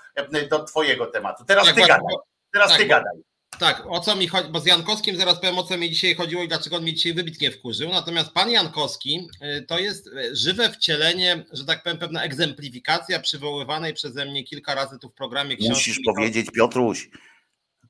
do 0.50 0.64
twojego 0.64 1.06
tematu. 1.06 1.44
Teraz 1.44 1.66
tak, 1.66 1.74
ty 1.74 1.80
gadaj. 1.80 2.14
Teraz 2.52 2.70
tak, 2.70 2.78
ty 2.78 2.86
gadaj. 2.86 3.18
Tak, 3.58 3.86
o 3.88 4.00
co 4.00 4.16
mi 4.16 4.28
chodzi, 4.28 4.48
bo 4.48 4.60
z 4.60 4.66
Jankowskim 4.66 5.16
zaraz 5.16 5.40
powiem, 5.40 5.58
o 5.58 5.62
co 5.62 5.78
mi 5.78 5.90
dzisiaj 5.90 6.14
chodziło 6.14 6.42
i 6.42 6.48
dlaczego 6.48 6.76
on 6.76 6.84
mi 6.84 6.94
dzisiaj 6.94 7.14
wybitnie 7.14 7.50
wkurzył. 7.50 7.90
Natomiast 7.90 8.32
pan 8.32 8.50
Jankowski 8.50 9.28
y, 9.42 9.62
to 9.62 9.78
jest 9.78 10.06
y, 10.06 10.36
żywe 10.36 10.70
wcielenie, 10.70 11.44
że 11.52 11.64
tak 11.64 11.82
powiem, 11.82 11.98
pewna 11.98 12.22
egzemplifikacja 12.22 13.20
przywoływanej 13.20 13.94
przeze 13.94 14.26
mnie 14.26 14.44
kilka 14.44 14.74
razy 14.74 14.98
tu 14.98 15.08
w 15.08 15.14
programie 15.14 15.56
książki. 15.56 15.72
Musisz 15.72 16.00
powiedzieć, 16.06 16.50
Piotruś, 16.50 17.08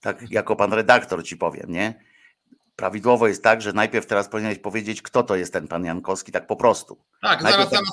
tak 0.01 0.31
jako 0.31 0.57
pan 0.57 0.73
redaktor 0.73 1.25
ci 1.25 1.37
powiem, 1.37 1.73
nie? 1.73 1.95
Prawidłowo 2.77 3.29
jest 3.29 3.43
tak, 3.43 3.63
że 3.63 3.73
najpierw 3.73 4.07
teraz 4.07 4.29
powinieneś 4.29 4.59
powiedzieć, 4.59 5.03
kto 5.03 5.23
to 5.23 5.37
jest 5.37 5.53
ten 5.53 5.69
pan 5.69 5.85
Jankowski, 5.85 6.33
tak 6.33 6.47
po 6.47 6.57
prostu. 6.57 6.99
Tak, 7.23 7.43
najpierw 7.43 7.71
zaraz, 7.71 7.87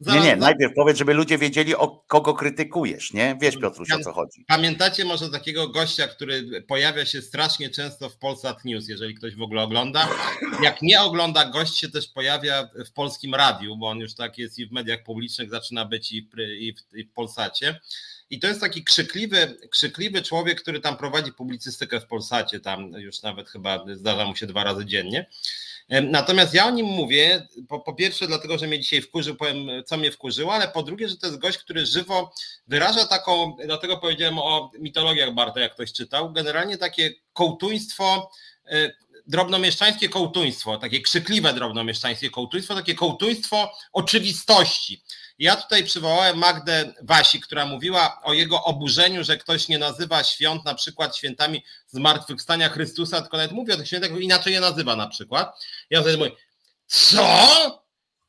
zaraz, 0.00 0.24
Nie, 0.24 0.30
nie, 0.30 0.36
najpierw 0.36 0.72
powiedz, 0.74 0.98
żeby 0.98 1.14
ludzie 1.14 1.38
wiedzieli, 1.38 1.76
o 1.76 2.04
kogo 2.06 2.34
krytykujesz, 2.34 3.12
nie? 3.12 3.38
Wiesz, 3.40 3.56
Piotruś, 3.56 3.92
o 3.92 3.98
co 3.98 4.12
chodzi. 4.12 4.44
Pamiętacie 4.48 5.04
może 5.04 5.30
takiego 5.30 5.68
gościa, 5.68 6.08
który 6.08 6.62
pojawia 6.62 7.06
się 7.06 7.22
strasznie 7.22 7.70
często 7.70 8.08
w 8.08 8.16
Polsat 8.16 8.64
News, 8.64 8.88
jeżeli 8.88 9.14
ktoś 9.14 9.36
w 9.36 9.42
ogóle 9.42 9.62
ogląda. 9.62 10.08
Jak 10.62 10.82
nie 10.82 11.00
ogląda, 11.00 11.44
gość 11.44 11.78
się 11.78 11.88
też 11.88 12.08
pojawia 12.08 12.68
w 12.86 12.92
polskim 12.92 13.34
radiu, 13.34 13.76
bo 13.76 13.88
on 13.88 13.98
już 13.98 14.14
tak 14.14 14.38
jest 14.38 14.58
i 14.58 14.66
w 14.66 14.72
mediach 14.72 15.02
publicznych 15.02 15.50
zaczyna 15.50 15.84
być 15.84 16.12
i 16.12 16.22
w, 16.22 16.38
i 16.38 16.74
w, 16.74 16.96
i 16.96 17.04
w 17.04 17.12
Polsacie. 17.12 17.80
I 18.32 18.40
to 18.40 18.46
jest 18.46 18.60
taki 18.60 18.84
krzykliwy, 18.84 19.58
krzykliwy 19.70 20.22
człowiek, 20.22 20.62
który 20.62 20.80
tam 20.80 20.96
prowadzi 20.96 21.32
publicystykę 21.32 22.00
w 22.00 22.06
Polsacie, 22.06 22.60
tam 22.60 22.90
już 22.90 23.22
nawet 23.22 23.48
chyba 23.48 23.84
zdarza 23.94 24.24
mu 24.24 24.36
się 24.36 24.46
dwa 24.46 24.64
razy 24.64 24.86
dziennie. 24.86 25.26
Natomiast 25.88 26.54
ja 26.54 26.66
o 26.66 26.70
nim 26.70 26.86
mówię, 26.86 27.48
po, 27.68 27.80
po, 27.80 27.94
pierwsze 27.94 28.26
dlatego, 28.26 28.58
że 28.58 28.66
mnie 28.66 28.80
dzisiaj 28.80 29.02
wkurzył, 29.02 29.36
powiem 29.36 29.56
co 29.86 29.96
mnie 29.96 30.12
wkurzyło, 30.12 30.54
ale 30.54 30.68
po 30.68 30.82
drugie, 30.82 31.08
że 31.08 31.16
to 31.16 31.26
jest 31.26 31.38
gość, 31.38 31.58
który 31.58 31.86
żywo 31.86 32.32
wyraża 32.66 33.06
taką, 33.06 33.56
dlatego 33.66 33.96
powiedziałem 33.96 34.38
o 34.38 34.70
mitologiach 34.78 35.34
Barta, 35.34 35.60
jak 35.60 35.74
ktoś 35.74 35.92
czytał, 35.92 36.32
generalnie 36.32 36.78
takie 36.78 37.10
kołtuństwo, 37.32 38.30
e, 38.66 38.92
drobnomieszczańskie 39.26 40.08
kołtuństwo, 40.08 40.78
takie 40.78 41.00
krzykliwe 41.00 41.54
drobnomieszczańskie 41.54 42.30
kołtuństwo, 42.30 42.74
takie 42.74 42.94
kołtuństwo 42.94 43.72
oczywistości. 43.92 45.02
Ja 45.38 45.56
tutaj 45.56 45.84
przywołałem 45.84 46.38
Magdę 46.38 46.94
Wasi, 47.02 47.40
która 47.40 47.66
mówiła 47.66 48.20
o 48.22 48.32
jego 48.32 48.64
oburzeniu, 48.64 49.24
że 49.24 49.36
ktoś 49.36 49.68
nie 49.68 49.78
nazywa 49.78 50.24
świąt 50.24 50.64
na 50.64 50.74
przykład 50.74 51.16
świętami 51.16 51.64
zmartwychwstania 51.86 52.68
Chrystusa, 52.68 53.20
tylko 53.20 53.36
nawet 53.36 53.52
mówi 53.52 53.72
o 53.72 53.76
tych 53.76 53.86
świętach, 53.86 54.10
inaczej 54.10 54.52
je 54.52 54.60
nazywa 54.60 54.96
na 54.96 55.08
przykład. 55.08 55.64
Ja 55.90 56.00
wtedy 56.00 56.18
mówię, 56.18 56.30
co? 56.86 57.82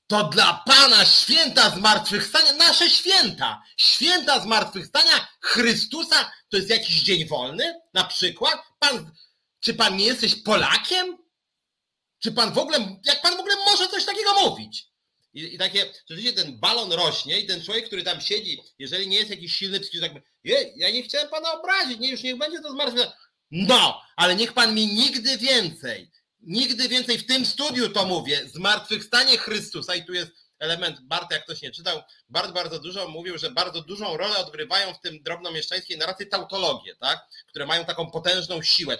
To 0.07 0.23
dla 0.23 0.63
Pana 0.65 1.05
święta 1.05 1.69
zmartwychwstania, 1.69 2.53
nasze 2.53 2.89
święta, 2.89 3.61
święta 3.77 4.39
zmartwychwstania 4.39 5.27
Chrystusa, 5.41 6.31
to 6.49 6.57
jest 6.57 6.69
jakiś 6.69 7.01
dzień 7.01 7.27
wolny 7.27 7.81
na 7.93 8.03
przykład? 8.03 8.59
Pan, 8.79 9.11
czy 9.59 9.73
Pan 9.73 9.97
nie 9.97 10.05
jesteś 10.05 10.35
Polakiem? 10.35 11.17
Czy 12.19 12.31
Pan 12.31 12.53
w 12.53 12.57
ogóle, 12.57 12.97
jak 13.05 13.21
Pan 13.21 13.37
w 13.37 13.39
ogóle 13.39 13.55
może 13.55 13.87
coś 13.87 14.05
takiego 14.05 14.33
mówić? 14.33 14.92
I, 15.33 15.55
I, 15.55 15.57
takie, 15.57 15.93
rzeczywiście 16.09 16.33
ten 16.33 16.59
balon 16.59 16.91
rośnie 16.91 17.39
i 17.39 17.47
ten 17.47 17.63
człowiek, 17.63 17.85
który 17.85 18.03
tam 18.03 18.21
siedzi, 18.21 18.61
jeżeli 18.79 19.07
nie 19.07 19.17
jest 19.17 19.29
jakiś 19.29 19.55
silny 19.55 19.79
tak 20.01 20.11
ja 20.75 20.91
nie 20.91 21.03
chciałem 21.03 21.29
pana 21.29 21.51
obrazić, 21.51 21.99
nie, 21.99 22.11
już 22.11 22.23
niech 22.23 22.37
będzie 22.37 22.61
to 22.61 22.71
zmartwychwstanie. 22.71 23.17
No, 23.51 24.01
ale 24.15 24.35
niech 24.35 24.53
pan 24.53 24.75
mi 24.75 24.87
nigdy 24.87 25.37
więcej, 25.37 26.11
nigdy 26.41 26.89
więcej 26.89 27.17
w 27.17 27.25
tym 27.25 27.45
studiu 27.45 27.89
to 27.89 28.05
mówię, 28.05 28.49
zmartwychwstanie 28.53 29.37
Chrystusa 29.37 29.95
i 29.95 30.05
tu 30.05 30.13
jest 30.13 30.31
element, 30.59 31.01
Bart 31.01 31.31
jak 31.31 31.43
ktoś 31.43 31.61
nie 31.61 31.71
czytał, 31.71 32.01
Bart 32.29 32.51
bardzo 32.51 32.79
dużo 32.79 33.07
mówił, 33.07 33.37
że 33.37 33.51
bardzo 33.51 33.81
dużą 33.81 34.17
rolę 34.17 34.37
odgrywają 34.37 34.93
w 34.93 34.99
tym 34.99 35.23
drobnomieszczańskiej 35.23 35.97
narracji 35.97 36.27
tautologie, 36.27 36.95
tak? 36.95 37.19
które 37.47 37.65
mają 37.65 37.85
taką 37.85 38.11
potężną 38.11 38.61
siłę. 38.61 38.97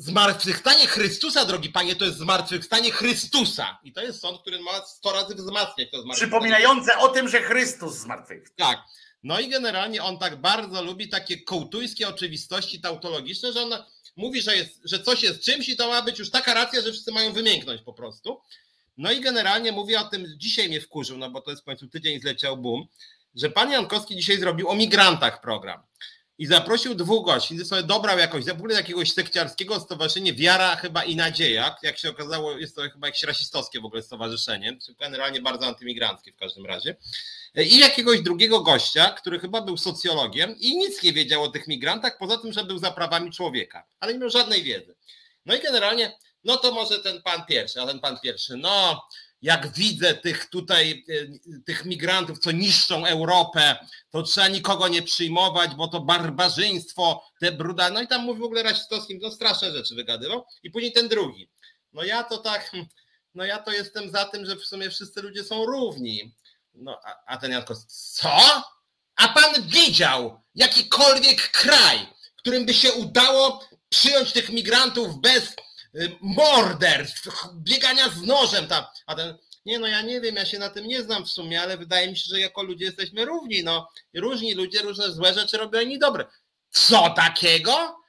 Zmartwychwstanie 0.00 0.86
Chrystusa, 0.86 1.44
drogi 1.44 1.68
panie, 1.68 1.96
to 1.96 2.04
jest 2.04 2.18
zmartwychwstanie 2.18 2.90
Chrystusa. 2.90 3.78
I 3.84 3.92
to 3.92 4.02
jest 4.02 4.20
sąd, 4.20 4.40
który 4.40 4.60
ma 4.62 4.86
100 4.86 5.12
razy 5.12 5.34
wzmacniać 5.34 5.90
to 5.90 6.04
Przypominające 6.12 6.98
o 6.98 7.08
tym, 7.08 7.28
że 7.28 7.42
Chrystus 7.42 7.94
zmartwychwstał. 7.94 8.68
Tak. 8.68 8.78
No 9.22 9.40
i 9.40 9.48
generalnie 9.48 10.02
on 10.02 10.18
tak 10.18 10.40
bardzo 10.40 10.82
lubi 10.82 11.08
takie 11.08 11.42
kołtujskie 11.42 12.08
oczywistości 12.08 12.80
tautologiczne, 12.80 13.52
że 13.52 13.62
on 13.62 13.72
mówi, 14.16 14.42
że, 14.42 14.56
jest, 14.56 14.80
że 14.84 15.02
coś 15.02 15.22
jest 15.22 15.44
czymś 15.44 15.68
i 15.68 15.76
to 15.76 15.88
ma 15.88 16.02
być 16.02 16.18
już 16.18 16.30
taka 16.30 16.54
racja, 16.54 16.82
że 16.82 16.92
wszyscy 16.92 17.12
mają 17.12 17.32
wymięknąć 17.32 17.82
po 17.82 17.92
prostu. 17.92 18.40
No 18.96 19.12
i 19.12 19.20
generalnie 19.20 19.72
mówi 19.72 19.96
o 19.96 20.04
tym, 20.04 20.26
dzisiaj 20.36 20.68
mnie 20.68 20.80
wkurzył, 20.80 21.18
no 21.18 21.30
bo 21.30 21.40
to 21.40 21.50
jest 21.50 21.62
w 21.62 21.66
końcu 21.66 21.88
tydzień 21.88 22.20
zleciał 22.20 22.56
boom, 22.56 22.86
że 23.34 23.50
pan 23.50 23.70
Jankowski 23.70 24.16
dzisiaj 24.16 24.38
zrobił 24.38 24.68
o 24.68 24.74
migrantach 24.74 25.40
program 25.40 25.89
i 26.40 26.46
zaprosił 26.46 26.94
dwóch 26.94 27.26
gości, 27.26 27.64
sobie 27.64 27.82
dobrał 27.82 28.18
jakoś, 28.18 28.44
w 28.44 28.50
ogóle 28.50 28.74
jakiegoś 28.74 29.12
sekciarskiego 29.12 29.80
stowarzyszenia 29.80 30.32
Wiara 30.34 30.76
chyba 30.76 31.04
i 31.04 31.16
Nadzieja, 31.16 31.76
jak 31.82 31.98
się 31.98 32.10
okazało 32.10 32.58
jest 32.58 32.76
to 32.76 32.82
chyba 32.82 33.06
jakieś 33.06 33.22
rasistowskie 33.22 33.80
w 33.80 33.84
ogóle 33.84 34.02
stowarzyszenie, 34.02 34.78
generalnie 35.00 35.42
bardzo 35.42 35.66
antymigranckie 35.66 36.32
w 36.32 36.36
każdym 36.36 36.66
razie. 36.66 36.96
I 37.54 37.78
jakiegoś 37.78 38.20
drugiego 38.20 38.60
gościa, 38.60 39.10
który 39.10 39.38
chyba 39.38 39.60
był 39.62 39.76
socjologiem 39.76 40.56
i 40.58 40.76
nic 40.76 41.02
nie 41.02 41.12
wiedział 41.12 41.42
o 41.42 41.48
tych 41.48 41.68
migrantach, 41.68 42.18
poza 42.18 42.38
tym, 42.38 42.52
że 42.52 42.64
był 42.64 42.78
za 42.78 42.90
prawami 42.90 43.32
człowieka, 43.32 43.86
ale 44.00 44.12
nie 44.12 44.18
miał 44.18 44.30
żadnej 44.30 44.62
wiedzy. 44.62 44.94
No 45.46 45.54
i 45.54 45.60
generalnie, 45.60 46.18
no 46.44 46.56
to 46.56 46.72
może 46.72 46.98
ten 46.98 47.22
pan 47.22 47.46
pierwszy, 47.46 47.80
a 47.80 47.86
ten 47.86 48.00
pan 48.00 48.20
pierwszy, 48.20 48.56
no 48.56 49.06
jak 49.42 49.72
widzę 49.72 50.14
tych 50.14 50.46
tutaj, 50.46 51.04
e, 51.08 51.60
tych 51.64 51.84
migrantów, 51.84 52.38
co 52.38 52.50
niszczą 52.50 53.06
Europę, 53.06 53.76
to 54.10 54.22
trzeba 54.22 54.48
nikogo 54.48 54.88
nie 54.88 55.02
przyjmować, 55.02 55.74
bo 55.74 55.88
to 55.88 56.00
barbarzyństwo, 56.00 57.24
te 57.40 57.52
bruda. 57.52 57.90
No 57.90 58.02
i 58.02 58.08
tam 58.08 58.24
mówi 58.24 58.40
w 58.40 58.44
ogóle 58.44 58.62
rasistowskim, 58.62 59.18
no 59.22 59.30
straszne 59.30 59.72
rzeczy 59.72 59.94
wygadywał. 59.94 60.44
I 60.62 60.70
później 60.70 60.92
ten 60.92 61.08
drugi. 61.08 61.50
No 61.92 62.04
ja 62.04 62.24
to 62.24 62.38
tak, 62.38 62.72
no 63.34 63.44
ja 63.44 63.58
to 63.58 63.72
jestem 63.72 64.10
za 64.10 64.24
tym, 64.24 64.46
że 64.46 64.56
w 64.56 64.64
sumie 64.64 64.90
wszyscy 64.90 65.22
ludzie 65.22 65.44
są 65.44 65.66
równi. 65.66 66.34
No 66.74 67.00
a, 67.04 67.16
a 67.26 67.36
ten 67.36 67.50
Janko, 67.50 67.74
co? 67.88 68.62
A 69.16 69.28
pan 69.28 69.62
widział 69.62 70.40
jakikolwiek 70.54 71.50
kraj, 71.50 72.06
którym 72.36 72.66
by 72.66 72.74
się 72.74 72.92
udało 72.92 73.64
przyjąć 73.88 74.32
tych 74.32 74.50
migrantów 74.50 75.20
bez 75.20 75.54
morderstw, 76.20 77.28
biegania 77.54 78.08
z 78.08 78.22
nożem 78.22 78.66
tam. 78.66 78.84
A 79.06 79.14
ten, 79.14 79.38
nie 79.66 79.78
no, 79.78 79.86
ja 79.86 80.02
nie 80.02 80.20
wiem, 80.20 80.34
ja 80.36 80.44
się 80.44 80.58
na 80.58 80.70
tym 80.70 80.88
nie 80.88 81.02
znam 81.02 81.24
w 81.24 81.30
sumie, 81.30 81.62
ale 81.62 81.78
wydaje 81.78 82.10
mi 82.10 82.16
się, 82.16 82.24
że 82.30 82.40
jako 82.40 82.62
ludzie 82.62 82.84
jesteśmy 82.84 83.24
równi. 83.24 83.64
No, 83.64 83.88
różni 84.14 84.54
ludzie 84.54 84.82
różne 84.82 85.12
złe 85.12 85.34
rzeczy 85.34 85.56
robią 85.56 85.80
i 85.80 85.98
dobre. 85.98 86.24
Co 86.70 87.10
takiego? 87.10 88.00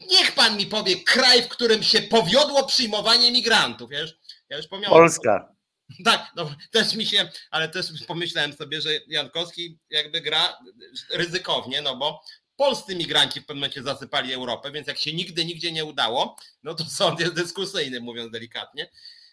Niech 0.00 0.34
pan 0.34 0.56
mi 0.56 0.66
powie 0.66 1.04
kraj, 1.04 1.42
w 1.42 1.48
którym 1.48 1.82
się 1.82 2.02
powiodło 2.02 2.66
przyjmowanie 2.66 3.32
migrantów. 3.32 3.92
Ja 3.92 4.00
już, 4.00 4.10
ja 4.48 4.56
już 4.56 4.66
pomyślałem. 4.66 5.02
Polska. 5.02 5.56
Tak, 6.04 6.32
no, 6.36 6.50
też 6.70 6.94
mi 6.94 7.06
się, 7.06 7.30
ale 7.50 7.68
też 7.68 7.86
pomyślałem 8.06 8.52
sobie, 8.52 8.80
że 8.80 8.90
Jankowski 9.06 9.78
jakby 9.90 10.20
gra 10.20 10.58
ryzykownie, 11.10 11.82
no 11.82 11.96
bo 11.96 12.20
polscy 12.56 12.96
migranci 12.96 13.40
w 13.40 13.46
pewnym 13.46 13.60
momencie 13.60 13.82
zasypali 13.82 14.32
Europę, 14.32 14.72
więc 14.72 14.86
jak 14.86 14.98
się 14.98 15.12
nigdy, 15.12 15.44
nigdzie 15.44 15.72
nie 15.72 15.84
udało, 15.84 16.36
no 16.62 16.74
to 16.74 16.84
sąd 16.84 17.20
jest 17.20 17.34
dyskusyjny, 17.34 18.00
mówiąc 18.00 18.32
delikatnie. 18.32 18.90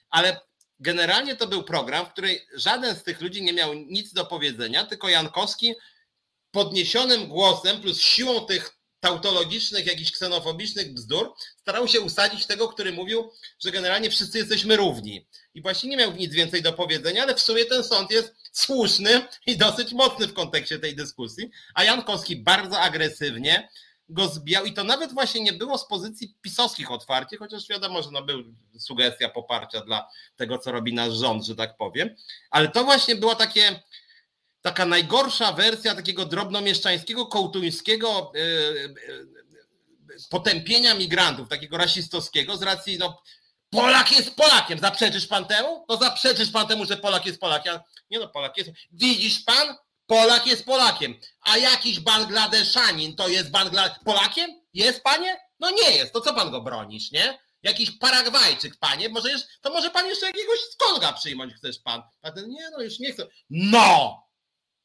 Ale 0.09 0.41
generalnie 0.79 1.35
to 1.35 1.47
był 1.47 1.63
program, 1.63 2.05
w 2.05 2.09
którym 2.09 2.35
żaden 2.55 2.95
z 2.95 3.03
tych 3.03 3.21
ludzi 3.21 3.43
nie 3.43 3.53
miał 3.53 3.73
nic 3.73 4.13
do 4.13 4.25
powiedzenia, 4.25 4.83
tylko 4.83 5.09
Jankowski 5.09 5.73
podniesionym 6.51 7.27
głosem 7.27 7.81
plus 7.81 8.01
siłą 8.01 8.45
tych, 8.45 8.77
tautologicznych, 9.03 9.85
jakichś 9.85 10.11
ksenofobicznych 10.11 10.93
bzdur, 10.93 11.33
starał 11.57 11.87
się 11.87 12.01
usadzić 12.01 12.45
tego, 12.45 12.67
który 12.67 12.91
mówił, 12.91 13.31
że 13.59 13.71
generalnie 13.71 14.09
wszyscy 14.09 14.37
jesteśmy 14.37 14.75
równi. 14.75 15.27
I 15.53 15.61
właśnie 15.61 15.89
nie 15.89 15.97
miał 15.97 16.11
nic 16.11 16.33
więcej 16.33 16.61
do 16.61 16.73
powiedzenia, 16.73 17.23
ale 17.23 17.35
w 17.35 17.41
sumie 17.41 17.65
ten 17.65 17.83
sąd 17.83 18.11
jest 18.11 18.35
słuszny 18.51 19.27
i 19.45 19.57
dosyć 19.57 19.93
mocny 19.93 20.27
w 20.27 20.33
kontekście 20.33 20.79
tej 20.79 20.95
dyskusji. 20.95 21.49
A 21.75 21.83
Jankowski 21.83 22.35
bardzo 22.35 22.79
agresywnie 22.79 23.69
go 24.09 24.27
zbijał 24.27 24.65
i 24.65 24.73
to 24.73 24.83
nawet 24.83 25.13
właśnie 25.13 25.41
nie 25.43 25.53
było 25.53 25.77
z 25.77 25.87
pozycji 25.87 26.35
pisowskich 26.41 26.91
otwarcie, 26.91 27.37
chociaż 27.37 27.67
wiadomo, 27.67 28.03
że 28.03 28.11
no 28.11 28.21
był 28.21 28.43
sugestia 28.79 29.29
poparcia 29.29 29.81
dla 29.81 30.07
tego, 30.35 30.57
co 30.57 30.71
robi 30.71 30.93
nasz 30.93 31.13
rząd, 31.13 31.45
że 31.45 31.55
tak 31.55 31.77
powiem, 31.77 32.15
ale 32.49 32.67
to 32.69 32.83
właśnie 32.83 33.15
było 33.15 33.35
takie 33.35 33.79
taka 34.63 34.85
najgorsza 34.85 35.51
wersja 35.51 35.95
takiego 35.95 36.25
drobnomieszczańskiego, 36.25 37.25
kołtuńskiego 37.25 38.31
yy, 38.35 38.41
yy, 40.09 40.17
potępienia 40.29 40.95
migrantów, 40.95 41.49
takiego 41.49 41.77
rasistowskiego 41.77 42.57
z 42.57 42.61
racji, 42.61 42.97
no 42.97 43.21
Polak 43.69 44.11
jest 44.11 44.35
Polakiem, 44.35 44.79
zaprzeczysz 44.79 45.27
pan 45.27 45.45
temu? 45.45 45.85
To 45.87 45.97
zaprzeczysz 45.97 46.51
pan 46.51 46.67
temu, 46.67 46.85
że 46.85 46.97
Polak 46.97 47.25
jest 47.25 47.39
Polakiem. 47.39 47.79
Nie 48.11 48.19
no, 48.19 48.27
Polak 48.27 48.57
jest. 48.57 48.71
Widzisz 48.91 49.39
pan? 49.39 49.75
Polak 50.07 50.47
jest 50.47 50.65
Polakiem. 50.65 51.19
A 51.41 51.57
jakiś 51.57 51.99
Bangladeszanin 51.99 53.15
to 53.15 53.27
jest 53.27 53.51
Bangla... 53.51 53.95
Polakiem? 54.05 54.61
Jest 54.73 55.03
panie? 55.03 55.39
No 55.59 55.69
nie 55.69 55.91
jest. 55.91 56.13
To 56.13 56.21
co 56.21 56.33
pan 56.33 56.51
go 56.51 56.61
bronisz, 56.61 57.11
nie? 57.11 57.39
Jakiś 57.63 57.91
Paragwajczyk, 57.91 58.77
panie? 58.79 59.09
Może 59.09 59.31
jeszcze, 59.31 59.47
to 59.61 59.69
może 59.69 59.89
pan 59.89 60.07
jeszcze 60.07 60.25
jakiegoś 60.25 60.59
skonga 60.59 61.13
przyjmować 61.13 61.55
chcesz 61.55 61.79
pan? 61.79 62.01
A 62.21 62.31
ten, 62.31 62.49
nie 62.49 62.69
no, 62.69 62.81
już 62.81 62.99
nie 62.99 63.13
chcę. 63.13 63.27
No! 63.49 64.22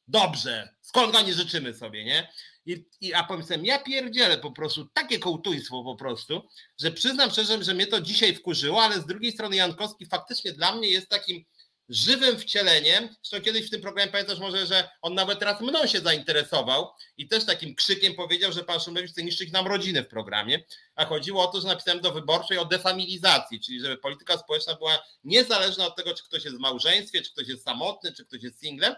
Dobrze. 0.09 0.75
Skonga 0.81 1.23
nie 1.23 1.35
życzymy 1.35 1.75
sobie, 1.75 2.05
nie? 2.05 2.33
I, 2.67 2.85
i 3.01 3.15
a 3.15 3.25
pomyślałem, 3.25 3.65
ja 3.65 3.79
pierdzielę 3.79 4.39
po 4.39 4.53
prostu, 4.53 4.89
takie 4.95 5.19
kołtuństwo 5.19 5.85
po 5.85 5.97
prostu, 5.97 6.43
że 6.81 6.91
przyznam 6.91 7.31
szczerze, 7.31 7.65
że 7.65 7.75
mnie 7.75 7.87
to 7.87 8.01
dzisiaj 8.01 8.35
wkurzyło, 8.35 8.83
ale 8.83 9.01
z 9.01 9.07
drugiej 9.07 9.33
strony 9.33 9.57
Jankowski 9.57 10.07
faktycznie 10.07 10.53
dla 10.53 10.75
mnie 10.75 10.89
jest 10.89 11.09
takim 11.09 11.45
żywym 11.89 12.39
wcieleniem. 12.39 13.09
Zresztą 13.23 13.45
kiedyś 13.45 13.67
w 13.67 13.71
tym 13.71 13.81
programie 13.81 14.13
pamiętasz 14.13 14.39
może, 14.39 14.67
że 14.67 14.89
on 15.03 15.15
nawet 15.15 15.39
teraz 15.39 15.61
mną 15.61 15.87
się 15.87 16.01
zainteresował 16.01 16.89
i 17.17 17.29
też 17.29 17.45
takim 17.45 17.75
krzykiem 17.75 18.15
powiedział, 18.15 18.53
że 18.53 18.65
pan 18.65 18.81
Szumlewicz 18.81 19.11
chce 19.11 19.23
niszczyć 19.23 19.53
nam 19.53 19.67
rodziny 19.67 20.03
w 20.03 20.09
programie. 20.09 20.65
A 20.95 21.05
chodziło 21.05 21.49
o 21.49 21.53
to, 21.53 21.61
że 21.61 21.69
napisałem 21.69 22.01
do 22.01 22.13
wyborczej 22.13 22.59
o 22.59 22.65
defamilizacji, 22.65 23.61
czyli 23.61 23.81
żeby 23.81 23.97
polityka 23.97 24.39
społeczna 24.39 24.75
była 24.75 24.99
niezależna 25.25 25.87
od 25.87 25.97
tego, 25.97 26.15
czy 26.15 26.25
ktoś 26.25 26.45
jest 26.45 26.57
w 26.57 26.61
małżeństwie, 26.61 27.23
czy 27.23 27.33
ktoś 27.33 27.49
jest 27.49 27.65
samotny, 27.65 28.13
czy 28.13 28.25
ktoś 28.25 28.43
jest 28.43 28.61
singlem. 28.61 28.95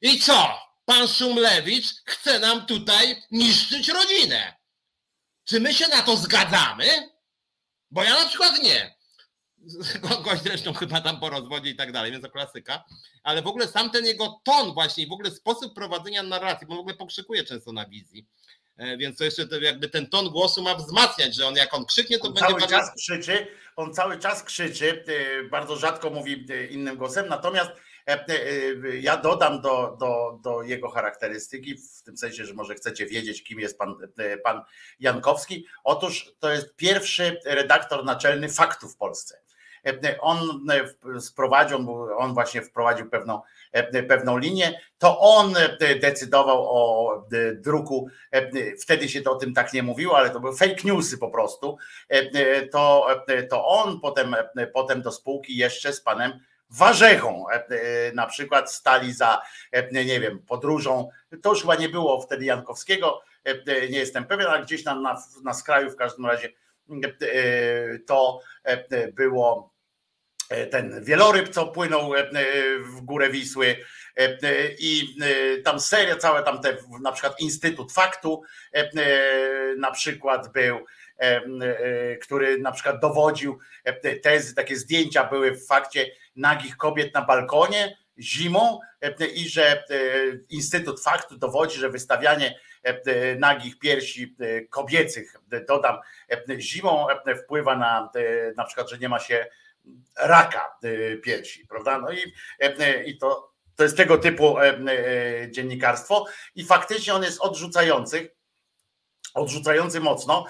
I 0.00 0.20
co? 0.20 0.60
Pan 0.84 1.08
Szumlewicz 1.08 1.86
chce 2.06 2.38
nam 2.38 2.66
tutaj 2.66 3.22
niszczyć 3.30 3.88
rodzinę. 3.88 4.54
Czy 5.44 5.60
my 5.60 5.74
się 5.74 5.88
na 5.88 6.02
to 6.02 6.16
zgadzamy? 6.16 7.10
Bo 7.90 8.04
ja 8.04 8.22
na 8.22 8.28
przykład 8.28 8.62
nie. 8.62 8.96
Gość 10.24 10.42
zresztą 10.42 10.74
chyba 10.74 11.00
tam 11.00 11.20
po 11.20 11.30
rozwodzie 11.30 11.70
i 11.70 11.76
tak 11.76 11.92
dalej, 11.92 12.12
więc 12.12 12.24
to 12.24 12.30
klasyka. 12.30 12.84
Ale 13.22 13.42
w 13.42 13.46
ogóle 13.46 13.68
sam 13.68 13.90
ten 13.90 14.04
jego 14.04 14.40
ton 14.44 14.74
właśnie 14.74 15.04
i 15.04 15.08
w 15.08 15.12
ogóle 15.12 15.30
sposób 15.30 15.74
prowadzenia 15.74 16.22
narracji, 16.22 16.66
bo 16.66 16.76
w 16.76 16.78
ogóle 16.78 16.94
pokrzykuje 16.94 17.44
często 17.44 17.72
na 17.72 17.86
wizji. 17.86 18.26
E, 18.76 18.96
więc 18.96 19.18
to 19.18 19.24
jeszcze 19.24 19.48
to 19.48 19.60
jakby 19.60 19.88
ten 19.88 20.06
ton 20.06 20.28
głosu 20.28 20.62
ma 20.62 20.74
wzmacniać, 20.74 21.34
że 21.34 21.46
on 21.46 21.56
jak 21.56 21.74
on 21.74 21.86
krzyknie, 21.86 22.18
to 22.18 22.28
on 22.28 22.34
będzie... 22.34 22.48
Cały 22.48 22.68
czas 22.68 22.94
krzyczy, 22.94 23.46
on 23.76 23.94
cały 23.94 24.18
czas 24.18 24.42
krzyczy, 24.42 25.04
e, 25.06 25.48
bardzo 25.48 25.76
rzadko 25.76 26.10
mówi 26.10 26.46
e, 26.50 26.66
innym 26.66 26.96
głosem, 26.96 27.28
natomiast 27.28 27.70
ja 29.00 29.16
dodam 29.16 29.60
do, 29.60 29.96
do, 30.00 30.38
do 30.42 30.62
jego 30.62 30.90
charakterystyki, 30.90 31.76
w 31.78 32.02
tym 32.02 32.16
sensie, 32.16 32.44
że 32.44 32.54
może 32.54 32.74
chcecie 32.74 33.06
wiedzieć, 33.06 33.44
kim 33.44 33.60
jest 33.60 33.78
pan, 33.78 33.96
pan 34.44 34.62
Jankowski. 35.00 35.66
Otóż 35.84 36.34
to 36.38 36.50
jest 36.50 36.76
pierwszy 36.76 37.40
redaktor 37.44 38.04
naczelny 38.04 38.48
faktów 38.48 38.94
w 38.94 38.96
Polsce. 38.96 39.40
On 40.20 40.66
sprowadził, 41.20 41.92
on 42.18 42.34
właśnie 42.34 42.62
wprowadził 42.62 43.10
pewną, 43.10 43.40
pewną 44.08 44.38
linię, 44.38 44.80
to 44.98 45.20
on 45.20 45.54
decydował 46.00 46.66
o 46.68 47.28
druku, 47.54 48.08
wtedy 48.82 49.08
się 49.08 49.22
to 49.22 49.32
o 49.32 49.36
tym 49.36 49.54
tak 49.54 49.72
nie 49.72 49.82
mówiło, 49.82 50.18
ale 50.18 50.30
to 50.30 50.40
były 50.40 50.56
fake 50.56 50.76
newsy 50.84 51.18
po 51.18 51.30
prostu, 51.30 51.78
to, 52.72 53.06
to 53.50 53.66
on 53.66 54.00
potem, 54.00 54.36
potem 54.74 55.02
do 55.02 55.12
spółki 55.12 55.56
jeszcze 55.56 55.92
z 55.92 56.00
panem 56.00 56.40
Warzechą 56.70 57.44
na 58.14 58.26
przykład 58.26 58.72
stali 58.72 59.12
za, 59.12 59.42
nie 59.92 60.20
wiem, 60.20 60.38
podróżą, 60.38 61.08
to 61.42 61.50
już 61.50 61.60
chyba 61.60 61.74
nie 61.74 61.88
było 61.88 62.20
wtedy 62.20 62.44
Jankowskiego, 62.44 63.22
nie 63.66 63.98
jestem 63.98 64.24
pewien, 64.24 64.46
ale 64.46 64.62
gdzieś 64.62 64.84
tam 64.84 65.02
na, 65.02 65.22
na 65.44 65.54
skraju 65.54 65.90
w 65.90 65.96
każdym 65.96 66.26
razie 66.26 66.52
to 68.06 68.40
było 69.12 69.76
E, 70.48 70.66
ten 70.66 71.04
wieloryb, 71.04 71.48
co 71.48 71.66
płynął 71.66 72.14
e, 72.14 72.24
w 72.78 73.00
górę 73.00 73.30
Wisły 73.30 73.76
e, 74.16 74.38
i 74.78 75.16
tam 75.64 75.80
seria, 75.80 76.16
całe 76.16 76.42
tam 76.42 76.60
te, 76.60 76.76
na 77.02 77.12
przykład 77.12 77.40
Instytut 77.40 77.92
Faktu 77.92 78.42
na 79.78 79.90
przykład 79.90 80.52
był, 80.52 80.84
który 82.22 82.58
na 82.58 82.72
przykład 82.72 83.00
dowodził 83.00 83.58
tezy, 84.22 84.54
takie 84.54 84.76
zdjęcia 84.76 85.24
były 85.24 85.52
w 85.52 85.66
fakcie 85.66 86.06
nagich 86.36 86.76
kobiet 86.76 87.14
na 87.14 87.22
balkonie 87.22 87.96
zimą 88.18 88.80
i 89.34 89.48
że 89.48 89.84
Instytut 90.48 91.02
Faktu 91.02 91.38
dowodzi, 91.38 91.78
że 91.78 91.90
wystawianie 91.90 92.58
nagich 93.38 93.78
piersi 93.78 94.36
kobiecych, 94.70 95.36
dodam, 95.68 95.98
zimą 96.58 97.06
wpływa 97.44 97.76
na 97.76 98.10
na 98.56 98.64
przykład, 98.64 98.90
że 98.90 98.98
nie 98.98 99.08
ma 99.08 99.18
się 99.18 99.46
raka 100.16 100.78
piersi, 101.22 101.66
prawda? 101.66 101.98
No 101.98 102.12
i, 102.12 102.32
e, 102.60 103.04
i 103.04 103.18
to, 103.18 103.52
to 103.76 103.82
jest 103.82 103.96
tego 103.96 104.18
typu 104.18 104.58
e, 104.58 104.62
e, 104.62 105.50
dziennikarstwo 105.50 106.24
i 106.54 106.64
faktycznie 106.64 107.14
on 107.14 107.22
jest 107.22 107.40
odrzucający, 107.40 108.30
odrzucający 109.36 110.00
mocno 110.00 110.46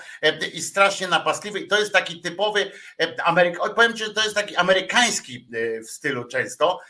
i 0.53 0.63
strasznie 0.63 1.09
napastliwy. 1.09 1.61
I 1.61 1.69
to 1.69 1.79
jest 1.79 1.93
taki 1.93 2.21
typowy 2.21 2.73
Ameryk... 3.25 3.59
powiem 3.77 3.97
ci, 3.97 4.05
że 4.05 4.15
to 4.15 4.23
jest 4.23 4.35
taki 4.35 4.57
amerykański 4.57 5.49
w 5.87 5.91
stylu 5.91 6.25
często, 6.25 6.81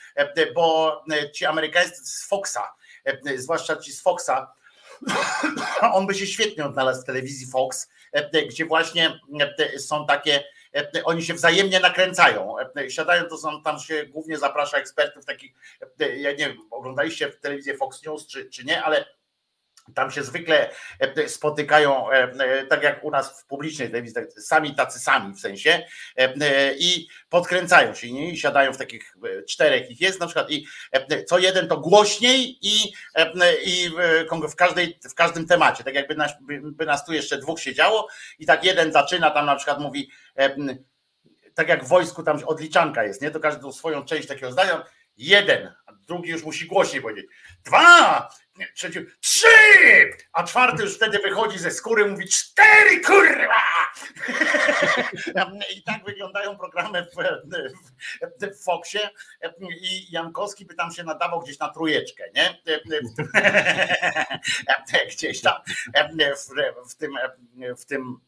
bo 0.55 1.05
ci 1.33 1.47
amerykańscy 1.47 2.07
z 2.07 2.27
Foxa, 2.27 2.75
zwłaszcza 3.37 3.77
ci 3.77 3.93
z 3.93 4.03
Foxa, 4.03 4.53
on 5.97 6.07
by 6.07 6.15
się 6.15 6.27
świetnie 6.27 6.65
odnalazł 6.65 7.03
w 7.03 7.05
telewizji 7.05 7.47
Fox, 7.47 7.89
gdzie 8.49 8.65
właśnie 8.65 9.21
są 9.79 10.07
takie 10.07 10.45
E, 10.77 11.05
oni 11.05 11.23
się 11.23 11.35
wzajemnie 11.35 11.81
nakręcają. 11.81 12.57
E, 12.59 12.91
siadają, 12.91 13.25
to 13.25 13.39
są, 13.39 13.63
tam 13.63 13.81
się 13.81 14.07
głównie 14.07 14.39
zaprasza 14.39 14.79
ekspertów 14.79 15.25
takich, 15.25 15.53
e, 16.01 16.17
ja 16.17 16.31
nie 16.31 16.37
wiem, 16.37 16.57
oglądaliście 16.71 17.29
telewizję 17.29 17.77
Fox 17.77 18.03
News 18.03 18.27
czy, 18.27 18.51
czy 18.51 18.65
nie, 18.65 18.83
ale 18.83 19.05
tam 19.95 20.11
się 20.11 20.23
zwykle 20.23 20.71
spotykają, 21.27 22.07
tak 22.69 22.83
jak 22.83 23.05
u 23.05 23.11
nas 23.11 23.41
w 23.41 23.47
publicznej 23.47 23.89
telewizji, 23.89 24.15
tak, 24.15 24.33
sami 24.33 24.75
tacy 24.75 24.99
sami 24.99 25.35
w 25.35 25.41
sensie, 25.41 25.83
i 26.79 27.09
podkręcają 27.29 27.95
się 27.95 28.13
nie? 28.13 28.31
i 28.31 28.39
siadają 28.39 28.73
w 28.73 28.79
takich 28.79 29.17
czterech 29.49 29.91
ich 29.91 30.01
jest 30.01 30.21
na 30.21 30.27
przykład 30.27 30.51
i 30.51 30.67
co 31.27 31.39
jeden 31.39 31.69
to 31.69 31.77
głośniej 31.77 32.59
i, 32.63 32.93
i 33.65 33.91
w, 34.49 34.57
każdej, 34.57 34.99
w 35.11 35.15
każdym 35.15 35.47
temacie, 35.47 35.85
tak 35.85 35.95
jakby 35.95 36.15
nas, 36.15 36.33
by 36.63 36.87
nas 36.87 37.05
tu 37.05 37.13
jeszcze 37.13 37.39
dwóch 37.39 37.61
siedziało 37.61 38.09
i 38.39 38.47
tak 38.47 38.65
jeden 38.65 38.93
zaczyna 38.93 39.31
tam 39.31 39.47
na 39.47 39.57
przykład 39.57 39.81
mówi 39.81 40.11
tak 41.57 41.69
jak 41.69 41.85
w 41.85 41.89
wojsku 41.89 42.23
tam 42.23 42.39
odliczanka 42.47 43.05
jest, 43.05 43.23
nie? 43.23 43.31
To 43.31 43.41
każdy 43.41 43.73
swoją 43.73 44.05
część 44.05 44.29
takiego 44.29 44.53
zdania. 44.53 44.85
Jeden, 45.17 45.75
a 45.87 45.93
drugi 45.93 46.31
już 46.31 46.43
musi 46.43 46.67
głośniej 46.67 47.03
powiedzieć. 47.03 47.27
Dwa, 47.65 48.29
trzeci, 48.75 49.01
trzy, 49.21 49.47
a 50.33 50.45
czwarty 50.45 50.83
już 50.83 50.97
wtedy 50.97 51.19
wychodzi 51.19 51.59
ze 51.59 51.71
skóry, 51.71 52.07
mówi 52.07 52.29
cztery, 52.29 53.01
kurwa! 53.01 53.63
I 55.77 55.83
tak 55.83 56.05
wyglądają 56.05 56.57
programy 56.57 57.03
w, 57.03 57.15
w, 58.41 58.61
w 58.61 58.65
Foxie 58.65 59.11
i 59.81 60.13
Jankowski 60.13 60.67
by 60.67 60.75
tam 60.75 60.93
się 60.93 61.05
nadawał 61.05 61.41
gdzieś 61.41 61.59
na 61.59 61.69
trójeczkę, 61.69 62.25
nie? 62.35 62.63
Gdzieś 65.17 65.41
tam 65.41 65.55
w, 66.37 66.49
w 66.91 66.97
tym, 66.97 67.13
w 67.79 67.85
tym 67.85 68.21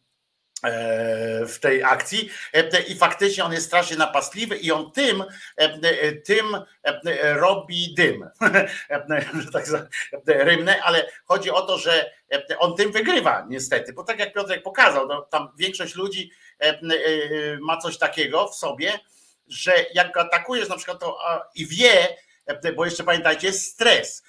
w 1.47 1.59
tej 1.61 1.85
akcji. 1.85 2.31
E, 2.53 2.83
i 2.83 2.95
faktycznie 2.97 3.45
on 3.45 3.53
jest 3.53 3.67
strasznie 3.67 3.97
napastliwy 3.97 4.57
i 4.57 4.73
on 4.73 4.93
tym, 4.93 5.25
e, 5.57 6.13
tym 6.13 6.47
robi 7.23 7.95
dym, 7.95 8.31
tak 9.53 9.65
rymne, 10.27 10.83
ale 10.83 11.11
chodzi 11.25 11.51
o 11.51 11.63
to, 11.63 11.79
że 11.79 12.13
on 12.59 12.77
tym 12.77 12.93
wygrywa 12.93 13.47
niestety, 13.49 13.93
bo 13.93 14.05
tak 14.05 14.19
jak 14.19 14.33
Piotrek 14.33 14.63
pokazał, 14.63 15.09
no, 15.09 15.23
tam 15.23 15.49
większość 15.59 15.95
ludzi 15.95 16.31
ma 17.61 17.77
coś 17.77 17.99
takiego 17.99 18.49
w 18.49 18.55
sobie, 18.55 18.93
że 19.49 19.73
jak 19.95 20.17
atakujesz 20.17 20.69
na 20.69 20.77
przykład 20.77 21.01
to 21.01 21.19
i 21.55 21.67
wie, 21.67 22.17
bo 22.77 22.85
jeszcze 22.85 23.05
pamiętajcie, 23.05 23.47
jest 23.47 23.73
stres, 23.73 24.23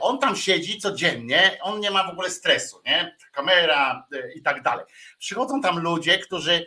On 0.00 0.18
tam 0.18 0.36
siedzi 0.36 0.78
codziennie, 0.78 1.58
on 1.62 1.80
nie 1.80 1.90
ma 1.90 2.04
w 2.04 2.10
ogóle 2.10 2.30
stresu, 2.30 2.82
nie? 2.86 3.16
Kamera 3.32 4.06
i 4.34 4.42
tak 4.42 4.62
dalej. 4.62 4.84
Przychodzą 5.18 5.60
tam 5.60 5.78
ludzie, 5.78 6.18
którzy, 6.18 6.66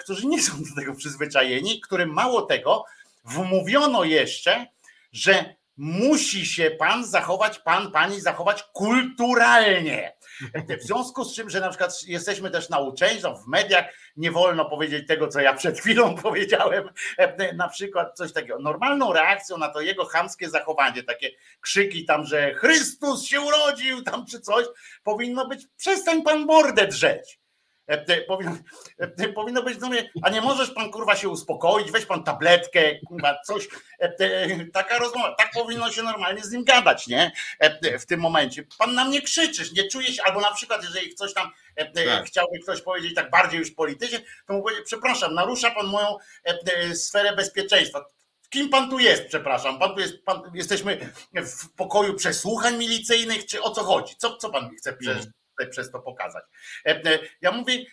którzy 0.00 0.26
nie 0.26 0.42
są 0.42 0.52
do 0.52 0.74
tego 0.76 0.94
przyzwyczajeni, 0.94 1.80
którym 1.80 2.12
mało 2.12 2.42
tego, 2.42 2.84
wmówiono 3.24 4.04
jeszcze, 4.04 4.66
że 5.12 5.54
musi 5.78 6.46
się 6.46 6.70
pan 6.70 7.06
zachować, 7.06 7.58
pan, 7.58 7.90
pani 7.90 8.20
zachować 8.20 8.64
kulturalnie. 8.72 10.12
W 10.80 10.82
związku 10.82 11.24
z 11.24 11.34
czym, 11.34 11.50
że 11.50 11.60
na 11.60 11.68
przykład 11.68 12.02
jesteśmy 12.06 12.50
też 12.50 12.68
nauczeni, 12.68 13.20
że 13.20 13.34
w 13.34 13.46
mediach 13.46 13.84
nie 14.16 14.32
wolno 14.32 14.64
powiedzieć 14.64 15.06
tego, 15.06 15.28
co 15.28 15.40
ja 15.40 15.54
przed 15.54 15.78
chwilą 15.80 16.14
powiedziałem, 16.22 16.88
na 17.54 17.68
przykład 17.68 18.16
coś 18.16 18.32
takiego. 18.32 18.58
Normalną 18.58 19.12
reakcją 19.12 19.58
na 19.58 19.68
to 19.68 19.80
jego 19.80 20.04
chamskie 20.04 20.50
zachowanie, 20.50 21.02
takie 21.02 21.30
krzyki 21.60 22.04
tam, 22.04 22.24
że 22.24 22.54
Chrystus 22.54 23.24
się 23.24 23.40
urodził 23.40 24.02
tam 24.02 24.26
czy 24.26 24.40
coś, 24.40 24.64
powinno 25.02 25.48
być 25.48 25.66
przestań 25.76 26.22
pan 26.22 26.44
mordę 26.44 26.86
drzeć. 26.86 27.40
E, 27.88 28.20
powinno, 28.20 28.56
e, 28.98 29.28
powinno 29.28 29.62
być 29.62 29.80
mnie, 29.80 30.10
a 30.22 30.30
nie 30.30 30.40
możesz 30.40 30.70
pan 30.70 30.90
kurwa 30.90 31.16
się 31.16 31.28
uspokoić, 31.28 31.90
weź 31.90 32.06
pan 32.06 32.24
tabletkę, 32.24 32.98
kurwa, 33.06 33.38
coś, 33.46 33.68
e, 33.98 34.66
taka 34.72 34.98
rozmowa, 34.98 35.34
tak 35.34 35.50
powinno 35.54 35.92
się 35.92 36.02
normalnie 36.02 36.42
z 36.42 36.50
nim 36.50 36.64
gadać, 36.64 37.06
nie? 37.06 37.32
W 38.00 38.06
tym 38.06 38.20
momencie. 38.20 38.64
Pan 38.78 38.94
na 38.94 39.04
mnie 39.04 39.22
krzyczysz, 39.22 39.72
nie 39.72 39.88
czuje 39.88 40.12
się, 40.12 40.22
albo 40.22 40.40
na 40.40 40.52
przykład, 40.52 40.84
jeżeli 40.84 41.14
coś 41.14 41.34
tam 41.34 41.50
tak. 41.76 42.26
chciałby 42.26 42.58
ktoś 42.62 42.82
powiedzieć 42.82 43.14
tak 43.14 43.30
bardziej 43.30 43.58
już 43.58 43.70
politycznie, 43.70 44.20
to 44.46 44.52
mu 44.52 44.62
powiedzieć, 44.62 44.84
przepraszam, 44.86 45.34
narusza 45.34 45.70
pan 45.70 45.86
moją 45.86 46.16
sferę 46.94 47.36
bezpieczeństwa. 47.36 48.04
Kim 48.50 48.68
pan 48.68 48.90
tu 48.90 48.98
jest, 48.98 49.26
przepraszam? 49.26 49.78
Pan 49.78 49.94
tu 49.94 50.00
jest, 50.00 50.24
pan, 50.24 50.42
jesteśmy 50.54 51.12
w 51.34 51.74
pokoju 51.76 52.14
przesłuchań 52.14 52.76
milicyjnych, 52.76 53.46
czy 53.46 53.62
o 53.62 53.70
co 53.70 53.84
chodzi? 53.84 54.16
Co, 54.16 54.36
co 54.36 54.50
pan 54.50 54.70
mi 54.70 54.76
chce 54.76 54.92
przecież 54.92 55.26
przez 55.66 55.90
to 55.90 55.98
pokazać. 55.98 56.44
E, 56.86 56.90
e, 56.90 57.18
ja 57.40 57.52
mówię, 57.52 57.84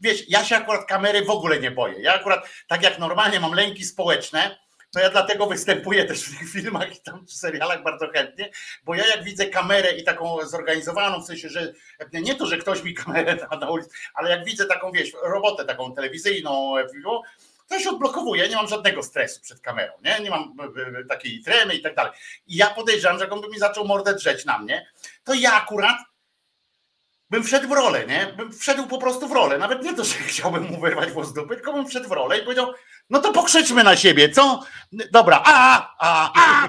wiesz, 0.00 0.28
ja 0.28 0.44
się 0.44 0.56
akurat 0.56 0.86
kamery 0.86 1.24
w 1.24 1.30
ogóle 1.30 1.60
nie 1.60 1.70
boję. 1.70 1.94
Ja 2.00 2.14
akurat, 2.14 2.48
tak 2.68 2.82
jak 2.82 2.98
normalnie 2.98 3.40
mam 3.40 3.52
lęki 3.52 3.84
społeczne, 3.84 4.58
to 4.90 5.00
ja 5.00 5.10
dlatego 5.10 5.46
występuję 5.46 6.04
też 6.04 6.22
w 6.22 6.38
tych 6.38 6.50
filmach 6.62 6.96
i 6.96 7.00
tam 7.00 7.26
w 7.26 7.32
serialach 7.32 7.82
bardzo 7.82 8.08
chętnie, 8.08 8.50
bo 8.84 8.94
ja 8.94 9.06
jak 9.06 9.24
widzę 9.24 9.46
kamerę 9.46 9.92
i 9.92 10.04
taką 10.04 10.46
zorganizowaną, 10.46 11.20
w 11.20 11.26
sensie, 11.26 11.48
że 11.48 11.72
nie 12.12 12.34
to, 12.34 12.46
że 12.46 12.58
ktoś 12.58 12.82
mi 12.82 12.94
kamerę 13.04 13.36
da 13.36 13.56
na 13.56 13.70
ulicy, 13.70 13.90
ale 14.14 14.30
jak 14.30 14.44
widzę 14.44 14.66
taką, 14.66 14.92
wiesz, 14.92 15.12
robotę 15.22 15.64
taką 15.64 15.94
telewizyjną, 15.94 16.74
to 17.68 17.80
się 17.80 17.90
odblokowuje, 17.90 18.48
nie 18.48 18.56
mam 18.56 18.68
żadnego 18.68 19.02
stresu 19.02 19.40
przed 19.40 19.60
kamerą, 19.60 19.92
nie, 20.04 20.20
nie 20.20 20.30
mam 20.30 20.56
takiej 21.08 21.42
tremy 21.42 21.74
i 21.74 21.82
tak 21.82 21.94
dalej. 21.94 22.12
I 22.46 22.56
ja 22.56 22.66
podejrzewam, 22.66 23.18
że 23.18 23.24
jak 23.24 23.32
on 23.32 23.40
by 23.40 23.48
mi 23.48 23.58
zaczął 23.58 23.84
mordę 23.84 24.14
drzeć 24.14 24.44
na 24.44 24.58
mnie, 24.58 24.86
to 25.24 25.34
ja 25.34 25.54
akurat 25.54 25.96
bym 27.30 27.44
wszedł 27.44 27.68
w 27.68 27.72
rolę, 27.72 28.06
nie? 28.06 28.34
Bym 28.36 28.52
wszedł 28.52 28.86
po 28.86 28.98
prostu 28.98 29.28
w 29.28 29.32
rolę. 29.32 29.58
Nawet 29.58 29.82
nie 29.82 29.94
to, 29.94 30.04
że 30.04 30.14
chciałbym 30.30 30.64
mu 30.64 30.80
wyrwać 30.80 31.10
włos 31.10 31.32
dupy, 31.32 31.54
tylko 31.54 31.72
bym 31.72 31.86
wszedł 31.88 32.08
w 32.08 32.12
rolę 32.12 32.38
i 32.38 32.42
powiedział, 32.42 32.72
no 33.10 33.20
to 33.20 33.32
pokrzyczmy 33.32 33.84
na 33.84 33.96
siebie, 33.96 34.28
co? 34.28 34.62
Dobra, 34.92 35.42
a, 35.44 35.88
a, 35.98 36.32
a, 36.34 36.68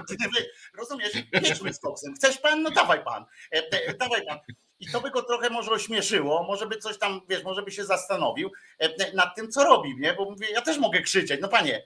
rozumiesz? 0.77 1.11
Jedźmy 1.33 1.73
z 1.73 1.79
koksem. 1.79 2.13
Chcesz 2.15 2.37
pan? 2.37 2.61
No 2.63 2.71
dawaj 2.71 3.03
pan, 3.03 3.25
e, 3.55 3.57
e, 3.71 3.93
dawaj 3.93 4.25
pan. 4.25 4.39
I 4.79 4.91
to 4.91 5.01
by 5.01 5.11
go 5.11 5.21
trochę 5.21 5.49
może 5.49 5.71
ośmieszyło, 5.71 6.43
może 6.43 6.65
by 6.67 6.77
coś 6.77 6.97
tam, 6.97 7.21
wiesz, 7.29 7.43
może 7.43 7.61
by 7.61 7.71
się 7.71 7.85
zastanowił 7.85 8.51
e, 8.79 9.13
nad 9.13 9.35
tym, 9.35 9.51
co 9.51 9.63
robi, 9.63 9.95
nie? 9.99 10.13
Bo 10.13 10.25
mówię, 10.25 10.47
ja 10.51 10.61
też 10.61 10.77
mogę 10.77 11.01
krzyczeć, 11.01 11.41
no 11.41 11.47
panie, 11.47 11.83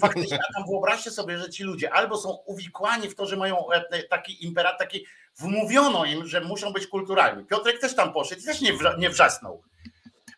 faktycznie, 0.00 0.38
tam 0.54 0.64
wyobraźcie 0.70 1.10
sobie, 1.10 1.38
że 1.38 1.50
ci 1.50 1.62
ludzie 1.64 1.92
albo 1.92 2.18
są 2.18 2.30
uwikłani 2.46 3.08
w 3.08 3.14
to, 3.14 3.26
że 3.26 3.36
mają 3.36 3.66
taki 4.10 4.46
imperat, 4.46 4.78
taki 4.78 5.06
wmówiono 5.38 6.04
im, 6.04 6.26
że 6.26 6.40
muszą 6.40 6.72
być 6.72 6.86
kulturalni. 6.86 7.44
Piotrek 7.44 7.80
też 7.80 7.94
tam 7.94 8.12
poszedł 8.12 8.40
i 8.40 8.44
też 8.44 8.60
nie, 8.60 8.72
nie 8.98 9.10
wrzasnął. 9.10 9.62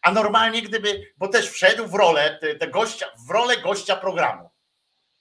A 0.02 0.12
normalnie 0.12 0.62
gdyby, 0.62 1.12
bo 1.18 1.28
też 1.28 1.50
wszedł 1.50 1.86
w 1.86 1.94
rolę 1.94 2.38
te 2.60 2.68
gościa, 2.68 3.06
w 3.28 3.30
rolę 3.30 3.56
gościa 3.56 3.96
programu. 3.96 4.50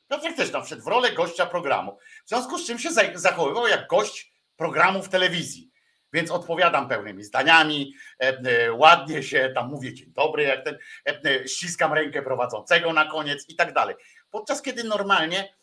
Piotrek 0.10 0.36
też 0.36 0.52
tam 0.52 0.66
wszedł 0.66 0.82
w 0.84 0.88
rolę 0.88 1.12
gościa 1.12 1.46
programu. 1.46 1.98
W 2.26 2.30
związku 2.30 2.58
z 2.58 2.68
czym 2.68 2.80
się 2.80 2.90
zachowywał 3.16 3.68
jak 3.68 3.88
gość 3.88 4.34
programu 4.56 5.04
w 5.04 5.10
telewizji. 5.10 5.73
Więc 6.14 6.32
odpowiadam 6.32 6.88
pełnymi 6.88 7.24
zdaniami, 7.24 7.94
e, 8.22 8.28
e, 8.28 8.74
ładnie 8.74 9.24
się 9.24 9.52
tam 9.56 9.70
mówię 9.70 9.94
dzień 9.94 10.14
dobry, 10.14 10.44
jak 10.44 10.64
ten, 10.64 10.78
e, 11.26 11.48
ściskam 11.48 11.94
rękę 11.94 12.22
prowadzącego 12.22 12.94
na 12.94 13.06
koniec 13.06 13.50
i 13.50 13.56
tak 13.56 13.74
dalej. 13.74 13.96
Podczas 14.32 14.62
kiedy 14.62 14.84
normalnie 14.84 15.54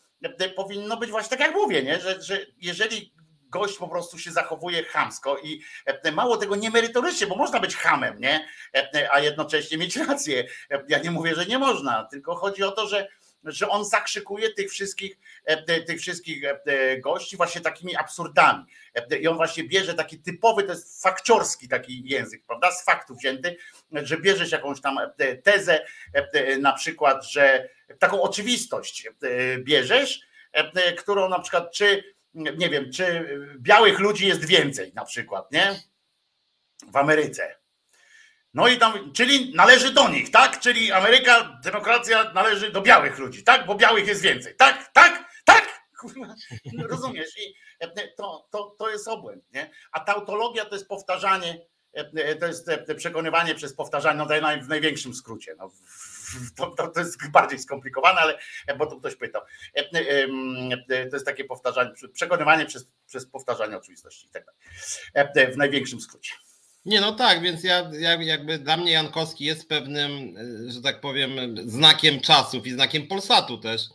powinno 0.56 0.96
być 0.96 1.10
właśnie 1.10 1.30
tak 1.30 1.46
jak 1.46 1.54
mówię, 1.54 1.82
nie? 1.82 2.00
Że, 2.00 2.22
że 2.22 2.38
jeżeli 2.58 3.12
gość 3.48 3.78
po 3.78 3.88
prostu 3.88 4.18
się 4.18 4.32
zachowuje 4.32 4.84
chamsko 4.84 5.38
i 5.38 5.62
mało 6.12 6.36
tego 6.36 6.56
niemerytorycznie, 6.56 7.26
bo 7.26 7.36
można 7.36 7.60
być 7.60 7.76
hamem, 7.76 8.20
nie? 8.20 8.46
A 9.12 9.20
jednocześnie 9.20 9.78
mieć 9.78 9.96
rację. 9.96 10.44
Ja 10.88 10.98
nie 10.98 11.10
mówię, 11.10 11.34
że 11.34 11.46
nie 11.46 11.58
można, 11.58 12.04
tylko 12.04 12.36
chodzi 12.36 12.62
o 12.62 12.70
to, 12.70 12.86
że 12.86 13.08
że 13.44 13.68
on 13.68 13.84
zakrzykuje 13.84 14.54
tych 14.54 14.70
wszystkich, 14.70 15.18
tych 15.86 16.00
wszystkich 16.00 16.42
gości 16.98 17.36
właśnie 17.36 17.60
takimi 17.60 17.96
absurdami. 17.96 18.64
I 19.20 19.28
on 19.28 19.36
właśnie 19.36 19.64
bierze 19.64 19.94
taki 19.94 20.22
typowy, 20.22 20.62
to 20.62 20.72
jest 20.72 21.02
fakciorski 21.02 21.68
taki 21.68 22.08
język, 22.08 22.44
prawda? 22.46 22.72
Z 22.72 22.84
faktów 22.84 23.18
wzięty, 23.18 23.56
że 23.92 24.16
bierzesz 24.16 24.52
jakąś 24.52 24.80
tam 24.80 24.98
tezę, 25.42 25.86
na 26.60 26.72
przykład, 26.72 27.24
że 27.24 27.68
taką 27.98 28.22
oczywistość 28.22 29.08
bierzesz, 29.58 30.20
którą 30.98 31.28
na 31.28 31.38
przykład, 31.38 31.72
czy 31.72 32.14
nie 32.34 32.68
wiem, 32.68 32.92
czy 32.92 33.38
białych 33.58 33.98
ludzi 33.98 34.26
jest 34.26 34.44
więcej 34.44 34.92
na 34.94 35.04
przykład, 35.04 35.52
nie? 35.52 35.80
W 36.92 36.96
Ameryce. 36.96 37.59
No 38.54 38.68
i 38.68 38.78
tam, 38.78 39.12
czyli 39.12 39.54
należy 39.54 39.92
do 39.92 40.08
nich, 40.08 40.30
tak? 40.30 40.60
Czyli 40.60 40.92
Ameryka, 40.92 41.60
demokracja 41.64 42.32
należy 42.32 42.70
do 42.70 42.82
białych 42.82 43.18
ludzi, 43.18 43.44
tak? 43.44 43.66
Bo 43.66 43.74
białych 43.74 44.06
jest 44.06 44.22
więcej, 44.22 44.56
tak? 44.56 44.92
Tak? 44.92 45.30
Tak? 45.44 45.80
Rozumiesz? 46.90 47.30
I 47.38 47.54
to, 48.16 48.48
to, 48.50 48.76
to 48.78 48.90
jest 48.90 49.08
obłęd, 49.08 49.44
nie? 49.52 49.70
A 49.92 50.00
tautologia 50.00 50.64
to 50.64 50.74
jest 50.74 50.88
powtarzanie, 50.88 51.66
to 52.40 52.46
jest 52.46 52.70
przekonywanie 52.96 53.54
przez 53.54 53.74
powtarzanie, 53.74 54.18
no 54.18 54.26
w 54.62 54.68
największym 54.68 55.14
skrócie, 55.14 55.54
no, 55.58 55.70
to, 56.56 56.70
to, 56.70 56.88
to, 56.88 57.00
jest 57.00 57.30
bardziej 57.30 57.58
skomplikowane, 57.58 58.20
ale 58.20 58.38
bo 58.78 58.86
tu 58.86 58.98
ktoś 58.98 59.16
pytał. 59.16 59.42
E, 59.76 59.80
e, 59.80 60.26
e, 60.88 61.06
to 61.06 61.16
jest 61.16 61.26
takie 61.26 61.44
powtarzanie, 61.44 61.90
przekonywanie 62.12 62.66
przez, 62.66 62.86
przez 63.06 63.26
powtarzanie 63.26 63.76
oczywistości 63.76 64.26
i 64.26 64.30
tak 64.30 64.44
dalej. 64.44 65.52
W 65.52 65.56
największym 65.56 66.00
skrócie. 66.00 66.34
Nie, 66.84 67.00
no 67.00 67.12
tak, 67.12 67.42
więc 67.42 67.64
ja, 67.64 67.90
ja 67.98 68.22
jakby 68.22 68.58
dla 68.58 68.76
mnie 68.76 68.92
Jankowski 68.92 69.44
jest 69.44 69.68
pewnym, 69.68 70.34
że 70.68 70.82
tak 70.82 71.00
powiem, 71.00 71.30
znakiem 71.68 72.20
czasów 72.20 72.66
i 72.66 72.72
znakiem 72.72 73.06
Polsatu 73.06 73.58
też 73.58 73.88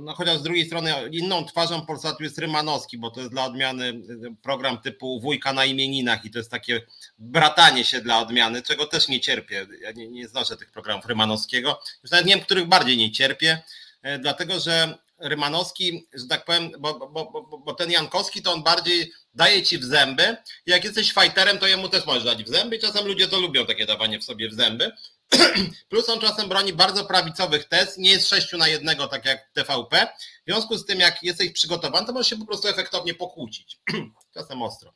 no, 0.00 0.14
chociaż 0.14 0.38
z 0.38 0.42
drugiej 0.42 0.66
strony 0.66 0.92
inną 1.12 1.44
twarzą 1.44 1.86
Polsatu 1.86 2.22
jest 2.22 2.38
Rymanowski, 2.38 2.98
bo 2.98 3.10
to 3.10 3.20
jest 3.20 3.32
dla 3.32 3.44
odmiany 3.44 4.02
program 4.42 4.80
typu 4.80 5.20
wujka 5.20 5.52
na 5.52 5.64
imieninach 5.64 6.24
i 6.24 6.30
to 6.30 6.38
jest 6.38 6.50
takie 6.50 6.80
bratanie 7.18 7.84
się 7.84 8.00
dla 8.00 8.18
odmiany, 8.18 8.62
czego 8.62 8.86
też 8.86 9.08
nie 9.08 9.20
cierpię. 9.20 9.66
Ja 9.80 9.92
nie, 9.92 10.08
nie 10.08 10.28
znoszę 10.28 10.56
tych 10.56 10.70
programów 10.70 11.06
Rymanowskiego. 11.06 11.80
Już 12.02 12.10
nawet 12.10 12.26
nie 12.26 12.34
wiem, 12.34 12.44
których 12.44 12.66
bardziej 12.68 12.96
nie 12.96 13.12
cierpię, 13.12 13.62
e, 14.02 14.18
dlatego 14.18 14.60
że 14.60 14.98
Rymanowski, 15.24 16.06
że 16.14 16.26
tak 16.26 16.44
powiem, 16.44 16.70
bo, 16.78 16.94
bo, 16.94 17.30
bo, 17.30 17.58
bo 17.58 17.74
ten 17.74 17.90
Jankowski 17.90 18.42
to 18.42 18.52
on 18.52 18.62
bardziej 18.62 19.12
daje 19.34 19.62
ci 19.62 19.78
w 19.78 19.84
zęby. 19.84 20.36
Jak 20.66 20.84
jesteś 20.84 21.12
fighterem, 21.12 21.58
to 21.58 21.66
jemu 21.66 21.88
też 21.88 22.06
możesz 22.06 22.24
dać 22.24 22.44
w 22.44 22.48
zęby. 22.48 22.78
Czasem 22.78 23.06
ludzie 23.06 23.28
to 23.28 23.40
lubią 23.40 23.66
takie 23.66 23.86
dawanie 23.86 24.18
w 24.18 24.24
sobie 24.24 24.48
w 24.48 24.54
zęby. 24.54 24.92
Plus 25.88 26.08
on 26.08 26.20
czasem 26.20 26.48
broni 26.48 26.72
bardzo 26.72 27.04
prawicowych 27.04 27.64
tez, 27.64 27.98
nie 27.98 28.10
jest 28.10 28.28
sześciu 28.28 28.58
na 28.58 28.68
jednego, 28.68 29.06
tak 29.06 29.24
jak 29.24 29.50
TVP. 29.52 30.06
W 30.46 30.50
związku 30.50 30.78
z 30.78 30.86
tym, 30.86 31.00
jak 31.00 31.22
jesteś 31.22 31.52
przygotowany, 31.52 32.06
to 32.06 32.12
możesz 32.12 32.30
się 32.30 32.36
po 32.36 32.46
prostu 32.46 32.68
efektownie 32.68 33.14
pokłócić. 33.14 33.78
czasem 34.34 34.62
ostro. 34.62 34.92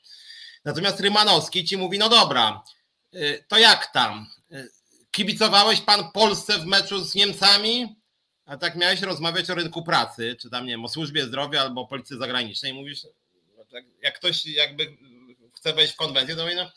Natomiast 0.65 1.01
Rymanowski 1.01 1.65
ci 1.65 1.77
mówi, 1.77 1.99
no 1.99 2.09
dobra, 2.09 2.63
y, 3.15 3.45
to 3.49 3.59
jak 3.59 3.93
tam? 3.93 4.27
Y, 4.53 4.71
kibicowałeś 5.11 5.81
pan 5.81 6.13
Polsce 6.13 6.59
w 6.59 6.67
meczu 6.67 7.05
z 7.05 7.15
Niemcami? 7.15 7.98
A 8.49 8.57
tak 8.57 8.77
miałeś 8.77 9.01
rozmawiać 9.01 9.51
o 9.51 9.55
rynku 9.55 9.83
pracy, 9.83 10.37
czy 10.41 10.51
tam, 10.51 10.65
nie 10.65 10.71
wiem, 10.71 10.85
o 10.85 10.89
służbie 10.89 11.25
zdrowia 11.25 11.61
albo 11.61 11.81
o 11.81 11.87
polityce 11.87 12.19
zagranicznej. 12.19 12.75
Mówisz, 12.75 13.07
no 13.57 13.65
tak, 13.65 13.85
jak 14.03 14.19
ktoś 14.19 14.47
jakby 14.47 14.97
chce 15.57 15.73
wejść 15.73 15.93
w 15.93 15.97
konwencję, 15.97 16.37
to 16.37 16.43
mówi, 16.43 16.57
no 16.57 16.71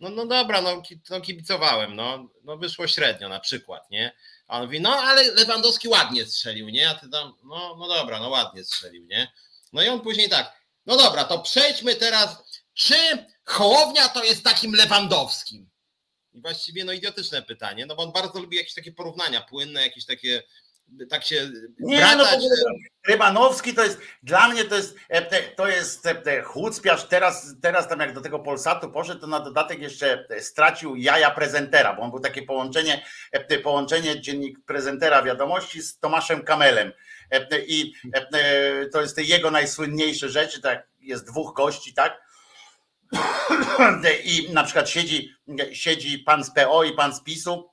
no, 0.00 0.10
no 0.10 0.26
dobra, 0.26 0.60
no, 0.60 0.82
no 1.10 1.20
kibicowałem, 1.20 1.96
no, 1.96 2.28
no 2.44 2.56
wyszło 2.56 2.86
średnio 2.86 3.28
na 3.28 3.40
przykład, 3.40 3.90
nie? 3.90 4.12
A 4.46 4.58
on 4.58 4.64
mówi, 4.64 4.80
no 4.80 4.96
ale 4.96 5.32
Lewandowski 5.32 5.88
ładnie 5.88 6.26
strzelił, 6.26 6.68
nie? 6.68 6.90
A 6.90 6.94
ty 6.94 7.08
tam, 7.08 7.34
no, 7.44 7.76
no 7.78 7.88
dobra, 7.88 8.20
no 8.20 8.28
ładnie 8.28 8.64
strzelił, 8.64 9.04
nie? 9.04 9.32
No 9.72 9.82
i 9.82 9.88
on 9.88 10.00
później 10.00 10.28
tak, 10.28 10.52
no 10.86 10.96
dobra, 10.96 11.24
to 11.24 11.38
przejdźmy 11.38 11.94
teraz, 11.94 12.36
czy 12.74 12.94
Hołownia 13.44 14.08
to 14.08 14.24
jest 14.24 14.44
takim 14.44 14.74
Lewandowskim? 14.74 15.70
I 16.32 16.40
właściwie 16.40 16.84
no 16.84 16.92
idiotyczne 16.92 17.42
pytanie, 17.42 17.86
no 17.86 17.96
bo 17.96 18.02
on 18.02 18.12
bardzo 18.12 18.40
lubi 18.40 18.56
jakieś 18.56 18.74
takie 18.74 18.92
porównania 18.92 19.40
płynne, 19.40 19.82
jakieś 19.82 20.06
takie 20.06 20.42
tak 21.10 21.24
się. 21.24 21.50
Nie, 21.78 22.00
no 22.00 22.16
bratać. 22.16 22.40
no 22.42 22.74
Rymanowski 23.08 23.74
to 23.74 23.84
jest, 23.84 23.98
dla 24.22 24.48
mnie 24.48 24.64
to 24.64 24.76
jest, 24.76 24.96
e, 25.08 25.42
to 25.42 25.68
jest 25.68 26.06
e, 26.06 26.42
chucpiarz, 26.42 27.04
teraz, 27.04 27.54
teraz 27.62 27.88
tam 27.88 28.00
jak 28.00 28.12
do 28.12 28.20
tego 28.20 28.38
Polsatu 28.38 28.90
poszedł, 28.90 29.20
to 29.20 29.26
na 29.26 29.40
dodatek 29.40 29.80
jeszcze 29.80 30.26
stracił 30.40 30.96
jaja 30.96 31.30
prezentera, 31.30 31.94
bo 31.94 32.02
on 32.02 32.10
był 32.10 32.20
takie 32.20 32.42
połączenie, 32.42 33.04
e, 33.32 33.58
połączenie 33.58 34.20
dziennik 34.20 34.58
prezentera 34.66 35.22
wiadomości 35.22 35.82
z 35.82 35.98
Tomaszem 35.98 36.44
Kamelem 36.44 36.92
i 37.66 37.92
to 38.92 39.00
jest 39.00 39.18
jego 39.18 39.50
najsłynniejsze 39.50 40.28
rzeczy, 40.28 40.60
tak, 40.60 40.86
jest 41.00 41.26
dwóch 41.26 41.54
gości, 41.54 41.94
tak, 41.94 42.22
i 44.24 44.48
na 44.52 44.64
przykład 44.64 44.90
siedzi, 44.90 45.34
siedzi 45.72 46.18
pan 46.18 46.44
z 46.44 46.50
PO 46.50 46.84
i 46.84 46.92
pan 46.92 47.14
z 47.14 47.22
PiSu 47.22 47.70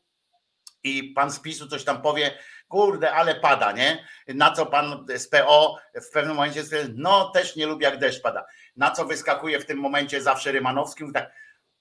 i 0.83 1.03
pan 1.03 1.31
z 1.31 1.39
PiSu 1.39 1.67
coś 1.67 1.83
tam 1.83 2.01
powie, 2.01 2.37
kurde, 2.71 3.13
ale 3.13 3.35
pada, 3.35 3.71
nie? 3.71 4.05
Na 4.27 4.51
co 4.51 4.65
pan 4.65 5.05
z 5.15 5.27
PO 5.27 5.77
w 5.95 6.09
pewnym 6.09 6.35
momencie 6.35 6.63
stwierdza, 6.63 6.91
no 6.95 7.29
też 7.29 7.55
nie 7.55 7.65
lubi 7.65 7.83
jak 7.83 7.99
deszcz 7.99 8.21
pada. 8.21 8.45
Na 8.75 8.91
co 8.91 9.05
wyskakuje 9.05 9.59
w 9.59 9.65
tym 9.65 9.77
momencie 9.77 10.21
zawsze 10.21 10.51
Rymanowski, 10.51 11.03
mówi 11.03 11.13
tak, 11.13 11.31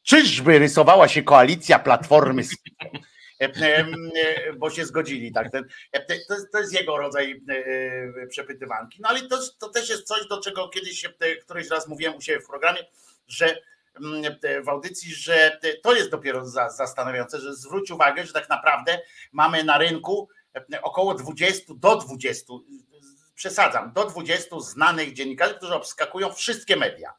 czyżby 0.02 0.58
rysowała 0.58 1.08
się 1.08 1.22
koalicja 1.22 1.78
Platformy 1.78 2.44
z 2.44 2.50
e, 3.40 3.44
e, 3.44 3.86
bo 4.52 4.70
się 4.70 4.86
zgodzili, 4.86 5.32
tak? 5.32 5.52
Ten, 5.52 5.64
e, 5.92 6.00
to, 6.00 6.14
jest, 6.14 6.52
to 6.52 6.58
jest 6.58 6.72
jego 6.72 6.96
rodzaj 6.96 7.42
przepytywanki. 8.28 8.98
No 9.02 9.08
ale 9.08 9.22
to, 9.22 9.38
to 9.58 9.68
też 9.68 9.88
jest 9.88 10.06
coś, 10.06 10.26
do 10.26 10.40
czego 10.40 10.68
kiedyś, 10.68 11.08
któryś 11.44 11.68
raz 11.68 11.88
mówiłem 11.88 12.16
u 12.16 12.20
siebie 12.20 12.40
w 12.40 12.46
programie, 12.46 12.80
że 13.28 13.56
mm, 14.00 14.36
w 14.64 14.68
audycji, 14.68 15.14
że 15.14 15.60
to 15.82 15.94
jest 15.94 16.10
dopiero 16.10 16.48
zastanawiające, 16.68 17.40
że 17.40 17.54
zwróć 17.54 17.90
uwagę, 17.90 18.26
że 18.26 18.32
tak 18.32 18.48
naprawdę 18.48 19.00
mamy 19.32 19.64
na 19.64 19.78
rynku 19.78 20.28
około 20.82 21.14
20 21.14 21.74
do 21.76 21.96
20, 21.96 22.52
przesadzam, 23.34 23.92
do 23.92 24.04
20 24.04 24.60
znanych 24.60 25.12
dziennikarzy, 25.12 25.54
którzy 25.54 25.74
obskakują 25.74 26.32
wszystkie 26.32 26.76
media. 26.76 27.12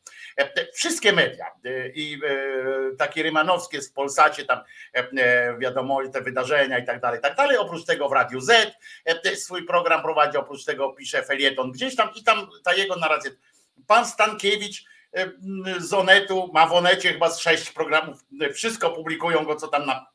Wszystkie 0.74 1.14
media. 1.14 1.45
I 1.94 2.20
e, 2.26 2.95
takie 2.98 3.24
rymanowskie 3.24 3.82
z 3.82 3.91
Polsacie, 3.91 4.45
tam 4.45 4.60
e, 4.94 5.58
wiadomo, 5.58 5.99
te 6.14 6.22
wydarzenia 6.22 6.80
i 6.80 6.86
tak 6.86 6.99
dalej, 6.99 7.20
i 7.20 7.22
tak 7.22 7.36
dalej. 7.36 7.58
Oprócz 7.58 7.86
tego 7.86 8.10
w 8.10 8.12
Radiu 8.12 8.41
Z 8.41 8.78
swój 9.36 9.66
program 9.66 10.02
prowadzi, 10.02 10.38
oprócz 10.38 10.66
tego 10.66 10.94
pisze 10.94 11.24
felieton 11.24 11.72
gdzieś 11.72 11.95
tam 11.95 12.10
i 12.16 12.24
tam 12.24 12.48
ta 12.64 12.74
jego 12.74 12.95
narracja. 12.95 13.32
Pan 13.88 14.06
Stankiewicz 14.06 14.86
z 15.78 15.94
Onetu 15.94 16.49
ma 16.53 16.68
w 16.68 16.74
Onecie 16.74 17.14
chyba 17.14 17.30
z 17.30 17.40
sześć 17.40 17.72
programów, 17.72 18.26
wszystko 18.53 18.90
publikują 18.90 19.45
go, 19.45 19.56
co 19.56 19.68
tam 19.68 19.86
na 19.86 20.08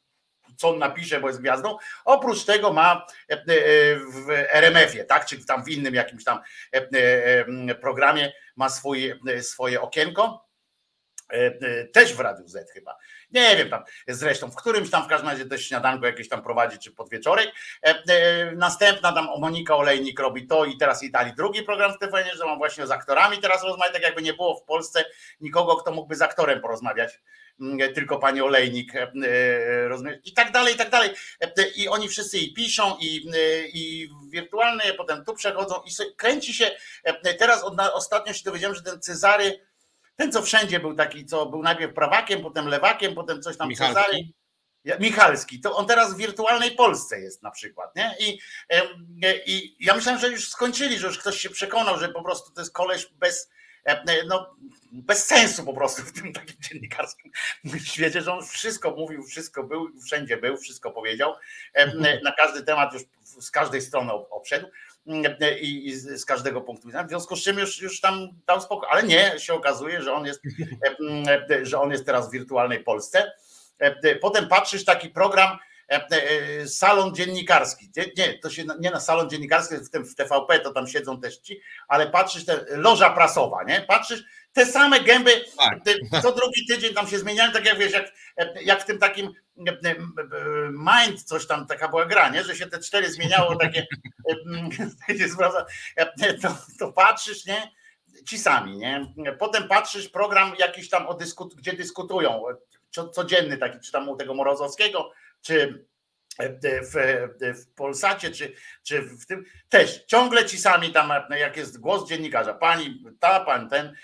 co 0.56 0.68
on 0.68 0.78
napisze, 0.78 1.20
bo 1.20 1.28
jest 1.28 1.40
gwiazdą. 1.40 1.78
Oprócz 2.04 2.44
tego 2.44 2.72
ma 2.72 3.06
e, 3.30 3.34
e, 3.34 3.44
w 3.96 4.30
RMF-ie, 4.48 5.04
tak, 5.04 5.26
czy 5.26 5.46
tam 5.46 5.64
w 5.64 5.68
innym 5.68 5.94
jakimś 5.94 6.24
tam 6.24 6.40
e, 6.72 7.74
programie 7.74 8.32
ma 8.56 8.68
swój, 8.68 9.20
swoje 9.40 9.80
okienko. 9.80 10.46
Też 11.92 12.14
w 12.14 12.20
Radiu 12.20 12.48
Z 12.48 12.72
chyba. 12.72 12.96
Nie 13.30 13.56
wiem 13.56 13.70
tam 13.70 13.82
zresztą, 14.08 14.50
w 14.50 14.56
którymś 14.56 14.90
tam 14.90 15.04
w 15.04 15.06
każdym 15.06 15.30
razie 15.30 15.46
też 15.46 15.68
śniadanko 15.68 16.06
jakieś 16.06 16.28
tam 16.28 16.42
prowadzi, 16.42 16.78
czy 16.78 16.92
podwieczorek. 16.92 17.52
Następna 18.56 19.12
tam 19.12 19.28
Monika 19.38 19.76
Olejnik 19.76 20.20
robi 20.20 20.46
to 20.46 20.64
i 20.64 20.76
teraz 20.76 21.02
i 21.02 21.10
dali 21.10 21.34
drugi 21.34 21.62
program 21.62 21.92
w 21.92 21.98
TVN, 21.98 22.36
że 22.38 22.44
mam 22.44 22.58
właśnie 22.58 22.86
z 22.86 22.90
aktorami 22.90 23.38
teraz 23.38 23.64
rozmawiać, 23.64 23.92
tak 23.92 24.02
jakby 24.02 24.22
nie 24.22 24.34
było 24.34 24.56
w 24.56 24.64
Polsce 24.64 25.04
nikogo, 25.40 25.76
kto 25.76 25.92
mógłby 25.92 26.16
z 26.16 26.22
aktorem 26.22 26.60
porozmawiać 26.60 27.20
tylko 27.94 28.18
pani 28.18 28.40
Olejnik 28.40 28.94
e, 28.94 29.02
e, 29.02 30.18
i 30.24 30.32
tak 30.32 30.52
dalej, 30.52 30.74
i 30.74 30.76
tak 30.76 30.90
dalej. 30.90 31.10
E, 31.40 31.68
I 31.76 31.88
oni 31.88 32.08
wszyscy 32.08 32.38
i 32.38 32.54
piszą, 32.54 32.96
i, 33.00 33.30
i 33.74 34.08
wirtualne, 34.28 34.84
potem 34.96 35.24
tu 35.24 35.34
przechodzą 35.34 35.74
i 35.74 36.16
kręci 36.16 36.54
się. 36.54 36.70
Teraz 37.38 37.64
ostatnio 37.94 38.32
się 38.32 38.44
dowiedziałem, 38.44 38.76
że 38.76 38.82
ten 38.82 39.00
Cezary, 39.00 39.65
ten 40.16 40.32
co 40.32 40.42
wszędzie 40.42 40.80
był 40.80 40.94
taki, 40.94 41.26
co 41.26 41.46
był 41.46 41.62
najpierw 41.62 41.94
prawakiem, 41.94 42.42
potem 42.42 42.68
lewakiem, 42.68 43.14
potem 43.14 43.42
coś 43.42 43.56
tam 43.56 43.68
Michalski. 43.68 43.94
Cezary. 43.94 44.28
Michalski, 45.00 45.60
to 45.60 45.76
on 45.76 45.86
teraz 45.86 46.14
w 46.14 46.16
wirtualnej 46.16 46.70
Polsce 46.70 47.20
jest 47.20 47.42
na 47.42 47.50
przykład, 47.50 47.96
nie? 47.96 48.14
I, 48.20 48.38
I 49.46 49.76
ja 49.80 49.94
myślałem, 49.94 50.20
że 50.20 50.28
już 50.28 50.48
skończyli, 50.48 50.98
że 50.98 51.06
już 51.06 51.18
ktoś 51.18 51.40
się 51.40 51.50
przekonał, 51.50 51.98
że 51.98 52.08
po 52.08 52.22
prostu 52.22 52.52
to 52.52 52.60
jest 52.60 52.72
koleś 52.72 53.06
bez, 53.06 53.50
no, 54.28 54.56
bez 54.92 55.26
sensu 55.26 55.64
po 55.64 55.74
prostu 55.74 56.02
w 56.02 56.12
tym 56.12 56.32
takim 56.32 56.56
dziennikarskim 56.60 57.32
świecie, 57.84 58.22
że 58.22 58.32
on 58.32 58.46
wszystko 58.46 58.90
mówił, 58.90 59.22
wszystko 59.22 59.64
był, 59.64 59.88
wszędzie 60.06 60.36
był, 60.36 60.56
wszystko 60.56 60.90
powiedział, 60.90 61.34
na 62.24 62.32
każdy 62.32 62.62
temat 62.62 62.92
już 62.94 63.02
z 63.44 63.50
każdej 63.50 63.80
strony 63.80 64.12
obszedł 64.12 64.66
i, 65.60 65.94
z 65.94 66.24
każdego 66.24 66.60
punktu 66.60 66.86
widzenia, 66.86 67.04
w 67.04 67.08
związku 67.08 67.36
z 67.36 67.42
czym 67.42 67.58
już, 67.58 67.80
już 67.80 68.00
tam 68.00 68.28
dał 68.46 68.60
spokój, 68.60 68.88
ale 68.90 69.02
nie, 69.02 69.34
się 69.38 69.54
okazuje, 69.54 70.02
że 70.02 70.12
on 70.12 70.26
jest, 70.26 70.40
że 71.62 71.80
on 71.80 71.90
jest 71.90 72.06
teraz 72.06 72.28
w 72.28 72.32
wirtualnej 72.32 72.84
Polsce. 72.84 73.32
Potem 74.20 74.48
patrzysz 74.48 74.84
taki 74.84 75.10
program, 75.10 75.58
E, 75.58 75.58
e, 75.58 75.75
salon 76.66 77.14
dziennikarski. 77.14 77.90
Nie, 78.16 78.38
to 78.38 78.50
się 78.50 78.64
nie 78.80 78.90
na 78.90 79.00
salon 79.00 79.30
dziennikarski, 79.30 79.76
w 79.76 79.90
tym 79.90 80.04
w 80.04 80.14
TVP 80.14 80.60
to 80.60 80.72
tam 80.72 80.86
siedzą 80.86 81.20
też 81.20 81.38
ci, 81.38 81.60
ale 81.88 82.10
patrzysz, 82.10 82.44
te, 82.44 82.64
loża 82.68 83.10
prasowa, 83.10 83.64
nie? 83.64 83.80
Patrzysz, 83.88 84.24
te 84.52 84.66
same 84.66 85.00
gęby 85.00 85.44
tak. 85.58 85.84
te, 85.84 86.20
co 86.22 86.32
drugi 86.32 86.66
tydzień 86.66 86.94
tam 86.94 87.08
się 87.08 87.18
zmieniają, 87.18 87.52
tak 87.52 87.66
jak 87.66 87.78
wiesz, 87.78 87.92
jak, 87.92 88.12
jak 88.62 88.82
w 88.82 88.84
tym 88.84 88.98
takim 88.98 89.32
Mind, 90.70 91.22
coś 91.22 91.46
tam, 91.46 91.66
taka 91.66 91.88
była 91.88 92.06
gra, 92.06 92.28
nie? 92.28 92.44
że 92.44 92.56
się 92.56 92.66
te 92.66 92.78
cztery 92.78 93.12
zmieniało, 93.12 93.56
takie 93.56 93.86
to, 96.42 96.56
to 96.78 96.92
patrzysz, 96.92 97.46
nie? 97.46 97.72
Ci 98.28 98.38
sami, 98.38 98.76
nie? 98.76 99.12
Potem 99.38 99.68
patrzysz 99.68 100.08
program 100.08 100.52
jakiś 100.58 100.88
tam, 100.88 101.06
o 101.06 101.18
gdzie 101.56 101.72
dyskutują, 101.72 102.42
codzienny 103.12 103.58
taki, 103.58 103.80
czy 103.80 103.92
tam 103.92 104.08
u 104.08 104.16
tego 104.16 104.34
Morozowskiego, 104.34 105.12
czy 105.46 105.86
w, 106.82 106.94
w 107.60 107.74
Polsacie, 107.74 108.30
czy, 108.30 108.52
czy 108.82 109.02
w 109.02 109.26
tym 109.26 109.44
też 109.68 110.04
ciągle 110.06 110.44
ci 110.44 110.58
sami 110.58 110.92
tam, 110.92 111.12
jak 111.30 111.56
jest 111.56 111.80
głos 111.80 112.08
dziennikarza, 112.08 112.54
pani 112.54 113.04
ta, 113.20 113.40
pan 113.40 113.68
ten 113.68 113.96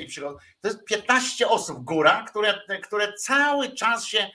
i 0.00 0.06
przychodzą. 0.06 0.38
To 0.60 0.68
jest 0.68 0.84
15 0.84 1.48
osób 1.48 1.84
góra, 1.84 2.24
które, 2.28 2.60
które 2.82 3.12
cały 3.12 3.70
czas 3.74 4.04
się 4.04 4.30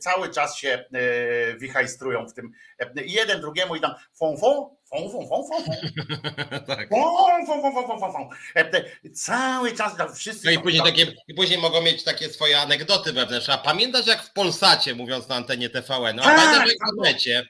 cały 0.00 0.30
czas 0.30 0.56
się 0.56 0.84
wichajstrują 1.58 2.28
w 2.28 2.34
tym 2.34 2.52
jeden 2.96 3.40
drugiemu 3.40 3.76
i 3.76 3.80
tam 3.80 3.94
fą, 4.18 4.36
fą, 4.36 4.76
tak. 6.66 6.88
fą, 7.62 7.72
fą, 7.72 7.98
fą, 8.00 8.12
fą. 8.12 8.30
Cały 9.14 9.72
czas 9.72 9.96
tam 9.96 10.14
wszyscy. 10.14 10.46
No 10.46 10.50
i 10.50 10.58
później, 10.58 10.82
takie, 10.82 11.06
i 11.28 11.34
później 11.34 11.58
mogą 11.58 11.82
mieć 11.82 12.04
takie 12.04 12.30
swoje 12.30 12.60
anegdoty 12.60 13.12
wewnętrzne. 13.12 13.54
A 13.54 13.58
pamiętasz 13.58 14.06
jak 14.06 14.22
w 14.22 14.32
Polsacie, 14.32 14.94
mówiąc 14.94 15.28
na 15.28 15.34
antenie 15.34 15.70
TVN, 15.70 16.16
no, 16.16 16.22
a 16.22 16.26
tak, 16.26 16.36
pamiętasz 16.36 16.68
jak 16.68 16.78
w 16.98 17.02
Necie? 17.02 17.48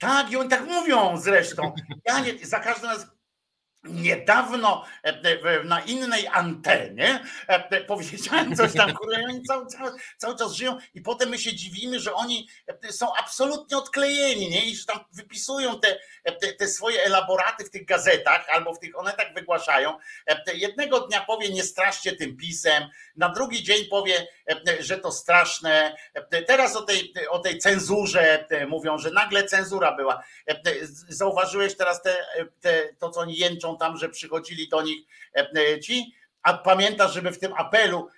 Tak, 0.00 0.30
i 0.30 0.36
oni 0.36 0.48
tak 0.48 0.66
mówią 0.66 1.20
zresztą. 1.20 1.72
Ja 2.04 2.20
nie, 2.20 2.46
za 2.46 2.60
każdym 2.60 2.90
razem 2.90 3.15
Niedawno 3.88 4.84
e, 5.04 5.08
e, 5.08 5.64
na 5.64 5.80
innej 5.80 6.28
antenie 6.32 7.20
e, 7.48 7.80
powiedziałem 7.80 8.56
coś 8.56 8.72
tam, 8.72 8.94
kurde, 8.96 9.24
oni 9.28 9.42
cały, 9.42 9.66
cały, 9.66 9.92
cały 10.16 10.36
czas 10.36 10.52
żyją 10.52 10.78
i 10.94 11.00
potem 11.00 11.28
my 11.28 11.38
się 11.38 11.54
dziwimy, 11.54 12.00
że 12.00 12.14
oni 12.14 12.48
są 12.90 13.14
absolutnie 13.14 13.76
odklejeni, 13.76 14.50
nie? 14.50 14.64
I 14.64 14.76
że 14.76 14.84
tam 14.84 15.00
wypisują 15.12 15.80
te, 15.80 15.98
te, 16.40 16.52
te 16.52 16.68
swoje 16.68 17.02
elaboraty 17.02 17.64
w 17.64 17.70
tych 17.70 17.84
gazetach 17.84 18.46
albo 18.48 18.74
w 18.74 18.78
tych, 18.78 18.98
one 18.98 19.12
tak 19.12 19.34
wygłaszają. 19.34 19.98
Jednego 20.54 21.00
dnia 21.00 21.20
powie, 21.20 21.48
nie 21.48 21.62
straszcie 21.62 22.12
tym 22.12 22.36
pisem, 22.36 22.88
na 23.16 23.28
drugi 23.28 23.62
dzień 23.62 23.84
powie, 23.84 24.26
że 24.80 24.98
to 24.98 25.12
straszne. 25.12 25.96
Teraz 26.46 26.76
o 26.76 26.82
tej, 26.82 27.14
o 27.28 27.38
tej 27.38 27.58
cenzurze 27.58 28.46
mówią, 28.68 28.98
że 28.98 29.10
nagle 29.10 29.44
cenzura 29.44 29.92
była. 29.92 30.22
Zauważyłeś 31.08 31.76
teraz 31.76 32.02
te, 32.02 32.26
te, 32.60 32.88
to, 32.98 33.10
co 33.10 33.20
oni 33.20 33.36
jęczą 33.36 33.75
tam, 33.76 33.96
że 33.96 34.08
przychodzili 34.08 34.68
do 34.68 34.82
nich 34.82 34.98
ci, 35.82 36.14
a 36.42 36.54
pamiętasz, 36.54 37.12
żeby 37.12 37.32
w 37.32 37.38
tym 37.38 37.52
apelu, 37.52 38.08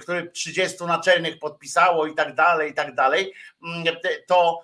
który 0.00 0.30
30 0.30 0.84
naczelnych 0.84 1.38
podpisało 1.38 2.06
i 2.06 2.14
tak 2.14 2.34
dalej, 2.34 2.70
i 2.70 2.74
tak 2.74 2.94
dalej, 2.94 3.34
to 4.26 4.60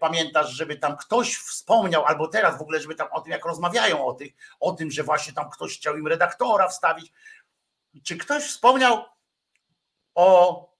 pamiętasz, 0.00 0.50
żeby 0.50 0.76
tam 0.76 0.96
ktoś 0.96 1.36
wspomniał, 1.36 2.04
albo 2.04 2.28
teraz 2.28 2.58
w 2.58 2.62
ogóle, 2.62 2.80
żeby 2.80 2.94
tam 2.94 3.08
o 3.12 3.20
tym, 3.20 3.32
jak 3.32 3.44
rozmawiają 3.44 4.06
o 4.06 4.12
tych, 4.12 4.32
o 4.60 4.72
tym, 4.72 4.90
że 4.90 5.02
właśnie 5.02 5.32
tam 5.32 5.50
ktoś 5.50 5.78
chciał 5.78 5.96
im 5.96 6.06
redaktora 6.06 6.68
wstawić, 6.68 7.12
czy 8.04 8.16
ktoś 8.16 8.42
wspomniał 8.42 9.04
o 10.14 10.70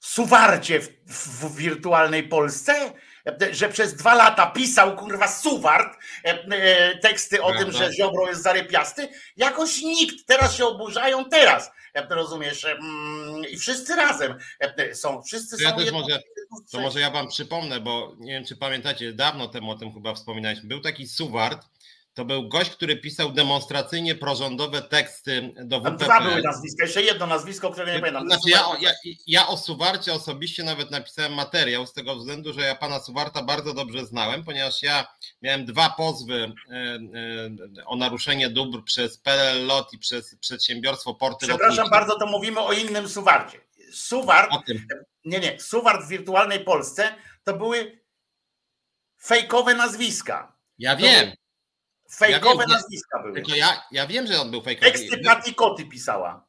Suwarcie 0.00 0.80
w, 0.80 0.88
w 1.06 1.56
wirtualnej 1.56 2.28
Polsce? 2.28 2.92
Że 3.50 3.68
przez 3.68 3.94
dwa 3.94 4.14
lata 4.14 4.46
pisał 4.46 4.96
kurwa 4.96 5.28
Suwart 5.28 5.98
e, 6.24 6.28
e, 6.28 6.98
teksty 6.98 7.42
o 7.42 7.52
tym, 7.52 7.72
że 7.72 7.92
Ziobro 7.92 8.28
jest 8.28 8.42
zarypiasty. 8.42 9.08
Jakoś 9.36 9.82
nikt, 9.82 10.26
teraz 10.26 10.56
się 10.56 10.66
oburzają, 10.66 11.24
teraz, 11.24 11.70
rozumiesz? 12.10 12.64
Mm, 12.64 13.44
I 13.50 13.58
wszyscy 13.58 13.96
razem 13.96 14.34
są, 14.94 15.22
wszyscy 15.22 15.62
ja 15.62 15.70
są 15.70 15.76
też 15.76 15.92
może, 15.92 16.22
to 16.70 16.80
może 16.80 17.00
ja 17.00 17.10
wam 17.10 17.28
przypomnę, 17.28 17.80
bo 17.80 18.14
nie 18.18 18.32
wiem, 18.32 18.44
czy 18.44 18.56
pamiętacie, 18.56 19.12
dawno 19.12 19.48
temu 19.48 19.70
o 19.70 19.74
tym 19.74 19.92
chyba 19.92 20.14
wspominaliśmy. 20.14 20.68
Był 20.68 20.80
taki 20.80 21.08
Suwart, 21.08 21.66
to 22.18 22.24
był 22.24 22.48
gość, 22.48 22.70
który 22.70 22.96
pisał 22.96 23.32
demonstracyjnie 23.32 24.14
prorządowe 24.14 24.82
teksty 24.82 25.54
do 25.64 25.80
WPP. 25.80 26.04
Dwa 26.04 26.20
były 26.20 26.42
nazwiska, 26.42 26.84
jeszcze 26.84 27.02
jedno 27.02 27.26
nazwisko, 27.26 27.70
które 27.70 27.94
nie 27.94 28.00
pamiętam. 28.00 28.26
Znaczy 28.26 28.50
ja, 28.50 28.64
ja, 28.80 28.90
ja 29.26 29.48
o 29.48 29.56
Suwarcie 29.56 30.12
osobiście 30.12 30.64
nawet 30.64 30.90
napisałem 30.90 31.34
materiał 31.34 31.86
z 31.86 31.92
tego 31.92 32.16
względu, 32.16 32.52
że 32.52 32.60
ja 32.60 32.74
pana 32.74 33.00
Suwarta 33.00 33.42
bardzo 33.42 33.74
dobrze 33.74 34.06
znałem, 34.06 34.44
ponieważ 34.44 34.82
ja 34.82 35.06
miałem 35.42 35.64
dwa 35.64 35.90
pozwy 35.90 36.52
e, 36.70 36.74
e, 36.74 37.86
o 37.86 37.96
naruszenie 37.96 38.50
dóbr 38.50 38.84
przez 38.84 39.18
PLL 39.18 39.66
LOT 39.66 39.92
i 39.92 39.98
przez 39.98 40.36
przedsiębiorstwo 40.40 41.14
Porty 41.14 41.46
Przepraszam 41.46 41.76
Lotnicze. 41.76 41.90
bardzo, 41.90 42.18
to 42.18 42.26
mówimy 42.26 42.60
o 42.60 42.72
innym 42.72 43.08
Suwarcie. 43.08 43.60
Suwart, 43.92 44.50
nie, 45.24 45.40
nie, 45.40 45.60
Suwart 45.60 46.04
w 46.04 46.08
wirtualnej 46.08 46.60
Polsce 46.60 47.14
to 47.44 47.54
były 47.54 48.00
fejkowe 49.22 49.74
nazwiska. 49.74 50.56
Ja 50.78 50.96
wiem. 50.96 51.32
Fejkowe 52.10 52.64
ja 52.68 52.74
nazwiska 52.74 53.22
były. 53.22 53.34
Tylko 53.34 53.54
ja, 53.54 53.82
ja 53.92 54.06
wiem, 54.06 54.26
że 54.26 54.40
on 54.40 54.50
był 54.50 54.62
fejkowy. 54.62 54.92
Teksty 54.92 55.18
Patti 55.18 55.54
Koty 55.54 55.84
pisała. 55.84 56.48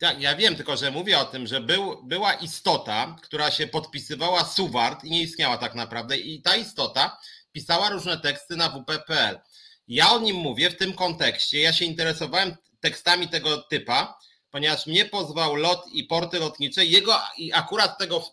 Tak, 0.00 0.20
ja 0.20 0.36
wiem, 0.36 0.56
tylko 0.56 0.76
że 0.76 0.90
mówię 0.90 1.18
o 1.18 1.24
tym, 1.24 1.46
że 1.46 1.60
był, 1.60 2.02
była 2.04 2.34
istota, 2.34 3.16
która 3.22 3.50
się 3.50 3.66
podpisywała 3.66 4.44
Suwart 4.44 5.04
i 5.04 5.10
nie 5.10 5.22
istniała 5.22 5.58
tak 5.58 5.74
naprawdę. 5.74 6.16
I 6.16 6.42
ta 6.42 6.56
istota 6.56 7.20
pisała 7.52 7.90
różne 7.90 8.18
teksty 8.18 8.56
na 8.56 8.68
WP.pl. 8.68 9.40
Ja 9.88 10.12
o 10.12 10.18
nim 10.18 10.36
mówię 10.36 10.70
w 10.70 10.76
tym 10.76 10.92
kontekście. 10.92 11.60
Ja 11.60 11.72
się 11.72 11.84
interesowałem 11.84 12.56
tekstami 12.80 13.28
tego 13.28 13.58
typa, 13.58 14.18
ponieważ 14.50 14.86
mnie 14.86 15.04
pozwał 15.04 15.56
lot 15.56 15.86
i 15.92 16.04
porty 16.04 16.38
lotnicze, 16.38 16.84
jego 16.84 17.20
i 17.36 17.52
akurat 17.52 17.98
tego, 17.98 18.24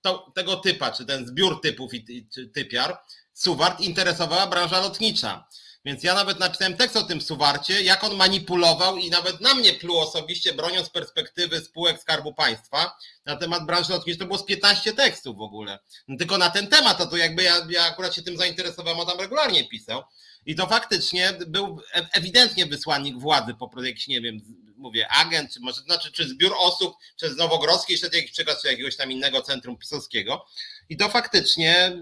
to, 0.00 0.32
tego 0.34 0.56
typa, 0.56 0.92
czy 0.92 1.06
ten 1.06 1.26
zbiór 1.26 1.60
typów 1.60 1.94
i 1.94 2.28
czy 2.34 2.48
typiar, 2.48 2.98
Suwart 3.32 3.80
interesowała 3.80 4.46
branża 4.46 4.80
lotnicza. 4.80 5.48
Więc 5.84 6.02
ja 6.02 6.14
nawet 6.14 6.40
napisałem 6.40 6.76
tekst 6.76 6.96
o 6.96 7.02
tym 7.02 7.20
Suwarcie, 7.20 7.82
jak 7.82 8.04
on 8.04 8.16
manipulował 8.16 8.96
i 8.96 9.10
nawet 9.10 9.40
na 9.40 9.54
mnie 9.54 9.72
pluł 9.72 9.98
osobiście, 9.98 10.54
broniąc 10.54 10.90
perspektywy 10.90 11.60
spółek 11.60 12.00
Skarbu 12.00 12.34
Państwa 12.34 12.96
na 13.24 13.36
temat 13.36 13.66
branży 13.66 13.92
lotniczej. 13.92 14.18
To 14.18 14.26
było 14.26 14.38
z 14.38 14.44
15 14.44 14.92
tekstów 14.92 15.36
w 15.36 15.40
ogóle. 15.40 15.78
No 16.08 16.16
tylko 16.16 16.38
na 16.38 16.50
ten 16.50 16.66
temat, 16.66 17.00
a 17.00 17.06
to 17.06 17.16
jakby 17.16 17.42
ja, 17.42 17.66
ja 17.68 17.84
akurat 17.84 18.14
się 18.14 18.22
tym 18.22 18.36
zainteresowałem, 18.36 19.00
on 19.00 19.06
tam 19.06 19.20
regularnie 19.20 19.68
pisał. 19.68 20.02
I 20.46 20.54
to 20.54 20.66
faktycznie 20.66 21.32
był 21.46 21.80
ewidentnie 22.12 22.66
wysłannik 22.66 23.18
władzy, 23.18 23.54
po 23.54 23.68
prostu 23.68 23.86
jakiś, 23.86 24.08
nie 24.08 24.20
wiem, 24.20 24.40
mówię, 24.76 25.08
agent, 25.08 25.52
czy 25.52 25.60
może, 25.60 25.80
znaczy, 25.80 26.12
czy 26.12 26.28
zbiór 26.28 26.54
osób 26.58 26.94
przez 27.16 27.36
Nowogrodzkie, 27.36 27.92
jeszcze 27.92 28.16
jakiś 28.16 28.30
przekaz, 28.30 28.62
czy 28.62 28.68
jakiegoś 28.68 28.96
tam 28.96 29.12
innego 29.12 29.42
centrum 29.42 29.76
pisowskiego. 29.76 30.46
I 30.88 30.96
to 30.96 31.08
faktycznie 31.08 31.92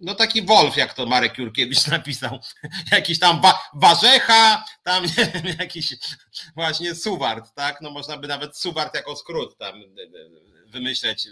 no 0.00 0.14
taki 0.14 0.42
Wolf, 0.42 0.76
jak 0.76 0.94
to 0.94 1.06
Marek 1.06 1.38
Jurkiewicz 1.38 1.86
napisał, 1.96 2.38
jakiś 2.92 3.18
tam 3.18 3.40
wa 3.40 3.58
warzecha, 3.74 4.64
tam 4.82 5.04
nie 5.04 5.30
wiem, 5.34 5.56
jakiś 5.58 5.94
właśnie 6.54 6.94
Suwart, 6.94 7.54
tak, 7.54 7.80
no 7.80 7.90
można 7.90 8.16
by 8.16 8.28
nawet 8.28 8.56
Suwart 8.56 8.94
jako 8.94 9.16
skrót 9.16 9.58
tam 9.58 9.74
wymyśleć, 10.66 11.28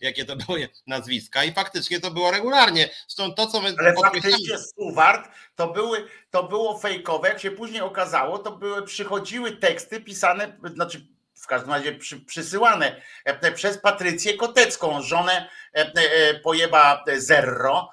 jakie 0.00 0.24
to 0.24 0.36
były 0.36 0.68
nazwiska. 0.86 1.44
I 1.44 1.52
faktycznie 1.52 2.00
to 2.00 2.10
było 2.10 2.30
regularnie. 2.30 2.90
Zresztą 3.08 3.34
to, 3.34 3.46
co 3.46 3.60
my... 3.60 3.74
Ale 3.78 3.94
faktycznie 3.94 4.58
Suwart 4.58 5.30
to, 5.56 5.72
były, 5.72 6.08
to 6.30 6.42
było 6.42 6.78
fejkowe, 6.78 7.28
jak 7.28 7.40
się 7.40 7.50
później 7.50 7.80
okazało, 7.80 8.38
to 8.38 8.56
były, 8.56 8.82
przychodziły 8.82 9.56
teksty 9.56 10.00
pisane, 10.00 10.58
znaczy 10.74 11.06
w 11.40 11.46
każdym 11.46 11.70
razie 11.70 11.92
przy, 11.92 12.20
przysyłane 12.20 13.02
e, 13.24 13.52
przez 13.52 13.78
Patrycję 13.78 14.36
Kotecką, 14.36 15.02
żonę 15.02 15.48
e, 15.74 15.92
e, 15.94 16.34
pojeba 16.34 17.04
Zerro, 17.16 17.90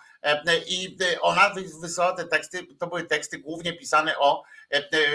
i 0.68 0.98
ona 1.22 1.53
wysłała 1.82 2.14
te 2.14 2.26
teksty, 2.26 2.68
to 2.80 2.88
były 2.88 3.03
teksty 3.03 3.38
głównie 3.38 3.74
pisane 3.74 4.18
o 4.18 4.44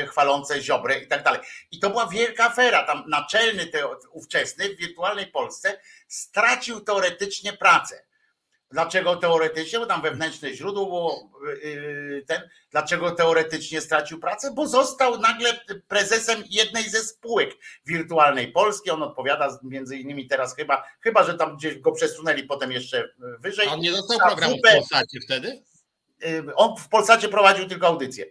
chwalące 0.07 0.61
Ziobrę 0.61 0.99
i 0.99 1.09
tak 1.09 1.23
dalej. 1.23 1.41
I 1.71 1.79
to 1.79 1.91
była 1.91 2.07
wielka 2.07 2.45
afera. 2.45 2.83
Tam 2.87 3.05
naczelny 3.09 3.67
te, 3.67 3.89
ówczesny 4.13 4.69
w 4.69 4.77
wirtualnej 4.77 5.27
Polsce 5.27 5.81
stracił 6.09 6.81
teoretycznie 6.81 7.53
pracę 7.53 8.03
Dlaczego 8.73 9.17
teoretycznie? 9.17 9.79
Bo 9.79 9.87
tam 9.87 10.03
wewnętrzne 10.03 10.55
źródło 10.55 10.87
było 10.87 11.31
yy, 11.65 12.25
ten. 12.27 12.43
Dlaczego 12.71 13.11
teoretycznie 13.11 13.81
stracił 13.81 14.21
pracę? 14.21 14.53
Bo 14.55 14.67
został 14.67 15.19
nagle 15.19 15.61
prezesem 15.89 16.45
jednej 16.51 16.83
ze 16.83 16.99
spółek 16.99 17.51
wirtualnej 17.87 18.53
Polski. 18.53 18.91
On 18.91 19.03
odpowiada 19.03 19.59
między 19.63 19.97
innymi 19.97 20.27
teraz 20.27 20.57
chyba, 20.57 20.85
chyba 21.01 21.25
że 21.25 21.35
tam 21.35 21.57
gdzieś 21.57 21.79
go 21.79 21.93
przesunęli 21.93 22.43
potem 22.43 22.73
jeszcze 22.73 23.09
wyżej. 23.39 23.69
A 23.69 23.73
on 23.73 23.81
nie 23.81 23.93
dostał 23.93 24.19
programu 24.19 24.57
w 24.57 24.73
Polsacie 24.73 25.21
wtedy? 25.25 25.63
On 26.55 26.77
w 26.77 26.89
Polsacie 26.89 27.29
prowadził 27.29 27.69
tylko 27.69 27.87
audycję, 27.87 28.27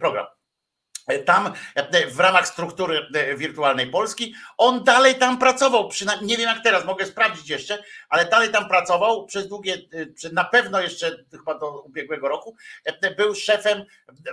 program 0.00 0.26
tam 1.24 1.52
w 2.10 2.20
ramach 2.20 2.48
struktury 2.48 3.06
wirtualnej 3.36 3.90
Polski. 3.90 4.34
On 4.56 4.84
dalej 4.84 5.14
tam 5.14 5.38
pracował, 5.38 5.90
nie 6.22 6.36
wiem 6.36 6.48
jak 6.48 6.62
teraz, 6.64 6.84
mogę 6.84 7.06
sprawdzić 7.06 7.50
jeszcze, 7.50 7.82
ale 8.08 8.24
dalej 8.24 8.50
tam 8.50 8.68
pracował 8.68 9.26
przez 9.26 9.48
długie, 9.48 9.76
na 10.32 10.44
pewno 10.44 10.80
jeszcze 10.80 11.24
chyba 11.30 11.58
do 11.58 11.82
ubiegłego 11.82 12.28
roku, 12.28 12.56
był 13.16 13.34
szefem 13.34 13.84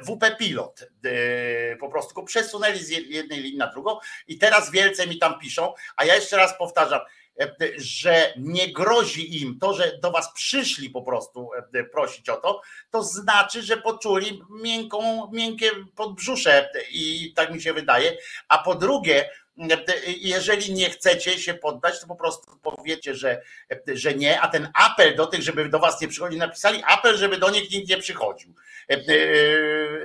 WP 0.04 0.38
Pilot. 0.38 0.90
Po 1.80 1.90
prostu 1.90 2.14
go 2.14 2.24
przesunęli 2.24 2.80
z 2.80 2.90
jednej 2.90 3.42
linii 3.42 3.58
na 3.58 3.68
drugą 3.68 3.98
i 4.28 4.38
teraz 4.38 4.72
wielce 4.72 5.08
mi 5.08 5.18
tam 5.18 5.40
piszą, 5.40 5.74
a 5.96 6.06
ja 6.06 6.16
jeszcze 6.16 6.38
raz 6.38 6.58
powtarzam, 6.58 7.00
że 7.78 8.34
nie 8.38 8.74
grozi 8.74 9.42
im 9.42 9.60
to, 9.60 9.74
że 9.74 9.98
do 10.02 10.12
was 10.12 10.34
przyszli 10.34 10.90
po 10.90 11.02
prostu 11.02 11.50
e, 11.74 11.84
prosić 11.84 12.30
o 12.30 12.38
to, 12.38 12.62
to 12.90 13.04
znaczy, 13.04 13.62
że 13.62 13.78
poczuli 13.78 14.42
miękką, 14.50 15.32
miękkie 15.32 15.72
podbrzusze 15.96 16.70
i 16.92 17.34
tak 17.36 17.54
mi 17.54 17.62
się 17.62 17.74
wydaje. 17.74 18.18
A 18.48 18.58
po 18.58 18.76
drugie, 18.76 19.30
jeżeli 20.06 20.74
nie 20.74 20.90
chcecie 20.90 21.40
się 21.40 21.54
poddać, 21.54 22.02
to 22.02 22.08
po 22.08 22.16
prostu 22.16 22.60
powiecie, 22.62 23.16
że, 23.16 23.42
że 23.88 24.14
nie, 24.14 24.42
a 24.42 24.48
ten 24.48 24.70
apel 24.74 25.16
do 25.16 25.28
tych, 25.28 25.42
żeby 25.42 25.70
do 25.70 25.80
was 25.80 26.02
nie 26.02 26.08
przychodzili, 26.08 26.40
napisali 26.40 26.84
apel, 26.88 27.18
żeby 27.18 27.38
do 27.38 27.50
nich 27.50 27.72
nikt 27.72 27.90
nie 27.90 27.98
przychodził. 27.98 28.54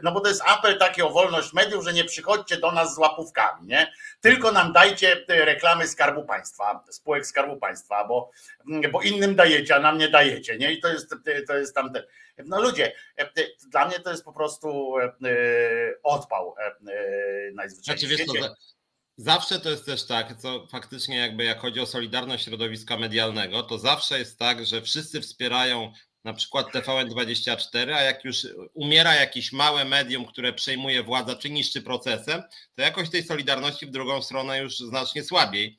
No 0.03 0.13
bo 0.13 0.21
to 0.21 0.29
jest 0.29 0.43
apel 0.47 0.79
taki 0.79 1.03
o 1.03 1.11
wolność 1.11 1.53
mediów, 1.53 1.85
że 1.85 1.93
nie 1.93 2.05
przychodźcie 2.05 2.57
do 2.57 2.73
nas 2.73 2.95
z 2.95 2.99
łapówkami, 2.99 3.67
nie? 3.67 3.93
Tylko 4.21 4.53
nam 4.53 4.73
dajcie 4.73 5.25
reklamy 5.29 5.89
Skarbu 5.89 6.25
Państwa, 6.25 6.85
spółek 6.91 7.27
Skarbu 7.27 7.57
Państwa, 7.57 8.05
bo, 8.05 8.31
bo 8.93 9.03
innym 9.03 9.37
dajecie, 9.37 9.77
a 9.77 9.81
nam 9.81 9.99
nie 9.99 10.09
dajecie, 10.09 10.59
nie? 10.59 10.73
I 10.73 10.81
to 10.81 10.89
jest, 10.89 11.15
to 11.47 11.57
jest 11.57 11.75
tamten. 11.75 12.03
No 12.45 12.61
ludzie, 12.61 12.93
dla 13.69 13.89
mnie 13.89 14.01
to 14.01 14.11
jest 14.11 14.25
po 14.25 14.33
prostu 14.33 14.95
odpał 16.03 16.55
najzwyczajniej 17.53 18.09
w 18.09 18.13
świecie. 18.15 18.49
Zawsze 19.23 19.61
to 19.61 19.71
jest 19.71 19.87
też 19.87 20.07
tak, 20.07 20.37
co 20.37 20.67
faktycznie 20.67 21.17
jakby 21.17 21.45
jak 21.45 21.61
chodzi 21.61 21.81
o 21.81 21.87
solidarność 21.87 22.45
środowiska 22.45 22.97
medialnego, 22.97 23.63
to 23.63 23.79
zawsze 23.79 24.19
jest 24.19 24.39
tak, 24.39 24.67
że 24.67 24.83
wszyscy 24.83 25.21
wspierają 25.21 25.93
na 26.25 26.35
przykład 26.35 26.75
TVN24, 26.75 27.93
a 27.93 28.03
jak 28.03 28.25
już 28.25 28.47
umiera 28.75 29.15
jakieś 29.15 29.53
małe 29.53 29.85
medium, 29.85 30.25
które 30.25 30.53
przejmuje 30.53 31.03
władzę 31.03 31.37
czy 31.37 31.51
niszczy 31.51 31.83
procesem, 31.83 32.43
to 32.75 32.83
jakoś 32.83 33.11
tej 33.11 33.23
solidarności 33.23 33.87
w 33.87 33.91
drugą 33.91 34.23
stronę 34.23 34.59
już 34.59 34.79
znacznie 34.79 35.25
słabiej. 35.25 35.79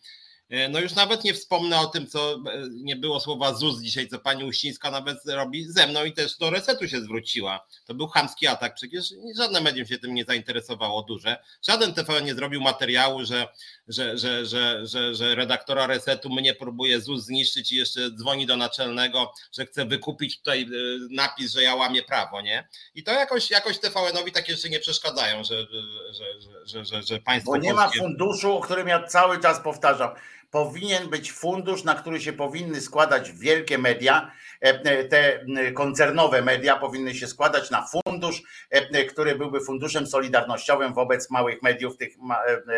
E, 0.52 0.69
no 0.69 0.80
już 0.80 0.95
nawet 0.95 1.23
nie 1.23 1.34
wspomnę 1.34 1.80
o 1.80 1.86
tym, 1.86 2.07
co 2.07 2.34
e, 2.34 2.40
nie 2.72 2.95
było 2.95 3.19
słowa 3.19 3.53
ZUS 3.53 3.82
dzisiaj, 3.82 4.07
co 4.07 4.19
pani 4.19 4.44
Uścińska 4.44 4.91
nawet 4.91 5.18
robi 5.26 5.65
ze 5.65 5.88
mną 5.88 6.06
i 6.06 6.14
też 6.14 6.38
do 6.38 6.49
resetu 6.49 6.88
się 6.88 7.02
zwróciła. 7.02 7.68
To 7.86 7.94
był 7.94 8.07
chamski 8.07 8.48
atak, 8.48 8.73
przecież 8.73 9.06
żadne 9.38 9.61
medium 9.61 9.88
się 9.88 9.98
tym 9.98 10.14
nie 10.14 10.26
zainteresowało 10.26 11.03
duże. 11.03 11.38
Żaden 11.68 11.94
TVN 11.94 12.26
nie 12.26 12.36
zrobił 12.36 12.61
materiału, 12.61 13.26
że, 13.26 13.48
że, 13.88 14.18
że, 14.18 14.45
że, 14.45 14.88
że, 14.88 15.15
że 15.15 15.36
redaktora 15.36 15.88
resetu 15.88 16.30
mnie 16.30 16.56
próbuje 16.56 17.02
ZUS 17.02 17.23
zniszczyć 17.23 17.72
i 17.72 17.76
jeszcze 17.76 18.11
dzwoni 18.11 18.45
do 18.45 18.57
naczelnego, 18.57 19.34
że 19.52 19.65
chce 19.65 19.86
wykupić 19.86 20.38
tutaj 20.38 20.61
e, 20.61 20.68
napis, 21.11 21.52
że 21.52 21.64
ja 21.64 21.76
łamię 21.76 22.03
prawo, 22.03 22.41
nie? 22.41 22.68
I 22.95 23.03
to 23.03 23.11
jakoś, 23.11 23.49
jakoś 23.49 23.80
TVN-owi 23.80 24.32
takie 24.32 24.56
rzeczy 24.56 24.69
nie 24.69 24.80
przeszkadzają, 24.80 25.44
że, 25.44 25.68
że, 26.11 26.26
że, 26.65 26.86
że, 26.86 27.03
że 27.03 27.19
państwo. 27.19 27.52
Bo 27.52 27.57
nie 27.57 27.73
polskie... 27.73 27.99
ma 27.99 28.06
funduszu, 28.06 28.53
o 28.53 28.61
którym 28.61 28.88
ja 28.88 29.07
cały 29.07 29.40
czas 29.40 29.60
powtarzam 29.60 30.10
powinien 30.52 31.10
być 31.10 31.32
fundusz, 31.32 31.84
na 31.84 31.95
który 31.95 32.22
się 32.22 32.34
powinny 32.34 32.82
składać 32.82 33.32
wielkie 33.32 33.78
media, 33.78 34.32
e, 34.61 34.68
e, 34.68 35.03
te 35.03 35.45
koncernowe 35.73 36.41
media 36.41 36.76
powinny 36.76 37.15
się 37.15 37.28
składać 37.28 37.72
na 37.72 37.88
fundusz, 37.88 38.44
e, 38.69 39.06
który 39.06 39.36
byłby 39.36 39.61
funduszem 39.61 40.07
solidarnościowym 40.07 40.94
wobec 40.94 41.30
małych 41.30 41.61
mediów, 41.61 41.98
tych 41.98 42.14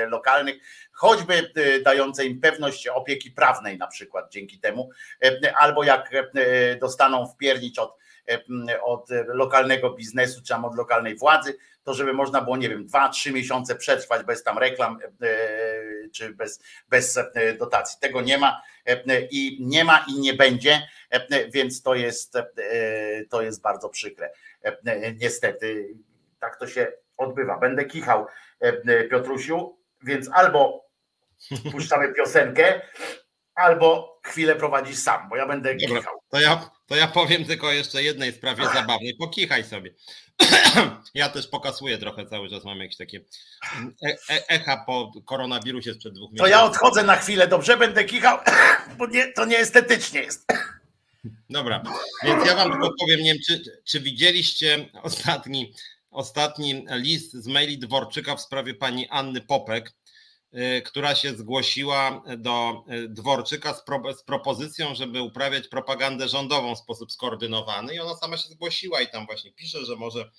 lokalnych, 0.07 0.55
choćby 0.91 1.51
dające 1.85 2.25
im 2.25 2.41
pewność 2.41 2.87
opieki 2.87 3.31
prawnej 3.31 3.77
na 3.77 3.87
przykład 3.87 4.31
dzięki 4.31 4.59
temu, 4.59 4.89
albo 5.59 5.83
jak 5.83 6.09
dostaną 6.81 7.27
w 7.27 7.37
piernicz 7.37 7.79
od 7.79 8.03
od 8.83 9.09
lokalnego 9.27 9.89
biznesu 9.89 10.41
czy 10.41 10.47
tam 10.47 10.65
od 10.65 10.75
lokalnej 10.75 11.17
władzy, 11.17 11.57
to 11.83 11.93
żeby 11.93 12.13
można 12.13 12.41
było, 12.41 12.57
nie 12.57 12.69
wiem, 12.69 12.85
dwa, 12.85 13.09
trzy 13.09 13.31
miesiące 13.31 13.75
przetrwać 13.75 14.25
bez 14.25 14.43
tam 14.43 14.57
reklam 14.57 14.99
czy 16.14 16.34
bez, 16.34 16.64
bez 16.90 17.19
dotacji. 17.60 17.98
Tego 18.02 18.22
nie 18.22 18.38
ma 18.38 18.61
i 19.31 19.57
nie 19.61 19.84
ma 19.84 20.06
i 20.10 20.19
nie 20.19 20.34
będzie, 20.34 20.88
więc 21.53 21.81
to 21.81 21.95
jest, 21.95 22.34
to 23.30 23.41
jest 23.41 23.61
bardzo 23.61 23.90
przykre. 23.90 24.34
Niestety 25.22 25.94
tak 26.40 26.60
to 26.60 26.68
się 26.68 26.91
odbywa. 27.18 27.57
Będę 27.60 27.85
kichał 27.85 28.27
Piotrusiu, 29.10 29.77
więc 30.03 30.30
albo 30.34 30.90
puszczamy 31.72 32.14
piosenkę, 32.14 32.81
albo 33.56 34.12
chwilę 34.23 34.55
prowadzisz 34.55 34.97
sam, 34.97 35.29
bo 35.29 35.35
ja 35.35 35.47
będę 35.47 35.75
Dobra, 35.75 35.99
kichał. 35.99 36.19
To 36.29 36.39
ja, 36.39 36.69
to 36.87 36.95
ja 36.95 37.07
powiem 37.07 37.45
tylko 37.45 37.71
jeszcze 37.71 38.03
jednej 38.03 38.31
sprawie 38.31 38.63
zabawnej. 38.73 39.15
Pokichaj 39.19 39.63
sobie. 39.63 39.93
ja 41.13 41.29
też 41.29 41.47
pokasuję 41.47 41.97
trochę 41.97 42.25
cały 42.25 42.49
czas, 42.49 42.63
mam 42.63 42.79
jakieś 42.79 42.97
takie 42.97 43.21
e 44.05 44.15
e 44.29 44.47
echa 44.47 44.83
po 44.85 45.11
koronawirusie 45.25 45.93
sprzed 45.93 46.13
dwóch 46.13 46.31
miesięcy. 46.31 46.51
To 46.51 46.57
ja 46.57 46.63
odchodzę 46.63 47.03
na 47.03 47.15
chwilę, 47.15 47.47
dobrze? 47.47 47.77
Będę 47.77 48.03
kichał, 48.03 48.37
bo 48.97 49.07
nie, 49.07 49.33
to 49.33 49.45
nieestetycznie 49.45 50.21
jest. 50.21 50.45
Dobra, 51.49 51.83
więc 52.23 52.45
ja 52.45 52.55
wam 52.55 52.71
tylko 52.71 52.93
powiem, 52.99 53.19
nie 53.19 53.33
wiem, 53.33 53.41
czy, 53.47 53.63
czy 53.85 53.99
widzieliście 53.99 54.89
ostatni, 55.03 55.73
ostatni 56.11 56.85
list 56.89 57.33
z 57.33 57.47
maili 57.47 57.79
Dworczyka 57.79 58.35
w 58.35 58.41
sprawie 58.41 58.73
pani 58.73 59.09
Anny 59.09 59.41
Popek, 59.41 59.93
która 60.85 61.15
się 61.15 61.35
zgłosiła 61.35 62.23
do 62.38 62.84
y, 62.91 63.09
Dworczyka 63.09 63.73
z, 63.73 63.84
pro, 63.84 64.13
z, 64.13 64.23
propozycją, 64.23 64.95
żeby 64.95 65.21
uprawiać 65.21 65.67
propagandę 65.67 66.30
rządową 66.30 66.75
w 66.75 66.80
sposób 66.80 67.11
skoordynowany 67.11 67.95
i 67.95 67.99
ona 67.99 68.15
sama 68.15 68.38
się 68.38 68.49
zgłosiła 68.49 69.01
i 69.01 69.07
tam 69.07 69.25
właśnie 69.25 69.51
pisze, 69.51 69.85
że 69.85 69.95
może 69.95 70.31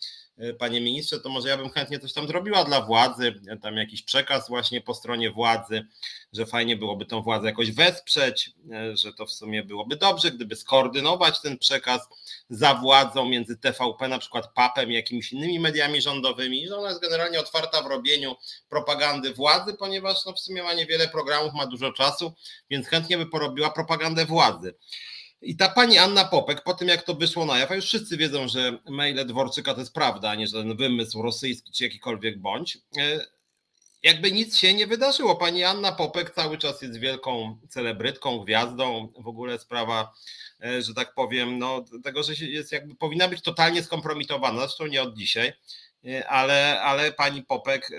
panie 0.58 0.80
ministrze, 0.80 1.20
to 1.20 1.28
może 1.28 1.48
ja 1.48 1.56
bym 1.56 1.70
chętnie 1.70 1.98
coś 1.98 2.12
tam 2.12 2.26
zrobiła 2.26 2.64
dla 2.64 2.80
władzy, 2.80 3.34
tam 3.62 3.76
jakiś 3.76 4.02
przekaz 4.02 4.48
właśnie 4.48 4.80
po 4.80 4.94
stronie 4.94 5.30
władzy, 5.30 5.86
że 6.32 6.46
fajnie 6.46 6.76
byłoby 6.76 7.06
tą 7.06 7.22
władzę 7.22 7.46
jakoś 7.46 7.72
wesprzeć, 7.72 8.50
e, 8.72 8.96
że 8.96 9.12
to 9.12 9.26
w 9.26 9.32
sumie 9.32 9.64
byłoby 9.64 9.96
dobrze, 9.96 10.30
gdyby 10.30 10.56
skoordynować 10.56 11.40
ten 11.40 11.58
przekaz 11.58 12.08
za 12.50 12.74
władzą 12.74 13.28
między 13.28 13.56
TVP, 13.56 14.08
na 14.08 14.18
przykład 14.18 14.52
PAP-em 14.54 14.92
jakimiś 14.92 15.32
innymi 15.32 15.60
mediami 15.60 16.02
rządowymi, 16.02 16.68
że 16.68 16.76
ona 16.76 16.88
jest 16.88 17.00
generalnie 17.00 17.40
otwarta 17.40 17.82
w 17.82 17.86
robieniu 17.86 18.36
propagandy 18.68 19.34
władzy, 19.34 19.74
ponieważ 19.74 20.24
no 20.26 20.32
w 20.32 20.40
sumie 20.40 20.62
ma 20.62 20.74
niewiele 20.74 21.08
programów, 21.08 21.54
ma 21.54 21.66
dużo 21.66 21.92
czasu, 21.92 22.32
więc 22.70 22.88
chętnie 22.88 23.18
by 23.18 23.26
porobiła 23.26 23.70
propagandę 23.70 24.26
władzy. 24.26 24.74
I 25.42 25.56
ta 25.56 25.68
pani 25.68 25.98
Anna 25.98 26.24
Popek, 26.24 26.62
po 26.62 26.74
tym 26.74 26.88
jak 26.88 27.02
to 27.02 27.14
wyszło 27.14 27.46
na 27.46 27.58
jaw, 27.58 27.70
już 27.70 27.84
wszyscy 27.84 28.16
wiedzą, 28.16 28.48
że 28.48 28.78
maile 28.88 29.26
Dworczyka 29.26 29.74
to 29.74 29.80
jest 29.80 29.94
prawda, 29.94 30.30
a 30.30 30.34
nie 30.34 30.46
żaden 30.46 30.76
wymysł 30.76 31.22
rosyjski 31.22 31.72
czy 31.72 31.84
jakikolwiek 31.84 32.40
bądź, 32.40 32.78
e, 32.98 33.26
jakby 34.04 34.32
nic 34.32 34.56
się 34.56 34.74
nie 34.74 34.86
wydarzyło. 34.86 35.36
Pani 35.36 35.64
Anna 35.64 35.92
Popek 35.92 36.30
cały 36.30 36.58
czas 36.58 36.82
jest 36.82 36.98
wielką 36.98 37.58
celebrytką, 37.68 38.38
gwiazdą. 38.38 39.12
W 39.18 39.28
ogóle 39.28 39.58
sprawa, 39.58 40.12
e, 40.64 40.82
że 40.82 40.94
tak 40.94 41.14
powiem, 41.14 41.58
no, 41.58 41.84
tego, 42.04 42.22
że 42.22 42.34
jest 42.44 42.72
jakby 42.72 42.94
powinna 42.94 43.28
być 43.28 43.42
totalnie 43.42 43.82
skompromitowana, 43.82 44.60
zresztą 44.60 44.86
nie 44.86 45.02
od 45.02 45.16
dzisiaj. 45.16 45.52
E, 46.06 46.28
ale, 46.28 46.80
ale 46.82 47.12
pani 47.12 47.42
Popek 47.42 47.90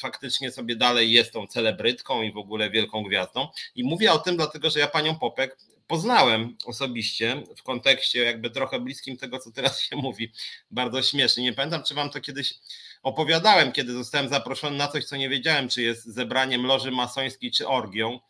faktycznie 0.00 0.52
sobie 0.52 0.76
dalej 0.76 1.12
jest 1.12 1.32
tą 1.32 1.46
celebrytką 1.46 2.22
i 2.22 2.32
w 2.32 2.36
ogóle 2.36 2.70
wielką 2.70 3.02
gwiazdą. 3.02 3.48
I 3.74 3.84
mówię 3.84 4.12
o 4.12 4.18
tym 4.18 4.36
dlatego, 4.36 4.70
że 4.70 4.80
ja 4.80 4.86
panią 4.86 5.18
Popek 5.18 5.56
poznałem 5.88 6.56
osobiście 6.66 7.42
w 7.56 7.62
kontekście 7.62 8.22
jakby 8.22 8.50
trochę 8.50 8.80
bliskim 8.80 9.16
tego, 9.16 9.38
co 9.38 9.50
teraz 9.52 9.80
się 9.80 9.96
mówi. 9.96 10.32
Bardzo 10.70 11.02
śmiesznie. 11.02 11.44
Nie 11.44 11.52
pamiętam, 11.52 11.82
czy 11.82 11.94
wam 11.94 12.10
to 12.10 12.20
kiedyś 12.20 12.54
opowiadałem, 13.02 13.72
kiedy 13.72 13.92
zostałem 13.92 14.28
zaproszony 14.28 14.76
na 14.76 14.88
coś, 14.88 15.04
co 15.04 15.16
nie 15.16 15.28
wiedziałem, 15.28 15.68
czy 15.68 15.82
jest 15.82 16.04
zebraniem 16.04 16.66
loży 16.66 16.90
masońskiej, 16.90 17.50
czy 17.50 17.68
orgią. 17.68 18.20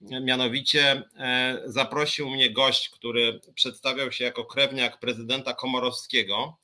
Mianowicie 0.00 1.02
e, 1.16 1.62
zaprosił 1.64 2.30
mnie 2.30 2.50
gość, 2.50 2.88
który 2.88 3.40
przedstawiał 3.54 4.12
się 4.12 4.24
jako 4.24 4.44
krewniak 4.44 5.00
prezydenta 5.00 5.54
Komorowskiego. 5.54 6.58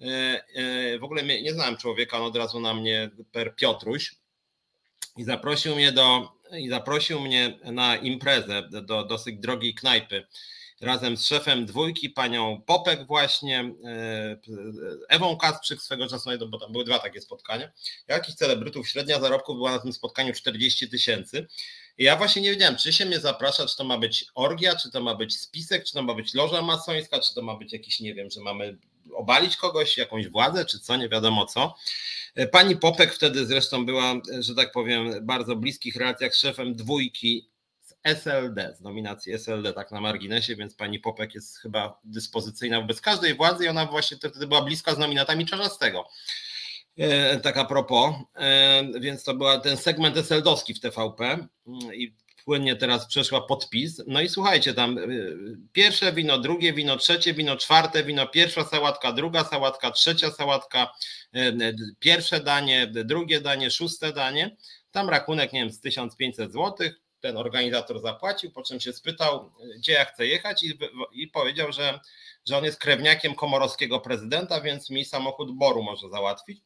E, 0.00 0.04
e, 0.54 0.98
w 0.98 1.04
ogóle 1.04 1.22
nie 1.22 1.52
znałem 1.52 1.76
człowieka, 1.76 2.18
on 2.18 2.22
od 2.24 2.36
razu 2.36 2.60
na 2.60 2.74
mnie 2.74 3.10
per 3.32 3.56
Piotruś 3.56 4.14
i 5.16 5.24
zaprosił 5.24 5.74
mnie 5.74 5.92
do 5.92 6.37
i 6.58 6.68
zaprosił 6.68 7.20
mnie 7.20 7.58
na 7.64 7.96
imprezę 7.96 8.68
do 8.82 9.04
dosyć 9.04 9.38
drogiej 9.38 9.74
knajpy 9.74 10.26
razem 10.80 11.16
z 11.16 11.26
szefem 11.26 11.66
dwójki, 11.66 12.10
panią 12.10 12.62
Popek 12.66 13.06
właśnie, 13.06 13.74
e, 13.84 14.38
Ewą 15.08 15.36
Kasprzyk 15.36 15.82
swego 15.82 16.08
czasu, 16.08 16.30
no 16.40 16.46
bo 16.46 16.58
tam 16.58 16.72
były 16.72 16.84
dwa 16.84 16.98
takie 16.98 17.20
spotkania. 17.20 17.70
Jakichś 18.08 18.38
celebrytów, 18.38 18.88
średnia 18.88 19.20
zarobków 19.20 19.56
była 19.56 19.70
na 19.70 19.78
tym 19.78 19.92
spotkaniu 19.92 20.32
40 20.32 20.88
tysięcy. 20.88 21.46
I 21.98 22.04
ja 22.04 22.16
właśnie 22.16 22.42
nie 22.42 22.50
wiedziałem, 22.50 22.76
czy 22.76 22.92
się 22.92 23.06
mnie 23.06 23.20
zaprasza, 23.20 23.66
czy 23.66 23.76
to 23.76 23.84
ma 23.84 23.98
być 23.98 24.26
orgia, 24.34 24.76
czy 24.76 24.90
to 24.90 25.00
ma 25.00 25.14
być 25.14 25.40
spisek, 25.40 25.84
czy 25.84 25.92
to 25.92 26.02
ma 26.02 26.14
być 26.14 26.34
loża 26.34 26.62
masońska, 26.62 27.20
czy 27.20 27.34
to 27.34 27.42
ma 27.42 27.56
być 27.56 27.72
jakiś, 27.72 28.00
nie 28.00 28.14
wiem, 28.14 28.30
że 28.30 28.40
mamy 28.40 28.78
obalić 29.14 29.56
kogoś, 29.56 29.96
jakąś 29.96 30.28
władzę, 30.28 30.64
czy 30.64 30.78
co, 30.78 30.96
nie 30.96 31.08
wiadomo 31.08 31.46
co. 31.46 31.74
E, 32.34 32.46
pani 32.46 32.76
Popek 32.76 33.14
wtedy 33.14 33.46
zresztą 33.46 33.86
była, 33.86 34.12
e, 34.12 34.42
że 34.42 34.54
tak 34.54 34.72
powiem, 34.72 35.26
bardzo 35.26 35.56
bliskich 35.56 35.96
relacjach 35.96 36.34
z 36.34 36.38
szefem 36.38 36.74
dwójki 36.74 37.50
z 37.80 37.94
SLD, 38.02 38.74
z 38.78 38.80
nominacji 38.80 39.32
SLD, 39.32 39.72
tak 39.72 39.90
na 39.90 40.00
marginesie, 40.00 40.56
więc 40.56 40.74
pani 40.74 40.98
Popek 40.98 41.34
jest 41.34 41.58
chyba 41.58 42.00
dyspozycyjna 42.04 42.80
wobec 42.80 43.00
każdej 43.00 43.34
władzy 43.34 43.64
i 43.64 43.68
ona 43.68 43.86
właśnie 43.86 44.16
wtedy 44.16 44.46
była 44.46 44.62
bliska 44.62 44.94
z 44.94 44.98
nominatami 44.98 45.46
Czarzastego. 45.46 46.08
E, 46.98 47.40
tak 47.40 47.56
a 47.56 47.64
propos, 47.64 48.14
więc 49.00 49.24
to 49.24 49.34
był 49.34 49.60
ten 49.60 49.76
segment 49.76 50.16
SLD-owski 50.16 50.74
w 50.74 50.80
TVP 50.80 51.24
mm, 51.24 51.94
i 51.94 52.14
płynnie 52.48 52.76
teraz 52.76 53.06
przeszła 53.06 53.40
podpis. 53.40 54.02
No 54.06 54.20
i 54.20 54.28
słuchajcie, 54.28 54.74
tam 54.74 54.98
pierwsze 55.72 56.12
wino, 56.12 56.38
drugie 56.38 56.72
wino, 56.72 56.96
trzecie 56.96 57.34
wino, 57.34 57.56
czwarte 57.56 58.04
wino, 58.04 58.26
pierwsza 58.26 58.64
sałatka, 58.64 59.12
druga 59.12 59.44
sałatka, 59.44 59.90
trzecia 59.90 60.30
sałatka, 60.30 60.92
E, 61.34 61.52
pierwsze 61.98 62.40
danie, 62.40 62.86
drugie 62.86 63.40
danie, 63.40 63.70
szóste 63.70 64.12
danie. 64.12 64.56
Tam 64.90 65.08
rachunek, 65.08 65.52
nie 65.52 65.60
wiem, 65.60 65.70
z 65.70 65.80
1500 65.80 66.52
zł. 66.52 66.88
Ten 67.20 67.36
organizator 67.36 68.00
zapłacił, 68.00 68.50
po 68.50 68.62
czym 68.62 68.80
się 68.80 68.92
spytał, 68.92 69.52
gdzie 69.76 69.92
ja 69.92 70.04
chcę 70.04 70.26
jechać, 70.26 70.62
i, 70.62 70.78
i 71.12 71.28
powiedział, 71.28 71.72
że, 71.72 72.00
że 72.48 72.58
on 72.58 72.64
jest 72.64 72.78
krewniakiem 72.78 73.34
komorowskiego 73.34 74.00
prezydenta, 74.00 74.60
więc 74.60 74.90
mi 74.90 75.04
samochód 75.04 75.56
Boru 75.56 75.82
może 75.82 76.08
załatwić. 76.08 76.60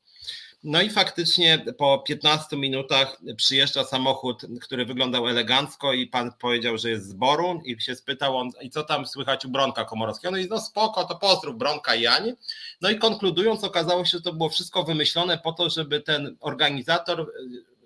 No 0.65 0.83
i 0.83 0.91
faktycznie 0.91 1.65
po 1.79 1.99
15 1.99 2.57
minutach 2.57 3.21
przyjeżdża 3.37 3.85
samochód, 3.85 4.43
który 4.61 4.87
wyglądał 4.87 5.29
elegancko 5.29 5.93
i 5.93 6.07
pan 6.07 6.33
powiedział, 6.33 6.79
że 6.79 6.91
jest 6.91 7.09
z 7.09 7.13
Boru 7.13 7.61
i 7.65 7.81
się 7.81 7.97
spytał 7.97 8.37
on, 8.37 8.51
i 8.61 8.71
co 8.71 8.83
tam 8.83 9.07
słychać 9.07 9.45
u 9.45 9.49
Bronka 9.49 9.85
Komorowskiego? 9.85 10.31
No 10.33 10.39
i 10.39 10.49
no 10.49 10.61
spoko, 10.61 11.05
to 11.05 11.17
pozdrów 11.17 11.59
Bronka 11.59 11.95
Jani. 11.95 12.33
No 12.81 12.91
i 12.91 12.99
konkludując 12.99 13.65
okazało 13.65 14.05
się, 14.05 14.11
że 14.19 14.23
to 14.23 14.33
było 14.33 14.49
wszystko 14.49 14.85
wymyślone 14.85 15.39
po 15.39 15.53
to, 15.53 15.71
żeby 15.71 16.01
ten 16.01 16.37
organizator 16.41 17.33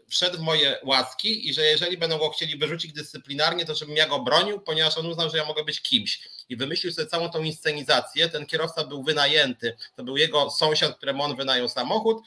wszedł 0.08 0.36
w 0.36 0.40
moje 0.40 0.78
łaski 0.84 1.48
i 1.48 1.54
że 1.54 1.62
jeżeli 1.62 1.98
będą 1.98 2.18
go 2.18 2.30
chcieli 2.30 2.58
wyrzucić 2.58 2.92
dyscyplinarnie, 2.92 3.64
to 3.64 3.74
żebym 3.74 3.96
ja 3.96 4.08
go 4.08 4.18
bronił, 4.18 4.60
ponieważ 4.60 4.98
on 4.98 5.06
uznał, 5.06 5.30
że 5.30 5.36
ja 5.36 5.44
mogę 5.44 5.64
być 5.64 5.82
kimś. 5.82 6.20
I 6.48 6.56
wymyślił 6.56 6.92
sobie 6.92 7.06
całą 7.06 7.30
tą 7.30 7.42
inscenizację. 7.42 8.28
Ten 8.28 8.46
kierowca 8.46 8.84
był 8.84 9.02
wynajęty, 9.02 9.76
to 9.96 10.04
był 10.04 10.16
jego 10.16 10.50
sąsiad, 10.50 10.96
któremu 10.96 11.22
on 11.22 11.36
wynajął 11.36 11.68
samochód, 11.68 12.22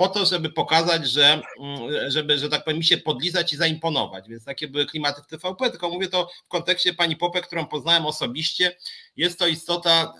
po 0.00 0.08
to, 0.08 0.26
żeby 0.26 0.50
pokazać, 0.50 1.10
że, 1.10 1.42
mm, 1.60 2.10
żeby, 2.10 2.38
że 2.38 2.48
tak 2.48 2.64
powiem, 2.64 2.78
mi 2.78 2.84
się 2.84 2.98
podlizać 2.98 3.52
i 3.52 3.56
zaimponować. 3.56 4.28
Więc 4.28 4.44
takie 4.44 4.68
były 4.68 4.86
klimaty 4.86 5.22
w 5.22 5.26
TVP, 5.26 5.70
tylko 5.70 5.90
mówię 5.90 6.08
to 6.08 6.30
w 6.44 6.48
kontekście 6.48 6.94
pani 6.94 7.16
Popek, 7.16 7.46
którą 7.46 7.66
poznałem 7.66 8.06
osobiście. 8.06 8.76
Jest 9.16 9.38
to 9.38 9.46
istota 9.46 10.14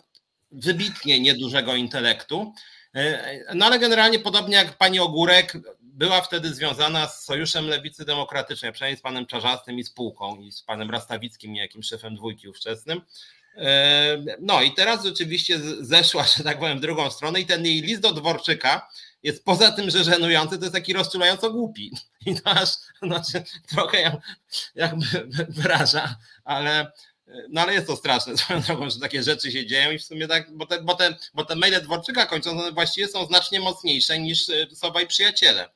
wybitnie 0.51 1.21
niedużego 1.21 1.75
intelektu. 1.75 2.53
E, 2.95 3.55
no 3.55 3.67
ale 3.67 3.79
generalnie 3.79 4.19
podobnie 4.19 4.57
jak 4.57 4.79
pani 4.79 5.01
Ogórek, 5.01 5.57
była 5.81 6.21
wtedy 6.21 6.55
związana 6.55 7.09
z 7.09 7.25
Sojuszem 7.25 7.67
Lewicy 7.67 8.05
Demokratycznej, 8.05 8.73
przynajmniej 8.73 8.99
z 8.99 9.03
panem 9.03 9.27
Czarzastym 9.27 9.79
i 9.79 9.85
spółką 9.85 10.41
i 10.41 10.53
z 10.53 10.63
panem 10.63 10.91
Rastawickim, 10.91 11.57
jakim 11.57 11.83
szefem 11.83 12.15
dwójki 12.17 12.49
ówczesnym. 12.49 13.01
E, 13.57 14.25
no 14.41 14.63
i 14.63 14.75
teraz 14.75 15.05
rzeczywiście 15.05 15.61
zeszła, 15.81 16.25
że 16.37 16.45
tak 16.45 16.59
powiem, 16.59 16.79
w 16.79 16.81
drugą 16.81 17.11
stronę 17.11 17.41
i 17.41 17.47
ten 17.47 17.67
jej 17.67 17.81
list 17.83 18.03
do 18.03 18.13
Dworczyka 18.13 18.89
jest 19.23 19.45
poza 19.45 19.73
tym, 19.73 19.91
że 19.91 20.05
żenujący, 20.05 20.59
to 20.59 20.65
jest 20.65 20.75
taki 20.75 20.93
rozczulająco 20.93 21.51
głupi. 21.51 21.93
I 22.27 22.35
to 22.41 22.51
aż 22.51 22.69
znaczy, 23.03 23.43
trochę 23.69 24.21
jakby 24.75 25.07
wyraża, 25.61 26.17
ale 26.45 26.93
no 27.49 27.61
ale 27.61 27.75
jest 27.75 27.87
to 27.87 27.97
straszne 27.97 28.37
swoją 28.39 28.61
drogą, 28.61 28.91
że 28.91 29.01
takie 29.01 29.23
rzeczy 29.23 29.53
się 29.53 29.67
dzieją 29.67 29.91
i 29.91 29.99
w 29.99 30.05
sumie 30.05 30.29
tak, 30.29 30.57
bo 30.57 30.67
te, 30.67 30.83
bo 30.83 30.95
te, 30.95 31.17
bo 31.35 31.45
te 31.45 31.57
maile 31.57 31.83
Dworczyka 31.83 32.27
kończące 32.27 32.73
właściwie 32.73 33.09
są 33.09 33.27
znacznie 33.27 33.61
mocniejsze 33.61 34.19
niż 34.19 34.51
e, 34.51 34.67
Sowa 34.75 35.01
i 35.01 35.07
Przyjaciele. 35.07 35.69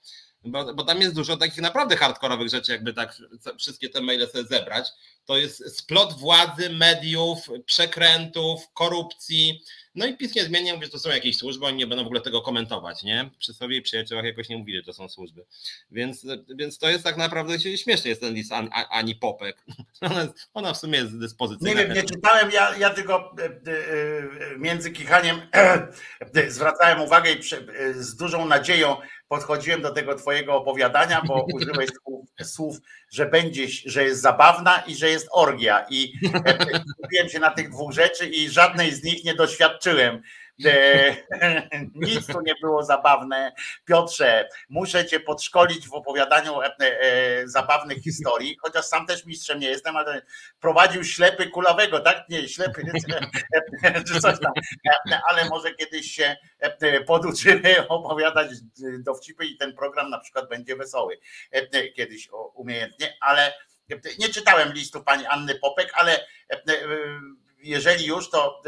Bo, 0.45 0.75
bo 0.75 0.85
tam 0.85 1.01
jest 1.01 1.15
dużo 1.15 1.37
takich 1.37 1.59
naprawdę 1.59 1.97
hardkorowych 1.97 2.49
rzeczy, 2.49 2.73
jakby 2.73 2.95
tak 2.95 3.19
wszystkie 3.59 3.89
te 3.89 4.01
maile 4.01 4.29
sobie 4.29 4.45
zebrać. 4.45 4.89
To 5.25 5.37
jest 5.37 5.79
splot 5.79 6.13
władzy, 6.13 6.71
mediów, 6.71 7.39
przekrętów, 7.67 8.61
korupcji. 8.75 9.61
No 9.95 10.07
i 10.07 10.17
PiS 10.17 10.35
nie 10.35 10.45
zmienia, 10.45 10.75
że 10.83 10.89
to 10.89 10.99
są 10.99 11.11
jakieś 11.11 11.37
służby, 11.37 11.67
oni 11.67 11.77
nie 11.77 11.87
będą 11.87 12.05
w 12.05 12.07
ogóle 12.07 12.21
tego 12.21 12.43
komentować, 12.43 13.03
nie? 13.03 13.31
Przy 13.39 13.55
sobie 13.55 13.83
przyjaciołach 13.83 14.25
jakoś 14.25 14.49
nie 14.49 14.57
mówili, 14.57 14.79
że 14.79 14.85
to 14.85 14.93
są 14.93 15.09
służby. 15.09 15.45
Więc, 15.91 16.27
więc 16.57 16.79
to 16.79 16.89
jest 16.89 17.05
tak 17.05 17.17
naprawdę 17.17 17.61
śmieszny 17.61 18.11
jest 18.11 18.21
ten 18.21 18.35
list 18.35 18.53
Ani 18.91 19.15
Popek. 19.15 19.57
Ona, 20.01 20.29
ona 20.55 20.75
w 20.75 20.79
sumie 20.79 20.99
jest 20.99 21.19
dyspozycyjna. 21.19 21.81
Nie 21.81 21.87
wiem, 21.87 21.97
nie 21.97 22.03
czytałem, 22.03 22.51
ja, 22.51 22.77
ja 22.77 22.91
tylko 22.91 23.35
e, 23.39 23.45
e, 23.45 24.59
między 24.59 24.91
kichaniem 24.91 25.41
zwracałem 26.49 27.01
uwagę 27.01 27.33
i 27.33 27.43
z 27.95 28.17
dużą 28.17 28.47
nadzieją 28.47 28.97
podchodziłem 29.29 29.83
do 29.83 29.91
tego 29.91 30.15
twojego 30.15 30.55
opowiadania, 30.55 31.23
bo 31.27 31.47
użyłeś 31.53 31.91
słów, 32.03 32.29
słów, 32.43 32.77
że 33.11 33.27
będzie, 33.27 33.67
że 33.87 34.05
jest 34.05 34.21
zabawna 34.21 34.83
i 34.87 34.95
że 34.95 35.09
jest 35.15 35.29
orgia. 35.33 35.87
I 35.91 36.13
skupiłem 36.99 37.29
się 37.29 37.39
na 37.39 37.51
tych 37.51 37.71
dwóch 37.71 37.93
rzeczy 37.93 38.27
i 38.27 38.51
żadnej 38.51 38.95
z 38.95 39.05
nich 39.05 39.25
nie 39.25 39.35
doświadczyłem. 39.35 40.23
E, 40.65 41.17
nic 41.95 42.27
tu 42.27 42.41
nie 42.41 42.55
było 42.61 42.83
zabawne. 42.83 43.53
Piotrze, 43.85 44.49
muszę 44.69 45.07
cię 45.07 45.21
podszkolić 45.21 45.89
w 45.89 45.95
opowiadaniu 45.95 46.63
e, 46.63 46.77
e, 46.81 47.49
zabawnych 47.49 48.03
historii, 48.03 48.57
chociaż 48.63 48.85
sam 48.85 49.07
też 49.07 49.27
mistrzem 49.27 49.59
nie 49.59 49.69
jestem, 49.69 49.97
ale 49.97 50.23
prowadził 50.61 51.05
ślepy 51.05 51.47
kulawego, 51.51 52.01
tak? 52.01 52.29
Nie, 52.29 52.49
ślepy, 52.49 52.83
czy 54.09 54.21
coś 54.21 54.41
tam. 54.41 54.53
Ale 55.31 55.49
może 55.49 55.75
kiedyś 55.75 56.11
się 56.11 56.37
poduczymy 57.07 57.89
opowiadać 57.89 58.49
dowcipy 58.99 59.47
i 59.47 59.57
ten 59.57 59.75
program 59.75 60.11
na 60.11 60.19
przykład 60.19 60.49
będzie 60.49 60.77
wesoły. 60.77 61.19
Kiedyś 61.97 62.29
umiejętnie, 62.55 63.17
ale 63.21 63.53
nie 64.19 64.29
czytałem 64.29 64.73
listu 64.73 65.05
pani 65.05 65.27
Anny 65.27 65.55
Popek, 65.55 65.93
ale 65.95 66.27
jeżeli 67.59 68.07
już, 68.07 68.31
to, 68.31 68.63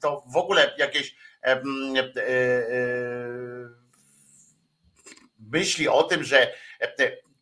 to 0.00 0.24
w 0.32 0.36
ogóle 0.36 0.74
jakieś 0.78 1.16
e, 1.42 1.52
e, 1.52 1.62
myśli 5.38 5.88
o 5.88 6.02
tym, 6.02 6.24
że 6.24 6.54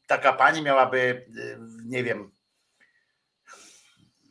taka 0.07 0.33
pani 0.33 0.63
miałaby, 0.63 1.27
nie 1.87 2.05
wiem, 2.05 2.33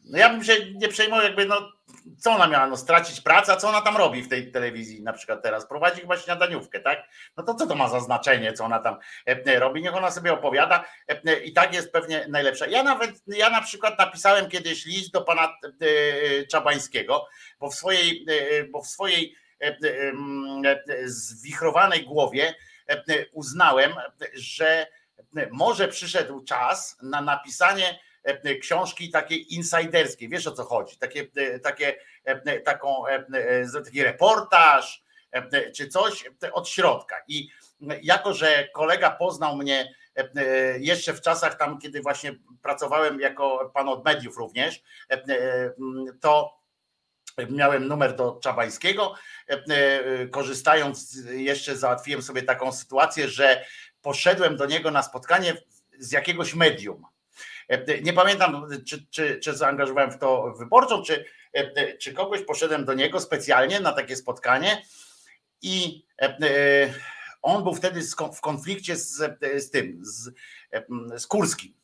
no 0.06 0.18
ja 0.18 0.30
bym 0.30 0.44
się 0.44 0.74
nie 0.74 0.88
przejmował, 0.88 1.26
jakby 1.26 1.46
no, 1.46 1.72
co 2.20 2.32
ona 2.32 2.48
miała, 2.48 2.68
no 2.68 2.78
stracić 2.78 3.22
pracę, 3.22 3.54
a 3.54 3.56
co 3.56 3.70
ona 3.70 3.82
tam 3.82 3.98
robi 3.98 4.24
w 4.24 4.30
tej 4.30 4.52
telewizji 4.52 5.04
na 5.04 5.14
przykład 5.14 5.44
teraz, 5.44 5.68
prowadzi 5.68 6.02
chyba 6.02 6.18
śniadaniówkę, 6.18 6.80
tak? 6.80 7.04
No 7.38 7.44
to 7.44 7.56
co 7.56 7.68
to 7.68 7.76
ma 7.76 7.90
za 7.90 8.00
znaczenie, 8.00 8.54
co 8.54 8.66
ona 8.66 8.80
tam 8.80 8.98
robi, 9.60 9.82
niech 9.82 9.96
ona 9.96 10.12
sobie 10.12 10.34
opowiada 10.34 10.86
i 11.44 11.54
tak 11.54 11.74
jest 11.74 11.92
pewnie 11.92 12.26
najlepsza. 12.30 12.68
Ja 12.68 12.84
nawet, 12.84 13.12
ja 13.28 13.50
na 13.50 13.62
przykład 13.62 14.00
napisałem 14.00 14.50
kiedyś 14.50 14.86
list 14.86 15.12
do 15.12 15.22
pana 15.22 15.58
Czabańskiego, 16.52 17.28
bo 17.60 17.70
w 17.70 17.76
swojej, 17.76 18.26
bo 18.72 18.82
w 18.82 18.88
swojej 18.88 19.36
zwichrowanej 21.06 22.06
głowie 22.06 22.56
uznałem, 23.32 23.92
że 24.34 24.88
może 25.52 25.88
przyszedł 25.88 26.44
czas 26.44 26.98
na 27.02 27.22
napisanie 27.22 27.86
E, 27.86 28.13
książki 28.62 29.12
takiej 29.12 29.54
insiderskiej, 29.54 30.30
wiesz 30.30 30.48
o 30.48 30.52
co 30.52 30.64
chodzi, 30.64 30.98
takie, 30.98 31.28
e, 31.36 31.60
takie, 31.60 31.96
e, 32.24 32.60
taką, 32.60 33.04
taki 33.86 34.04
reportaż 34.04 35.04
czy 35.76 35.88
coś 35.88 36.24
od 36.52 36.70
środka. 36.70 37.16
I 37.28 37.50
jako, 38.02 38.34
że 38.34 38.68
kolega 38.74 39.12
poznał 39.12 39.58
mnie 39.58 39.96
jeszcze 40.80 41.14
w 41.14 41.22
czasach 41.22 41.58
tam, 41.58 41.80
kiedy 41.80 42.02
właśnie 42.02 42.36
pracowałem 42.62 43.20
jako 43.20 43.72
pan 43.74 43.90
od 43.90 44.06
mediów 44.06 44.38
również, 44.38 44.84
to 46.22 46.60
miałem 47.50 47.88
numer 47.88 48.16
do 48.16 48.40
Czabańskiego. 48.44 49.16
Korzystając 50.32 51.18
jeszcze 51.32 51.78
załatwiłem 51.78 52.22
sobie 52.22 52.44
taką 52.44 52.72
sytuację, 52.72 53.28
że 53.28 53.66
poszedłem 54.02 54.58
do 54.58 54.66
niego 54.66 54.92
na 54.92 55.04
spotkanie 55.04 55.54
z 56.00 56.12
jakiegoś 56.12 56.56
medium 56.56 57.06
E, 57.06 57.13
nie 58.04 58.14
pamiętam, 58.14 58.68
czy, 58.88 59.06
czy, 59.10 59.40
czy 59.40 59.54
zaangażowałem 59.56 60.12
w 60.12 60.18
to 60.18 60.54
wyborczą, 60.60 61.04
czy, 61.04 61.26
e, 61.54 61.98
czy 61.98 62.14
kogoś 62.14 62.42
poszedłem 62.42 62.86
do 62.86 62.94
niego 62.94 63.20
specjalnie 63.20 63.80
na 63.80 63.92
takie 63.92 64.16
spotkanie 64.16 64.86
i 65.62 66.06
e, 66.22 66.94
on 67.42 67.64
był 67.64 67.76
wtedy 67.76 68.02
w 68.36 68.42
konflikcie 68.42 68.96
z, 68.96 69.22
z 69.58 69.72
tym, 69.72 70.00
z, 70.02 70.32
z 71.18 71.28
Kurskim. 71.28 71.83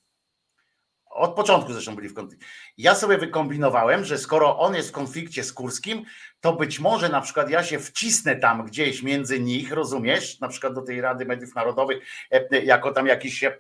Od 1.20 1.36
początku 1.36 1.74
zresztą 1.74 1.96
byli 1.96 2.10
w 2.10 2.14
konflikcie. 2.14 2.48
Ja 2.78 2.96
sobie 2.96 3.18
wykombinowałem, 3.18 4.06
że 4.06 4.18
skoro 4.18 4.60
on 4.60 4.76
jest 4.76 4.90
w 4.90 4.92
konflikcie 4.92 5.44
z 5.44 5.54
Kurskim, 5.54 6.06
to 6.42 6.54
być 6.54 6.80
może 6.80 7.10
na 7.10 7.22
przykład 7.22 7.50
ja 7.50 7.64
się 7.64 7.80
wcisnę 7.80 8.36
tam 8.36 8.66
gdzieś 8.66 9.04
między 9.04 9.40
nich, 9.40 9.72
rozumiesz, 9.72 10.40
na 10.40 10.48
przykład 10.48 10.74
do 10.74 10.82
tej 10.82 11.02
Rady 11.02 11.26
Mediów 11.26 11.56
Narodowych, 11.56 12.04
e, 12.32 12.60
jako 12.64 12.92
tam 12.92 13.08
jakiś 13.08 13.44
e, 13.44 13.58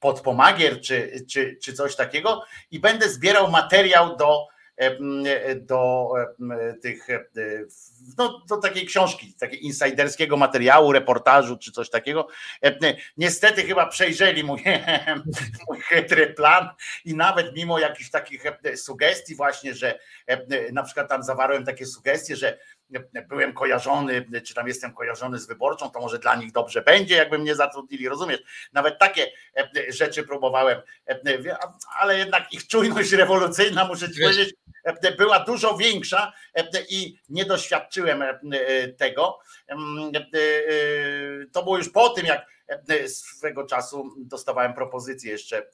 podpomagier 0.00 0.80
czy, 0.80 1.24
czy, 1.30 1.58
czy 1.62 1.72
coś 1.72 1.96
takiego 1.96 2.44
i 2.70 2.80
będę 2.80 3.08
zbierał 3.08 3.50
materiał 3.50 4.16
do 4.16 4.46
do 5.60 6.12
tych, 6.82 7.06
no, 8.18 8.42
do 8.48 8.56
takiej 8.56 8.86
książki, 8.86 9.34
takiego 9.40 9.62
insiderskiego 9.62 10.36
materiału, 10.36 10.92
reportażu 10.92 11.56
czy 11.56 11.72
coś 11.72 11.90
takiego. 11.90 12.28
Niestety 13.16 13.62
chyba 13.62 13.86
przejrzeli 13.86 14.44
mój, 14.44 14.64
mój 15.68 15.80
chytry 15.80 16.26
plan 16.26 16.68
i 17.04 17.14
nawet 17.14 17.56
mimo 17.56 17.78
jakichś 17.78 18.10
takich 18.10 18.44
sugestii 18.76 19.34
właśnie, 19.34 19.74
że 19.74 19.98
na 20.72 20.82
przykład 20.82 21.08
tam 21.08 21.22
zawarłem 21.22 21.64
takie 21.64 21.86
sugestie, 21.86 22.36
że 22.36 22.58
byłem 23.28 23.52
kojarzony, 23.52 24.26
czy 24.44 24.54
tam 24.54 24.68
jestem 24.68 24.94
kojarzony 24.94 25.38
z 25.38 25.46
wyborczą, 25.46 25.90
to 25.90 26.00
może 26.00 26.18
dla 26.18 26.36
nich 26.36 26.52
dobrze 26.52 26.82
będzie, 26.82 27.16
jakby 27.16 27.38
mnie 27.38 27.54
zatrudnili, 27.54 28.08
rozumiesz? 28.08 28.40
Nawet 28.72 28.98
takie 28.98 29.32
rzeczy 29.88 30.22
próbowałem, 30.22 30.80
ale 32.00 32.18
jednak 32.18 32.52
ich 32.52 32.66
czujność 32.66 33.12
rewolucyjna, 33.12 33.84
muszę 33.84 34.12
ci 34.12 34.22
powiedzieć, 34.22 34.54
była 35.18 35.40
dużo 35.40 35.76
większa 35.76 36.32
i 36.88 37.18
nie 37.28 37.44
doświadczyłem 37.44 38.24
tego. 38.98 39.38
To 41.52 41.62
było 41.62 41.78
już 41.78 41.88
po 41.88 42.08
tym, 42.08 42.26
jak 42.26 42.46
swego 43.06 43.66
czasu 43.66 44.14
dostawałem 44.18 44.74
propozycje 44.74 45.32
jeszcze 45.32 45.66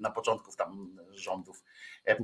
na 0.00 0.10
początku 0.10 0.56
tam 0.56 0.98
rządów. 1.10 1.64
Ja, 2.06 2.16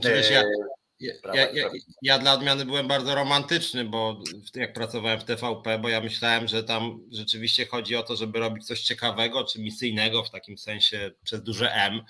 ja, 1.00 1.50
ja, 1.52 1.70
ja, 2.02 2.18
dla 2.18 2.32
odmiany 2.32 2.64
byłem 2.64 2.88
bardzo 2.88 3.14
romantyczny, 3.14 3.84
bo 3.84 4.22
jak 4.54 4.72
pracowałem 4.72 5.20
w 5.20 5.24
TVP, 5.24 5.78
bo 5.78 5.88
ja 5.88 6.00
myślałem, 6.00 6.48
że 6.48 6.64
tam 6.64 7.00
rzeczywiście 7.12 7.66
chodzi 7.66 7.96
o 7.96 8.02
to, 8.02 8.16
żeby 8.16 8.38
robić 8.38 8.66
coś 8.66 8.80
ciekawego 8.80 9.44
czy 9.44 9.60
misyjnego 9.60 10.24
w 10.24 10.30
takim 10.30 10.58
sensie 10.58 11.10
przez 11.24 11.42
duże 11.42 11.72
M. 11.72 12.00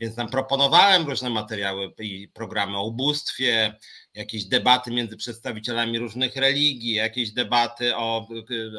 Więc 0.00 0.16
tam 0.16 0.28
proponowałem 0.28 1.06
różne 1.06 1.30
materiały 1.30 1.92
i 1.98 2.28
programy 2.28 2.78
o 2.78 2.84
ubóstwie, 2.84 3.74
jakieś 4.14 4.44
debaty 4.44 4.90
między 4.90 5.16
przedstawicielami 5.16 5.98
różnych 5.98 6.36
religii, 6.36 6.94
jakieś 6.94 7.30
debaty 7.30 7.96
o, 7.96 8.28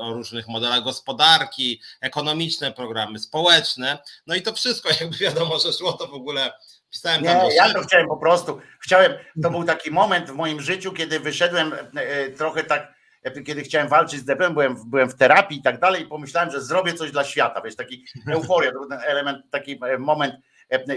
o, 0.02 0.14
różnych 0.14 0.48
modelach 0.48 0.84
gospodarki, 0.84 1.82
ekonomiczne 2.02 2.72
programy 2.72 3.20
społeczne. 3.20 3.98
No 4.28 4.36
i 4.36 4.42
to 4.42 4.54
wszystko, 4.54 4.90
jakby 5.02 5.18
wiadomo, 5.18 5.60
że 5.60 5.74
szło 5.74 5.94
to 5.94 6.08
w 6.08 6.14
ogóle 6.14 6.52
Pisałem 6.92 7.24
nie, 7.24 7.56
ja 7.56 7.74
to 7.74 7.82
chciałem 7.82 8.08
po 8.08 8.18
prostu. 8.18 8.60
Chciałem, 8.80 9.14
to 9.44 9.50
był 9.50 9.64
taki 9.64 9.92
moment 9.92 10.30
w 10.30 10.34
moim 10.34 10.62
życiu, 10.62 10.92
kiedy 10.92 11.20
wyszedłem 11.20 11.74
e, 11.74 11.78
e, 11.96 12.30
trochę 12.30 12.64
tak, 12.64 12.94
e, 13.24 13.42
kiedy 13.42 13.62
chciałem 13.62 13.88
walczyć 13.88 14.20
z 14.20 14.26
DPM, 14.26 14.54
byłem, 14.54 14.76
byłem 14.86 15.10
w 15.10 15.16
terapii 15.16 15.60
i 15.60 15.62
tak 15.62 15.80
dalej 15.80 16.04
i 16.04 16.08
pomyślałem, 16.08 16.52
że 16.52 16.62
zrobię 16.62 16.94
coś 16.94 17.12
dla 17.12 17.24
świata, 17.24 17.62
wiesz, 17.62 17.76
taki 17.76 18.06
euforia, 18.34 18.72
to 18.72 18.80
był 18.80 18.90
ten 18.90 19.00
element, 19.06 19.46
taki 19.52 19.80
moment, 20.00 20.36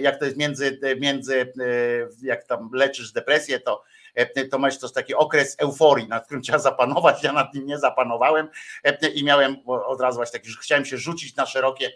jak 0.01 0.19
to 0.19 0.25
jest 0.25 0.37
między, 0.37 0.81
między 1.01 1.53
jak 2.23 2.45
tam 2.45 2.71
leczysz 2.73 3.13
depresję, 3.13 3.61
to 3.61 3.83
to 4.51 4.59
masz 4.59 4.79
też 4.79 4.93
taki 4.93 5.15
okres 5.15 5.57
euforii, 5.59 6.09
nad 6.09 6.25
którym 6.25 6.43
trzeba 6.43 6.59
zapanować. 6.59 7.23
Ja 7.23 7.33
nad 7.33 7.55
nim 7.55 7.67
nie 7.67 7.79
zapanowałem 7.79 8.49
i 9.15 9.25
miałem 9.25 9.57
od 9.67 10.01
razu 10.01 10.17
właśnie 10.17 10.39
taki, 10.39 10.51
że 10.51 10.59
chciałem 10.63 10.85
się 10.85 10.99
rzucić 10.99 11.37
na 11.37 11.47
szerokie 11.47 11.93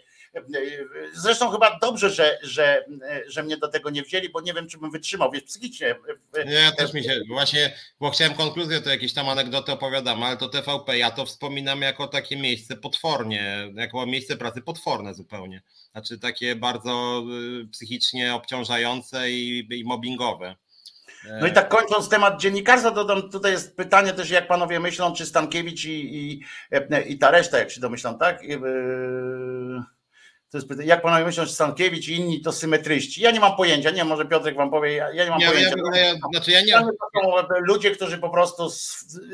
Zresztą 1.13 1.49
chyba 1.49 1.79
dobrze, 1.81 2.09
że, 2.09 2.39
że, 2.41 2.85
że 3.27 3.43
mnie 3.43 3.57
do 3.57 3.67
tego 3.67 3.89
nie 3.89 4.03
wzięli, 4.03 4.29
bo 4.29 4.41
nie 4.41 4.53
wiem, 4.53 4.67
czy 4.67 4.77
bym 4.77 4.91
wytrzymał, 4.91 5.31
wiesz, 5.31 5.43
psychicznie. 5.43 5.95
Nie, 6.45 6.53
ja 6.53 6.71
też 6.71 6.93
mi 6.93 7.03
się, 7.03 7.21
właśnie, 7.29 7.73
bo 7.99 8.09
chciałem 8.09 8.33
konkluzję, 8.33 8.81
to 8.81 8.89
jakieś 8.89 9.13
tam 9.13 9.29
anegdoty 9.29 9.71
opowiadam, 9.71 10.23
ale 10.23 10.37
to 10.37 10.49
TVP, 10.49 10.97
ja 10.97 11.11
to 11.11 11.25
wspominam 11.25 11.81
jako 11.81 12.07
takie 12.07 12.37
miejsce 12.37 12.75
potwornie, 12.75 13.71
jako 13.75 14.05
miejsce 14.05 14.37
pracy 14.37 14.61
potworne 14.61 15.13
zupełnie. 15.13 15.61
Znaczy 15.91 16.19
takie 16.19 16.55
bardzo 16.55 17.23
y, 17.63 17.67
psychicznie 17.67 18.33
obciążające 18.33 19.31
i, 19.31 19.67
i 19.71 19.83
mobbingowe. 19.83 20.55
No 21.41 21.47
i 21.47 21.53
tak 21.53 21.69
kończąc 21.69 22.09
temat 22.09 22.41
dziennikarstwa, 22.41 22.91
to 22.91 23.21
tutaj 23.21 23.51
jest 23.51 23.77
pytanie 23.77 24.13
też, 24.13 24.29
jak 24.29 24.47
panowie 24.47 24.79
myślą, 24.79 25.13
czy 25.13 25.25
Stankiewicz 25.25 25.85
i, 25.85 26.15
i, 26.15 26.43
i 27.07 27.17
ta 27.17 27.31
reszta, 27.31 27.57
jak 27.59 27.71
się 27.71 27.81
domyślam, 27.81 28.17
tak? 28.17 28.43
Yy 28.43 28.57
to 30.49 30.57
jest 30.57 30.67
pytanie, 30.67 30.87
jak 30.87 31.01
panowie 31.01 31.25
myślą, 31.25 31.45
że 31.45 31.51
Stankiewicz 31.51 32.07
i 32.07 32.13
inni 32.13 32.41
to 32.41 32.51
symetryści? 32.51 33.21
Ja 33.21 33.31
nie 33.31 33.39
mam 33.39 33.55
pojęcia, 33.55 33.91
nie 33.91 34.03
może 34.03 34.25
Piotrek 34.25 34.55
wam 34.55 34.71
powie, 34.71 34.93
ja, 34.93 35.13
ja 35.13 35.23
nie 35.23 35.29
mam 35.29 35.39
Ja, 35.39 35.47
ja, 35.47 35.51
pojęcia. 35.53 35.99
ja, 35.99 36.15
znaczy 36.31 36.51
ja 36.51 36.61
nie, 36.61 36.73
są 36.73 37.31
ludzie, 37.59 37.91
którzy 37.91 38.17
po 38.17 38.29
prostu 38.29 38.69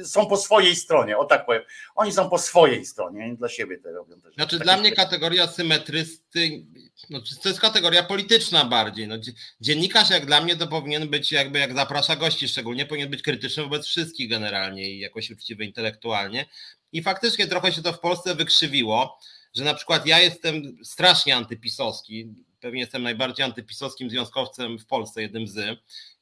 są 0.06 0.26
po 0.26 0.38
swojej 0.38 0.76
stronie, 0.76 1.18
o 1.18 1.26
tak 1.26 1.46
powiem. 1.46 1.62
Oni 1.96 2.12
są 2.12 2.30
po 2.30 2.38
swojej 2.38 2.86
stronie, 2.86 3.24
oni 3.26 3.38
dla 3.38 3.50
siebie 3.50 3.78
to 3.78 3.92
robią 3.92 4.22
też. 4.22 4.34
Znaczy 4.36 4.56
Takie 4.58 4.64
dla 4.64 4.78
mnie 4.78 4.92
kategoria 4.92 5.48
symetrysty, 5.48 6.66
no, 7.10 7.20
to 7.44 7.50
jest 7.50 7.62
kategoria 7.62 8.04
polityczna 8.04 8.66
bardziej. 8.66 9.08
No, 9.08 9.18
dzie- 9.18 9.32
dziennikarz 9.62 10.10
jak 10.10 10.26
dla 10.26 10.42
mnie 10.42 10.56
to 10.56 10.68
powinien 10.68 11.10
być 11.10 11.32
jakby 11.32 11.60
jak 11.60 11.74
zaprasza 11.76 12.16
gości 12.16 12.48
szczególnie, 12.48 12.86
powinien 12.86 13.10
być 13.10 13.22
krytyczny 13.22 13.64
wobec 13.64 13.86
wszystkich 13.86 14.30
generalnie 14.30 14.90
i 14.92 15.00
jakoś 15.00 15.32
uczciwy 15.32 15.66
intelektualnie. 15.66 16.46
I 16.92 17.04
faktycznie 17.04 17.48
trochę 17.48 17.72
się 17.72 17.82
to 17.82 17.94
w 17.94 18.00
Polsce 18.00 18.36
wykrzywiło, 18.36 19.20
że 19.56 19.64
na 19.64 19.74
przykład 19.74 20.06
ja 20.06 20.20
jestem 20.20 20.78
strasznie 20.84 21.36
antypisowski, 21.36 22.34
pewnie 22.64 22.80
jestem 22.80 23.04
najbardziej 23.04 23.46
antypisowskim 23.46 24.10
związkowcem 24.10 24.80
w 24.80 24.86
Polsce, 24.86 25.22
jednym 25.22 25.48
z. 25.48 25.56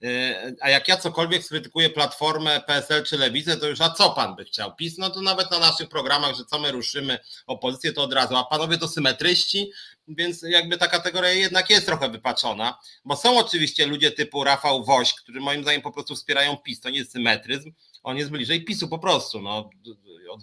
Yy, 0.02 0.56
A 0.62 0.70
jak 0.70 0.88
ja 0.88 0.98
cokolwiek 0.98 1.44
skrytykuję 1.44 1.90
Platformę, 1.90 2.62
PSL 2.68 3.04
czy 3.04 3.18
Lewicę, 3.18 3.58
to 3.58 3.68
już 3.68 3.82
a 3.82 3.90
co 3.90 4.10
pan 4.10 4.36
by 4.36 4.46
chciał? 4.46 4.76
PiS, 4.76 4.98
no 4.98 5.10
to 5.10 5.22
nawet 5.22 5.52
na 5.52 5.60
naszych 5.60 5.90
programach, 5.90 6.36
że 6.36 6.46
co 6.46 6.60
my 6.60 6.72
ruszymy 6.72 7.20
opozycję, 7.48 7.94
to 7.94 8.04
od 8.04 8.14
razu, 8.14 8.36
a 8.36 8.44
panowie 8.44 8.78
to 8.78 8.88
symetryści, 8.88 9.72
więc 10.08 10.42
jakby 10.42 10.78
ta 10.78 10.88
kategoria 10.88 11.30
jednak 11.30 11.70
jest 11.70 11.86
trochę 11.86 12.10
wypaczona, 12.10 12.80
bo 13.06 13.16
są 13.16 13.40
oczywiście 13.40 13.86
ludzie 13.86 14.12
typu 14.12 14.44
Rafał 14.44 14.86
Woś, 14.86 15.14
którzy 15.14 15.40
moim 15.40 15.62
zdaniem 15.62 15.82
po 15.82 15.92
prostu 15.92 16.16
wspierają 16.16 16.58
PiS, 16.58 16.82
to 16.82 16.90
nie 16.90 16.98
jest 16.98 17.12
symetryzm, 17.12 17.72
on 18.04 18.18
jest 18.18 18.32
bliżej 18.32 18.66
PiSu 18.66 18.88
po 18.88 19.00
prostu. 19.00 19.42
No, 19.42 19.70
od, 20.32 20.42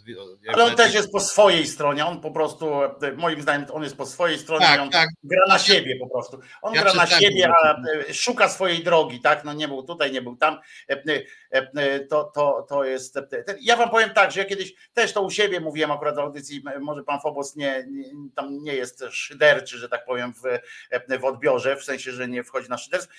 Ale 0.48 0.64
on 0.64 0.76
też 0.76 0.94
jest 0.94 1.12
po 1.12 1.20
swojej 1.20 1.66
stronie, 1.66 2.06
on 2.06 2.20
po 2.20 2.30
prostu, 2.30 2.70
moim 3.16 3.43
zdaniem, 3.43 3.66
on 3.72 3.82
jest 3.82 3.97
po 3.97 4.06
swojej 4.06 4.39
stronie 4.39 4.66
i 4.76 4.78
on 4.78 4.90
Tak, 4.90 5.02
tak. 5.02 5.09
gra 5.22 5.47
na 5.48 5.59
siebie 5.59 5.97
po 6.01 6.09
prostu. 6.09 6.40
On 6.62 6.74
Ja 6.74 6.82
gra 6.82 6.94
na 6.94 7.06
siebie, 7.06 7.51
a 7.62 7.82
e, 8.09 8.14
szuka 8.14 8.48
swojej 8.48 8.85
drogi, 8.85 9.20
tak? 9.20 9.44
No 9.44 9.52
nie 9.52 9.68
był 9.68 9.82
tutaj, 9.82 10.12
nie 10.12 10.22
był 10.22 10.36
tam. 10.36 10.59
E, 10.90 11.02
e, 11.51 12.01
To, 12.01 12.24
to, 12.24 12.66
to 12.68 12.85
jest. 12.85 13.18
Ja 13.60 13.76
wam 13.76 13.90
powiem 13.90 14.10
tak, 14.10 14.32
że 14.32 14.40
ja 14.40 14.47
kiedyś 14.47 14.74
też 14.94 15.12
to 15.12 15.22
u 15.22 15.30
siebie 15.30 15.60
mówiłem 15.60 15.90
akurat 15.90 16.16
w 16.16 16.18
audycji, 16.18 16.62
może 16.80 17.05
pan 17.05 17.20
Fobos 17.20 17.56
nie, 17.56 17.89
tam 18.36 18.62
nie 18.62 18.74
jest 18.74 19.05
szyderczy, 19.10 19.78
że 19.78 19.89
tak 19.89 20.05
powiem, 20.05 20.32
w, 20.32 20.43
w 21.20 21.24
odbiorze, 21.24 21.76
w 21.76 21.85
sensie, 21.85 22.12
że 22.12 22.28
nie 22.28 22.44
wchodzi 22.44 22.68
na 22.68 22.78
szyderstwo. 22.78 23.12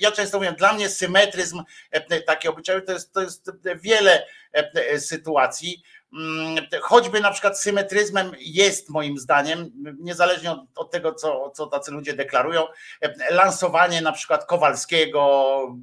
Ja 0.00 0.12
często 0.12 0.38
mówię, 0.38 0.52
dla 0.52 0.72
mnie 0.72 0.88
symetryzm 0.88 1.62
e, 1.90 2.20
taki 2.20 2.48
obyczaju 2.48 2.80
to 2.86 2.92
jest, 2.92 3.12
to 3.12 3.22
jest 3.22 3.50
wiele 3.82 4.26
e, 4.52 5.00
sytuacji. 5.00 5.82
Mm, 6.12 6.66
Choćby 6.80 7.20
na 7.20 7.30
przykład 7.30 7.60
symetryzmem 7.60 8.32
jest 8.38 8.90
moim 8.90 9.18
zdaniem, 9.18 9.70
niezależnie 10.00 10.50
od, 10.50 10.60
od 10.76 10.90
tego, 10.90 11.14
co, 11.14 11.50
co 11.50 11.66
tacy 11.66 11.90
ludzie 11.90 12.12
deklarują, 12.12 12.66
e, 13.00 13.34
lansowanie 13.34 14.00
na 14.00 14.12
przykład 14.12 14.46
Kowalskiego, 14.46 15.76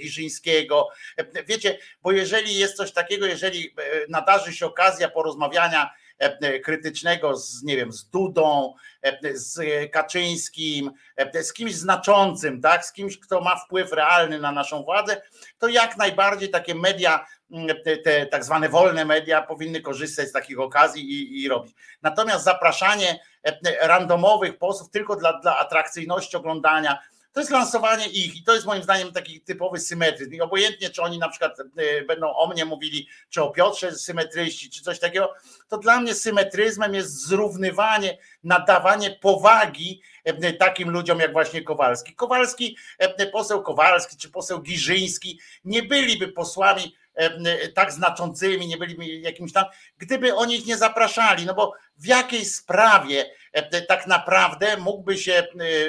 Giżyńskiego. 0.00 0.88
E, 1.16 1.42
Wiecie, 1.44 1.78
bo 2.02 2.12
jeżeli 2.12 2.54
jest 2.54 2.76
coś 2.76 2.92
takiego, 2.92 3.26
jeżeli 3.26 3.66
e, 3.78 3.82
nadarzy 4.08 4.52
się 4.52 4.66
okazja 4.66 5.08
porozmawiania 5.08 5.90
e, 6.18 6.60
krytycznego 6.60 7.36
z, 7.36 7.62
nie 7.62 7.76
wiem, 7.76 7.92
z 7.92 8.08
Dudą, 8.08 8.74
e, 9.02 9.36
z 9.38 9.60
Kaczyńskim, 9.92 10.90
e, 11.16 11.44
z 11.44 11.52
kimś 11.52 11.74
znaczącym, 11.74 12.60
tak, 12.60 12.84
z 12.86 12.92
kimś, 12.92 13.18
kto 13.18 13.40
ma 13.40 13.56
wpływ 13.56 13.92
realny 13.92 14.38
na 14.38 14.52
naszą 14.52 14.82
władzę, 14.82 15.22
to 15.58 15.68
jak 15.68 15.96
najbardziej 15.96 16.50
takie 16.50 16.74
media 16.74 17.26
te, 17.84 17.96
te 17.96 18.26
tak 18.26 18.44
zwane 18.44 18.68
wolne 18.68 19.04
media 19.04 19.42
powinny 19.42 19.80
korzystać 19.80 20.28
z 20.28 20.32
takich 20.32 20.60
okazji 20.60 21.02
i, 21.02 21.42
i 21.42 21.48
robić. 21.48 21.74
Natomiast 22.02 22.44
zapraszanie 22.44 23.20
e, 23.42 23.86
randomowych 23.86 24.58
posłów 24.58 24.90
tylko 24.90 25.16
dla, 25.16 25.40
dla 25.40 25.58
atrakcyjności 25.58 26.36
oglądania, 26.36 26.98
to 27.36 27.40
jest 27.40 27.52
lansowanie 27.52 28.06
ich 28.06 28.36
i 28.36 28.42
to 28.42 28.54
jest 28.54 28.66
moim 28.66 28.82
zdaniem 28.82 29.12
taki 29.12 29.40
typowy 29.40 29.80
symetryzm. 29.80 30.32
I 30.32 30.40
obojętnie, 30.40 30.90
czy 30.90 31.02
oni 31.02 31.18
na 31.18 31.28
przykład 31.28 31.60
e, 31.60 32.02
będą 32.04 32.34
o 32.34 32.46
mnie 32.46 32.64
mówili, 32.64 33.08
czy 33.28 33.42
o 33.42 33.50
Piotrze 33.50 33.92
symetryści, 33.92 34.70
czy 34.70 34.82
coś 34.82 34.98
takiego, 34.98 35.34
to 35.68 35.78
dla 35.78 36.00
mnie 36.00 36.14
symetryzmem 36.14 36.94
jest 36.94 37.26
zrównywanie, 37.26 38.18
nadawanie 38.44 39.10
powagi 39.10 40.02
e, 40.24 40.52
takim 40.52 40.90
ludziom 40.90 41.20
jak 41.20 41.32
właśnie 41.32 41.62
Kowalski. 41.62 42.14
Kowalski, 42.14 42.76
e, 42.98 43.26
poseł 43.26 43.62
Kowalski 43.62 44.16
czy 44.16 44.30
poseł 44.30 44.62
Giżyński 44.62 45.40
nie 45.64 45.82
byliby 45.82 46.28
posłami 46.28 46.82
e, 46.82 47.05
tak 47.74 47.92
znaczącymi, 47.92 48.66
nie 48.66 48.76
byliby 48.76 49.06
jakimś 49.06 49.52
tam, 49.52 49.64
gdyby 49.98 50.34
oni 50.34 50.56
ich 50.56 50.66
nie 50.66 50.76
zapraszali, 50.76 51.46
no 51.46 51.54
bo 51.54 51.72
w 51.96 52.06
jakiej 52.06 52.44
sprawie 52.44 53.30
e, 53.52 53.82
tak 53.82 54.06
naprawdę 54.06 54.76
mógłby 54.76 55.18
się 55.18 55.32
e, 55.32 55.46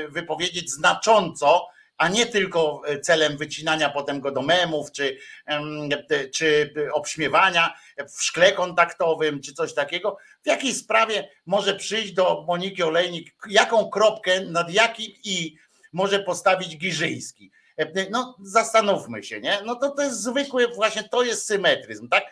wypowiedzieć 0.08 0.72
znacząco, 0.72 1.68
a 1.98 2.08
nie 2.08 2.26
tylko 2.26 2.82
celem 3.02 3.38
wycinania 3.38 3.90
potem 3.90 4.20
go 4.20 4.32
do 4.32 4.42
memów, 4.42 4.92
czy, 4.92 5.18
e, 5.48 6.30
czy 6.30 6.74
obśmiewania 6.94 7.74
w 8.18 8.24
szkle 8.24 8.52
kontaktowym, 8.52 9.42
czy 9.42 9.54
coś 9.54 9.74
takiego. 9.74 10.18
W 10.44 10.48
jakiej 10.48 10.74
sprawie 10.74 11.30
może 11.46 11.76
przyjść 11.76 12.14
do 12.14 12.44
Moniki 12.48 12.84
Olejnik, 12.84 13.36
jaką 13.50 13.90
kropkę, 13.90 14.42
nad 14.42 14.74
jakim 14.74 15.12
i 15.24 15.58
może 15.94 16.20
postawić 16.20 16.78
Giżyński? 16.78 17.52
No 18.10 18.38
zastanówmy 18.42 19.24
się, 19.24 19.42
nie? 19.42 19.62
No 19.66 19.76
to 19.76 19.90
to 19.90 20.04
jest 20.04 20.22
zwykły, 20.22 20.68
właśnie 20.68 21.04
to 21.04 21.24
jest 21.24 21.46
symetryzm, 21.46 22.10
tak? 22.10 22.24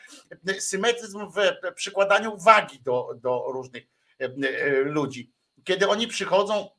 Symetryzm 0.59 1.27
w 1.31 1.73
przykładaniu 1.75 2.37
wagi 2.37 2.79
do, 2.79 3.09
do 3.15 3.45
różnych 3.47 3.83
e, 4.21 4.25
e, 4.25 4.79
ludzi. 4.79 5.31
Kiedy 5.63 5.87
oni 5.87 6.07
przychodzą, 6.07 6.69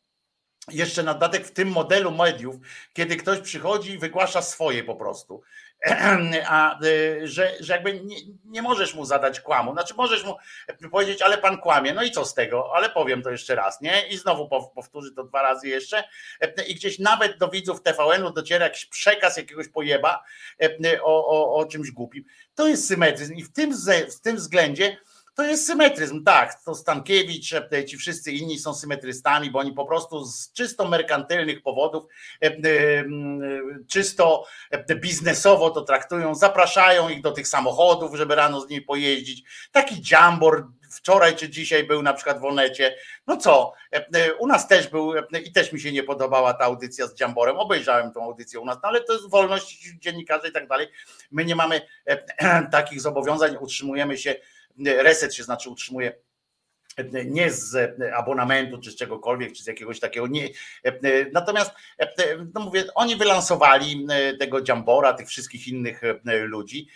jeszcze 0.72 1.02
na 1.02 1.14
dodatek 1.14 1.46
w 1.46 1.52
tym 1.52 1.68
modelu 1.68 2.10
mediów, 2.10 2.56
kiedy 2.92 3.16
ktoś 3.16 3.38
przychodzi 3.40 3.92
i 3.92 3.98
wygłasza 3.98 4.42
swoje 4.42 4.84
po 4.84 4.96
prostu, 4.96 5.42
a 6.46 6.78
e, 6.80 7.26
że, 7.26 7.54
że 7.60 7.72
jakby 7.72 8.00
nie, 8.00 8.16
nie 8.44 8.62
możesz 8.62 8.94
mu 8.94 9.04
zadać 9.04 9.40
kłamu, 9.40 9.72
znaczy 9.72 9.94
możesz 9.94 10.24
mu 10.24 10.36
powiedzieć, 10.90 11.22
ale 11.22 11.38
pan 11.38 11.58
kłamie, 11.58 11.92
no 11.94 12.02
i 12.02 12.10
co 12.10 12.24
z 12.24 12.34
tego, 12.34 12.70
ale 12.74 12.90
powiem 12.90 13.22
to 13.22 13.30
jeszcze 13.30 13.54
raz, 13.54 13.80
nie? 13.80 14.08
I 14.08 14.16
znowu 14.16 14.48
pow- 14.48 14.72
powtórzy 14.74 15.14
to 15.14 15.24
dwa 15.24 15.42
razy 15.42 15.68
jeszcze 15.68 16.04
i 16.66 16.74
gdzieś 16.74 16.98
nawet 16.98 17.38
do 17.38 17.48
widzów 17.48 17.82
TVN-u 17.82 18.30
dociera 18.30 18.64
jakiś 18.64 18.86
przekaz 18.86 19.36
jakiegoś 19.36 19.68
pojeba 19.68 20.24
o, 21.02 21.26
o, 21.28 21.54
o 21.54 21.66
czymś 21.66 21.90
głupim. 21.90 22.24
To 22.54 22.68
jest 22.68 22.88
symetryzm 22.88 23.34
i 23.34 23.42
w 23.42 23.52
tym, 23.52 23.74
w 24.10 24.20
tym 24.20 24.36
względzie 24.36 24.96
to 25.36 25.42
jest 25.42 25.66
symetryzm, 25.66 26.24
tak. 26.24 26.64
To 26.64 26.74
Stankiewicz, 26.74 27.52
e, 27.52 27.84
ci 27.84 27.96
wszyscy 27.96 28.32
inni 28.32 28.58
są 28.58 28.74
symetrystami, 28.74 29.50
bo 29.50 29.58
oni 29.58 29.72
po 29.72 29.84
prostu 29.84 30.24
z 30.24 30.52
czysto 30.52 30.88
merkantylnych 30.88 31.62
powodów, 31.62 32.04
e, 32.42 32.46
e, 32.46 32.60
czysto 33.88 34.44
biznesowo 34.96 35.70
to 35.70 35.82
traktują, 35.82 36.34
zapraszają 36.34 37.08
ich 37.08 37.22
do 37.22 37.32
tych 37.32 37.48
samochodów, 37.48 38.14
żeby 38.14 38.34
rano 38.34 38.60
z 38.60 38.68
nimi 38.68 38.82
pojeździć. 38.82 39.44
Taki 39.72 40.02
dziambor 40.02 40.66
wczoraj 40.90 41.36
czy 41.36 41.48
dzisiaj 41.48 41.84
był 41.84 42.02
na 42.02 42.14
przykład 42.14 42.40
w 42.40 42.44
Onecie. 42.44 42.96
No 43.26 43.36
co, 43.36 43.72
u 44.38 44.46
nas 44.46 44.68
też 44.68 44.88
był 44.88 45.12
i 45.44 45.52
też 45.52 45.72
mi 45.72 45.80
się 45.80 45.92
nie 45.92 46.02
podobała 46.02 46.54
ta 46.54 46.64
audycja 46.64 47.06
z 47.06 47.14
dziamborem. 47.14 47.56
Obejrzałem 47.56 48.12
tą 48.12 48.24
audycję 48.24 48.60
u 48.60 48.64
nas, 48.64 48.78
no 48.82 48.88
ale 48.88 49.00
to 49.00 49.12
jest 49.12 49.30
wolność 49.30 49.90
dziennikarza 49.98 50.48
i 50.48 50.52
tak 50.52 50.68
dalej. 50.68 50.88
My 51.30 51.44
nie 51.44 51.56
mamy 51.56 51.80
takich 52.72 53.00
zobowiązań, 53.00 53.56
utrzymujemy 53.60 54.18
się 54.18 54.34
reset 54.86 55.34
się 55.34 55.42
znaczy 55.42 55.70
utrzymuje 55.70 56.12
nie 57.24 57.50
z 57.50 57.94
abonamentu 58.14 58.78
czy 58.78 58.90
z 58.90 58.96
czegokolwiek, 58.96 59.52
czy 59.52 59.62
z 59.62 59.66
jakiegoś 59.66 60.00
takiego 60.00 60.26
nie. 60.26 60.48
Natomiast 61.32 61.70
no 62.54 62.60
mówię, 62.60 62.84
oni 62.94 63.16
wylansowali 63.16 64.06
tego 64.38 64.60
Dziambora, 64.60 65.12
tych 65.12 65.28
wszystkich 65.28 65.68
innych 65.68 66.00
ludzi. 66.24 66.88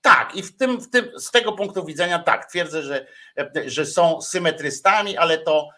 Tak, 0.00 0.36
i 0.36 0.42
w 0.42 0.56
tym, 0.56 0.80
w 0.80 0.90
tym, 0.90 1.10
z 1.18 1.30
tego 1.30 1.52
punktu 1.52 1.84
widzenia 1.84 2.18
tak, 2.18 2.50
twierdzę, 2.50 2.82
że, 2.82 3.06
że 3.66 3.86
są 3.86 4.22
symetrystami, 4.22 5.16
ale 5.16 5.38
to, 5.38 5.68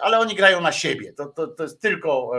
ale 0.00 0.18
oni 0.18 0.34
grają 0.34 0.60
na 0.60 0.72
siebie. 0.72 1.12
To, 1.12 1.26
to, 1.26 1.46
to 1.46 1.62
jest 1.62 1.80
tylko 1.82 2.30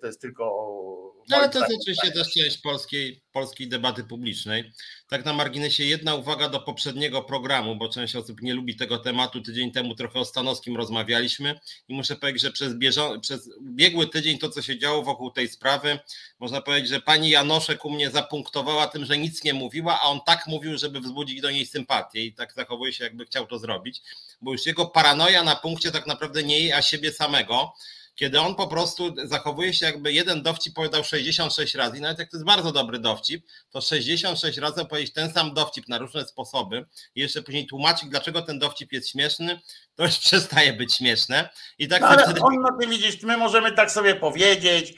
to 0.00 0.06
jest 0.06 0.20
tylko. 0.20 1.11
No 1.28 1.36
ale 1.36 1.48
to 1.48 1.58
jest 1.58 1.80
oczywiście 1.80 2.12
też 2.12 2.32
część 2.32 2.58
polskiej, 2.58 3.22
polskiej 3.32 3.68
debaty 3.68 4.04
publicznej. 4.04 4.72
Tak 5.08 5.24
na 5.24 5.32
marginesie 5.32 5.84
jedna 5.84 6.14
uwaga 6.14 6.48
do 6.48 6.60
poprzedniego 6.60 7.22
programu, 7.22 7.76
bo 7.76 7.88
część 7.88 8.16
osób 8.16 8.42
nie 8.42 8.54
lubi 8.54 8.76
tego 8.76 8.98
tematu. 8.98 9.40
Tydzień 9.40 9.72
temu 9.72 9.94
trochę 9.94 10.20
o 10.20 10.24
Stanowskim 10.24 10.76
rozmawialiśmy 10.76 11.60
i 11.88 11.94
muszę 11.94 12.16
powiedzieć, 12.16 12.42
że 12.42 12.52
przez, 12.52 12.74
bieżą, 12.74 13.20
przez 13.20 13.50
biegły 13.62 14.06
tydzień 14.06 14.38
to, 14.38 14.48
co 14.48 14.62
się 14.62 14.78
działo 14.78 15.02
wokół 15.02 15.30
tej 15.30 15.48
sprawy, 15.48 15.98
można 16.38 16.60
powiedzieć, 16.60 16.88
że 16.88 17.00
pani 17.00 17.30
Janoszek 17.30 17.84
u 17.84 17.90
mnie 17.90 18.10
zapunktowała 18.10 18.86
tym, 18.86 19.04
że 19.04 19.18
nic 19.18 19.44
nie 19.44 19.54
mówiła, 19.54 20.00
a 20.00 20.06
on 20.06 20.20
tak 20.26 20.46
mówił, 20.46 20.78
żeby 20.78 21.00
wzbudzić 21.00 21.40
do 21.40 21.50
niej 21.50 21.66
sympatię 21.66 22.24
i 22.24 22.34
tak 22.34 22.52
zachowuje 22.52 22.92
się, 22.92 23.04
jakby 23.04 23.24
chciał 23.24 23.46
to 23.46 23.58
zrobić, 23.58 24.02
bo 24.40 24.52
już 24.52 24.66
jego 24.66 24.86
paranoja 24.86 25.42
na 25.42 25.56
punkcie 25.56 25.90
tak 25.90 26.06
naprawdę 26.06 26.42
nie 26.42 26.58
jej, 26.58 26.72
a 26.72 26.82
siebie 26.82 27.12
samego 27.12 27.72
kiedy 28.14 28.40
on 28.40 28.54
po 28.54 28.66
prostu 28.66 29.14
zachowuje 29.24 29.74
się 29.74 29.86
jakby 29.86 30.12
jeden 30.12 30.42
dowcip 30.42 30.74
powiedział 30.74 31.04
66 31.04 31.74
razy 31.74 31.98
i 31.98 32.00
nawet 32.00 32.18
jak 32.18 32.30
to 32.30 32.36
jest 32.36 32.46
bardzo 32.46 32.72
dobry 32.72 32.98
dowcip, 32.98 33.46
to 33.70 33.80
66 33.80 34.58
razy 34.58 34.84
powiedzieć 34.84 35.12
ten 35.12 35.32
sam 35.32 35.54
dowcip 35.54 35.88
na 35.88 35.98
różne 35.98 36.24
sposoby 36.24 36.86
i 37.14 37.20
jeszcze 37.20 37.42
później 37.42 37.66
tłumaczyć, 37.66 38.08
dlaczego 38.08 38.42
ten 38.42 38.58
dowcip 38.58 38.92
jest 38.92 39.08
śmieszny, 39.08 39.60
to 39.94 40.04
już 40.04 40.18
przestaje 40.26 40.72
być 40.72 40.94
śmieszne. 40.94 41.48
I 41.78 41.88
tak 41.88 42.00
no, 42.00 42.08
ale 42.08 42.24
wtedy... 42.24 42.40
on 42.40 42.62
na 42.62 42.78
tym 42.80 42.90
widzieć, 42.90 43.22
my 43.22 43.36
możemy 43.36 43.72
tak 43.72 43.90
sobie 43.90 44.14
powiedzieć 44.14 44.94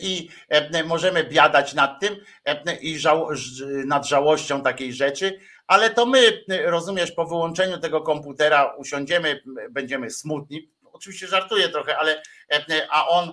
i 0.00 0.28
możemy 0.84 1.24
biadać 1.24 1.74
nad 1.74 2.00
tym 2.00 2.16
i 2.80 2.98
żał, 2.98 3.28
nad 3.86 4.08
żałością 4.08 4.62
takiej 4.62 4.92
rzeczy, 4.92 5.40
ale 5.66 5.90
to 5.90 6.06
my, 6.06 6.44
rozumiesz, 6.64 7.12
po 7.12 7.26
wyłączeniu 7.26 7.78
tego 7.78 8.00
komputera 8.00 8.74
usiądziemy, 8.76 9.42
będziemy 9.70 10.10
smutni, 10.10 10.70
oczywiście 10.96 11.26
żartuję 11.26 11.68
trochę, 11.68 11.98
ale 11.98 12.22
a 12.90 13.08
on 13.08 13.32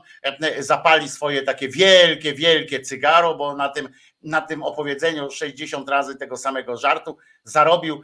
zapali 0.60 1.10
swoje 1.10 1.42
takie 1.42 1.70
wielkie, 1.70 2.34
wielkie 2.34 2.80
cygaro, 2.80 3.36
bo 3.36 3.56
na 3.56 3.70
tym, 3.70 3.90
na 4.22 4.42
tym 4.42 4.64
opowiedzeniu 4.64 5.32
60 5.32 5.90
razy 5.90 6.16
tego 6.16 6.38
samego 6.38 6.78
żartu 6.78 7.18
zarobił 7.44 8.04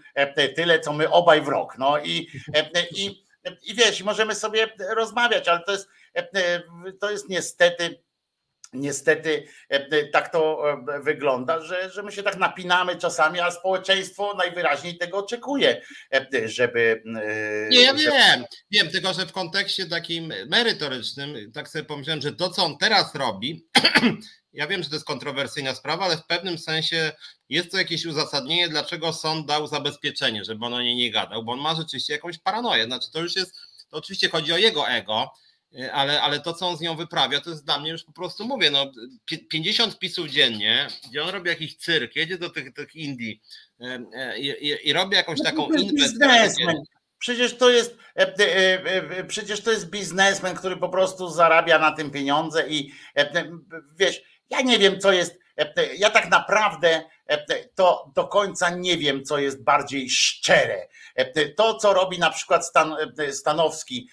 tyle, 0.56 0.80
co 0.80 0.94
my 0.94 1.10
obaj 1.10 1.42
w 1.42 1.48
rok. 1.48 1.78
No 1.78 2.00
i, 2.00 2.28
i, 2.92 3.26
i 3.64 3.76
wiesz, 3.76 4.04
możemy 4.04 4.36
sobie 4.36 4.68
rozmawiać, 4.96 5.48
ale 5.48 5.60
to 5.64 5.72
jest, 5.72 5.90
to 7.00 7.12
jest 7.12 7.30
niestety 7.30 8.04
Niestety 8.74 9.48
e, 9.70 10.06
tak 10.06 10.32
to 10.32 10.72
e, 10.72 11.02
wygląda, 11.02 11.62
że, 11.62 11.90
że 11.92 12.04
my 12.04 12.12
się 12.12 12.24
tak 12.24 12.38
napinamy 12.38 12.96
czasami, 12.96 13.40
a 13.40 13.52
społeczeństwo 13.52 14.34
najwyraźniej 14.38 14.98
tego 14.98 15.18
oczekuje, 15.18 15.82
e, 16.14 16.48
żeby. 16.48 17.02
Nie, 17.70 17.82
ja 17.82 17.94
wiem, 17.94 18.46
wiem, 18.72 18.90
tylko 18.90 19.14
że 19.14 19.26
w 19.26 19.32
kontekście 19.32 19.86
takim 19.86 20.34
merytorycznym, 20.48 21.52
tak 21.52 21.70
sobie 21.70 21.86
pomyślałem, 21.86 22.22
że 22.22 22.34
to, 22.34 22.50
co 22.50 22.66
on 22.66 22.78
teraz 22.78 23.16
robi, 23.16 23.68
ja 24.54 24.68
wiem, 24.68 24.84
że 24.84 24.90
to 24.90 24.96
jest 24.96 25.08
kontrowersyjna 25.08 25.76
sprawa, 25.76 26.06
ale 26.06 26.18
w 26.18 26.26
pewnym 26.26 26.58
sensie 26.58 27.12
jest 27.50 27.72
to 27.72 27.78
jakieś 27.78 28.06
uzasadnienie, 28.06 28.70
dlaczego 28.70 29.14
sąd 29.14 29.48
dał 29.48 29.68
zabezpieczenie, 29.68 30.46
żeby 30.46 30.66
on 30.66 30.74
o 30.74 30.82
niej 30.82 30.96
nie 30.96 31.12
gadał, 31.12 31.44
bo 31.44 31.52
on 31.52 31.60
ma 31.60 31.76
rzeczywiście 31.76 32.14
jakąś 32.14 32.38
paranoję. 32.38 32.86
Znaczy, 32.86 33.12
to 33.14 33.22
już 33.22 33.36
jest, 33.36 33.56
to 33.90 33.98
oczywiście 33.98 34.30
chodzi 34.30 34.54
o 34.54 34.58
jego 34.58 34.88
ego 34.88 35.32
E, 35.32 35.49
ale, 35.94 36.22
ale 36.22 36.40
to, 36.40 36.54
co 36.54 36.68
on 36.68 36.78
z 36.78 36.82
nią 36.82 36.96
wyprawia, 36.96 37.42
to 37.42 37.50
jest 37.50 37.66
dla 37.66 37.80
mnie 37.80 37.92
już 37.92 38.04
po 38.04 38.12
prostu, 38.12 38.46
mówię, 38.46 38.72
no 38.72 38.92
50 39.50 39.94
wpisów 39.94 40.28
dziennie, 40.28 40.88
gdzie 41.10 41.24
on 41.24 41.30
robi 41.30 41.50
jakiś 41.50 41.76
cyrk, 41.76 42.16
jedzie 42.16 42.38
do 42.38 42.50
tych, 42.50 42.74
tych 42.74 42.96
Indii 42.96 43.42
e, 43.82 44.00
e, 44.14 44.40
i, 44.40 44.48
i, 44.48 44.90
i 44.90 44.94
robi 44.94 45.16
jakąś 45.16 45.38
no 45.38 45.46
taką 45.46 45.70
inwestycję. 45.70 46.74
Przecież 47.20 47.58
to 47.58 47.70
jest 47.70 47.98
przecież 49.28 49.62
to 49.62 49.72
jest 49.72 49.90
biznesmen, 49.90 50.56
który 50.56 50.78
po 50.78 50.90
prostu 50.90 51.30
zarabia 51.30 51.80
na 51.80 51.92
tym 51.92 52.12
pieniądze 52.12 52.70
i 52.70 52.92
wiesz, 54.00 54.22
ja 54.50 54.62
nie 54.62 54.80
wiem, 54.80 55.00
co 55.00 55.12
jest. 55.12 55.40
Ja 55.98 56.10
tak 56.10 56.30
naprawdę 56.30 57.04
to 57.76 58.12
do 58.16 58.28
końca 58.28 58.70
nie 58.70 58.98
wiem, 58.98 59.24
co 59.24 59.38
jest 59.38 59.64
bardziej 59.64 60.10
szczere. 60.10 60.88
To, 61.56 61.74
co 61.76 61.94
robi 61.94 62.20
na 62.20 62.30
przykład 62.30 62.66
Stan, 62.66 62.96
Stanowski 63.32 64.10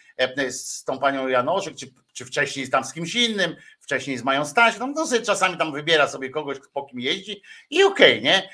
z 0.48 0.84
tą 0.84 0.98
panią 0.98 1.28
Janoszek, 1.28 1.76
czy, 1.76 1.86
czy 2.12 2.24
wcześniej 2.24 2.70
tam 2.70 2.84
z 2.84 2.92
kimś 2.92 3.14
innym, 3.14 3.56
wcześniej 3.80 4.18
z 4.18 4.24
Mają 4.24 4.44
Staś, 4.44 4.78
no, 4.78 4.86
no 4.86 5.06
sobie 5.06 5.22
czasami 5.22 5.56
tam 5.56 5.72
wybiera 5.72 6.08
sobie 6.08 6.30
kogoś, 6.30 6.58
po 6.72 6.82
kim 6.82 7.00
jeździ 7.00 7.42
i 7.70 7.82
okej, 7.82 8.18
okay, 8.18 8.22
nie? 8.22 8.50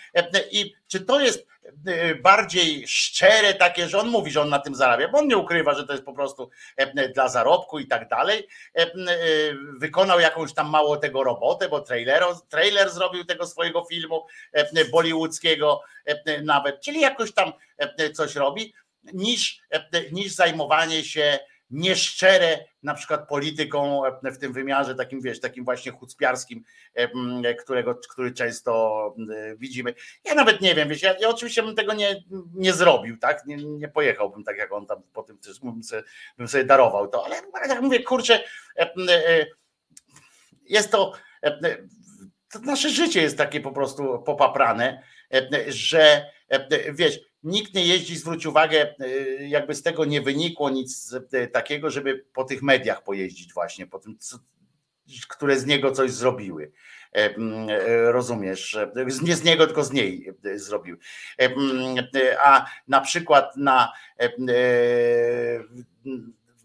I 0.50 0.74
czy 0.88 1.00
to 1.00 1.20
jest 1.20 1.38
e, 1.40 1.44
bardziej 2.22 2.88
szczere 2.88 3.54
takie, 3.54 3.88
że 3.88 3.98
on 3.98 4.08
mówi, 4.08 4.30
że 4.30 4.40
on 4.40 4.48
na 4.48 4.58
tym 4.58 4.74
zarabia, 4.74 5.08
bo 5.08 5.18
on 5.18 5.28
nie 5.28 5.36
ukrywa, 5.36 5.74
że 5.74 5.86
to 5.86 5.92
jest 5.92 6.04
po 6.04 6.12
prostu 6.12 6.50
dla 7.14 7.28
zarobku 7.28 7.78
i 7.78 7.86
tak 7.86 8.08
dalej. 8.08 8.48
E, 8.74 8.86
wykonał 9.78 10.20
jakąś 10.20 10.54
tam 10.54 10.70
mało 10.70 10.96
tego 10.96 11.24
robotę, 11.24 11.68
bo 11.68 11.80
trailer, 11.80 12.22
trailer 12.48 12.90
zrobił 12.90 13.24
tego 13.24 13.46
swojego 13.46 13.84
filmu 13.84 14.26
bollywoodzkiego 14.92 15.82
nawet, 16.42 16.80
czyli 16.80 17.00
jakoś 17.00 17.34
tam 17.34 17.52
coś 18.14 18.34
robi, 18.34 18.74
niż, 19.12 19.60
niż 20.12 20.32
zajmowanie 20.32 21.04
się 21.04 21.38
nieszczere 21.72 22.64
na 22.82 22.94
przykład 22.94 23.28
polityką 23.28 24.02
w 24.22 24.38
tym 24.38 24.52
wymiarze 24.52 24.94
takim, 24.94 25.20
wiesz, 25.20 25.40
takim 25.40 25.64
właśnie 25.64 25.92
chucpiarskim, 25.92 26.64
którego, 27.58 27.94
który 27.94 28.32
często 28.32 29.14
widzimy. 29.56 29.94
Ja 30.24 30.34
nawet 30.34 30.60
nie 30.60 30.74
wiem, 30.74 30.88
wiesz, 30.88 31.02
ja, 31.02 31.14
ja 31.20 31.28
oczywiście 31.28 31.62
bym 31.62 31.76
tego 31.76 31.94
nie, 31.94 32.24
nie 32.54 32.72
zrobił, 32.72 33.18
tak, 33.18 33.46
nie, 33.46 33.56
nie 33.56 33.88
pojechałbym 33.88 34.44
tak 34.44 34.58
jak 34.58 34.72
on 34.72 34.86
tam 34.86 35.02
po 35.12 35.22
tym 35.22 35.38
też 35.38 35.60
bym 35.60 35.82
sobie, 35.82 36.02
bym 36.38 36.48
sobie 36.48 36.64
darował 36.64 37.08
to, 37.08 37.26
ale 37.26 37.68
tak 37.68 37.80
mówię, 37.80 38.02
kurczę, 38.02 38.40
e, 38.76 39.46
jest 40.64 40.90
to, 40.90 41.12
to 42.52 42.58
nasze 42.58 42.90
życie 42.90 43.22
jest 43.22 43.38
takie 43.38 43.60
po 43.60 43.72
prostu 43.72 44.22
popaprane, 44.22 45.02
że 45.68 46.26
wiesz, 46.92 47.20
nikt 47.42 47.74
nie 47.74 47.86
jeździ, 47.86 48.16
zwróć 48.16 48.46
uwagę, 48.46 48.94
y, 49.00 49.46
jakby 49.48 49.74
z 49.74 49.82
tego 49.82 50.04
nie 50.04 50.20
wynikło 50.20 50.70
nic 50.70 51.12
y, 51.34 51.48
takiego, 51.48 51.90
żeby 51.90 52.24
po 52.34 52.44
tych 52.44 52.62
mediach 52.62 53.02
pojeździć 53.02 53.54
właśnie, 53.54 53.86
po 53.86 53.98
tym, 53.98 54.16
które 55.28 55.58
z 55.58 55.66
niego 55.66 55.92
coś 55.92 56.10
zrobiły. 56.10 56.72
E, 57.16 57.36
e, 57.36 58.12
rozumiesz, 58.12 58.78
nie 59.22 59.36
z 59.36 59.44
niego, 59.44 59.66
tylko 59.66 59.84
z 59.84 59.92
niej 59.92 60.34
e, 60.44 60.58
zrobił. 60.58 60.96
A 62.42 62.66
na 62.88 63.00
przykład 63.00 63.56
na 63.56 63.92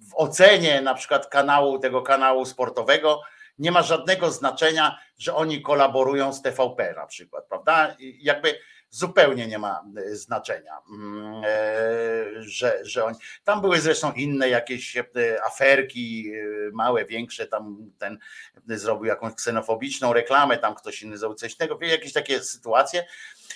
w 0.10 0.16
ocenie 0.16 0.82
na 0.82 0.94
przykład 0.94 1.28
kanału, 1.28 1.80
tego 1.80 2.02
kanału 2.02 2.46
sportowego, 2.46 3.22
nie 3.60 3.72
ma 3.72 3.82
żadnego 3.82 4.32
znaczenia, 4.32 5.00
że 5.18 5.36
oni 5.36 5.62
kolaborują 5.62 6.34
z 6.34 6.42
TVP 6.42 6.94
na 6.96 7.08
przykład, 7.08 7.46
prawda? 7.46 7.96
Jakby 8.00 8.60
zupełnie 8.90 9.48
nie 9.48 9.60
ma 9.60 9.84
e, 9.98 10.16
znaczenia, 10.16 10.78
mm, 10.90 11.44
e, 11.46 12.44
że, 12.44 12.80
że 12.84 13.06
oni. 13.06 13.18
Tam 13.44 13.62
były 13.62 13.82
zresztą 13.82 14.12
inne 14.12 14.50
jakieś 14.50 14.98
e, 14.98 15.04
aferki, 15.46 16.32
małe, 16.74 17.06
większe, 17.06 17.48
tam 17.48 17.92
ten 17.98 18.20
zrobił 18.68 19.06
jakąś 19.06 19.34
ksenofobiczną 19.34 20.14
reklamę, 20.14 20.58
tam 20.58 20.76
ktoś 20.76 21.02
inny 21.02 21.18
zrobił 21.18 21.38
coś 21.38 21.56
jakieś 21.82 22.14
takie 22.14 22.44
sytuacje. 22.44 23.06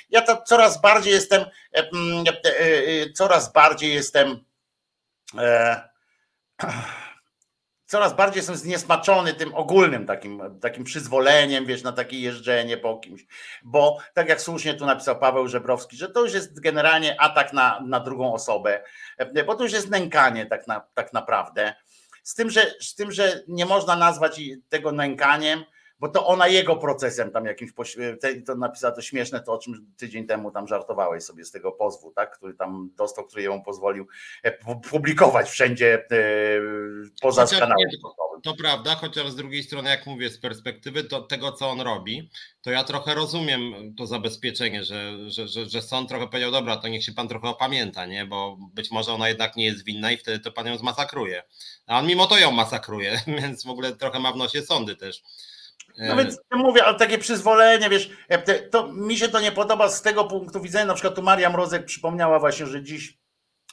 Ja 0.09 0.21
to 0.21 0.41
coraz 0.41 0.81
bardziej 0.81 1.13
jestem, 1.13 1.45
mm, 1.71 2.25
coraz 3.13 3.53
bardziej 3.53 3.93
jestem 3.93 4.43
coraz 7.91 8.15
bardziej 8.15 8.39
jestem 8.39 8.55
zniesmaczony 8.55 9.34
tym 9.34 9.55
ogólnym 9.55 10.05
takim, 10.05 10.41
takim 10.61 10.84
przyzwoleniem, 10.84 11.65
wiesz, 11.65 11.84
na 11.84 11.91
takie 11.91 12.19
jeżdżenie 12.19 12.77
po 12.77 12.97
kimś. 12.97 13.26
Bo 13.63 13.97
tak 14.13 14.30
jak 14.30 14.41
słusznie 14.41 14.73
tu 14.73 14.85
napisał 14.85 15.19
Paweł 15.19 15.47
Żebrowski, 15.47 15.97
że 15.97 16.09
to 16.09 16.23
już 16.23 16.34
jest 16.34 16.59
generalnie 16.59 17.22
atak 17.22 17.53
na, 17.53 17.81
na 17.88 17.99
drugą 17.99 18.34
osobę, 18.34 18.84
bo 19.45 19.55
to 19.55 19.63
już 19.63 19.73
jest 19.73 19.89
nękanie 19.89 20.45
tak, 20.45 20.68
na, 20.68 20.81
tak 20.93 21.13
naprawdę. 21.13 21.73
Z 22.23 22.35
tym, 22.35 22.49
że, 22.49 22.73
z 22.81 22.95
tym, 22.95 23.11
że 23.11 23.43
nie 23.47 23.65
można 23.65 23.95
nazwać 23.95 24.41
tego 24.69 24.91
nękaniem, 24.91 25.63
bo 26.01 26.09
to 26.09 26.27
ona 26.27 26.47
jego 26.47 26.75
procesem 26.75 27.31
tam 27.31 27.45
jakimś, 27.45 27.71
to 28.45 28.55
napisała 28.55 28.93
to 28.93 29.01
śmieszne, 29.01 29.39
to 29.39 29.53
o 29.53 29.57
czym 29.57 29.93
tydzień 29.97 30.27
temu 30.27 30.51
tam 30.51 30.67
żartowałeś 30.67 31.23
sobie 31.23 31.45
z 31.45 31.51
tego 31.51 31.71
pozwu, 31.71 32.11
tak, 32.11 32.37
który 32.37 32.53
tam 32.53 32.89
dostał, 32.97 33.25
który 33.25 33.43
ją 33.43 33.61
pozwolił 33.63 34.07
e, 34.43 34.51
publikować 34.89 35.49
wszędzie 35.49 36.05
e, 36.11 36.17
poza 37.21 37.41
chociaż 37.41 37.59
kanałem. 37.59 37.89
to 38.43 38.53
prawda, 38.53 38.95
chociaż 38.95 39.29
z 39.29 39.35
drugiej 39.35 39.63
strony, 39.63 39.89
jak 39.89 40.05
mówię, 40.05 40.29
z 40.29 40.39
perspektywy 40.39 41.03
to, 41.03 41.21
tego, 41.21 41.51
co 41.51 41.69
on 41.69 41.81
robi, 41.81 42.29
to 42.61 42.71
ja 42.71 42.83
trochę 42.83 43.15
rozumiem 43.15 43.95
to 43.97 44.07
zabezpieczenie, 44.07 44.83
że, 44.83 45.29
że, 45.29 45.47
że, 45.47 45.65
że 45.65 45.81
sąd 45.81 46.09
trochę 46.09 46.27
powiedział, 46.27 46.51
dobra, 46.51 46.77
to 46.77 46.87
niech 46.87 47.03
się 47.03 47.11
pan 47.11 47.27
trochę 47.27 47.47
opamięta, 47.47 48.05
nie? 48.05 48.25
bo 48.25 48.57
być 48.73 48.91
może 48.91 49.13
ona 49.13 49.29
jednak 49.29 49.55
nie 49.55 49.65
jest 49.65 49.85
winna 49.85 50.11
i 50.11 50.17
wtedy 50.17 50.39
to 50.39 50.51
pan 50.51 50.67
ją 50.67 50.77
zmasakruje. 50.77 51.43
A 51.87 51.99
on 51.99 52.07
mimo 52.07 52.27
to 52.27 52.39
ją 52.39 52.51
masakruje, 52.51 53.19
więc 53.41 53.65
w 53.65 53.69
ogóle 53.69 53.95
trochę 53.95 54.19
ma 54.19 54.31
w 54.31 54.37
nosie 54.37 54.61
sądy 54.61 54.95
też. 54.95 55.23
No 55.97 56.15
więc 56.15 56.37
mówię, 56.51 56.85
ale 56.85 56.97
takie 56.97 57.17
przyzwolenie, 57.17 57.89
wiesz, 57.89 58.09
to 58.71 58.87
mi 58.93 59.17
się 59.17 59.27
to 59.27 59.39
nie 59.39 59.51
podoba 59.51 59.89
z 59.89 60.01
tego 60.01 60.25
punktu 60.25 60.61
widzenia, 60.61 60.85
na 60.85 60.93
przykład 60.93 61.15
tu 61.15 61.21
Maria 61.21 61.49
Mrozek 61.49 61.85
przypomniała 61.85 62.39
właśnie, 62.39 62.65
że 62.65 62.83
dziś 62.83 63.17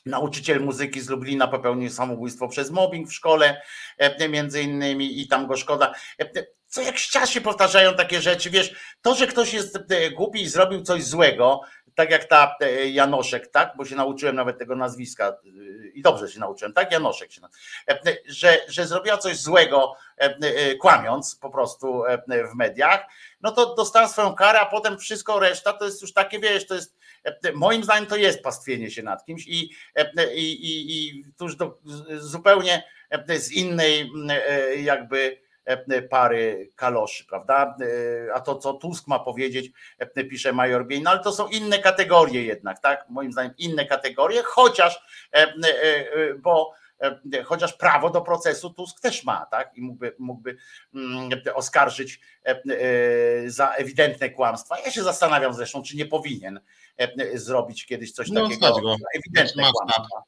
nauczyciel 0.07 0.61
muzyki 0.61 1.01
z 1.01 1.09
Lublina 1.09 1.49
popełnił 1.49 1.91
samobójstwo 1.91 2.49
przez 2.49 2.71
mobbing 2.71 3.09
w 3.09 3.15
szkole, 3.15 3.63
między 4.29 4.63
innymi 4.63 5.21
i 5.21 5.29
tam 5.29 5.47
go 5.47 5.57
szkoda. 5.57 5.95
Co 6.67 6.83
jak 6.83 6.99
się 7.27 7.41
powtarzają 7.41 7.95
takie 7.95 8.21
rzeczy, 8.21 8.51
wiesz, 8.51 8.75
to, 9.03 9.15
że 9.15 9.27
ktoś 9.27 9.55
jest 9.55 9.79
głupi 10.17 10.43
i 10.43 10.49
zrobił 10.49 10.83
coś 10.83 11.05
złego, 11.05 11.61
tak 11.99 12.11
jak 12.11 12.25
ta 12.25 12.57
e, 12.61 12.89
Janoszek, 12.89 13.47
tak? 13.47 13.73
Bo 13.77 13.85
się 13.85 13.97
nauczyłem 13.97 14.37
nawet 14.37 14.59
tego 14.59 14.77
nazwiska 14.77 15.29
e, 15.29 15.37
i 15.95 16.03
dobrze 16.03 16.29
się 16.29 16.41
nauczyłem, 16.41 16.73
tak? 16.73 16.93
Janoszek 16.93 17.33
się 17.33 17.41
e, 17.89 17.99
że, 18.27 18.59
że 18.69 18.87
zrobiła 18.87 19.19
coś 19.19 19.37
złego, 19.37 19.95
kłamiąc 20.81 21.37
po 21.37 21.51
prostu 21.51 22.03
w 22.53 22.55
mediach, 22.55 23.07
no 23.41 23.53
to 23.53 23.75
dostała 23.75 24.09
swoją 24.09 24.35
karę, 24.35 24.61
a 24.61 24.67
potem 24.67 24.99
wszystko 24.99 25.41
reszta 25.41 25.73
to 25.73 25.85
jest 25.85 26.03
już 26.03 26.13
takie, 26.13 26.39
wiesz, 26.39 26.67
to 26.67 26.75
jest 26.75 26.99
moim 27.55 27.85
zdaniem 27.85 28.07
to 28.07 28.17
jest 28.17 28.43
pastwienie 28.43 28.91
się 28.91 29.03
nad 29.03 29.25
kimś 29.25 29.47
i, 29.47 29.71
i, 30.35 30.51
i, 30.51 30.97
i 30.97 31.25
tuż 31.39 31.57
do, 31.57 31.79
zupełnie 32.19 32.85
z 33.39 33.53
innej 33.53 34.11
jakby 34.83 35.48
pary 36.11 36.71
kaloszy, 36.77 37.25
prawda? 37.27 37.77
A 38.35 38.41
to, 38.41 38.57
co 38.57 38.75
Tusk 38.75 39.07
ma 39.07 39.19
powiedzieć, 39.19 39.71
pisze 40.31 40.53
Major 40.53 40.87
Bień, 40.87 41.03
no 41.03 41.11
ale 41.11 41.21
to 41.21 41.33
są 41.33 41.49
inne 41.49 41.79
kategorie 41.79 42.43
jednak, 42.43 42.81
tak? 42.81 43.07
Moim 43.09 43.33
zdaniem 43.33 43.55
inne 43.59 43.87
kategorie, 43.87 44.43
chociaż, 44.43 45.01
bo 46.39 46.73
E, 47.01 47.43
chociaż 47.43 47.73
prawo 47.73 48.11
do 48.11 48.21
procesu 48.21 48.71
Tusk 48.71 49.01
też 49.01 49.25
ma, 49.25 49.47
tak? 49.47 49.77
I 49.77 49.83
mógłby, 49.83 50.15
mógłby 50.19 50.57
mm, 50.95 51.31
oskarżyć 51.55 52.21
e, 52.47 52.51
e, 52.51 53.51
za 53.51 53.75
ewidentne 53.75 54.31
kłamstwa. 54.31 54.81
Ja 54.81 54.91
się 54.91 55.03
zastanawiam 55.03 55.55
zresztą, 55.55 55.83
czy 55.83 55.97
nie 55.97 56.07
powinien 56.07 56.61
zrobić 57.35 57.87
kiedyś 57.87 58.13
coś 58.13 58.31
no, 58.31 58.49
takiego. 58.49 58.97
Ewidentne 59.15 59.63
kłamstwa. 59.63 60.23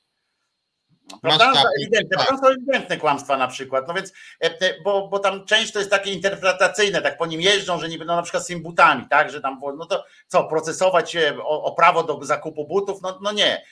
Prawda? 1.22 1.52
Tak, 1.52 1.64
ewidentne, 1.80 2.16
tak. 2.16 2.28
są 2.28 2.46
ewidentne 2.46 2.96
kłamstwa 2.96 3.36
na 3.36 3.48
przykład. 3.48 3.88
No 3.88 3.94
więc, 3.94 4.12
bo, 4.84 5.08
bo 5.08 5.18
tam 5.18 5.44
część 5.44 5.72
to 5.72 5.78
jest 5.78 5.90
takie 5.90 6.12
interpretacyjne, 6.12 7.02
tak 7.02 7.18
po 7.18 7.26
nim 7.26 7.40
jeżdżą, 7.40 7.80
że 7.80 7.88
nie 7.88 7.98
będą 7.98 8.16
na 8.16 8.22
przykład 8.22 8.44
z 8.44 8.46
tymi 8.46 8.60
butami, 8.60 9.06
tak, 9.10 9.30
że 9.30 9.40
tam, 9.40 9.60
no 9.76 9.86
to 9.86 10.04
co, 10.26 10.44
procesować 10.44 11.16
o, 11.42 11.64
o 11.64 11.72
prawo 11.72 12.02
do 12.02 12.24
zakupu 12.24 12.66
butów? 12.66 13.02
No, 13.02 13.18
no 13.22 13.32
nie. 13.32 13.64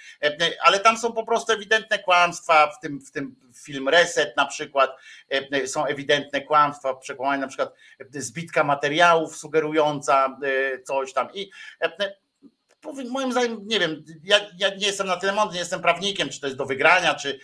Ale 0.63 0.81
tam 0.81 0.99
są 0.99 1.13
po 1.13 1.27
prostu 1.27 1.53
ewidentne 1.53 1.99
kłamstwa, 1.99 2.67
w 2.67 2.81
tym, 2.81 3.01
w 3.01 3.11
tym 3.11 3.37
film 3.55 3.89
Reset 3.89 4.37
na 4.37 4.47
przykład 4.47 4.91
są 5.67 5.87
ewidentne 5.87 6.41
kłamstwa, 6.41 6.95
przekłamanie 6.95 7.41
na 7.41 7.49
przykład 7.49 7.73
zbitka 8.11 8.65
materiałów 8.65 9.37
sugerująca 9.37 10.39
coś 10.85 11.13
tam 11.13 11.29
i 11.35 11.51
moim 13.11 13.33
zdaniem, 13.33 13.61
nie 13.67 13.81
wiem, 13.81 14.05
ja, 14.25 14.41
ja, 14.59 14.69
nie 14.69 14.87
jestem 14.87 15.07
na 15.07 15.17
tyle 15.17 15.33
mądry, 15.33 15.55
nie 15.55 15.61
jestem 15.61 15.83
prawnikiem, 15.83 16.29
czy 16.29 16.41
to 16.41 16.47
jest 16.47 16.59
do 16.59 16.67
wygrania, 16.67 17.15
czy, 17.15 17.41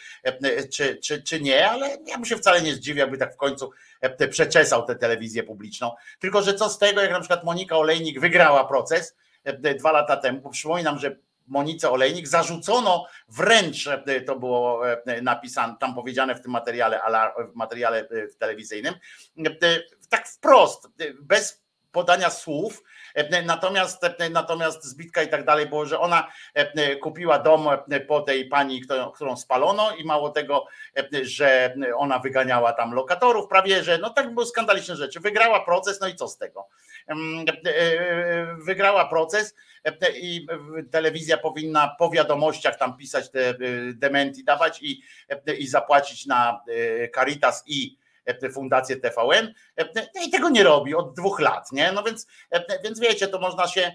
czy, 0.72 0.96
czy, 0.96 1.22
czy 1.22 1.40
nie, 1.40 1.70
ale 1.70 1.88
ja 2.06 2.16
bym 2.16 2.24
się 2.24 2.36
wcale 2.36 2.62
nie 2.62 2.74
zdziwił, 2.74 2.98
jakby 2.98 3.18
tak 3.18 3.34
w 3.34 3.36
końcu 3.36 3.70
przeczesał 4.30 4.86
tę 4.86 4.96
telewizję 4.96 5.42
publiczną. 5.42 5.92
Tylko, 6.18 6.42
że 6.42 6.54
co 6.54 6.68
z 6.68 6.78
tego, 6.78 7.00
jak 7.00 7.10
na 7.10 7.20
przykład 7.20 7.44
Monika 7.44 7.76
Olejnik 7.76 8.20
wygrała 8.20 8.64
proces 8.64 9.16
dwa 9.78 9.92
lata 9.92 10.16
temu, 10.16 10.40
bo 10.40 10.50
przypominam, 10.50 10.98
że 10.98 11.16
Monice 11.46 11.90
Olejnik 11.90 12.28
zarzucono 12.28 13.06
wręcz, 13.28 13.88
to 14.26 14.38
było 14.38 14.82
napisane, 15.22 15.74
tam 15.80 15.94
powiedziane 15.94 16.34
w 16.34 16.40
tym 16.40 16.50
materiale, 16.50 17.00
w 17.52 17.54
materiale 17.54 18.08
telewizyjnym, 18.38 18.94
tak 20.08 20.28
wprost, 20.28 20.88
bez 21.20 21.62
podania 21.92 22.30
słów, 22.30 22.82
E, 22.82 22.93
natomiast, 23.44 24.04
e, 24.04 24.30
natomiast 24.30 24.84
zbitka 24.84 25.22
i 25.22 25.28
tak 25.28 25.44
dalej 25.44 25.66
było, 25.66 25.86
że 25.86 25.98
ona 25.98 26.28
e, 26.54 26.96
kupiła 26.96 27.38
dom 27.38 27.68
po 28.08 28.20
tej 28.20 28.48
pani, 28.48 28.82
którą 29.14 29.36
spalono 29.36 29.96
i 29.96 30.04
mało 30.04 30.30
tego, 30.30 30.66
że 31.22 31.74
ona 31.96 32.18
wyganiała 32.18 32.72
tam 32.72 32.92
lokatorów, 32.92 33.48
prawie 33.48 33.82
że 33.82 33.98
no 33.98 34.10
tak 34.10 34.34
były 34.34 34.46
skandaliczne 34.46 34.96
rzeczy. 34.96 35.20
Wygrała 35.20 35.64
proces, 35.64 36.00
no 36.00 36.08
i 36.08 36.14
co 36.14 36.28
z 36.28 36.38
tego? 36.38 36.68
Wygrała 38.64 39.08
proces 39.08 39.54
i 40.14 40.46
telewizja 40.90 41.36
powinna 41.36 41.96
po 41.98 42.10
wiadomościach 42.10 42.78
tam 42.78 42.96
pisać 42.96 43.30
te 43.30 43.54
dementi 43.94 44.44
dawać 44.44 44.82
i, 44.82 45.02
i 45.58 45.66
zapłacić 45.66 46.26
na 46.26 46.60
Caritas 47.14 47.62
i 47.66 48.03
Fundację 48.52 48.96
TVN 48.96 49.54
no 50.14 50.22
i 50.26 50.30
tego 50.30 50.48
nie 50.48 50.64
robi 50.64 50.94
od 50.94 51.14
dwóch 51.14 51.40
lat, 51.40 51.72
nie? 51.72 51.92
No 51.92 52.02
więc, 52.02 52.26
więc 52.84 53.00
wiecie, 53.00 53.28
to 53.28 53.38
można 53.38 53.66
się, 53.66 53.92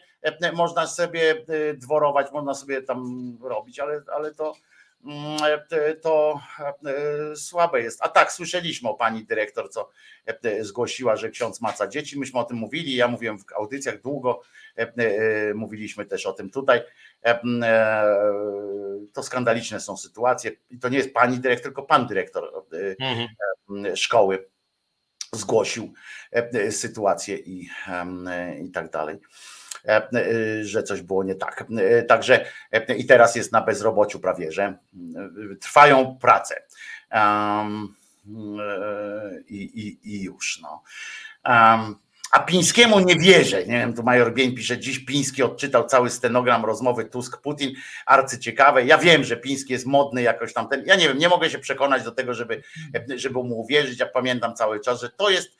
można 0.53 0.87
sobie 0.87 1.45
dworować, 1.73 2.31
można 2.31 2.53
sobie 2.53 2.81
tam 2.81 3.37
robić, 3.41 3.79
ale, 3.79 4.01
ale 4.13 4.33
to, 4.33 4.53
to 6.01 6.39
słabe 7.35 7.81
jest. 7.81 7.99
A 8.01 8.09
tak, 8.09 8.31
słyszeliśmy 8.31 8.89
o 8.89 8.93
pani 8.93 9.25
dyrektor, 9.25 9.69
co 9.69 9.89
zgłosiła, 10.61 11.15
że 11.15 11.29
ksiądz 11.29 11.61
maca 11.61 11.87
dzieci. 11.87 12.19
Myśmy 12.19 12.39
o 12.39 12.43
tym 12.43 12.57
mówili, 12.57 12.95
ja 12.95 13.07
mówiłem 13.07 13.39
w 13.39 13.43
audycjach 13.55 14.01
długo, 14.01 14.41
mówiliśmy 15.55 16.05
też 16.05 16.25
o 16.25 16.33
tym 16.33 16.49
tutaj. 16.49 16.81
To 19.13 19.23
skandaliczne 19.23 19.79
są 19.79 19.97
sytuacje. 19.97 20.51
I 20.69 20.79
to 20.79 20.89
nie 20.89 20.97
jest 20.97 21.13
pani 21.13 21.39
dyrektor, 21.39 21.63
tylko 21.63 21.83
pan 21.83 22.07
dyrektor 22.07 22.65
mhm 22.99 23.27
szkoły 23.95 24.49
zgłosił 25.33 25.93
e, 26.31 26.71
sytuację 26.71 27.37
i, 27.37 27.69
i 28.63 28.71
tak 28.71 28.91
dalej 28.91 29.15
e, 29.15 29.19
że 30.61 30.83
coś 30.83 31.01
było 31.01 31.23
nie 31.23 31.35
tak. 31.35 31.65
Także 32.07 32.45
i 32.97 33.05
teraz 33.05 33.35
jest 33.35 33.51
na 33.51 33.61
bezrobociu 33.61 34.19
prawie, 34.19 34.51
że 34.51 34.77
trwają 35.61 36.17
prace. 36.21 36.61
Um, 37.11 37.95
i, 39.47 39.63
i, 39.63 39.99
I 40.03 40.23
już. 40.23 40.59
No. 40.61 40.83
Um, 41.45 41.95
a 42.31 42.39
Pińskiemu 42.39 42.99
nie 42.99 43.15
wierzę. 43.15 43.65
Nie 43.65 43.79
wiem, 43.79 43.93
tu 43.93 44.03
major 44.03 44.33
Bień 44.33 44.55
pisze, 44.55 44.77
dziś 44.77 44.99
Piński 44.99 45.43
odczytał 45.43 45.87
cały 45.87 46.09
stenogram 46.09 46.65
rozmowy 46.65 47.05
Tusk-Putin, 47.05 47.71
arcyciekawe. 48.05 48.85
Ja 48.85 48.97
wiem, 48.97 49.23
że 49.23 49.37
Piński 49.37 49.73
jest 49.73 49.85
modny 49.85 50.21
jakoś 50.21 50.53
tam 50.53 50.69
ten. 50.69 50.83
Ja 50.85 50.95
nie 50.95 51.07
wiem, 51.07 51.17
nie 51.17 51.29
mogę 51.29 51.49
się 51.49 51.59
przekonać 51.59 52.03
do 52.03 52.11
tego, 52.11 52.33
żeby, 52.33 52.63
żeby 53.15 53.43
mu 53.43 53.59
uwierzyć. 53.59 53.99
Ja 53.99 54.05
pamiętam 54.05 54.55
cały 54.55 54.79
czas, 54.79 55.01
że 55.01 55.09
to 55.09 55.29
jest 55.29 55.57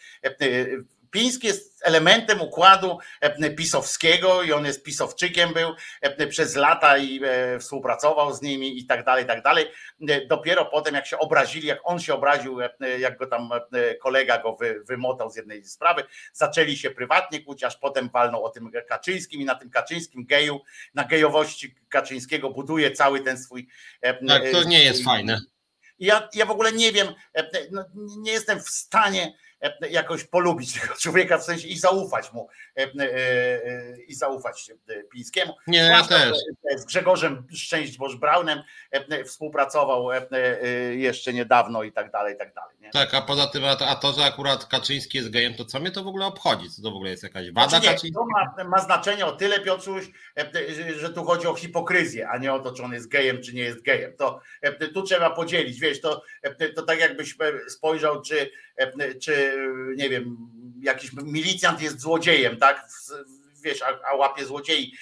Piński 1.11 1.47
jest 1.47 1.69
elementem 1.81 2.41
układu 2.41 2.97
e, 3.21 3.49
pisowskiego 3.49 4.43
i 4.43 4.51
on 4.51 4.65
jest 4.65 4.83
pisowczykiem 4.83 5.53
był 5.53 5.73
e, 6.01 6.27
przez 6.27 6.55
lata 6.55 6.97
i 6.97 7.21
e, 7.23 7.59
współpracował 7.59 8.33
z 8.33 8.41
nimi 8.41 8.79
i 8.79 8.85
tak 8.85 9.05
dalej, 9.05 9.23
i 9.23 9.27
tak 9.27 9.43
dalej. 9.43 9.65
Dopiero 10.27 10.65
potem 10.65 10.95
jak 10.95 11.07
się 11.07 11.17
obrazili, 11.17 11.67
jak 11.67 11.79
on 11.83 11.99
się 11.99 12.13
obraził, 12.13 12.57
jak 12.99 13.17
go 13.17 13.27
tam 13.27 13.49
kolega 14.01 14.41
go 14.41 14.55
wy, 14.55 14.83
wymotał 14.87 15.29
z 15.29 15.35
jednej 15.35 15.65
sprawy, 15.65 16.03
zaczęli 16.33 16.77
się 16.77 16.89
prywatnie 16.89 17.43
kłócić, 17.43 17.63
aż 17.63 17.77
potem 17.77 18.09
walnął 18.09 18.45
o 18.45 18.49
tym 18.49 18.71
Kaczyńskim 18.87 19.41
i 19.41 19.45
na 19.45 19.55
tym 19.55 19.69
Kaczyńskim 19.69 20.25
geju, 20.25 20.61
na 20.93 21.03
gejowości 21.03 21.75
Kaczyńskiego 21.89 22.49
buduje 22.49 22.91
cały 22.91 23.19
ten 23.19 23.37
swój... 23.37 23.67
Tak, 24.27 24.43
to 24.51 24.63
nie 24.63 24.83
jest 24.83 25.03
fajne. 25.03 25.41
Ja, 25.99 26.29
ja 26.33 26.45
w 26.45 26.51
ogóle 26.51 26.71
nie 26.71 26.91
wiem, 26.91 27.07
no, 27.71 27.85
nie 28.17 28.31
jestem 28.31 28.59
w 28.59 28.69
stanie 28.69 29.33
jakoś 29.89 30.23
polubić 30.23 30.81
tego 30.81 30.93
człowieka, 31.01 31.37
w 31.37 31.43
sensie 31.43 31.67
i 31.67 31.77
zaufać 31.77 32.33
mu 32.33 32.49
e, 32.77 32.81
e, 32.83 34.01
i 34.07 34.15
zaufać 34.15 34.71
Pińskiemu. 35.11 35.53
Nie, 35.67 35.79
ja 35.79 36.03
też. 36.03 36.37
Z 36.75 36.85
Grzegorzem 36.85 37.47
Szczęść 37.53 37.97
Boż 37.97 38.15
Braunem 38.15 38.63
współpracował 39.25 40.09
jeszcze 40.91 41.33
niedawno 41.33 41.83
i 41.83 41.91
tak 41.91 42.11
dalej, 42.11 42.35
i 42.35 42.37
tak 42.37 42.53
dalej. 42.53 42.75
Nie? 42.81 42.89
Tak, 42.89 43.13
a 43.13 43.21
poza 43.21 43.47
tym, 43.47 43.63
a 43.65 43.95
to, 43.95 44.13
że 44.13 44.23
akurat 44.23 44.65
Kaczyński 44.65 45.17
jest 45.17 45.29
gejem, 45.29 45.53
to 45.53 45.65
co 45.65 45.79
mnie 45.79 45.91
to 45.91 46.03
w 46.03 46.07
ogóle 46.07 46.25
obchodzi? 46.25 46.69
Co 46.69 46.81
to 46.81 46.91
w 46.91 46.95
ogóle 46.95 47.09
jest 47.09 47.23
jakaś 47.23 47.51
wada 47.51 47.69
znaczy 47.69 47.85
nie, 47.85 47.93
Kaczyńskiego? 47.93 48.25
To 48.55 48.63
ma, 48.63 48.69
ma 48.69 48.79
znaczenie 48.79 49.25
o 49.25 49.31
tyle, 49.31 49.59
Piotruś, 49.59 50.05
że 50.97 51.09
tu 51.09 51.23
chodzi 51.23 51.47
o 51.47 51.55
hipokryzję, 51.55 52.29
a 52.29 52.37
nie 52.37 52.53
o 52.53 52.59
to, 52.59 52.71
czy 52.71 52.83
on 52.83 52.93
jest 52.93 53.07
gejem, 53.07 53.43
czy 53.43 53.53
nie 53.53 53.61
jest 53.61 53.81
gejem. 53.81 54.13
To 54.17 54.41
tu 54.93 55.03
trzeba 55.03 55.29
podzielić, 55.29 55.79
wiesz, 55.79 56.01
to, 56.01 56.23
to 56.75 56.81
tak 56.81 56.99
jakbyś 56.99 57.35
spojrzał, 57.67 58.21
czy, 58.21 58.51
czy 59.21 59.48
nie 59.95 60.09
wiem, 60.09 60.37
jakiś 60.81 61.13
milicjant 61.13 61.81
jest 61.81 61.99
złodziejem, 61.99 62.57
tak? 62.57 62.87
Wiesz, 63.63 63.81
a, 63.81 63.99
a 64.11 64.15
łapie 64.15 64.45
złodziei. 64.45 64.93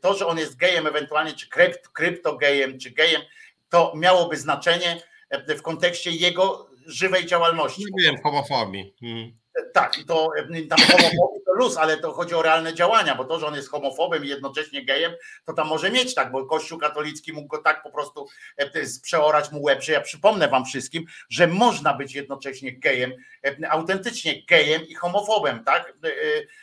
To, 0.00 0.14
że 0.14 0.26
on 0.26 0.38
jest 0.38 0.56
gejem 0.56 0.86
ewentualnie, 0.86 1.32
czy 1.32 1.48
krypt, 1.48 1.88
kryptogejem, 1.88 2.78
czy 2.78 2.90
gejem, 2.90 3.22
to 3.68 3.92
miałoby 3.96 4.36
znaczenie 4.36 5.02
w 5.48 5.62
kontekście 5.62 6.10
jego 6.10 6.70
żywej 6.86 7.26
działalności. 7.26 7.84
Nie 7.92 8.04
wiem, 8.04 8.22
homofobii. 8.22 8.94
Hmm. 9.00 9.32
Tak, 9.72 9.98
i 9.98 10.04
to 10.04 10.30
tam 10.70 10.78
homofobii 10.78 11.44
to 11.46 11.54
luz, 11.54 11.76
ale 11.76 11.96
to 11.96 12.12
chodzi 12.12 12.34
o 12.34 12.42
realne 12.42 12.74
działania, 12.74 13.14
bo 13.14 13.24
to, 13.24 13.38
że 13.38 13.46
on 13.46 13.54
jest 13.54 13.70
homofobem 13.70 14.24
i 14.24 14.28
jednocześnie 14.28 14.84
gejem, 14.84 15.12
to 15.44 15.52
tam 15.52 15.68
może 15.68 15.90
mieć 15.90 16.14
tak, 16.14 16.30
bo 16.30 16.46
Kościół 16.46 16.78
katolicki 16.78 17.32
mógł 17.32 17.48
go 17.48 17.58
tak 17.58 17.82
po 17.82 17.90
prostu 17.90 18.26
e, 18.56 18.70
przeorać 19.02 19.52
mu 19.52 19.62
łeb, 19.62 19.82
że 19.82 19.92
ja 19.92 20.00
przypomnę 20.00 20.48
wam 20.48 20.64
wszystkim, 20.64 21.04
że 21.28 21.46
można 21.46 21.94
być 21.94 22.14
jednocześnie 22.14 22.72
gejem, 22.72 23.12
e, 23.44 23.70
autentycznie 23.70 24.46
gejem 24.46 24.82
i 24.86 24.94
homofobem, 24.94 25.64
tak? 25.64 25.92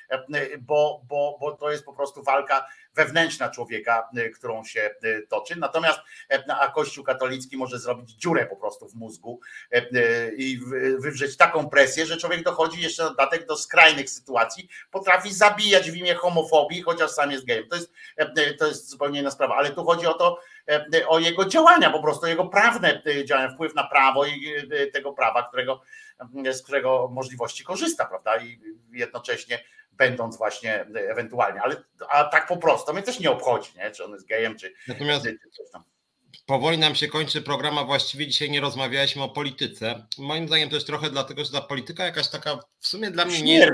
E, 0.09 0.57
bo, 0.57 1.01
bo, 1.07 1.37
bo 1.39 1.51
to 1.51 1.71
jest 1.71 1.85
po 1.85 1.93
prostu 1.93 2.23
walka 2.23 2.65
wewnętrzna 2.95 3.49
człowieka, 3.49 4.09
y, 4.17 4.29
którą 4.29 4.63
się 4.63 4.89
y, 5.03 5.27
toczy. 5.29 5.55
Natomiast 5.55 5.99
e, 6.31 6.43
a 6.59 6.71
Kościół 6.71 7.03
katolicki 7.03 7.57
może 7.57 7.79
zrobić 7.79 8.11
dziurę 8.11 8.45
po 8.45 8.55
prostu 8.55 8.89
w 8.89 8.95
mózgu 8.95 9.39
e, 9.71 9.77
y, 9.77 10.35
i 10.37 10.59
wywrzeć 10.99 11.37
taką 11.37 11.69
presję, 11.69 12.05
że 12.05 12.17
człowiek 12.17 12.43
dochodzi 12.43 12.81
jeszcze 12.81 13.03
dodatek 13.03 13.45
do 13.45 13.57
skrajnych 13.57 14.09
sytuacji 14.09 14.69
potrafi 14.91 15.33
zabijać 15.33 15.91
w 15.91 15.95
imię 15.95 16.15
homofobii, 16.15 16.81
chociaż 16.81 17.11
sam 17.11 17.31
jest 17.31 17.45
gejem. 17.45 17.67
To 17.69 17.75
jest, 17.75 17.91
to 18.59 18.67
jest 18.67 18.89
zupełnie 18.89 19.19
inna 19.19 19.31
sprawa, 19.31 19.55
ale 19.55 19.71
tu 19.71 19.85
chodzi 19.85 20.07
o 20.07 20.13
to, 20.13 20.39
o 21.07 21.19
jego 21.19 21.45
działania, 21.45 21.89
po 21.89 22.01
prostu 22.01 22.27
jego 22.27 22.45
prawne 22.45 23.01
działania, 23.25 23.49
wpływ 23.49 23.75
na 23.75 23.83
prawo 23.83 24.25
i 24.25 24.53
tego 24.93 25.13
prawa, 25.13 25.47
którego, 25.47 25.81
z 26.51 26.61
którego 26.61 27.09
możliwości 27.11 27.63
korzysta, 27.63 28.05
prawda? 28.05 28.37
I 28.37 28.59
jednocześnie 28.91 29.59
będąc 29.97 30.37
właśnie 30.37 30.85
ewentualnie, 30.95 31.61
ale 31.61 31.83
a 32.09 32.23
tak 32.23 32.47
po 32.47 32.57
prostu 32.57 32.93
mnie 32.93 33.03
też 33.03 33.19
nie 33.19 33.31
obchodzi, 33.31 33.71
nie? 33.77 33.91
czy 33.91 34.05
on 34.05 34.11
jest 34.11 34.27
gejem, 34.27 34.57
czy, 34.57 34.73
Natomiast... 34.87 35.25
czy 35.25 35.49
coś 35.57 35.71
tam 35.71 35.83
powoli 36.45 36.77
nam 36.77 36.95
się 36.95 37.07
kończy 37.07 37.41
program, 37.41 37.77
a 37.77 37.83
właściwie 37.83 38.27
dzisiaj 38.27 38.49
nie 38.49 38.61
rozmawialiśmy 38.61 39.23
o 39.23 39.29
polityce. 39.29 40.05
Moim 40.17 40.47
zdaniem 40.47 40.69
też 40.69 40.85
trochę 40.85 41.09
dlatego, 41.09 41.45
że 41.45 41.51
ta 41.51 41.61
polityka 41.61 42.05
jakaś 42.05 42.29
taka 42.29 42.59
w 42.79 42.87
sumie 42.87 43.11
dla 43.11 43.25
mnie 43.25 43.41
nie 43.41 43.71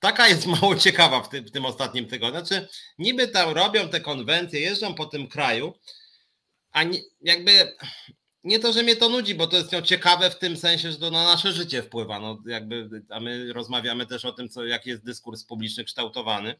taka 0.00 0.28
jest 0.28 0.46
mało 0.46 0.76
ciekawa 0.76 1.20
w 1.20 1.28
tym, 1.28 1.44
w 1.44 1.50
tym 1.50 1.64
ostatnim 1.64 2.06
tygodniu. 2.06 2.46
Znaczy, 2.46 2.68
niby 2.98 3.28
tam 3.28 3.50
robią 3.50 3.88
te 3.88 4.00
konwencje, 4.00 4.60
jeżdżą 4.60 4.94
po 4.94 5.06
tym 5.06 5.28
kraju, 5.28 5.74
a 6.72 6.82
nie, 6.82 6.98
jakby 7.20 7.76
nie 8.44 8.58
to, 8.58 8.72
że 8.72 8.82
mnie 8.82 8.96
to 8.96 9.08
nudzi, 9.08 9.34
bo 9.34 9.46
to 9.46 9.56
jest 9.56 9.70
ciekawe 9.84 10.30
w 10.30 10.38
tym 10.38 10.56
sensie, 10.56 10.92
że 10.92 10.98
to 10.98 11.10
na 11.10 11.24
nasze 11.24 11.52
życie 11.52 11.82
wpływa. 11.82 12.20
No, 12.20 12.42
jakby, 12.46 13.02
a 13.08 13.20
my 13.20 13.52
rozmawiamy 13.52 14.06
też 14.06 14.24
o 14.24 14.32
tym, 14.32 14.48
co, 14.48 14.64
jaki 14.64 14.90
jest 14.90 15.04
dyskurs 15.04 15.44
publiczny 15.44 15.84
kształtowany. 15.84 16.54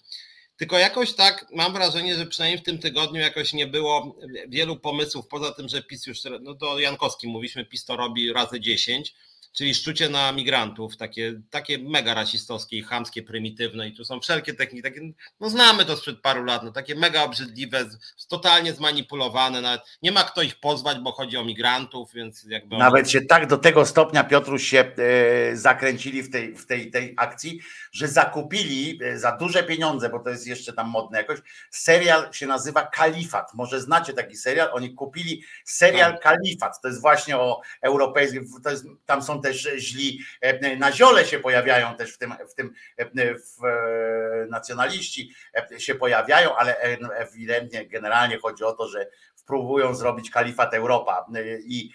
Tylko 0.56 0.78
jakoś 0.78 1.14
tak 1.14 1.46
mam 1.52 1.72
wrażenie, 1.72 2.16
że 2.16 2.26
przynajmniej 2.26 2.60
w 2.60 2.64
tym 2.64 2.78
tygodniu 2.78 3.20
jakoś 3.20 3.52
nie 3.52 3.66
było 3.66 4.16
wielu 4.48 4.76
pomysłów, 4.76 5.28
poza 5.28 5.52
tym, 5.52 5.68
że 5.68 5.82
PiS 5.82 6.06
już, 6.06 6.20
no 6.40 6.54
to 6.54 6.78
Jankowski 6.78 7.28
mówiliśmy, 7.28 7.64
PiS 7.64 7.84
to 7.84 7.96
robi 7.96 8.32
razy 8.32 8.60
10, 8.60 9.14
czyli 9.52 9.74
szczucie 9.74 10.08
na 10.08 10.32
migrantów, 10.32 10.96
takie, 10.96 11.40
takie 11.50 11.78
mega 11.78 12.14
rasistowskie 12.14 12.78
i 12.78 12.82
chamskie, 12.82 13.22
prymitywne. 13.22 13.88
I 13.88 13.92
tu 13.92 14.04
są 14.04 14.20
wszelkie 14.20 14.54
techniki, 14.54 14.82
takie, 14.82 15.00
no 15.40 15.50
znamy 15.50 15.84
to 15.84 15.96
sprzed 15.96 16.20
paru 16.20 16.44
lat, 16.44 16.62
no 16.62 16.72
takie 16.72 16.94
mega 16.94 17.22
obrzydliwe, 17.22 17.88
totalnie 18.28 18.72
zmanipulowane, 18.72 19.60
nawet 19.60 19.98
nie 20.02 20.12
ma 20.12 20.24
kto 20.24 20.42
ich 20.42 20.60
pozwać, 20.60 20.98
bo 20.98 21.12
chodzi 21.12 21.36
o 21.36 21.44
migrantów, 21.44 22.12
więc 22.12 22.44
jakby... 22.44 22.76
Nawet 22.76 23.10
się 23.10 23.20
tak 23.20 23.46
do 23.46 23.58
tego 23.58 23.86
stopnia 23.86 24.24
Piotruś 24.24 24.68
się 24.68 24.78
e, 24.98 25.56
zakręcili 25.56 26.22
w 26.22 26.30
tej, 26.30 26.54
w 26.56 26.66
tej, 26.66 26.90
tej 26.90 27.14
akcji, 27.16 27.60
że 27.92 28.08
zakupili 28.08 28.98
e, 29.04 29.18
za 29.18 29.32
duże 29.32 29.62
pieniądze, 29.62 30.08
bo 30.08 30.18
to 30.18 30.30
jest 30.30 30.46
jeszcze 30.46 30.72
tam 30.72 30.88
modne 30.88 31.18
jakoś, 31.18 31.38
serial 31.70 32.32
się 32.32 32.46
nazywa 32.46 32.86
Kalifat, 32.86 33.54
może 33.54 33.80
znacie 33.80 34.12
taki 34.12 34.36
serial, 34.36 34.70
oni 34.72 34.94
kupili 34.94 35.42
serial 35.64 36.12
tak. 36.12 36.22
Kalifat, 36.22 36.80
to 36.80 36.88
jest 36.88 37.00
właśnie 37.00 37.36
o 37.36 37.60
europejskim, 37.82 38.46
to 38.64 38.70
jest, 38.70 38.86
tam 39.06 39.22
są 39.22 39.39
też 39.40 39.68
źli, 39.76 40.20
e, 40.40 40.76
na 40.76 40.92
ziole 40.92 41.26
się 41.26 41.38
pojawiają 41.38 41.96
też 41.96 42.12
w 42.12 42.18
tym, 42.18 42.34
w 42.50 42.54
tym 42.54 42.74
e, 42.96 43.34
w 43.34 43.64
e, 43.64 44.46
nacjonaliści 44.50 45.34
się 45.78 45.94
pojawiają, 45.94 46.56
ale 46.56 46.78
ewidentnie 47.16 47.86
generalnie 47.86 48.38
chodzi 48.38 48.64
o 48.64 48.72
to, 48.72 48.88
że 48.88 49.10
próbują 49.46 49.94
zrobić 49.94 50.30
kalifat 50.30 50.74
Europa 50.74 51.26
i, 51.64 51.90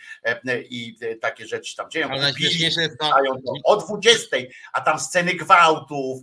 i 0.70 0.98
takie 1.22 1.48
rzeczy 1.48 1.76
tam 1.76 1.92
dzieją. 1.92 2.10
Ale 2.10 2.34
to 2.98 3.54
o 3.64 3.78
20, 3.78 4.38
a 4.74 4.82
tam 4.82 5.00
sceny 5.00 5.34
gwałtów, 5.34 6.22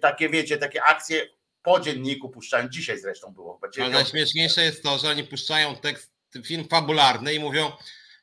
takie 0.00 0.28
wiecie, 0.28 0.56
takie 0.56 0.82
akcje 0.82 1.22
po 1.62 1.80
dzienniku 1.80 2.28
puszczają. 2.28 2.68
Dzisiaj 2.68 2.98
zresztą 2.98 3.32
było. 3.34 3.60
Ale 3.80 3.90
najśmieszniejsze 3.90 4.62
jest 4.62 4.82
to, 4.82 4.98
że 4.98 5.08
oni 5.08 5.24
puszczają 5.24 5.76
tekst, 5.76 6.10
film 6.44 6.68
fabularny 6.68 7.34
i 7.34 7.40
mówią, 7.40 7.72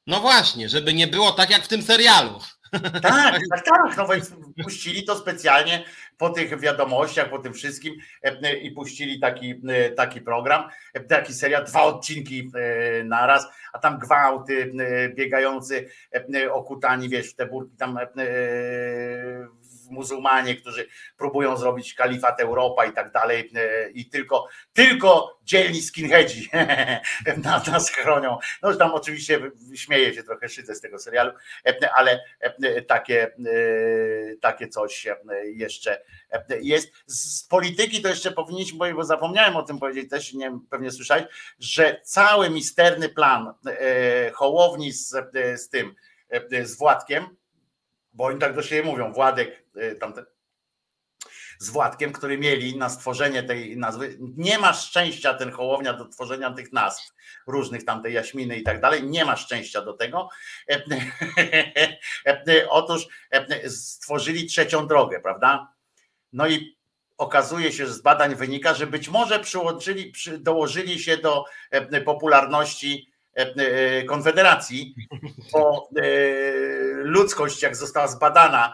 no 0.08 0.20
właśnie, 0.20 0.70
żeby 0.70 0.94
nie 0.94 1.08
było 1.08 1.32
tak 1.32 1.50
jak 1.50 1.62
w 1.62 1.68
tym 1.68 1.82
serialu. 1.82 2.40
Tak, 2.72 3.02
tak, 3.50 3.66
tak. 3.66 3.98
No 3.98 4.08
więc 4.08 4.32
puścili 4.64 5.06
to 5.06 5.16
specjalnie 5.16 5.84
po 6.18 6.30
tych 6.30 6.60
wiadomościach, 6.60 7.30
po 7.30 7.40
tym 7.40 7.54
wszystkim 7.54 7.96
e, 8.24 8.40
e, 8.42 8.58
i 8.58 8.72
puścili 8.72 9.20
taki, 9.20 9.62
e, 9.68 9.92
taki 9.92 10.22
program, 10.22 10.70
taki 11.08 11.34
serial, 11.34 11.66
dwa 11.66 11.84
odcinki 11.84 12.52
naraz, 13.04 13.48
a 13.74 13.80
tam 13.80 14.00
gwałty, 14.00 14.74
biegający, 15.16 15.90
okutani, 16.52 17.10
wiesz, 17.10 17.32
w 17.32 17.36
te 17.36 17.46
burki 17.46 17.78
tam 17.78 18.00
muzułmanie, 19.92 20.56
którzy 20.56 20.88
próbują 21.18 21.58
zrobić 21.58 21.94
kalifat 21.94 22.42
Europa 22.42 22.86
i 22.86 22.94
tak 22.94 23.12
dalej 23.12 23.52
i 23.94 24.10
tylko, 24.10 24.48
tylko 24.74 25.40
dzielni 25.44 25.82
skinheadzi 25.82 26.50
nas 27.72 27.90
chronią. 27.90 28.38
No 28.62 28.76
tam 28.76 28.92
oczywiście 28.94 29.40
śmieję 29.76 30.14
się 30.14 30.24
trochę, 30.24 30.50
szydzę 30.50 30.76
z 30.76 30.82
tego 30.82 31.00
serialu, 31.00 31.32
ale 31.96 32.24
takie, 32.88 33.32
takie 34.42 34.68
coś 34.68 35.08
jeszcze 35.44 36.02
jest. 36.62 36.92
Z 37.06 37.44
polityki 37.44 38.02
to 38.02 38.10
jeszcze 38.10 38.32
powinniśmy, 38.32 38.94
bo 38.94 39.04
zapomniałem 39.04 39.56
o 39.56 39.64
tym 39.64 39.80
powiedzieć 39.80 40.10
też, 40.10 40.34
nie 40.34 40.60
pewnie 40.70 40.92
słyszałeś, 40.92 41.24
że 41.60 42.02
cały 42.04 42.50
misterny 42.50 43.10
plan 43.10 43.54
Hołowni 44.34 44.92
z, 44.92 45.16
z 45.56 45.70
tym, 45.70 45.96
z 46.64 46.78
Władkiem, 46.78 47.38
bo 48.14 48.24
oni 48.24 48.40
tak 48.40 48.56
do 48.56 48.62
siebie 48.62 48.84
mówią, 48.84 49.14
Władek, 49.14 49.64
tamte, 50.00 50.26
z 51.60 51.70
Władkiem, 51.70 52.14
który 52.14 52.38
mieli 52.38 52.78
na 52.78 52.90
stworzenie 52.90 53.44
tej 53.44 53.78
nazwy. 53.78 54.18
Nie 54.20 54.60
ma 54.60 54.74
szczęścia 54.74 55.34
ten 55.34 55.52
Hołownia 55.52 55.94
do 55.94 56.06
tworzenia 56.06 56.52
tych 56.52 56.74
nazw 56.74 57.14
różnych 57.48 57.86
tamtej 57.86 58.14
Jaśminy 58.14 58.58
i 58.58 58.64
tak 58.64 58.82
dalej. 58.82 59.04
Nie 59.04 59.26
ma 59.26 59.36
szczęścia 59.36 59.82
do 59.82 59.94
tego. 59.94 60.30
Otóż 62.70 63.08
stworzyli 63.68 64.46
trzecią 64.46 64.88
drogę, 64.88 65.20
prawda? 65.20 65.74
No 66.34 66.48
i 66.48 66.78
okazuje 67.18 67.72
się, 67.72 67.86
że 67.86 67.94
z 67.94 68.02
badań 68.02 68.36
wynika, 68.36 68.74
że 68.74 68.88
być 68.88 69.10
może 69.10 69.40
przyłączyli, 69.40 70.14
dołożyli 70.40 71.00
się 71.00 71.18
do 71.18 71.46
popularności 72.06 73.12
Konfederacji, 74.08 74.96
bo 75.54 75.90
ludzkość, 76.94 77.62
jak 77.62 77.76
została 77.76 78.08
zbadana, 78.08 78.74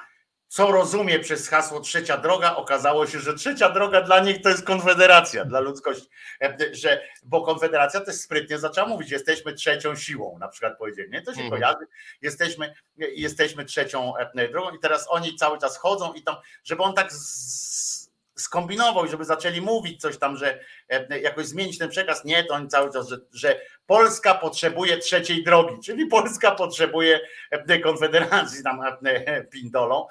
co 0.53 0.71
rozumie 0.71 1.19
przez 1.19 1.49
hasło 1.49 1.79
trzecia 1.79 2.17
droga, 2.17 2.55
okazało 2.55 3.07
się, 3.07 3.19
że 3.19 3.33
trzecia 3.33 3.69
droga 3.69 4.01
dla 4.01 4.19
nich 4.19 4.41
to 4.41 4.49
jest 4.49 4.65
konfederacja, 4.65 5.45
dla 5.45 5.59
ludzkości, 5.59 6.09
e, 6.41 6.57
że, 6.71 7.01
bo 7.23 7.41
konfederacja 7.41 8.01
też 8.01 8.15
sprytnie 8.15 8.59
zaczęła 8.59 8.87
mówić, 8.87 9.11
jesteśmy 9.11 9.53
trzecią 9.53 9.95
siłą, 9.95 10.37
na 10.39 10.47
przykład 10.47 10.77
powiedzieli, 10.77 11.09
nie? 11.09 11.21
To 11.21 11.33
się 11.33 11.41
mhm. 11.41 11.49
kojarzy, 11.49 11.85
jesteśmy, 12.21 12.73
jesteśmy 12.97 13.65
trzecią 13.65 14.17
e, 14.17 14.49
drogą 14.49 14.75
i 14.75 14.79
teraz 14.79 15.05
oni 15.09 15.35
cały 15.35 15.59
czas 15.59 15.77
chodzą 15.77 16.13
i 16.13 16.23
tam, 16.23 16.35
żeby 16.63 16.83
on 16.83 16.93
tak 16.93 17.13
z, 17.13 18.09
skombinował, 18.35 19.07
żeby 19.07 19.25
zaczęli 19.25 19.61
mówić 19.61 20.01
coś 20.01 20.17
tam, 20.17 20.37
że 20.37 20.59
e, 20.89 21.19
jakoś 21.19 21.45
zmienić 21.45 21.77
ten 21.77 21.89
przekaz. 21.89 22.25
Nie, 22.25 22.43
to 22.43 22.53
oni 22.53 22.67
cały 22.67 22.93
czas, 22.93 23.09
że, 23.09 23.17
że 23.33 23.59
Polska 23.87 24.33
potrzebuje 24.33 24.97
trzeciej 24.97 25.43
drogi, 25.43 25.75
czyli 25.85 26.05
Polska 26.05 26.51
potrzebuje 26.51 27.19
e, 27.51 27.79
konfederacji 27.79 28.63
tam 28.63 28.79
e, 29.05 29.43
pindolą. 29.43 30.07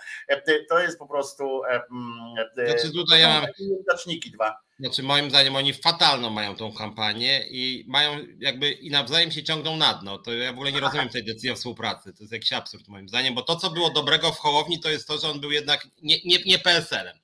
To 0.68 0.80
jest 0.80 0.98
po 0.98 1.06
prostu. 1.06 1.62
Mm, 1.64 2.66
znaczy 2.66 2.92
tutaj 2.92 3.20
ja 3.20 3.28
mam. 3.28 3.46
Zaczniki 3.90 4.30
dwa. 4.30 4.56
Znaczy 4.80 5.02
moim 5.02 5.30
zdaniem 5.30 5.56
oni 5.56 5.74
fatalną 5.74 6.30
mają 6.30 6.56
tą 6.56 6.72
kampanię 6.72 7.44
i 7.50 7.84
mają 7.88 8.18
jakby 8.38 8.70
i 8.70 8.90
nawzajem 8.90 9.30
się 9.30 9.42
ciągną 9.42 9.76
na 9.76 9.94
dno. 9.94 10.18
To 10.18 10.32
ja 10.32 10.50
w 10.50 10.54
ogóle 10.54 10.72
nie 10.72 10.80
rozumiem 10.80 11.08
tej 11.08 11.24
decyzji 11.24 11.50
o 11.50 11.54
współpracy. 11.54 12.12
To 12.12 12.22
jest 12.22 12.32
jakiś 12.32 12.52
absurd 12.52 12.88
moim 12.88 13.08
zdaniem, 13.08 13.34
bo 13.34 13.42
to 13.42 13.56
co 13.56 13.70
było 13.70 13.90
dobrego 13.90 14.32
w 14.32 14.38
Hołowni 14.38 14.80
to 14.80 14.90
jest 14.90 15.08
to, 15.08 15.18
że 15.18 15.28
on 15.28 15.40
był 15.40 15.50
jednak 15.50 15.86
nie, 16.02 16.16
nie, 16.24 16.38
nie 16.46 16.58
PSL-em. 16.58 17.16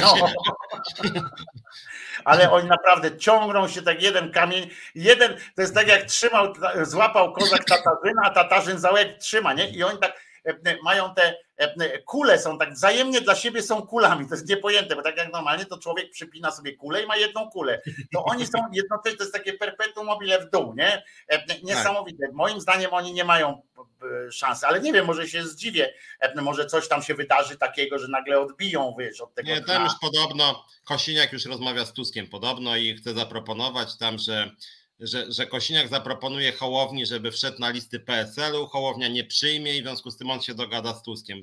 No. 0.00 0.14
Ale 2.24 2.50
oni 2.50 2.68
naprawdę 2.68 3.18
ciągną 3.18 3.68
się 3.68 3.82
tak 3.82 4.02
jeden 4.02 4.32
kamień, 4.32 4.70
jeden, 4.94 5.36
to 5.56 5.62
jest 5.62 5.74
tak 5.74 5.88
jak 5.88 6.04
trzymał, 6.04 6.54
złapał 6.82 7.32
kozak 7.32 7.64
Tatarzyna, 7.64 8.22
a 8.24 8.30
Tatarzyn 8.30 8.78
za 8.78 8.90
łeb 8.90 9.18
trzyma, 9.18 9.52
nie? 9.52 9.68
I 9.68 9.82
oni 9.82 9.98
tak 9.98 10.29
mają 10.82 11.14
te 11.14 11.36
e, 11.56 11.98
kule, 11.98 12.38
są 12.38 12.58
tak 12.58 12.72
wzajemnie 12.72 13.20
dla 13.20 13.34
siebie 13.34 13.62
są 13.62 13.82
kulami, 13.82 14.28
to 14.28 14.34
jest 14.34 14.48
niepojęte, 14.48 14.96
bo 14.96 15.02
tak 15.02 15.16
jak 15.16 15.32
normalnie 15.32 15.64
to 15.64 15.78
człowiek 15.78 16.10
przypina 16.10 16.50
sobie 16.50 16.76
kulę 16.76 17.02
i 17.02 17.06
ma 17.06 17.16
jedną 17.16 17.50
kulę, 17.50 17.82
to 18.12 18.24
oni 18.24 18.46
są 18.46 18.58
jednocześnie, 18.72 19.18
to 19.18 19.24
jest 19.24 19.34
takie 19.34 19.52
perpetuum 19.52 20.06
mobile 20.06 20.40
w 20.40 20.50
dół, 20.50 20.74
nie? 20.74 21.02
Niesamowite. 21.62 22.26
Moim 22.32 22.60
zdaniem 22.60 22.94
oni 22.94 23.12
nie 23.12 23.24
mają 23.24 23.62
szansy, 24.32 24.66
ale 24.66 24.80
nie 24.80 24.92
wiem, 24.92 25.06
może 25.06 25.28
się 25.28 25.46
zdziwię, 25.46 25.94
może 26.42 26.66
coś 26.66 26.88
tam 26.88 27.02
się 27.02 27.14
wydarzy 27.14 27.56
takiego, 27.56 27.98
że 27.98 28.08
nagle 28.08 28.40
odbiją, 28.40 28.94
wiesz, 28.98 29.20
od 29.20 29.34
tego. 29.34 29.48
Nie, 29.48 29.60
tam 29.60 29.84
już 29.84 29.92
podobno, 30.00 30.64
Kosiniak 30.84 31.32
już 31.32 31.46
rozmawia 31.46 31.84
z 31.84 31.92
Tuskiem 31.92 32.26
podobno 32.26 32.76
i 32.76 32.94
chce 32.94 33.14
zaproponować 33.14 33.98
tam, 33.98 34.18
że 34.18 34.50
że, 35.00 35.32
że 35.32 35.46
Kosiniak 35.46 35.88
zaproponuje 35.88 36.52
Hołowni, 36.52 37.06
żeby 37.06 37.30
wszedł 37.30 37.60
na 37.60 37.70
listy 37.70 38.00
PSL-u, 38.00 38.66
Hołownia 38.66 39.08
nie 39.08 39.24
przyjmie 39.24 39.76
i 39.76 39.80
w 39.82 39.84
związku 39.84 40.10
z 40.10 40.16
tym 40.16 40.30
on 40.30 40.40
się 40.40 40.54
dogada 40.54 40.94
z 40.94 41.02
Tuskiem. 41.02 41.42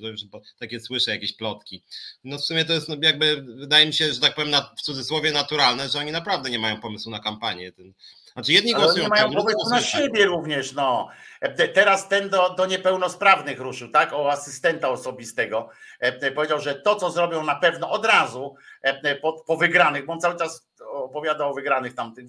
Takie 0.60 0.80
słyszę 0.80 1.12
jakieś 1.12 1.34
plotki. 1.34 1.84
No 2.24 2.38
w 2.38 2.42
sumie 2.42 2.66
to 2.66 2.74
jest 2.74 2.90
no 2.90 2.96
jakby, 3.02 3.42
wydaje 3.42 3.86
mi 3.86 3.94
się, 3.94 4.14
że 4.14 4.20
tak 4.20 4.36
powiem 4.36 4.54
w 4.78 4.82
cudzysłowie 4.82 5.32
naturalne, 5.32 5.90
że 5.90 6.00
oni 6.00 6.12
naprawdę 6.12 6.50
nie 6.50 6.60
mają 6.60 6.82
pomysłu 6.82 7.12
na 7.12 7.20
kampanię. 7.20 7.72
Ten, 7.72 7.94
znaczy 8.34 8.54
jedni 8.54 8.74
Ale 8.74 8.84
głosują. 8.84 9.06
Oni 9.06 9.10
mają 9.10 9.34
pomysł 9.34 9.70
na 9.70 9.82
siebie 9.82 10.26
również. 10.26 10.74
No. 10.74 11.10
E, 11.42 11.68
teraz 11.68 12.10
ten 12.10 12.30
do, 12.30 12.50
do 12.50 12.66
niepełnosprawnych 12.66 13.60
ruszył, 13.60 13.92
tak? 13.92 14.14
O 14.14 14.32
asystenta 14.32 14.90
osobistego. 14.90 15.70
E, 16.00 16.32
powiedział, 16.32 16.62
że 16.62 16.76
to, 16.76 16.96
co 16.96 17.12
zrobią 17.12 17.44
na 17.44 17.56
pewno 17.56 17.92
od 17.92 18.06
razu 18.06 18.56
e, 18.82 19.16
po, 19.16 19.34
po 19.34 19.58
wygranych, 19.58 20.06
bo 20.06 20.14
on 20.14 20.20
cały 20.20 20.38
czas 20.38 20.67
opowiada 20.92 21.46
o 21.46 21.54
wygranych 21.54 21.96
tamtych, 21.96 22.26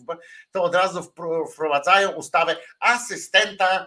to 0.52 0.62
od 0.62 0.74
razu 0.74 1.12
wprowadzają 1.52 2.10
ustawę 2.10 2.56
asystenta 2.80 3.86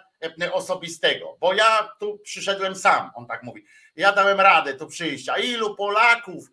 osobistego. 0.51 1.37
Bo 1.39 1.53
ja 1.53 1.89
tu 1.99 2.19
przyszedłem 2.23 2.75
sam, 2.75 3.11
on 3.15 3.27
tak 3.27 3.43
mówi. 3.43 3.65
Ja 3.95 4.11
dałem 4.11 4.39
radę 4.39 4.73
tu 4.73 4.87
przyjść, 4.87 5.29
a 5.29 5.37
ilu 5.37 5.75
Polaków 5.75 6.45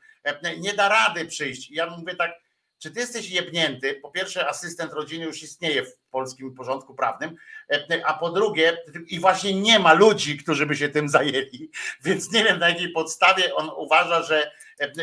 nie 0.59 0.75
da 0.75 0.89
rady 0.89 1.25
przyjść? 1.25 1.71
Ja 1.71 1.87
mówię 1.87 2.15
tak 2.15 2.33
czy 2.79 2.91
ty 2.91 3.01
jesteś 3.01 3.31
jebnięty? 3.31 3.95
Po 3.95 4.11
pierwsze, 4.11 4.49
asystent 4.49 4.93
rodziny 4.93 5.25
już 5.25 5.43
istnieje 5.43 5.85
w 5.85 5.99
polskim 6.11 6.55
porządku 6.55 6.95
prawnym, 6.95 7.37
e, 7.73 8.07
a 8.07 8.15
po 8.15 8.31
drugie, 8.31 8.79
i 9.07 9.21
właśnie 9.21 9.61
nie 9.61 9.79
ma 9.79 9.93
ludzi, 9.93 10.37
którzy 10.37 10.67
by 10.67 10.77
się 10.77 10.89
tym 10.89 11.09
zajęli, 11.09 11.71
więc 12.05 12.33
nie 12.33 12.45
wiem 12.45 12.59
na 12.59 12.69
jakiej 12.69 12.93
podstawie 12.93 13.55
on 13.55 13.71
uważa, 13.77 14.23
że, 14.23 14.43
e, 14.47 14.51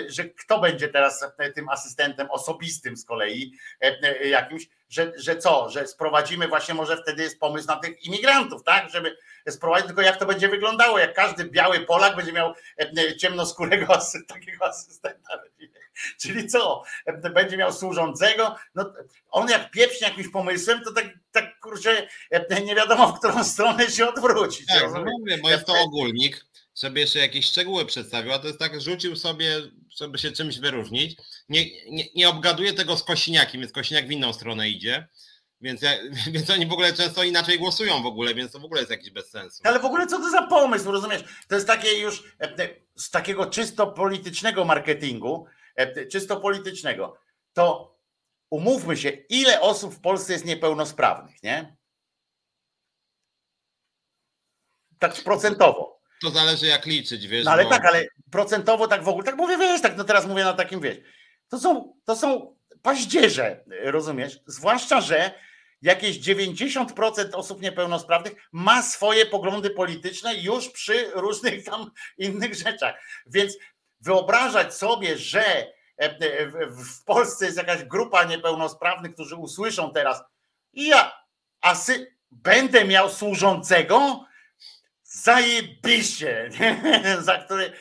że 0.07 0.25
kto 0.25 0.59
będzie 0.59 0.87
teraz 0.87 1.25
tym 1.55 1.69
asystentem 1.69 2.27
osobistym 2.31 2.97
z 2.97 3.05
kolei 3.05 3.53
e, 3.81 4.27
jakimś, 4.27 4.69
że, 4.89 5.11
że 5.17 5.37
co, 5.37 5.69
że 5.69 5.87
sprowadzimy 5.87 6.47
właśnie, 6.47 6.73
może 6.73 6.97
wtedy 6.97 7.23
jest 7.23 7.39
pomysł 7.39 7.67
na 7.67 7.75
tych 7.75 8.05
imigrantów, 8.05 8.63
tak, 8.63 8.89
żeby 8.89 9.17
sprowadzić, 9.49 9.87
tylko 9.87 10.01
jak 10.01 10.17
to 10.17 10.25
będzie 10.25 10.49
wyglądało, 10.49 10.99
jak 10.99 11.13
każdy 11.13 11.45
biały 11.45 11.79
Polak 11.79 12.15
będzie 12.15 12.33
miał 12.33 12.53
ciemnoskórego 13.17 13.97
takiego 14.27 14.65
asystenta 14.65 15.39
Czyli 16.21 16.47
co? 16.47 16.83
Będzie 17.33 17.57
miał 17.57 17.73
służącego? 17.73 18.55
No, 18.75 18.93
on 19.31 19.49
jak 19.49 19.71
pieprznie 19.71 20.07
jakimś 20.07 20.27
pomysłem, 20.27 20.83
to 20.83 20.93
tak, 20.93 21.05
tak 21.31 21.59
kurczę, 21.59 22.07
nie 22.65 22.75
wiadomo 22.75 23.07
w 23.07 23.19
którą 23.19 23.43
stronę 23.43 23.89
się 23.91 24.09
odwrócić. 24.09 24.67
Tak, 24.67 24.93
no 24.93 25.03
mówię, 25.19 25.37
bo 25.37 25.49
jest 25.49 25.65
to 25.65 25.73
ogólnik, 25.73 26.45
żeby 26.81 26.99
jeszcze 26.99 27.19
jakieś 27.19 27.45
szczegóły 27.45 27.85
przedstawił, 27.85 28.33
a 28.33 28.39
to 28.39 28.47
jest 28.47 28.59
tak, 28.59 28.81
rzucił 28.81 29.15
sobie, 29.15 29.61
żeby 29.99 30.17
się 30.17 30.31
czymś 30.31 30.59
wyróżnić. 30.59 31.17
Nie, 31.49 31.91
nie, 31.91 32.03
nie 32.15 32.29
obgaduje 32.29 32.73
tego 32.73 32.97
z 32.97 33.03
Kosiniakiem, 33.03 33.61
więc 33.61 33.73
Kosiniak 33.73 34.07
w 34.07 34.11
inną 34.11 34.33
stronę 34.33 34.69
idzie. 34.69 35.07
Więc, 35.61 35.81
ja, 35.81 35.91
więc 36.33 36.49
oni 36.49 36.65
w 36.65 36.73
ogóle 36.73 36.93
często 36.93 37.23
inaczej 37.23 37.59
głosują 37.59 38.03
w 38.03 38.05
ogóle, 38.05 38.35
więc 38.35 38.51
to 38.51 38.59
w 38.59 38.65
ogóle 38.65 38.81
jest 38.81 38.91
jakiś 38.91 39.11
bez 39.11 39.29
sensu. 39.29 39.61
Ale 39.63 39.79
w 39.79 39.85
ogóle 39.85 40.07
co 40.07 40.17
to 40.17 40.31
za 40.31 40.47
pomysł, 40.47 40.91
rozumiesz? 40.91 41.23
To 41.47 41.55
jest 41.55 41.67
takie 41.67 41.99
już 41.99 42.23
z 42.95 43.09
takiego 43.09 43.45
czysto 43.45 43.87
politycznego 43.87 44.65
marketingu, 44.65 45.47
E, 45.75 46.05
czysto 46.05 46.39
politycznego, 46.39 47.17
to 47.53 47.95
umówmy 48.49 48.97
się, 48.97 49.09
ile 49.09 49.61
osób 49.61 49.93
w 49.93 50.01
Polsce 50.01 50.33
jest 50.33 50.45
niepełnosprawnych, 50.45 51.43
nie? 51.43 51.75
Tak 54.99 55.23
procentowo. 55.23 55.94
To 56.21 56.29
zależy 56.29 56.67
jak 56.67 56.85
liczyć, 56.85 57.27
wiesz. 57.27 57.45
No 57.45 57.51
ale 57.51 57.63
bo... 57.63 57.69
tak, 57.69 57.85
ale 57.85 58.05
procentowo 58.31 58.87
tak 58.87 59.03
w 59.03 59.07
ogóle, 59.07 59.25
tak 59.25 59.37
mówię, 59.37 59.57
wiesz, 59.57 59.81
tak 59.81 59.97
no 59.97 60.03
teraz 60.03 60.27
mówię 60.27 60.43
na 60.43 60.53
takim, 60.53 60.81
wiesz, 60.81 60.97
to 61.49 61.59
są, 61.59 61.93
to 62.05 62.15
są 62.15 62.55
paździerze, 62.81 63.63
rozumiesz? 63.83 64.39
Zwłaszcza, 64.47 65.01
że 65.01 65.31
jakieś 65.81 66.19
90% 66.19 67.29
osób 67.33 67.61
niepełnosprawnych 67.61 68.33
ma 68.51 68.81
swoje 68.81 69.25
poglądy 69.25 69.69
polityczne 69.69 70.35
już 70.35 70.69
przy 70.69 71.11
różnych 71.13 71.63
tam 71.63 71.91
innych 72.17 72.55
rzeczach. 72.55 72.95
Więc 73.25 73.57
wyobrażać 73.99 74.75
sobie, 74.75 75.17
że 75.17 75.45
e, 75.47 75.71
e, 75.97 76.47
w 76.67 77.03
Polsce 77.05 77.45
jest 77.45 77.57
jakaś 77.57 77.83
grupa 77.83 78.23
niepełnosprawnych, 78.23 79.13
którzy 79.13 79.35
usłyszą 79.35 79.93
teraz, 79.93 80.23
ja 80.73 81.11
asy, 81.61 82.15
będę 82.31 82.85
miał 82.85 83.09
służącego, 83.09 84.25
zajebiście, 85.23 86.49
za 87.21 87.37
który 87.37 87.71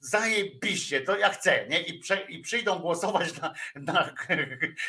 zajebiście, 0.00 1.00
to 1.00 1.16
ja 1.16 1.28
chcę, 1.28 1.66
nie? 1.68 1.80
I, 1.80 1.98
prze, 1.98 2.22
i 2.28 2.38
przyjdą 2.38 2.78
głosować 2.78 3.40
na, 3.40 3.54
na, 3.74 4.14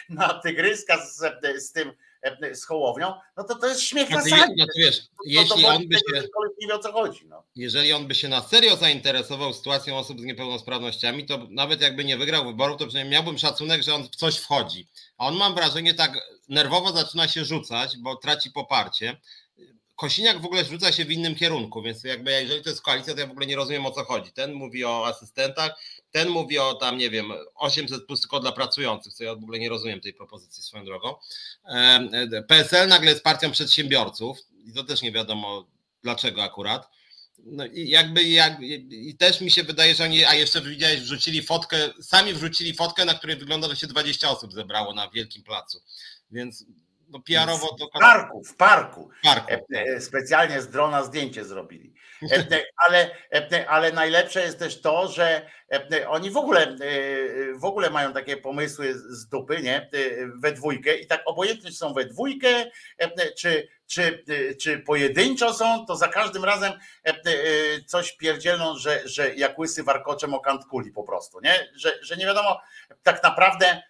na 0.09 0.33
tygryska 0.33 1.05
z, 1.05 1.21
z 1.57 1.71
tym 1.71 1.91
z 2.53 2.65
Hołownią, 2.65 3.13
no 3.37 3.43
to 3.43 3.55
to 3.55 3.67
jest 3.67 3.81
śmiech 3.81 4.09
na 4.09 4.21
sali. 4.21 4.53
No 4.57 4.65
wiesz, 4.77 5.01
jeśli 5.25 5.65
on 5.65 5.87
by 5.87 5.95
się, 5.95 6.27
nie 6.61 6.67
wie 6.67 6.75
o 6.75 6.79
co 6.79 6.91
chodzi. 6.91 7.27
No. 7.27 7.43
Jeżeli 7.55 7.93
on 7.93 8.07
by 8.07 8.15
się 8.15 8.27
na 8.27 8.41
serio 8.41 8.75
zainteresował 8.75 9.53
sytuacją 9.53 9.97
osób 9.97 10.21
z 10.21 10.23
niepełnosprawnościami, 10.23 11.25
to 11.25 11.47
nawet 11.49 11.81
jakby 11.81 12.03
nie 12.03 12.17
wygrał 12.17 12.45
wyborów, 12.45 12.77
to 12.77 12.87
przynajmniej 12.87 13.13
miałbym 13.13 13.37
szacunek, 13.37 13.83
że 13.83 13.95
on 13.95 14.03
w 14.03 14.15
coś 14.15 14.37
wchodzi. 14.37 14.87
A 15.17 15.27
on 15.27 15.35
mam 15.35 15.55
wrażenie 15.55 15.93
tak 15.93 16.11
nerwowo 16.49 16.91
zaczyna 16.91 17.27
się 17.27 17.45
rzucać, 17.45 17.97
bo 17.97 18.15
traci 18.15 18.51
poparcie. 18.51 19.17
Kosiniak 19.97 20.41
w 20.41 20.45
ogóle 20.45 20.65
rzuca 20.65 20.91
się 20.91 21.05
w 21.05 21.11
innym 21.11 21.35
kierunku, 21.35 21.81
więc 21.81 22.03
jakby 22.03 22.31
jeżeli 22.31 22.63
to 22.63 22.69
jest 22.69 22.81
koalicja, 22.81 23.13
to 23.13 23.19
ja 23.19 23.27
w 23.27 23.31
ogóle 23.31 23.45
nie 23.45 23.55
rozumiem 23.55 23.85
o 23.85 23.91
co 23.91 24.03
chodzi. 24.03 24.31
Ten 24.31 24.53
mówi 24.53 24.85
o 24.85 25.07
asystentach, 25.07 25.71
ten 26.11 26.29
mówi 26.29 26.59
o 26.59 26.73
tam, 26.73 26.97
nie 26.97 27.09
wiem, 27.09 27.31
800 27.55 28.05
plus 28.05 28.21
tylko 28.21 28.39
dla 28.39 28.51
pracujących, 28.51 29.13
co 29.13 29.23
ja 29.23 29.35
w 29.35 29.43
ogóle 29.43 29.59
nie 29.59 29.69
rozumiem 29.69 30.01
tej 30.01 30.13
propozycji 30.13 30.63
swoją 30.63 30.85
drogą. 30.85 31.15
PSL 32.47 32.87
nagle 32.87 33.11
jest 33.11 33.23
partią 33.23 33.51
przedsiębiorców 33.51 34.37
i 34.65 34.73
to 34.73 34.83
też 34.83 35.01
nie 35.01 35.11
wiadomo 35.11 35.67
dlaczego 36.03 36.43
akurat. 36.43 36.89
No 37.45 37.65
i 37.65 37.89
jakby 37.89 38.23
jak, 38.23 38.61
i 38.89 39.15
też 39.17 39.41
mi 39.41 39.51
się 39.51 39.63
wydaje, 39.63 39.95
że 39.95 40.03
oni, 40.03 40.25
a 40.25 40.33
jeszcze 40.33 40.61
widziałeś, 40.61 40.99
wrzucili 40.99 41.41
fotkę, 41.41 41.89
sami 42.01 42.33
wrzucili 42.33 42.73
fotkę, 42.73 43.05
na 43.05 43.13
której 43.13 43.37
wygląda, 43.37 43.69
że 43.69 43.75
się 43.75 43.87
20 43.87 44.29
osób 44.29 44.53
zebrało 44.53 44.93
na 44.93 45.09
wielkim 45.09 45.43
placu. 45.43 45.81
Więc 46.31 46.65
no 47.09 47.19
PR-owo 47.19 47.77
parku, 47.99 48.43
w 48.43 48.55
parku. 48.55 49.09
Parku 49.23 49.53
e, 49.53 49.57
tak. 49.57 50.03
Specjalnie 50.03 50.61
z 50.61 50.69
drona 50.69 51.03
zdjęcie 51.03 51.45
zrobili. 51.45 51.93
E, 52.31 52.63
ale, 52.87 53.11
e, 53.33 53.69
ale 53.69 53.91
najlepsze 53.91 54.41
jest 54.41 54.59
też 54.59 54.81
to, 54.81 55.07
że 55.07 55.49
oni 56.07 56.31
w 56.31 56.37
ogóle, 56.37 56.75
w 57.55 57.65
ogóle 57.65 57.89
mają 57.89 58.13
takie 58.13 58.37
pomysły 58.37 58.93
z 58.93 59.27
dupy, 59.27 59.61
nie? 59.61 59.89
We 60.35 60.51
dwójkę 60.51 60.97
i 60.97 61.07
tak 61.07 61.21
obojętnie 61.25 61.69
czy 61.69 61.77
są 61.77 61.93
we 61.93 62.05
dwójkę, 62.05 62.65
czy, 63.37 63.67
czy, 63.87 64.23
czy 64.61 64.79
pojedynczo 64.79 65.53
są, 65.53 65.85
to 65.85 65.95
za 65.95 66.07
każdym 66.07 66.45
razem 66.45 66.73
coś 67.85 68.13
pierdzielną, 68.13 68.77
że, 68.77 69.01
że 69.05 69.35
jak 69.35 69.59
łysy 69.59 69.83
warkoczem 69.83 70.33
o 70.33 70.39
kant 70.39 70.65
kuli 70.65 70.91
po 70.91 71.03
prostu, 71.03 71.39
nie? 71.41 71.69
Że, 71.75 71.99
że 72.01 72.17
nie 72.17 72.25
wiadomo 72.25 72.61
tak 73.03 73.23
naprawdę 73.23 73.81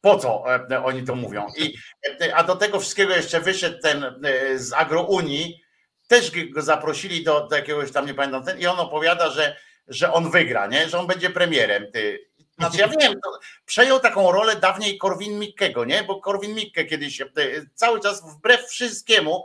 po 0.00 0.18
co 0.18 0.44
e, 0.70 0.84
oni 0.84 1.04
to 1.04 1.14
mówią. 1.14 1.46
I, 1.56 1.74
e, 2.22 2.36
a 2.36 2.44
do 2.44 2.56
tego 2.56 2.80
wszystkiego 2.80 3.16
jeszcze 3.16 3.40
wyszedł 3.40 3.78
ten 3.82 4.04
e, 4.04 4.58
z 4.58 4.72
Agrounii, 4.72 5.62
też 6.08 6.32
go 6.54 6.62
zaprosili 6.62 7.24
do, 7.24 7.46
do 7.46 7.56
jakiegoś 7.56 7.92
tam, 7.92 8.06
nie 8.06 8.14
pamiętam, 8.14 8.44
ten, 8.44 8.60
i 8.60 8.66
on 8.66 8.80
opowiada, 8.80 9.30
że, 9.30 9.56
że 9.88 10.12
on 10.12 10.30
wygra, 10.30 10.66
nie? 10.66 10.88
że 10.88 10.98
on 10.98 11.06
będzie 11.06 11.30
premierem. 11.30 11.92
Ty. 11.92 12.26
Znaczy 12.58 12.78
ja 12.78 12.88
wiem, 12.88 13.14
przejął 13.66 14.00
taką 14.00 14.32
rolę 14.32 14.56
dawniej 14.56 14.98
Korwin 14.98 15.38
Mikkego, 15.38 15.84
nie? 15.84 16.02
Bo 16.02 16.20
Korwin 16.20 16.54
Mikke 16.54 16.84
kiedyś 16.84 17.22
cały 17.74 18.00
czas 18.00 18.22
wbrew 18.36 18.66
wszystkiemu 18.66 19.44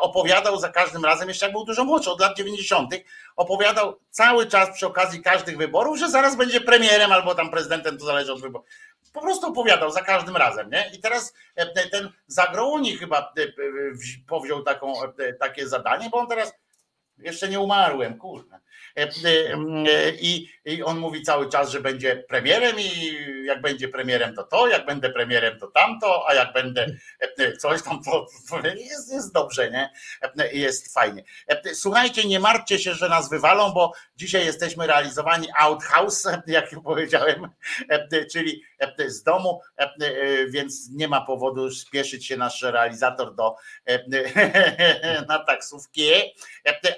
opowiadał 0.00 0.60
za 0.60 0.68
każdym 0.68 1.04
razem, 1.04 1.28
jeszcze 1.28 1.46
jak 1.46 1.52
był 1.52 1.64
dużo 1.64 1.84
młodszy, 1.84 2.10
od 2.10 2.20
lat 2.20 2.36
90., 2.36 2.94
opowiadał 3.36 4.00
cały 4.10 4.46
czas 4.46 4.70
przy 4.74 4.86
okazji 4.86 5.22
każdych 5.22 5.56
wyborów, 5.56 5.98
że 5.98 6.10
zaraz 6.10 6.36
będzie 6.36 6.60
premierem 6.60 7.12
albo 7.12 7.34
tam 7.34 7.50
prezydentem, 7.50 7.98
to 7.98 8.04
zależy 8.04 8.32
od 8.32 8.40
wyborów 8.40 8.66
po 9.12 9.20
prostu 9.20 9.46
opowiadał 9.46 9.90
za 9.90 10.00
każdym 10.00 10.36
razem, 10.36 10.70
nie? 10.70 10.90
I 10.94 11.00
teraz 11.00 11.34
e, 11.54 11.88
ten 11.88 12.10
Zagrołoni 12.26 12.96
chyba 12.96 13.32
e, 13.38 13.46
powziął 14.28 14.62
taką, 14.62 15.02
e, 15.02 15.32
takie 15.32 15.68
zadanie, 15.68 16.08
bo 16.10 16.18
on 16.18 16.26
teraz 16.26 16.52
jeszcze 17.18 17.48
nie 17.48 17.60
umarłem, 17.60 18.18
kurde. 18.18 18.58
I, 20.20 20.48
I 20.64 20.82
on 20.82 20.98
mówi 20.98 21.22
cały 21.22 21.48
czas, 21.48 21.70
że 21.70 21.80
będzie 21.80 22.16
premierem 22.28 22.76
i 22.80 23.16
jak 23.44 23.60
będzie 23.60 23.88
premierem 23.88 24.34
to 24.34 24.42
to, 24.42 24.68
jak 24.68 24.86
będę 24.86 25.10
premierem 25.10 25.58
to 25.58 25.66
tamto, 25.66 26.28
a 26.28 26.34
jak 26.34 26.52
będę 26.52 26.86
coś 27.58 27.82
tam, 27.82 28.02
to, 28.04 28.26
jest, 28.74 29.12
jest 29.12 29.32
dobrze, 29.32 29.70
nie? 29.70 29.90
Jest 30.52 30.94
fajnie. 30.94 31.24
Słuchajcie, 31.74 32.28
nie 32.28 32.40
martwcie 32.40 32.78
się, 32.78 32.94
że 32.94 33.08
nas 33.08 33.30
wywalą, 33.30 33.72
bo 33.72 33.92
dzisiaj 34.16 34.46
jesteśmy 34.46 34.86
realizowani 34.86 35.48
outhouse, 35.58 36.28
jak 36.46 36.70
powiedziałem, 36.84 37.48
czyli 38.32 38.62
z 39.06 39.22
domu, 39.22 39.60
więc 40.48 40.90
nie 40.90 41.08
ma 41.08 41.20
powodu 41.20 41.70
spieszyć 41.70 42.26
się 42.26 42.36
nasz 42.36 42.62
realizator 42.62 43.34
do 43.34 43.56
na 45.28 45.38
taksówki, 45.38 46.10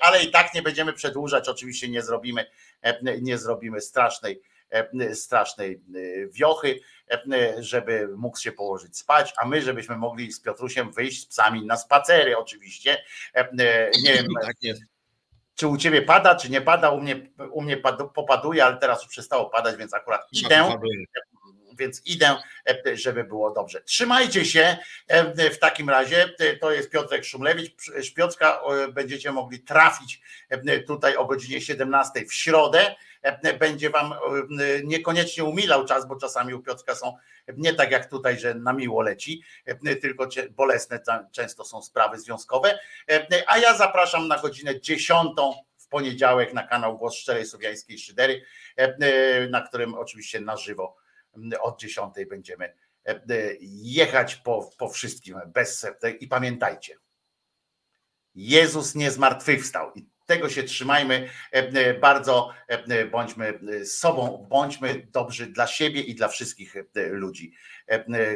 ale 0.01 0.23
i 0.23 0.31
tak 0.31 0.55
nie 0.55 0.63
będziemy 0.63 0.93
przedłużać, 0.93 1.49
oczywiście 1.49 1.89
nie 1.89 2.03
zrobimy, 2.03 2.47
nie 3.21 3.39
zrobimy 3.39 3.81
strasznej 3.81 4.43
strasznej 5.15 5.81
wiochy, 6.33 6.81
żeby 7.59 8.09
mógł 8.17 8.39
się 8.39 8.53
położyć 8.53 8.99
spać, 8.99 9.33
a 9.37 9.47
my, 9.47 9.63
żebyśmy 9.63 9.97
mogli 9.97 10.33
z 10.33 10.41
Piotrusiem 10.41 10.93
wyjść 10.93 11.23
z 11.23 11.27
psami 11.27 11.67
na 11.67 11.77
spacery 11.77 12.39
oczywiście. 12.39 13.03
Nie 14.05 14.15
wiem, 14.15 14.27
tak 14.43 14.57
czy 15.55 15.69
u 15.69 15.77
ciebie 15.77 16.03
pada, 16.03 16.35
czy 16.35 16.51
nie 16.51 16.61
pada, 16.61 16.91
u 16.91 17.01
mnie, 17.01 17.31
u 17.53 17.63
mnie 17.63 17.77
popaduje, 18.15 18.65
ale 18.65 18.77
teraz 18.77 19.03
już 19.03 19.11
przestało 19.11 19.51
padać, 19.51 19.77
więc 19.77 19.95
akurat 19.95 20.27
idę 20.33 20.79
więc 21.77 22.03
idę, 22.07 22.37
e, 22.87 22.97
żeby 22.97 23.25
było 23.25 23.51
dobrze. 23.51 23.83
Trzymajcie 23.83 24.45
się 24.45 24.77
e, 25.09 25.51
w 25.51 25.59
takim 25.59 25.91
razie. 25.91 26.35
E, 26.39 26.57
to 26.57 26.73
jest 26.73 26.91
Piotrek 26.91 27.25
Szumlewicz. 27.25 27.73
Szpiocka 28.03 28.61
będziecie 28.93 29.33
mogli 29.33 29.61
trafić 29.61 30.21
tutaj 30.87 31.17
o 31.17 31.25
godzinie 31.25 31.61
17 31.61 32.27
w 32.27 32.35
środę. 32.35 32.95
Będzie 33.59 33.91
wam 33.91 34.15
niekoniecznie 34.85 35.45
umilał 35.45 35.85
czas, 35.85 36.09
bo 36.09 36.17
czasami 36.17 36.55
u 36.55 36.63
Piotrka 36.63 36.95
są 36.95 37.17
nie 37.57 37.75
tak 37.75 37.91
jak 37.91 38.11
tutaj, 38.11 38.39
że 38.39 38.55
na 38.55 38.73
miło 38.73 39.03
leci, 39.03 39.43
tylko 40.03 40.29
bolesne 40.51 41.01
często 41.33 41.65
są 41.65 41.83
sprawy 41.83 42.19
związkowe. 42.19 42.79
A 43.47 43.59
ja 43.59 43.77
zapraszam 43.77 44.29
na 44.29 44.39
godzinę 44.39 44.81
10 44.81 45.31
w 45.85 45.89
poniedziałek 45.89 46.55
na 46.55 46.63
kanał 46.63 46.99
Głos 46.99 47.15
Szczerej 47.15 47.47
Słowiańskiej 47.47 47.99
Szydery, 47.99 48.45
na 49.51 49.61
którym 49.61 49.95
oczywiście 49.95 50.41
na 50.41 50.57
żywo 50.57 50.97
od 51.61 51.81
10 51.81 52.15
będziemy 52.29 52.65
e, 52.65 53.11
e, 53.11 53.21
jechać 53.61 54.37
po, 54.37 54.71
po 54.79 54.89
wszystkim 54.89 55.41
bez 55.47 55.87
i 56.21 56.29
pamiętajcie, 56.29 56.97
Jezus 58.35 58.95
nie 58.95 59.11
zmartwychwstał 59.11 59.93
i 59.95 60.07
tego 60.27 60.49
się 60.49 60.63
trzymajmy 60.63 61.29
e, 61.51 61.95
bardzo, 61.95 62.51
bądźmy 63.11 63.61
sobą, 63.85 64.47
bądźmy 64.51 65.07
dobrzy 65.13 65.47
dla 65.47 65.67
siebie 65.67 66.01
i 66.01 66.15
dla 66.15 66.29
wszystkich 66.29 66.75
ludzi, 66.95 67.53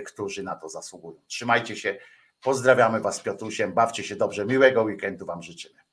którzy 0.06 0.42
na 0.42 0.56
to 0.56 0.68
zasługują. 0.68 1.20
Trzymajcie 1.26 1.76
się, 1.76 1.98
pozdrawiamy 2.40 3.00
Was 3.00 3.20
Piotrusiem, 3.20 3.72
bawcie 3.72 4.04
się 4.04 4.16
dobrze, 4.16 4.46
miłego 4.46 4.82
weekendu 4.82 5.26
Wam 5.26 5.42
życzymy. 5.42 5.87